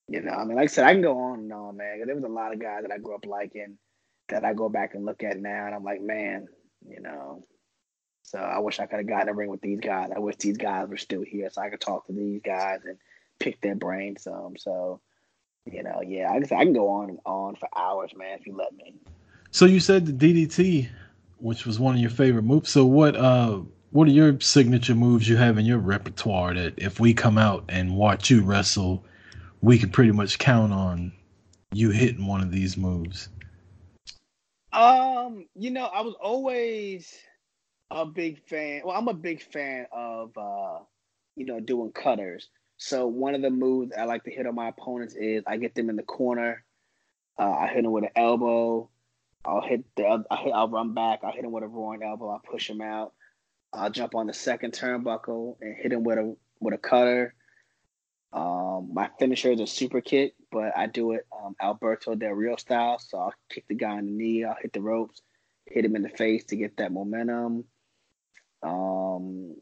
you 0.09 0.21
know, 0.21 0.31
I 0.33 0.43
mean, 0.43 0.55
like 0.57 0.63
I 0.63 0.67
said, 0.67 0.85
I 0.85 0.93
can 0.93 1.01
go 1.01 1.17
on 1.17 1.39
and 1.39 1.53
on, 1.53 1.77
man. 1.77 1.97
'cause 1.99 2.07
There 2.07 2.15
was 2.15 2.23
a 2.23 2.27
lot 2.27 2.53
of 2.53 2.59
guys 2.59 2.81
that 2.83 2.91
I 2.91 2.97
grew 2.97 3.15
up 3.15 3.25
liking 3.25 3.77
that 4.33 4.43
I 4.43 4.53
go 4.53 4.67
back 4.67 4.95
and 4.95 5.05
look 5.05 5.23
at 5.23 5.39
now, 5.39 5.67
and 5.67 5.75
I'm 5.75 5.83
like, 5.83 6.01
man, 6.01 6.47
you 6.87 6.99
know. 6.99 7.45
So 8.23 8.39
I 8.39 8.59
wish 8.59 8.79
I 8.79 8.87
could 8.87 8.97
have 8.97 9.07
gotten 9.07 9.29
a 9.29 9.33
ring 9.33 9.49
with 9.49 9.61
these 9.61 9.79
guys. 9.79 10.09
I 10.15 10.19
wish 10.19 10.37
these 10.37 10.57
guys 10.57 10.89
were 10.89 10.97
still 10.97 11.21
here 11.21 11.49
so 11.51 11.61
I 11.61 11.69
could 11.69 11.81
talk 11.81 12.07
to 12.07 12.13
these 12.13 12.41
guys 12.43 12.79
and 12.85 12.97
pick 13.39 13.61
their 13.61 13.75
brains 13.75 14.23
some. 14.23 14.55
So, 14.57 15.01
you 15.71 15.83
know, 15.83 16.01
yeah, 16.05 16.31
I 16.31 16.39
can 16.39 16.57
I 16.57 16.63
can 16.63 16.73
go 16.73 16.89
on 16.89 17.09
and 17.09 17.19
on 17.25 17.55
for 17.55 17.69
hours, 17.77 18.11
man, 18.15 18.39
if 18.39 18.47
you 18.47 18.55
let 18.55 18.73
me. 18.73 18.95
So 19.51 19.65
you 19.65 19.79
said 19.79 20.05
the 20.05 20.13
DDT, 20.13 20.89
which 21.37 21.65
was 21.65 21.79
one 21.79 21.95
of 21.95 22.01
your 22.01 22.09
favorite 22.09 22.43
moves. 22.43 22.71
So 22.71 22.85
what 22.85 23.15
uh 23.15 23.59
what 23.91 24.07
are 24.07 24.11
your 24.11 24.39
signature 24.39 24.95
moves 24.95 25.29
you 25.29 25.37
have 25.37 25.59
in 25.59 25.65
your 25.65 25.77
repertoire 25.77 26.55
that 26.55 26.73
if 26.77 26.99
we 26.99 27.13
come 27.13 27.37
out 27.37 27.65
and 27.69 27.95
watch 27.95 28.31
you 28.31 28.41
wrestle, 28.41 29.05
we 29.61 29.77
can 29.77 29.91
pretty 29.91 30.11
much 30.11 30.39
count 30.39 30.73
on 30.73 31.11
you 31.71 31.91
hitting 31.91 32.25
one 32.25 32.41
of 32.41 32.51
these 32.51 32.77
moves? 32.77 33.29
Um, 34.73 35.45
you 35.55 35.71
know, 35.71 35.85
I 35.85 36.01
was 36.01 36.15
always 36.21 37.13
a 37.91 38.05
big 38.05 38.43
fan. 38.47 38.81
Well, 38.83 38.97
I'm 38.97 39.07
a 39.07 39.13
big 39.13 39.41
fan 39.41 39.85
of 39.91 40.37
uh, 40.37 40.79
you 41.35 41.45
know, 41.45 41.59
doing 41.59 41.91
cutters. 41.91 42.49
So 42.77 43.07
one 43.07 43.35
of 43.35 43.41
the 43.41 43.49
moves 43.49 43.91
I 43.97 44.05
like 44.05 44.23
to 44.23 44.31
hit 44.31 44.47
on 44.47 44.55
my 44.55 44.69
opponents 44.69 45.15
is 45.15 45.43
I 45.47 45.57
get 45.57 45.75
them 45.75 45.89
in 45.89 45.95
the 45.95 46.03
corner. 46.03 46.63
Uh, 47.39 47.51
I 47.51 47.67
hit 47.67 47.83
them 47.83 47.91
with 47.91 48.03
an 48.03 48.09
elbow. 48.15 48.89
I'll 49.45 49.61
hit 49.61 49.83
the. 49.95 50.05
I'll, 50.05 50.37
hit, 50.37 50.53
I'll 50.53 50.69
run 50.69 50.93
back. 50.93 51.19
I'll 51.23 51.31
hit 51.31 51.43
him 51.43 51.51
with 51.51 51.63
a 51.63 51.67
roaring 51.67 52.03
elbow. 52.03 52.29
I'll 52.29 52.39
push 52.39 52.69
him 52.69 52.81
out. 52.81 53.13
I'll 53.71 53.89
jump 53.89 54.15
on 54.15 54.27
the 54.27 54.33
second 54.33 54.73
turnbuckle 54.73 55.57
and 55.61 55.75
hit 55.75 55.91
him 55.91 56.03
with 56.03 56.17
a 56.17 56.35
with 56.59 56.73
a 56.73 56.77
cutter. 56.77 57.33
Um, 58.33 58.89
my 58.93 59.09
finisher 59.19 59.51
is 59.51 59.59
a 59.59 59.67
super 59.67 60.01
kick, 60.01 60.33
but 60.51 60.75
I 60.75 60.87
do 60.87 61.11
it 61.11 61.27
um, 61.31 61.55
Alberto 61.61 62.15
Del 62.15 62.31
Rio 62.31 62.55
style. 62.55 62.97
So 62.99 63.19
I'll 63.19 63.33
kick 63.49 63.65
the 63.67 63.75
guy 63.75 63.97
in 63.99 64.07
the 64.07 64.11
knee. 64.11 64.43
I'll 64.43 64.57
hit 64.59 64.73
the 64.73 64.81
ropes, 64.81 65.21
hit 65.67 65.85
him 65.85 65.95
in 65.95 66.01
the 66.01 66.09
face 66.09 66.43
to 66.45 66.55
get 66.55 66.77
that 66.77 66.91
momentum. 66.91 67.65
Um, 68.63 69.55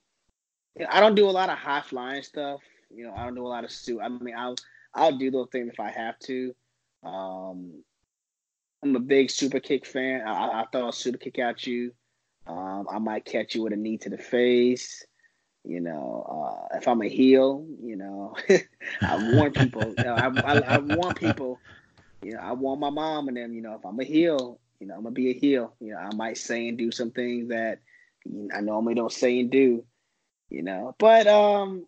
I 0.90 1.00
don't 1.02 1.16
do 1.16 1.30
a 1.30 1.32
lot 1.32 1.50
of 1.50 1.58
high 1.58 1.82
flying 1.82 2.24
stuff. 2.24 2.62
You 2.90 3.06
know, 3.06 3.14
I 3.16 3.26
don't 3.26 3.36
do 3.36 3.46
a 3.46 3.50
lot 3.50 3.64
of 3.66 3.72
suit. 3.72 4.00
I 4.02 4.08
mean, 4.10 4.36
I'll 4.38 4.56
I'll 4.94 5.18
do 5.18 5.32
those 5.32 5.50
things 5.52 5.70
if 5.74 5.80
I 5.80 5.92
have 5.92 6.18
to. 6.20 6.54
Um, 7.04 7.84
I'm 8.84 8.96
a 8.96 9.00
big 9.00 9.30
super 9.32 9.60
kick 9.60 9.86
fan. 9.86 10.22
I, 10.22 10.62
I- 10.62 10.66
throw 10.72 10.90
a 10.90 10.94
super 10.94 11.18
kick 11.18 11.40
at 11.40 11.68
you. 11.68 11.92
Um, 12.48 12.88
I 12.92 12.98
might 13.00 13.26
catch 13.26 13.54
you 13.54 13.64
with 13.64 13.74
a 13.74 13.76
knee 13.76 13.98
to 14.00 14.10
the 14.10 14.18
face. 14.18 15.06
You 15.64 15.80
know, 15.80 16.68
uh, 16.72 16.78
if 16.78 16.88
I'm 16.88 17.02
a 17.02 17.08
heel, 17.08 17.66
you 17.84 17.96
know, 17.96 18.36
I 19.04 19.16
warn 19.18 19.54
people. 19.54 19.96
You 19.98 20.06
know, 20.06 20.16
I, 20.16 20.28
I, 20.44 20.76
I 20.78 21.14
people. 21.14 21.62
You 22.22 22.34
know, 22.34 22.40
I 22.40 22.54
warn 22.54 22.80
my 22.80 22.90
mom 22.90 23.28
and 23.28 23.38
them. 23.38 23.54
You 23.54 23.62
know, 23.62 23.76
if 23.76 23.86
I'm 23.86 24.00
a 24.00 24.04
heel, 24.04 24.60
you 24.80 24.88
know, 24.88 24.96
I'm 24.96 25.04
gonna 25.04 25.14
be 25.14 25.30
a 25.30 25.34
heel. 25.34 25.76
You 25.80 25.94
know, 25.94 26.00
I 26.00 26.14
might 26.16 26.38
say 26.38 26.68
and 26.68 26.78
do 26.78 26.92
some 26.92 27.12
things 27.12 27.50
that 27.50 27.80
I 28.56 28.62
normally 28.62 28.96
don't 28.96 29.12
say 29.12 29.40
and 29.40 29.52
do. 29.52 29.86
You 30.50 30.64
know, 30.64 30.96
but 30.98 31.28
um, 31.28 31.86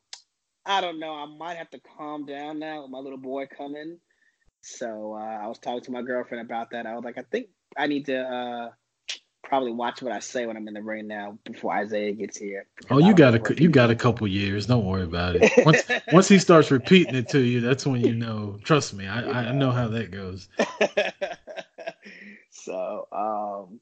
I 0.66 0.82
don't 0.82 1.00
know. 1.00 1.14
I 1.14 1.26
might 1.26 1.58
have 1.58 1.70
to 1.72 1.80
calm 1.80 2.26
down 2.26 2.60
now 2.60 2.84
with 2.84 2.92
my 2.92 3.00
little 3.00 3.18
boy 3.18 3.48
coming. 3.48 4.00
So 4.62 5.14
uh, 5.14 5.40
I 5.44 5.48
was 5.48 5.60
talking 5.60 5.82
to 5.82 5.92
my 5.92 6.02
girlfriend 6.02 6.46
about 6.46 6.72
that. 6.72 6.86
I 6.86 6.96
was 6.96 7.04
like, 7.04 7.18
I 7.18 7.24
think 7.30 7.48
I 7.78 7.88
need 7.88 8.06
to 8.06 8.20
uh, 8.22 8.70
probably 9.44 9.72
watch 9.72 10.02
what 10.02 10.12
I 10.14 10.20
say 10.20 10.46
when 10.46 10.58
I'm 10.58 10.68
in 10.68 10.74
the 10.74 10.82
ring 10.82 11.08
now 11.08 11.38
before 11.46 11.74
Isaiah 11.74 12.14
gets 12.14 12.38
here. 12.38 12.66
Oh, 12.90 12.98
you 13.00 13.14
got 13.14 13.36
a 13.36 13.62
you 13.62 13.70
got 13.70 13.92
a 13.92 13.96
couple 13.96 14.28
years. 14.28 14.66
Don't 14.68 14.86
worry 14.86 15.04
about 15.04 15.36
it. 15.36 15.66
Once 15.66 15.84
once 16.12 16.28
he 16.28 16.40
starts 16.40 16.72
repeating 16.72 17.16
it 17.16 17.30
to 17.30 17.40
you, 17.40 17.62
that's 17.62 17.86
when 17.86 18.02
you 18.02 18.16
know. 18.16 18.60
Trust 18.64 18.94
me, 18.94 19.08
I 19.08 19.50
I 19.50 19.52
know 19.52 19.72
how 19.72 19.88
that 19.90 20.12
goes. 20.12 20.48
so, 22.50 23.08
um, 23.12 23.80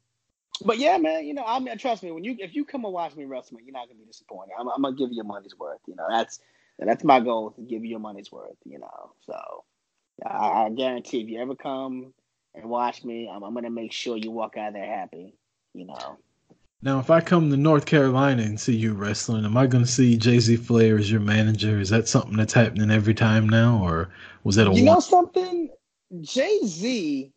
But 0.63 0.77
yeah, 0.79 0.97
man, 0.97 1.25
you 1.25 1.33
know, 1.33 1.43
I 1.45 1.59
mean, 1.59 1.77
trust 1.77 2.03
me, 2.03 2.11
when 2.11 2.23
you 2.23 2.35
if 2.39 2.55
you 2.55 2.65
come 2.65 2.85
and 2.85 2.93
watch 2.93 3.15
me 3.15 3.25
wrestle, 3.25 3.59
you're 3.61 3.73
not 3.73 3.87
gonna 3.87 3.99
be 3.99 4.05
disappointed. 4.05 4.53
I'm, 4.59 4.67
I'm 4.69 4.81
gonna 4.81 4.95
give 4.95 5.09
you 5.09 5.15
your 5.17 5.25
money's 5.25 5.57
worth. 5.57 5.79
You 5.87 5.95
know, 5.95 6.05
that's 6.09 6.39
that's 6.79 7.03
my 7.03 7.19
goal 7.19 7.51
to 7.51 7.61
give 7.61 7.83
you 7.83 7.91
your 7.91 7.99
money's 7.99 8.31
worth. 8.31 8.57
You 8.65 8.79
know, 8.79 9.13
so 9.25 9.63
I, 10.25 10.65
I 10.65 10.69
guarantee 10.69 11.21
if 11.21 11.29
you 11.29 11.41
ever 11.41 11.55
come 11.55 12.13
and 12.55 12.65
watch 12.69 13.03
me, 13.03 13.29
I'm, 13.33 13.43
I'm 13.43 13.53
gonna 13.53 13.69
make 13.71 13.93
sure 13.93 14.17
you 14.17 14.31
walk 14.31 14.57
out 14.57 14.73
there 14.73 14.85
happy. 14.85 15.35
You 15.73 15.85
know. 15.85 16.17
Now, 16.83 16.99
if 16.99 17.11
I 17.11 17.21
come 17.21 17.51
to 17.51 17.57
North 17.57 17.85
Carolina 17.85 18.41
and 18.41 18.59
see 18.59 18.75
you 18.75 18.93
wrestling, 18.93 19.45
am 19.45 19.55
I 19.55 19.67
going 19.67 19.83
to 19.83 19.91
see 19.91 20.17
Jay 20.17 20.39
Z 20.39 20.55
Flair 20.57 20.97
as 20.97 21.11
your 21.11 21.19
manager? 21.19 21.79
Is 21.79 21.89
that 21.89 22.07
something 22.07 22.35
that's 22.35 22.53
happening 22.53 22.89
every 22.89 23.13
time 23.13 23.47
now, 23.47 23.83
or 23.83 24.09
was 24.43 24.55
that 24.55 24.67
a? 24.67 24.73
You 24.73 24.85
one- 24.85 24.95
know 24.95 24.99
something, 24.99 25.69
Jay 26.21 26.59
Z. 26.65 27.31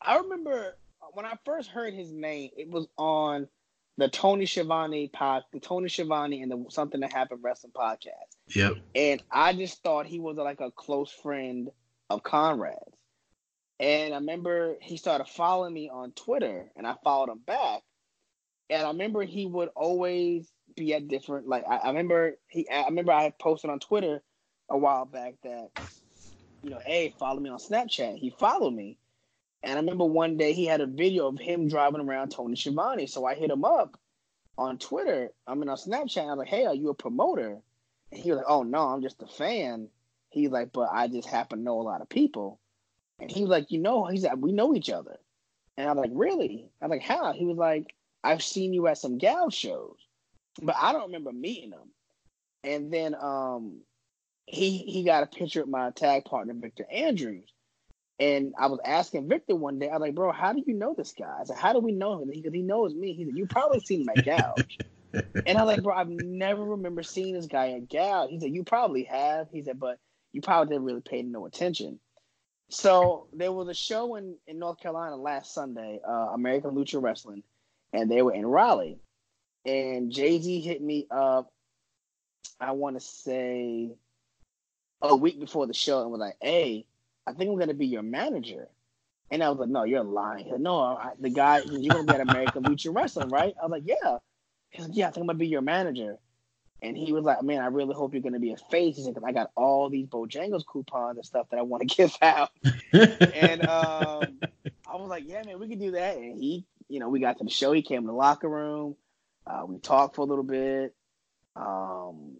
I 0.00 0.16
remember 0.16 0.76
when 1.12 1.26
I 1.26 1.34
first 1.44 1.68
heard 1.68 1.92
his 1.92 2.12
name, 2.12 2.50
it 2.56 2.70
was 2.70 2.86
on 2.96 3.48
the 3.98 4.08
Tony 4.08 4.46
Schiavone 4.46 5.08
pod, 5.08 5.42
the 5.52 5.60
Tony 5.60 5.88
Schiavone 5.88 6.40
and 6.40 6.50
the 6.50 6.64
Something 6.70 7.00
That 7.00 7.12
Happened 7.12 7.40
Wrestling 7.42 7.72
podcast. 7.74 8.54
Yep. 8.54 8.76
And 8.94 9.22
I 9.30 9.52
just 9.52 9.82
thought 9.82 10.06
he 10.06 10.20
was 10.20 10.36
like 10.36 10.60
a 10.60 10.70
close 10.70 11.10
friend 11.10 11.68
of 12.08 12.22
Conrad's. 12.22 12.96
And 13.80 14.12
I 14.12 14.18
remember 14.18 14.76
he 14.80 14.96
started 14.96 15.28
following 15.28 15.72
me 15.72 15.88
on 15.88 16.12
Twitter, 16.12 16.70
and 16.76 16.86
I 16.86 16.94
followed 17.04 17.30
him 17.30 17.40
back. 17.46 17.82
And 18.70 18.82
I 18.82 18.88
remember 18.88 19.22
he 19.22 19.46
would 19.46 19.70
always 19.74 20.50
be 20.76 20.94
at 20.94 21.08
different 21.08 21.48
like 21.48 21.64
I, 21.68 21.76
I 21.76 21.88
remember 21.88 22.36
he 22.48 22.68
I 22.68 22.84
remember 22.84 23.12
I 23.12 23.22
had 23.22 23.38
posted 23.38 23.70
on 23.70 23.80
Twitter 23.80 24.22
a 24.68 24.76
while 24.76 25.06
back 25.06 25.34
that 25.42 25.70
you 26.62 26.70
know, 26.70 26.80
hey, 26.84 27.14
follow 27.18 27.40
me 27.40 27.50
on 27.50 27.58
Snapchat. 27.58 28.18
He 28.18 28.30
followed 28.30 28.72
me. 28.72 28.98
And 29.62 29.72
I 29.72 29.76
remember 29.76 30.04
one 30.04 30.36
day 30.36 30.52
he 30.52 30.66
had 30.66 30.80
a 30.80 30.86
video 30.86 31.28
of 31.28 31.38
him 31.38 31.68
driving 31.68 32.00
around 32.00 32.30
Tony 32.30 32.56
Schiavone. 32.56 33.06
So 33.06 33.24
I 33.24 33.34
hit 33.34 33.50
him 33.50 33.64
up 33.64 33.98
on 34.56 34.78
Twitter. 34.78 35.30
I 35.46 35.54
mean 35.54 35.68
on 35.68 35.76
Snapchat. 35.76 36.22
I 36.22 36.26
was 36.26 36.38
like, 36.38 36.48
hey, 36.48 36.66
are 36.66 36.74
you 36.74 36.90
a 36.90 36.94
promoter? 36.94 37.58
And 38.12 38.20
he 38.20 38.30
was 38.30 38.38
like, 38.38 38.46
oh 38.48 38.62
no, 38.62 38.88
I'm 38.88 39.02
just 39.02 39.22
a 39.22 39.26
fan. 39.26 39.88
He's 40.30 40.50
like, 40.50 40.72
but 40.72 40.90
I 40.92 41.08
just 41.08 41.28
happen 41.28 41.58
to 41.58 41.64
know 41.64 41.80
a 41.80 41.82
lot 41.82 42.02
of 42.02 42.08
people. 42.08 42.60
And 43.18 43.30
he 43.30 43.42
was 43.42 43.50
like, 43.50 43.70
you 43.70 43.78
know, 43.78 44.06
he's 44.06 44.24
like, 44.24 44.36
we 44.36 44.52
know 44.52 44.74
each 44.74 44.90
other. 44.90 45.16
And 45.76 45.88
I'm 45.88 45.96
like, 45.96 46.10
really? 46.12 46.70
I'm 46.80 46.90
like, 46.90 47.02
how? 47.02 47.32
He 47.32 47.44
was 47.44 47.56
like, 47.56 47.94
I've 48.24 48.42
seen 48.42 48.72
you 48.72 48.86
at 48.88 48.98
some 48.98 49.18
gal 49.18 49.50
shows, 49.50 49.96
but 50.60 50.76
I 50.80 50.92
don't 50.92 51.06
remember 51.06 51.32
meeting 51.32 51.72
him. 51.72 51.90
And 52.64 52.92
then 52.92 53.14
um, 53.14 53.80
he 54.46 54.78
he 54.78 55.04
got 55.04 55.22
a 55.22 55.26
picture 55.26 55.62
of 55.62 55.68
my 55.68 55.90
tag 55.90 56.24
partner 56.24 56.54
Victor 56.54 56.84
Andrews, 56.90 57.48
and 58.18 58.54
I 58.58 58.66
was 58.66 58.80
asking 58.84 59.28
Victor 59.28 59.54
one 59.54 59.78
day, 59.78 59.88
I 59.88 59.92
was 59.92 60.00
like, 60.00 60.14
bro, 60.14 60.32
how 60.32 60.52
do 60.52 60.62
you 60.66 60.74
know 60.74 60.94
this 60.96 61.12
guy? 61.16 61.38
I 61.40 61.44
said, 61.44 61.56
how 61.56 61.72
do 61.72 61.78
we 61.78 61.92
know 61.92 62.20
him? 62.20 62.30
Because 62.30 62.52
he, 62.52 62.58
he 62.58 62.64
knows 62.64 62.94
me. 62.94 63.12
He 63.12 63.24
said, 63.24 63.36
you 63.36 63.46
probably 63.46 63.80
seen 63.80 64.06
at 64.08 64.24
Gouge. 64.24 64.78
and 65.46 65.56
I 65.56 65.62
was 65.62 65.76
like, 65.76 65.82
bro, 65.84 65.94
I've 65.94 66.08
never 66.08 66.64
remember 66.64 67.04
seeing 67.04 67.34
this 67.34 67.46
guy 67.46 67.72
at 67.72 67.88
Gouge. 67.88 68.30
He 68.30 68.40
said, 68.40 68.52
you 68.52 68.64
probably 68.64 69.04
have. 69.04 69.48
He 69.52 69.62
said, 69.62 69.78
but 69.78 69.98
you 70.32 70.40
probably 70.40 70.74
didn't 70.74 70.86
really 70.86 71.00
pay 71.00 71.22
no 71.22 71.46
attention. 71.46 72.00
So 72.70 73.28
there 73.32 73.52
was 73.52 73.68
a 73.68 73.74
show 73.74 74.16
in, 74.16 74.36
in 74.46 74.58
North 74.58 74.78
Carolina 74.78 75.16
last 75.16 75.54
Sunday, 75.54 76.00
uh, 76.06 76.30
American 76.34 76.72
Lucha 76.72 77.00
Wrestling, 77.00 77.42
and 77.92 78.10
they 78.10 78.22
were 78.22 78.34
in 78.34 78.44
Raleigh. 78.44 78.98
And 79.64 80.12
Jay 80.12 80.40
Z 80.40 80.60
hit 80.60 80.82
me 80.82 81.06
up, 81.10 81.50
I 82.60 82.72
want 82.72 82.96
to 82.96 83.00
say 83.00 83.90
a 85.00 85.16
week 85.16 85.40
before 85.40 85.66
the 85.66 85.74
show 85.74 86.02
and 86.02 86.10
was 86.10 86.20
like, 86.20 86.36
hey, 86.40 86.84
I 87.26 87.32
think 87.32 87.50
I'm 87.50 87.56
going 87.56 87.68
to 87.68 87.74
be 87.74 87.86
your 87.86 88.02
manager. 88.02 88.68
And 89.30 89.42
I 89.42 89.50
was 89.50 89.58
like, 89.58 89.68
no, 89.68 89.84
you're 89.84 90.02
lying. 90.02 90.46
Said, 90.50 90.60
no, 90.60 90.80
I, 90.80 91.12
the 91.20 91.28
guy, 91.28 91.58
you're 91.58 91.94
going 91.94 92.06
to 92.06 92.12
be 92.12 92.18
at 92.18 92.28
American 92.28 92.62
Lucha 92.64 92.94
Wrestling, 92.94 93.28
right? 93.28 93.54
I 93.60 93.66
was 93.66 93.70
like, 93.70 93.82
yeah. 93.86 94.18
He 94.70 94.82
like, 94.82 94.90
yeah, 94.94 95.08
I 95.08 95.10
think 95.10 95.22
I'm 95.22 95.26
going 95.26 95.36
to 95.36 95.40
be 95.40 95.48
your 95.48 95.62
manager. 95.62 96.18
And 96.80 96.96
he 96.96 97.12
was 97.12 97.24
like, 97.24 97.42
man, 97.42 97.60
I 97.60 97.66
really 97.66 97.94
hope 97.94 98.12
you're 98.12 98.22
going 98.22 98.34
to 98.34 98.38
be 98.38 98.52
a 98.52 98.56
face. 98.56 98.96
He 98.96 99.02
said, 99.02 99.14
because 99.14 99.26
I 99.26 99.32
got 99.32 99.50
all 99.56 99.90
these 99.90 100.06
Bojangles 100.06 100.64
coupons 100.64 101.16
and 101.16 101.26
stuff 101.26 101.48
that 101.50 101.58
I 101.58 101.62
want 101.62 101.88
to 101.88 101.96
give 101.96 102.16
out. 102.22 102.50
and 102.92 103.62
um, 103.62 104.38
I 104.86 104.96
was 104.96 105.08
like, 105.08 105.24
yeah, 105.26 105.42
man, 105.44 105.58
we 105.58 105.68
can 105.68 105.78
do 105.78 105.92
that. 105.92 106.16
And 106.16 106.38
he, 106.38 106.64
you 106.88 107.00
know, 107.00 107.08
we 107.08 107.18
got 107.18 107.38
to 107.38 107.44
the 107.44 107.50
show. 107.50 107.72
He 107.72 107.82
came 107.82 108.00
in 108.00 108.06
the 108.06 108.12
locker 108.12 108.48
room. 108.48 108.94
Uh, 109.46 109.64
we 109.66 109.78
talked 109.78 110.14
for 110.14 110.22
a 110.22 110.24
little 110.24 110.44
bit. 110.44 110.94
Um, 111.56 112.36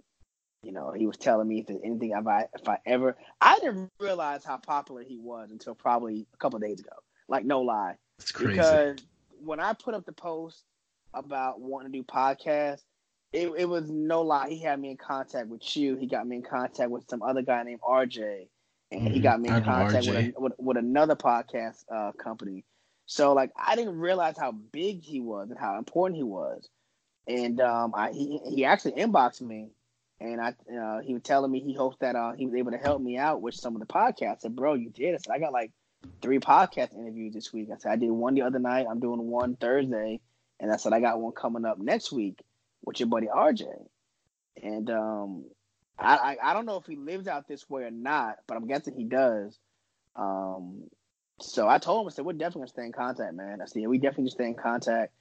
you 0.63 0.73
know, 0.73 0.93
he 0.93 1.07
was 1.07 1.17
telling 1.17 1.49
me 1.49 1.61
if 1.61 1.67
there's 1.67 1.81
anything 1.85 2.11
if 2.11 2.27
I 2.27 2.47
if 2.55 2.69
I 2.69 2.79
ever 2.85 3.17
I 3.41 3.59
didn't 3.61 3.91
realize 4.01 4.45
how 4.45 4.57
popular 4.57 5.03
he 5.03 5.19
was 5.19 5.51
until 5.51 5.75
probably 5.75 6.27
a 6.35 6.37
couple 6.37 6.59
days 6.59 6.81
ago. 6.81 6.97
Like 7.29 7.45
no 7.45 7.63
lie. 7.63 7.97
It's 8.19 8.33
crazy. 8.33 8.53
Because 8.53 8.99
when 9.41 9.61
I 9.61 9.73
put 9.73 9.95
up 9.95 10.05
the 10.05 10.13
post 10.13 10.65
about 11.15 11.61
wanting 11.61 11.93
to 11.93 11.99
do 11.99 12.05
podcasts, 12.05 12.83
it, 13.33 13.53
it 13.57 13.69
was 13.69 13.91
no 13.91 14.23
lie. 14.23 14.49
He 14.49 14.61
had 14.61 14.81
me 14.81 14.91
in 14.91 14.97
contact 14.97 15.49
with 15.49 15.77
you. 15.77 15.97
He 15.97 16.07
got 16.07 16.27
me 16.27 16.37
in 16.37 16.43
contact 16.43 16.91
with 16.91 17.05
some 17.09 17.23
other 17.23 17.43
guy 17.43 17.63
named 17.63 17.81
RJ, 17.81 18.49
and 18.91 19.03
mm-hmm. 19.03 19.13
he 19.13 19.21
got 19.21 19.41
me 19.41 19.49
in 19.51 19.63
contact 19.63 20.07
with, 20.07 20.17
a, 20.17 20.33
with, 20.37 20.53
with 20.59 20.77
another 20.79 21.15
podcast 21.15 21.85
uh, 21.93 22.13
company. 22.13 22.65
So 23.07 23.33
like 23.35 23.51
I 23.57 23.77
didn't 23.77 23.99
realize 23.99 24.37
how 24.39 24.53
big 24.53 25.03
he 25.03 25.21
was 25.21 25.51
and 25.51 25.59
how 25.59 25.79
important 25.79 26.17
he 26.17 26.23
was. 26.23 26.69
And 27.27 27.61
um, 27.61 27.93
I 27.95 28.13
he 28.13 28.41
he 28.49 28.65
actually 28.65 28.93
inboxed 28.93 29.43
me, 29.43 29.69
and 30.21 30.41
I 30.41 30.55
uh, 30.75 31.01
he 31.01 31.13
was 31.13 31.23
telling 31.23 31.51
me 31.51 31.61
he 31.61 31.75
hoped 31.75 32.01
that 32.01 32.17
uh, 32.17 32.33
he 32.33 32.47
was 32.47 32.55
able 32.55 32.71
to 32.71 32.79
help 32.79 33.03
me 33.03 33.19
out 33.19 33.43
with 33.43 33.55
some 33.55 33.77
of 33.77 33.81
the 33.81 33.87
podcasts. 33.87 34.23
I 34.23 34.37
said, 34.41 34.57
bro, 34.57 34.73
you 34.75 34.89
did. 34.89 35.15
I 35.15 35.19
said 35.19 35.35
I 35.35 35.39
got 35.39 35.53
like 35.53 35.71
three 36.23 36.39
podcast 36.39 36.95
interviews 36.95 37.35
this 37.35 37.53
week. 37.53 37.69
I 37.71 37.77
said 37.77 37.93
I 37.93 37.97
did 37.97 38.11
one 38.11 38.35
the 38.35 38.43
other 38.43 38.59
night. 38.59 38.87
I'm 38.91 39.01
doing 39.01 39.21
one 39.21 39.57
Thursday, 39.57 40.21
and 40.59 40.73
I 40.73 40.77
said 40.77 40.95
I 40.95 41.01
got 41.01 41.21
one 41.21 41.33
coming 41.33 41.67
up 41.67 41.79
next 41.79 42.11
week 42.11 42.41
with 42.89 43.01
your 43.01 43.09
buddy 43.09 43.29
RJ. 43.29 43.67
And 44.63 44.91
um, 44.91 45.45
I, 45.99 46.17
I, 46.17 46.51
I 46.51 46.55
don't 46.55 46.67
know 46.67 46.77
if 46.77 46.87
he 46.87 46.97
lives 46.97 47.29
out 47.29 47.47
this 47.47 47.69
way 47.69 47.83
or 47.85 47.91
not, 47.91 48.39
but 48.47 48.57
I'm 48.57 48.67
guessing 48.67 48.95
he 48.95 49.05
does. 49.05 49.59
Um, 50.17 50.85
so 51.41 51.69
I 51.69 51.79
told 51.79 52.03
him 52.03 52.09
I 52.09 52.11
said 52.11 52.25
we're 52.25 52.33
definitely 52.33 52.61
gonna 52.61 52.69
stay 52.69 52.87
in 52.87 52.93
contact, 52.93 53.35
man. 53.35 53.61
I 53.61 53.67
said 53.67 53.83
yeah, 53.83 53.89
we 53.89 53.99
definitely 53.99 54.31
stay 54.31 54.47
in 54.47 54.55
contact 54.55 55.13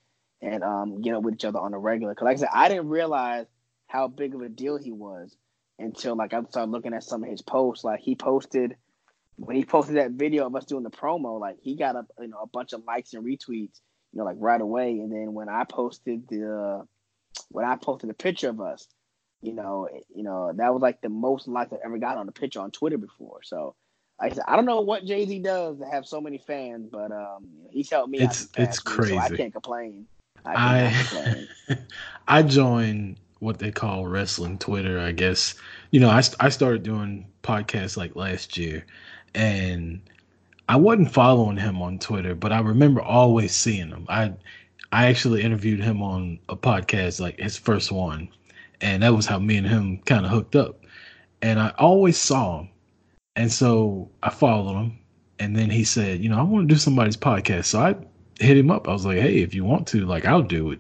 and 0.41 0.63
um, 0.63 1.01
get 1.01 1.13
up 1.13 1.23
with 1.23 1.35
each 1.35 1.45
other 1.45 1.59
on 1.59 1.73
a 1.73 1.79
regular. 1.79 2.15
Cause 2.15 2.25
like 2.25 2.37
I 2.37 2.39
said, 2.39 2.49
I 2.53 2.69
didn't 2.69 2.89
realize 2.89 3.45
how 3.87 4.07
big 4.07 4.33
of 4.33 4.41
a 4.41 4.49
deal 4.49 4.77
he 4.77 4.91
was 4.91 5.35
until 5.77 6.15
like 6.15 6.33
I 6.33 6.41
started 6.49 6.71
looking 6.71 6.93
at 6.93 7.03
some 7.03 7.23
of 7.23 7.29
his 7.29 7.41
posts. 7.41 7.83
Like 7.83 7.99
he 7.99 8.15
posted 8.15 8.75
when 9.35 9.55
he 9.55 9.65
posted 9.65 9.97
that 9.97 10.11
video 10.11 10.47
of 10.47 10.55
us 10.55 10.65
doing 10.65 10.83
the 10.83 10.89
promo, 10.89 11.39
like 11.39 11.57
he 11.61 11.75
got 11.75 11.95
a 11.95 12.05
you 12.19 12.27
know 12.27 12.39
a 12.41 12.47
bunch 12.47 12.73
of 12.73 12.83
likes 12.85 13.13
and 13.13 13.23
retweets, 13.23 13.79
you 14.11 14.19
know, 14.19 14.25
like 14.25 14.37
right 14.39 14.61
away. 14.61 14.99
And 14.99 15.11
then 15.11 15.33
when 15.33 15.49
I 15.49 15.63
posted 15.63 16.27
the 16.27 16.87
when 17.49 17.65
I 17.65 17.75
posted 17.75 18.09
a 18.09 18.13
picture 18.13 18.49
of 18.49 18.61
us, 18.61 18.87
you 19.41 19.53
know, 19.53 19.87
you 20.13 20.23
know, 20.23 20.51
that 20.55 20.73
was 20.73 20.81
like 20.81 21.01
the 21.01 21.09
most 21.09 21.47
likes 21.47 21.73
I 21.73 21.77
ever 21.83 21.97
got 21.97 22.17
on 22.17 22.27
a 22.27 22.31
picture 22.31 22.59
on 22.59 22.71
Twitter 22.71 22.97
before. 22.97 23.41
So 23.43 23.75
like 24.19 24.31
I 24.31 24.35
said, 24.35 24.43
I 24.47 24.55
don't 24.55 24.65
know 24.65 24.81
what 24.81 25.05
Jay 25.05 25.25
Z 25.25 25.39
does 25.39 25.79
to 25.79 25.85
have 25.85 26.05
so 26.05 26.19
many 26.19 26.39
fans, 26.39 26.89
but 26.91 27.11
um, 27.11 27.47
he's 27.69 27.89
helped 27.89 28.09
me. 28.09 28.19
It's 28.19 28.49
it's 28.57 28.79
crazy. 28.79 29.13
so 29.13 29.19
I 29.19 29.29
can't 29.29 29.53
complain. 29.53 30.07
I 30.43 30.87
I, 30.87 31.03
complain. 31.09 31.47
I 32.27 32.43
joined 32.43 33.17
what 33.39 33.59
they 33.59 33.71
call 33.71 34.07
wrestling 34.07 34.57
Twitter, 34.57 34.99
I 34.99 35.11
guess. 35.11 35.55
You 35.91 35.99
know, 35.99 36.09
I 36.09 36.23
I 36.39 36.49
started 36.49 36.83
doing 36.83 37.27
podcasts 37.43 37.95
like 37.95 38.15
last 38.15 38.57
year, 38.57 38.85
and 39.35 40.01
I 40.67 40.77
wasn't 40.77 41.13
following 41.13 41.57
him 41.57 41.81
on 41.81 41.99
Twitter, 41.99 42.33
but 42.33 42.51
I 42.51 42.59
remember 42.59 43.01
always 43.01 43.53
seeing 43.53 43.89
him. 43.89 44.05
I 44.09 44.33
I 44.91 45.07
actually 45.07 45.43
interviewed 45.43 45.79
him 45.79 46.01
on 46.01 46.39
a 46.49 46.55
podcast, 46.55 47.19
like 47.19 47.39
his 47.39 47.57
first 47.57 47.91
one, 47.91 48.29
and 48.81 49.03
that 49.03 49.13
was 49.13 49.25
how 49.25 49.39
me 49.39 49.57
and 49.57 49.67
him 49.67 49.99
kind 50.05 50.25
of 50.25 50.31
hooked 50.31 50.55
up. 50.55 50.81
And 51.41 51.59
I 51.59 51.73
always 51.77 52.17
saw 52.17 52.59
him, 52.59 52.69
and 53.35 53.51
so 53.51 54.09
I 54.23 54.29
followed 54.29 54.75
him. 54.75 54.99
And 55.39 55.55
then 55.55 55.69
he 55.69 55.83
said, 55.83 56.21
you 56.23 56.29
know, 56.29 56.39
I 56.39 56.41
want 56.41 56.67
to 56.67 56.73
do 56.73 56.79
somebody's 56.79 57.17
podcast. 57.17 57.65
So 57.65 57.79
I 57.79 57.95
hit 58.39 58.57
him 58.57 58.71
up. 58.71 58.87
I 58.87 58.93
was 58.93 59.05
like, 59.05 59.19
hey, 59.19 59.39
if 59.39 59.53
you 59.53 59.63
want 59.63 59.87
to, 59.89 60.05
like, 60.05 60.25
I'll 60.25 60.41
do 60.41 60.71
it. 60.71 60.79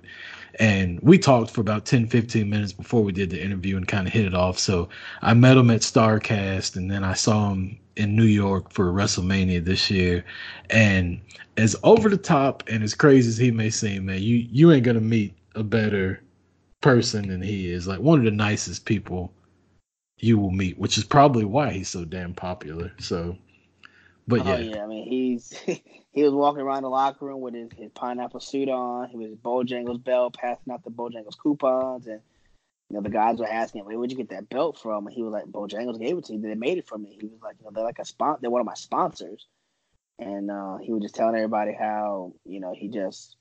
And 0.59 0.99
we 1.01 1.19
talked 1.19 1.51
for 1.51 1.61
about 1.61 1.85
10, 1.85 2.07
15 2.07 2.49
minutes 2.49 2.73
before 2.73 3.03
we 3.03 3.11
did 3.11 3.29
the 3.29 3.43
interview 3.43 3.77
and 3.77 3.87
kind 3.87 4.07
of 4.07 4.13
hit 4.13 4.25
it 4.25 4.33
off. 4.33 4.57
So 4.57 4.89
I 5.21 5.35
met 5.35 5.57
him 5.57 5.69
at 5.69 5.81
Starrcast 5.81 6.75
and 6.75 6.89
then 6.89 7.03
I 7.03 7.13
saw 7.13 7.51
him 7.51 7.77
in 7.97 8.15
New 8.15 8.23
York 8.23 8.71
for 8.71 8.91
WrestleMania 8.91 9.63
this 9.63 9.89
year. 9.89 10.23
And 10.69 11.19
as 11.57 11.75
over 11.83 12.09
the 12.09 12.17
top 12.17 12.63
and 12.67 12.83
as 12.83 12.93
crazy 12.93 13.29
as 13.29 13.37
he 13.37 13.51
may 13.51 13.69
seem, 13.69 14.05
man, 14.05 14.21
you 14.21 14.47
you 14.49 14.71
ain't 14.71 14.83
gonna 14.83 15.01
meet 15.01 15.35
a 15.55 15.63
better 15.63 16.21
person 16.81 17.27
than 17.27 17.41
he 17.41 17.71
is. 17.71 17.87
Like 17.87 17.99
one 17.99 18.19
of 18.19 18.25
the 18.25 18.31
nicest 18.31 18.85
people 18.85 19.33
you 20.19 20.37
will 20.37 20.51
meet, 20.51 20.77
which 20.77 20.97
is 20.97 21.03
probably 21.03 21.45
why 21.45 21.71
he's 21.71 21.89
so 21.89 22.05
damn 22.05 22.33
popular. 22.33 22.91
So, 22.99 23.37
but 24.27 24.41
oh, 24.41 24.43
yeah, 24.45 24.55
oh, 24.55 24.59
yeah. 24.59 24.83
I 24.83 24.87
mean, 24.87 25.07
he's 25.07 25.51
he 26.11 26.23
was 26.23 26.33
walking 26.33 26.61
around 26.61 26.83
the 26.83 26.89
locker 26.89 27.25
room 27.25 27.41
with 27.41 27.55
his, 27.55 27.69
his 27.75 27.91
pineapple 27.91 28.39
suit 28.39 28.69
on. 28.69 29.09
He 29.09 29.17
was 29.17 29.31
Bojangles 29.43 30.03
belt, 30.03 30.37
passing 30.37 30.73
out 30.73 30.83
the 30.83 30.91
Bojangles 30.91 31.37
coupons, 31.37 32.07
and 32.07 32.21
you 32.89 32.95
know 32.95 33.01
the 33.01 33.09
guys 33.09 33.39
were 33.39 33.47
asking 33.47 33.83
"Where'd 33.85 34.11
you 34.11 34.17
get 34.17 34.29
that 34.29 34.49
belt 34.49 34.79
from?" 34.79 35.07
And 35.07 35.15
he 35.15 35.23
was 35.23 35.33
like, 35.33 35.45
"Bojangles 35.45 35.99
gave 35.99 36.17
it 36.17 36.25
to 36.25 36.33
me. 36.33 36.47
They 36.47 36.55
made 36.55 36.77
it 36.77 36.87
for 36.87 36.97
me." 36.97 37.17
He 37.19 37.27
was 37.27 37.41
like, 37.41 37.55
"You 37.59 37.65
know, 37.65 37.71
they're 37.73 37.83
like 37.83 37.99
a 37.99 38.05
spon- 38.05 38.37
They're 38.41 38.49
one 38.49 38.61
of 38.61 38.67
my 38.67 38.73
sponsors." 38.75 39.47
and 40.19 40.49
uh, 40.49 40.77
he 40.77 40.91
was 40.91 41.03
just 41.03 41.15
telling 41.15 41.35
everybody 41.35 41.73
how 41.73 42.33
you 42.45 42.59
know 42.59 42.73
he 42.75 42.87
just 42.87 43.35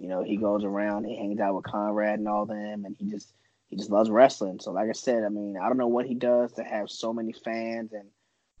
you 0.00 0.08
know 0.08 0.22
he 0.22 0.36
goes 0.36 0.64
around, 0.64 1.04
he 1.04 1.16
hangs 1.16 1.40
out 1.40 1.54
with 1.54 1.64
Conrad 1.64 2.18
and 2.18 2.28
all 2.28 2.46
them, 2.46 2.84
and 2.84 2.96
he 2.98 3.10
just 3.10 3.32
he 3.68 3.76
just 3.76 3.90
loves 3.90 4.10
wrestling. 4.10 4.60
So 4.60 4.72
like 4.72 4.88
I 4.88 4.92
said, 4.92 5.24
I 5.24 5.28
mean 5.28 5.56
I 5.60 5.68
don't 5.68 5.78
know 5.78 5.88
what 5.88 6.06
he 6.06 6.14
does 6.14 6.52
to 6.52 6.64
have 6.64 6.90
so 6.90 7.12
many 7.12 7.32
fans, 7.32 7.92
and 7.92 8.08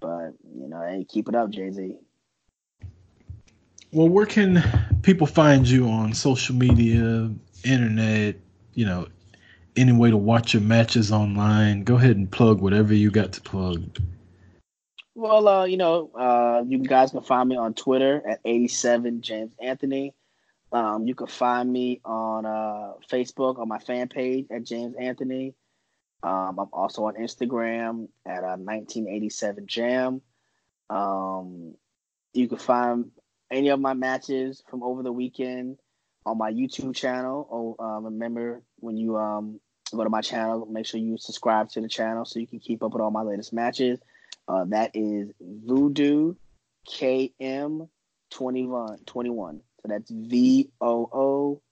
but 0.00 0.32
you 0.56 0.68
know 0.68 0.82
hey 0.86 1.06
keep 1.08 1.28
it 1.28 1.34
up, 1.34 1.50
Jay 1.50 1.70
Z. 1.70 1.98
Well, 3.92 4.08
where 4.08 4.24
can 4.24 4.62
people 5.02 5.26
find 5.26 5.68
you 5.68 5.86
on 5.88 6.14
social 6.14 6.54
media, 6.54 7.30
internet? 7.62 8.36
You 8.72 8.86
know, 8.86 9.08
any 9.76 9.92
way 9.92 10.10
to 10.10 10.16
watch 10.16 10.54
your 10.54 10.62
matches 10.62 11.12
online? 11.12 11.84
Go 11.84 11.96
ahead 11.96 12.16
and 12.16 12.30
plug 12.30 12.60
whatever 12.60 12.94
you 12.94 13.10
got 13.10 13.32
to 13.32 13.40
plug. 13.40 13.98
Well, 15.14 15.46
uh, 15.46 15.64
you 15.64 15.76
know, 15.76 16.10
uh, 16.18 16.64
you 16.66 16.78
guys 16.78 17.10
can 17.10 17.22
find 17.22 17.48
me 17.48 17.56
on 17.56 17.74
Twitter 17.74 18.22
at 18.26 18.40
87 18.44 19.20
James 19.20 19.52
Anthony. 19.60 20.14
Um, 20.72 21.06
you 21.06 21.14
can 21.14 21.26
find 21.26 21.70
me 21.70 22.00
on 22.04 22.46
uh, 22.46 22.94
Facebook 23.10 23.58
on 23.58 23.68
my 23.68 23.78
fan 23.78 24.08
page 24.08 24.46
at 24.50 24.64
James 24.64 24.96
Anthony. 24.98 25.54
Um, 26.22 26.58
I'm 26.58 26.68
also 26.72 27.04
on 27.06 27.14
Instagram 27.16 28.08
at 28.24 28.44
uh, 28.44 28.56
1987 28.56 29.66
Jam. 29.66 30.22
Um, 30.88 31.74
you 32.32 32.48
can 32.48 32.58
find 32.58 33.10
any 33.50 33.68
of 33.68 33.80
my 33.80 33.92
matches 33.92 34.62
from 34.70 34.82
over 34.82 35.02
the 35.02 35.12
weekend 35.12 35.78
on 36.24 36.38
my 36.38 36.52
YouTube 36.52 36.94
channel. 36.94 37.48
Oh, 37.50 37.84
um, 37.84 38.04
remember 38.04 38.62
when 38.78 38.96
you 38.96 39.16
um, 39.16 39.60
go 39.94 40.04
to 40.04 40.10
my 40.10 40.20
channel, 40.20 40.66
make 40.66 40.86
sure 40.86 41.00
you 41.00 41.16
subscribe 41.18 41.68
to 41.70 41.80
the 41.80 41.88
channel 41.88 42.24
so 42.24 42.38
you 42.38 42.46
can 42.46 42.60
keep 42.60 42.82
up 42.82 42.92
with 42.92 43.02
all 43.02 43.10
my 43.10 43.22
latest 43.22 43.52
matches. 43.52 43.98
Uh, 44.48 44.64
that 44.66 44.90
is 44.94 45.30
Voodoo 45.40 46.34
KM 46.88 47.88
21, 48.30 48.98
21. 49.06 49.60
So 49.82 49.88
that's 49.88 50.10
V 50.10 50.70
O 50.80 51.08
O 51.12 51.62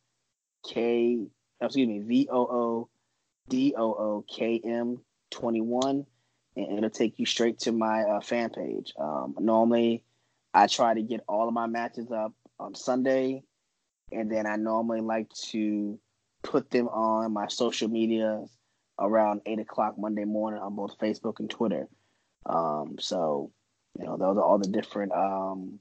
K, 0.68 1.26
excuse 1.60 1.88
me, 1.88 2.00
V 2.00 2.28
O 2.30 2.40
O 2.40 2.88
D 3.48 3.74
O 3.76 3.92
O 3.92 4.24
K 4.28 4.60
M 4.64 5.00
21. 5.30 6.06
And 6.56 6.78
it'll 6.78 6.90
take 6.90 7.18
you 7.18 7.26
straight 7.26 7.60
to 7.60 7.72
my 7.72 8.02
uh, 8.02 8.20
fan 8.20 8.50
page. 8.50 8.92
Um, 8.98 9.36
normally, 9.38 10.02
I 10.52 10.66
try 10.66 10.94
to 10.94 11.02
get 11.02 11.22
all 11.28 11.46
of 11.46 11.54
my 11.54 11.66
matches 11.66 12.10
up 12.10 12.32
on 12.58 12.74
Sunday. 12.74 13.44
And 14.12 14.30
then 14.30 14.46
I 14.46 14.56
normally 14.56 15.00
like 15.00 15.28
to 15.50 15.98
put 16.42 16.70
them 16.70 16.88
on 16.88 17.32
my 17.32 17.48
social 17.48 17.88
media 17.88 18.44
around 18.98 19.42
8 19.46 19.58
o'clock 19.60 19.98
Monday 19.98 20.24
morning 20.24 20.60
on 20.60 20.74
both 20.76 20.98
Facebook 20.98 21.40
and 21.40 21.48
Twitter. 21.48 21.88
Um, 22.46 22.96
so, 22.98 23.50
you 23.98 24.04
know, 24.04 24.16
those 24.16 24.36
are 24.36 24.42
all 24.42 24.58
the 24.58 24.68
different 24.68 25.12
um, 25.12 25.78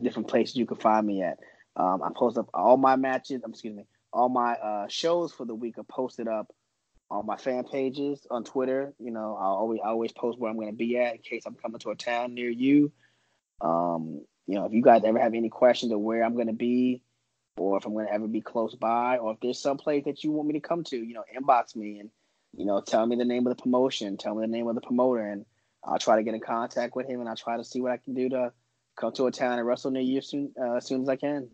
different 0.00 0.28
places 0.28 0.56
you 0.56 0.66
can 0.66 0.76
find 0.76 1.06
me 1.06 1.22
at. 1.22 1.38
Um, 1.76 2.02
I 2.02 2.10
post 2.14 2.38
up 2.38 2.48
all 2.52 2.76
my 2.76 2.96
matches. 2.96 3.42
Um, 3.44 3.52
excuse 3.52 3.74
me, 3.74 3.84
all 4.12 4.28
my 4.28 4.54
uh, 4.54 4.88
shows 4.88 5.32
for 5.32 5.44
the 5.44 5.54
week 5.54 5.78
are 5.78 5.84
posted 5.84 6.28
up 6.28 6.52
on 7.10 7.26
my 7.26 7.36
fan 7.36 7.64
pages 7.64 8.26
on 8.30 8.44
Twitter. 8.44 8.92
You 8.98 9.10
know, 9.10 9.36
I 9.40 9.44
always 9.44 9.80
I 9.84 9.88
always 9.88 10.12
post 10.12 10.38
where 10.38 10.50
I'm 10.50 10.56
going 10.56 10.70
to 10.70 10.76
be 10.76 10.98
at 10.98 11.14
in 11.14 11.22
case 11.22 11.44
I'm 11.46 11.54
coming 11.54 11.78
to 11.80 11.90
a 11.90 11.96
town 11.96 12.34
near 12.34 12.50
you. 12.50 12.92
Um, 13.60 14.24
you 14.46 14.54
know, 14.54 14.64
if 14.66 14.72
you 14.72 14.82
guys 14.82 15.02
ever 15.04 15.18
have 15.18 15.34
any 15.34 15.48
questions 15.48 15.92
of 15.92 16.00
where 16.00 16.24
I'm 16.24 16.34
going 16.34 16.48
to 16.48 16.52
be, 16.52 17.02
or 17.60 17.76
if 17.76 17.84
I'm 17.84 17.92
going 17.92 18.06
to 18.06 18.12
ever 18.12 18.26
be 18.26 18.40
close 18.40 18.74
by, 18.74 19.18
or 19.18 19.32
if 19.32 19.40
there's 19.40 19.60
some 19.60 19.76
place 19.76 20.04
that 20.06 20.24
you 20.24 20.32
want 20.32 20.48
me 20.48 20.54
to 20.54 20.60
come 20.60 20.82
to, 20.84 20.96
you 20.96 21.12
know, 21.12 21.24
inbox 21.36 21.76
me 21.76 21.98
and 21.98 22.10
you 22.56 22.64
know, 22.64 22.80
tell 22.80 23.06
me 23.06 23.16
the 23.16 23.24
name 23.24 23.46
of 23.46 23.56
the 23.56 23.62
promotion, 23.62 24.16
tell 24.16 24.34
me 24.34 24.42
the 24.42 24.50
name 24.50 24.66
of 24.66 24.74
the 24.74 24.80
promoter, 24.80 25.22
and 25.22 25.44
I'll 25.84 25.98
try 25.98 26.16
to 26.16 26.22
get 26.22 26.34
in 26.34 26.40
contact 26.40 26.96
with 26.96 27.06
him 27.06 27.20
and 27.20 27.28
I'll 27.28 27.36
try 27.36 27.56
to 27.56 27.64
see 27.64 27.80
what 27.80 27.92
I 27.92 27.96
can 27.96 28.14
do 28.14 28.28
to 28.30 28.52
come 28.96 29.12
to 29.12 29.26
a 29.26 29.30
town 29.30 29.58
and 29.58 29.66
wrestle 29.66 29.90
near 29.90 30.02
you 30.02 30.20
soon, 30.20 30.52
uh, 30.60 30.74
as 30.74 30.86
soon 30.86 31.02
as 31.02 31.08
I 31.08 31.16
can. 31.16 31.48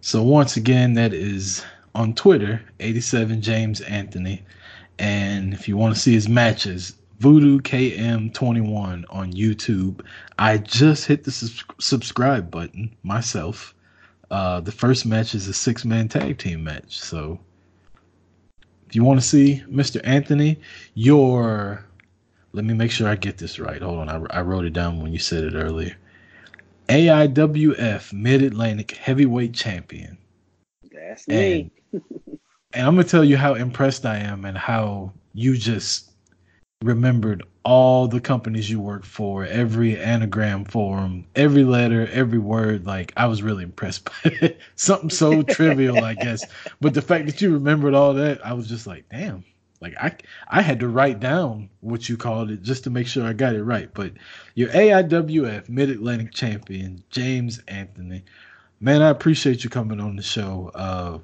So 0.00 0.22
once 0.22 0.56
again, 0.56 0.94
that 0.94 1.14
is 1.14 1.64
on 1.94 2.14
Twitter, 2.14 2.60
87 2.80 3.40
James 3.40 3.80
Anthony, 3.82 4.42
and 4.98 5.54
if 5.54 5.68
you 5.68 5.76
want 5.76 5.94
to 5.94 6.00
see 6.00 6.12
his 6.12 6.28
matches, 6.28 6.96
Voodoo 7.20 7.60
KM21 7.60 9.04
on 9.08 9.32
YouTube. 9.32 10.04
I 10.38 10.58
just 10.58 11.06
hit 11.06 11.24
the 11.24 11.30
subscribe 11.80 12.50
button 12.50 12.94
myself. 13.02 13.74
Uh, 14.30 14.60
the 14.60 14.72
first 14.72 15.06
match 15.06 15.34
is 15.34 15.48
a 15.48 15.54
six 15.54 15.84
man 15.84 16.08
tag 16.08 16.38
team 16.38 16.64
match. 16.64 16.98
So 17.00 17.38
if 18.86 18.94
you 18.94 19.04
want 19.04 19.20
to 19.20 19.26
see 19.26 19.62
Mr. 19.68 20.00
Anthony, 20.04 20.60
your 20.94 21.84
let 22.52 22.64
me 22.64 22.74
make 22.74 22.90
sure 22.90 23.08
I 23.08 23.16
get 23.16 23.38
this 23.38 23.58
right. 23.58 23.82
Hold 23.82 23.98
on, 23.98 24.08
I, 24.08 24.38
I 24.38 24.42
wrote 24.42 24.64
it 24.64 24.72
down 24.72 25.00
when 25.02 25.12
you 25.12 25.18
said 25.18 25.44
it 25.44 25.54
earlier. 25.54 25.96
AIWF 26.88 28.12
Mid 28.12 28.42
Atlantic 28.42 28.92
Heavyweight 28.92 29.52
Champion. 29.52 30.18
That's 30.92 31.26
me. 31.26 31.70
And, 31.92 32.02
and 32.72 32.86
I'm 32.86 32.94
gonna 32.94 33.04
tell 33.04 33.24
you 33.24 33.36
how 33.36 33.54
impressed 33.54 34.06
I 34.06 34.18
am 34.18 34.44
and 34.44 34.56
how 34.56 35.12
you 35.32 35.56
just 35.56 36.12
remembered 36.84 37.42
all 37.64 38.06
the 38.06 38.20
companies 38.20 38.70
you 38.70 38.78
worked 38.78 39.06
for, 39.06 39.44
every 39.46 39.98
anagram 39.98 40.64
for 40.66 41.00
them, 41.00 41.24
every 41.34 41.64
letter, 41.64 42.06
every 42.12 42.38
word. 42.38 42.86
Like 42.86 43.12
I 43.16 43.26
was 43.26 43.42
really 43.42 43.64
impressed 43.64 44.04
by 44.04 44.12
it. 44.24 44.58
Something 44.76 45.10
so 45.10 45.42
trivial, 45.42 46.04
I 46.04 46.14
guess. 46.14 46.44
But 46.80 46.94
the 46.94 47.02
fact 47.02 47.26
that 47.26 47.40
you 47.40 47.52
remembered 47.54 47.94
all 47.94 48.14
that, 48.14 48.44
I 48.46 48.52
was 48.52 48.68
just 48.68 48.86
like, 48.86 49.08
damn. 49.08 49.44
Like 49.80 49.94
I 50.00 50.16
I 50.48 50.62
had 50.62 50.80
to 50.80 50.88
write 50.88 51.20
down 51.20 51.68
what 51.80 52.08
you 52.08 52.16
called 52.16 52.50
it 52.50 52.62
just 52.62 52.84
to 52.84 52.90
make 52.90 53.06
sure 53.06 53.26
I 53.26 53.32
got 53.32 53.54
it 53.54 53.64
right. 53.64 53.92
But 53.92 54.12
your 54.54 54.68
AIWF 54.70 55.68
Mid 55.68 55.90
Atlantic 55.90 56.32
Champion, 56.32 57.02
James 57.10 57.60
Anthony. 57.68 58.24
Man, 58.80 59.02
I 59.02 59.08
appreciate 59.08 59.64
you 59.64 59.70
coming 59.70 60.00
on 60.00 60.16
the 60.16 60.22
show. 60.22 60.70
Uh, 60.74 61.18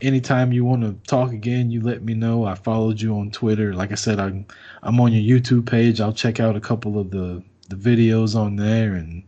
anytime 0.00 0.52
you 0.52 0.64
want 0.64 0.82
to 0.82 0.92
talk 1.08 1.32
again, 1.32 1.70
you 1.70 1.80
let 1.80 2.02
me 2.02 2.14
know. 2.14 2.44
I 2.44 2.54
followed 2.54 3.00
you 3.00 3.16
on 3.16 3.30
Twitter. 3.30 3.74
Like 3.74 3.92
I 3.92 3.96
said, 3.96 4.18
I'm 4.18 4.46
I'm 4.82 5.00
on 5.00 5.12
your 5.12 5.38
YouTube 5.38 5.66
page. 5.66 6.00
I'll 6.00 6.12
check 6.12 6.40
out 6.40 6.56
a 6.56 6.60
couple 6.60 6.98
of 6.98 7.10
the 7.10 7.42
the 7.68 7.76
videos 7.76 8.34
on 8.34 8.56
there. 8.56 8.94
And 8.94 9.22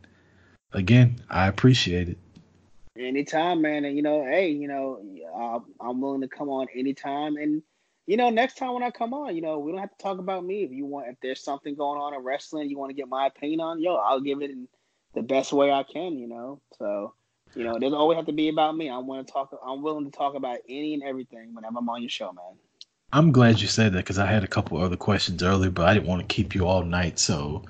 again, 0.73 1.21
I 1.31 1.47
appreciate 1.47 2.09
it. 2.09 2.19
Anytime, 2.97 3.63
man. 3.63 3.85
And 3.85 3.97
you 3.97 4.03
know, 4.03 4.25
hey, 4.25 4.51
you 4.51 4.69
know, 4.69 5.01
I'm 5.81 6.01
willing 6.01 6.21
to 6.23 6.29
come 6.29 6.49
on 6.49 6.67
anytime. 6.75 7.37
And 7.37 7.63
you 8.07 8.17
know, 8.17 8.31
next 8.31 8.57
time 8.57 8.75
when 8.75 8.83
I 8.83 8.91
come 8.91 9.15
on, 9.15 9.37
you 9.37 9.43
know, 9.43 9.59
we 9.59 9.71
don't 9.71 9.81
have 9.81 9.97
to 9.97 10.03
talk 10.03 10.19
about 10.19 10.45
me. 10.45 10.65
If 10.65 10.73
you 10.73 10.87
want, 10.87 11.09
if 11.09 11.17
there's 11.23 11.43
something 11.43 11.75
going 11.75 12.01
on 12.01 12.15
in 12.15 12.21
wrestling, 12.23 12.69
you 12.69 12.79
want 12.79 12.91
to 12.91 12.95
get 12.95 13.09
my 13.09 13.27
opinion 13.27 13.61
on, 13.61 13.81
yo, 13.81 13.95
I'll 13.95 14.21
give 14.21 14.43
it 14.43 14.51
in 14.51 14.69
the 15.15 15.23
best 15.23 15.53
way 15.53 15.71
I 15.71 15.85
can. 15.85 16.19
You 16.19 16.29
know, 16.29 16.61
so 16.79 17.15
you 17.55 17.65
know, 17.65 17.77
it 17.77 17.81
doesn't 17.81 17.99
always 17.99 18.17
have 18.17 18.27
to 18.27 18.33
be 18.33 18.49
about 18.49 18.77
me. 18.77 18.89
I 18.89 18.99
want 18.99 19.27
to 19.27 19.33
talk. 19.33 19.57
I'm 19.65 19.83
willing 19.83 20.05
to 20.05 20.11
talk 20.11 20.35
about 20.35 20.59
any 20.69 20.95
and 20.95 21.03
everything 21.03 21.55
whenever 21.55 21.79
I'm 21.79 21.89
on 21.89 22.03
your 22.03 22.09
show, 22.09 22.33
man. 22.33 22.57
I'm 23.13 23.31
glad 23.31 23.61
you 23.61 23.69
said 23.69 23.93
that 23.93 23.99
because 23.99 24.19
I 24.19 24.27
had 24.27 24.43
a 24.43 24.47
couple 24.47 24.79
other 24.79 24.97
questions 24.97 25.43
earlier, 25.43 25.71
but 25.71 25.87
I 25.87 25.95
didn't 25.95 26.07
want 26.07 26.27
to 26.27 26.35
keep 26.35 26.55
you 26.55 26.67
all 26.67 26.83
night. 26.83 27.19
So, 27.19 27.63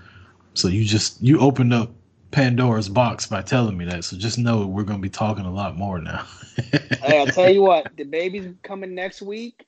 so 0.54 0.68
you 0.68 0.84
just 0.84 1.20
you 1.20 1.40
opened 1.40 1.74
up 1.74 1.90
Pandora's 2.30 2.88
box 2.88 3.26
by 3.26 3.42
telling 3.42 3.76
me 3.76 3.84
that. 3.86 4.04
So 4.04 4.16
just 4.16 4.38
know 4.38 4.66
we're 4.66 4.84
gonna 4.84 5.00
be 5.00 5.10
talking 5.10 5.44
a 5.44 5.52
lot 5.52 5.76
more 5.76 5.98
now. 5.98 6.26
hey, 7.02 7.18
I'll 7.18 7.26
tell 7.26 7.52
you 7.52 7.62
what, 7.62 7.88
the 7.96 8.04
baby's 8.04 8.54
coming 8.62 8.94
next 8.94 9.20
week. 9.20 9.66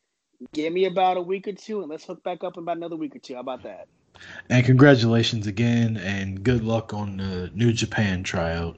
Give 0.52 0.72
me 0.72 0.84
about 0.84 1.16
a 1.16 1.22
week 1.22 1.48
or 1.48 1.52
two, 1.52 1.80
and 1.80 1.90
let's 1.90 2.04
hook 2.04 2.22
back 2.22 2.44
up 2.44 2.56
in 2.56 2.62
about 2.62 2.76
another 2.76 2.96
week 2.96 3.16
or 3.16 3.18
two. 3.18 3.34
How 3.34 3.40
about 3.40 3.64
that? 3.64 3.88
And 4.48 4.64
congratulations 4.64 5.46
again, 5.48 5.96
and 5.96 6.44
good 6.44 6.62
luck 6.62 6.94
on 6.94 7.16
the 7.16 7.50
New 7.54 7.72
Japan 7.72 8.22
tryout. 8.22 8.76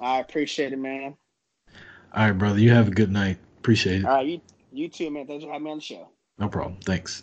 I 0.00 0.20
appreciate 0.20 0.72
it, 0.72 0.78
man. 0.78 1.16
All 2.14 2.26
right, 2.26 2.32
brother. 2.32 2.58
You 2.58 2.70
have 2.70 2.88
a 2.88 2.92
good 2.92 3.10
night. 3.10 3.38
Appreciate 3.58 4.02
it. 4.02 4.04
All 4.06 4.16
right, 4.16 4.26
you 4.26 4.40
you 4.72 4.88
too, 4.88 5.10
man. 5.10 5.26
Thanks 5.26 5.44
for 5.44 5.50
having 5.50 5.64
me 5.64 5.70
on 5.70 5.78
the 5.78 5.82
show. 5.82 6.08
No 6.38 6.48
problem. 6.48 6.78
Thanks. 6.84 7.22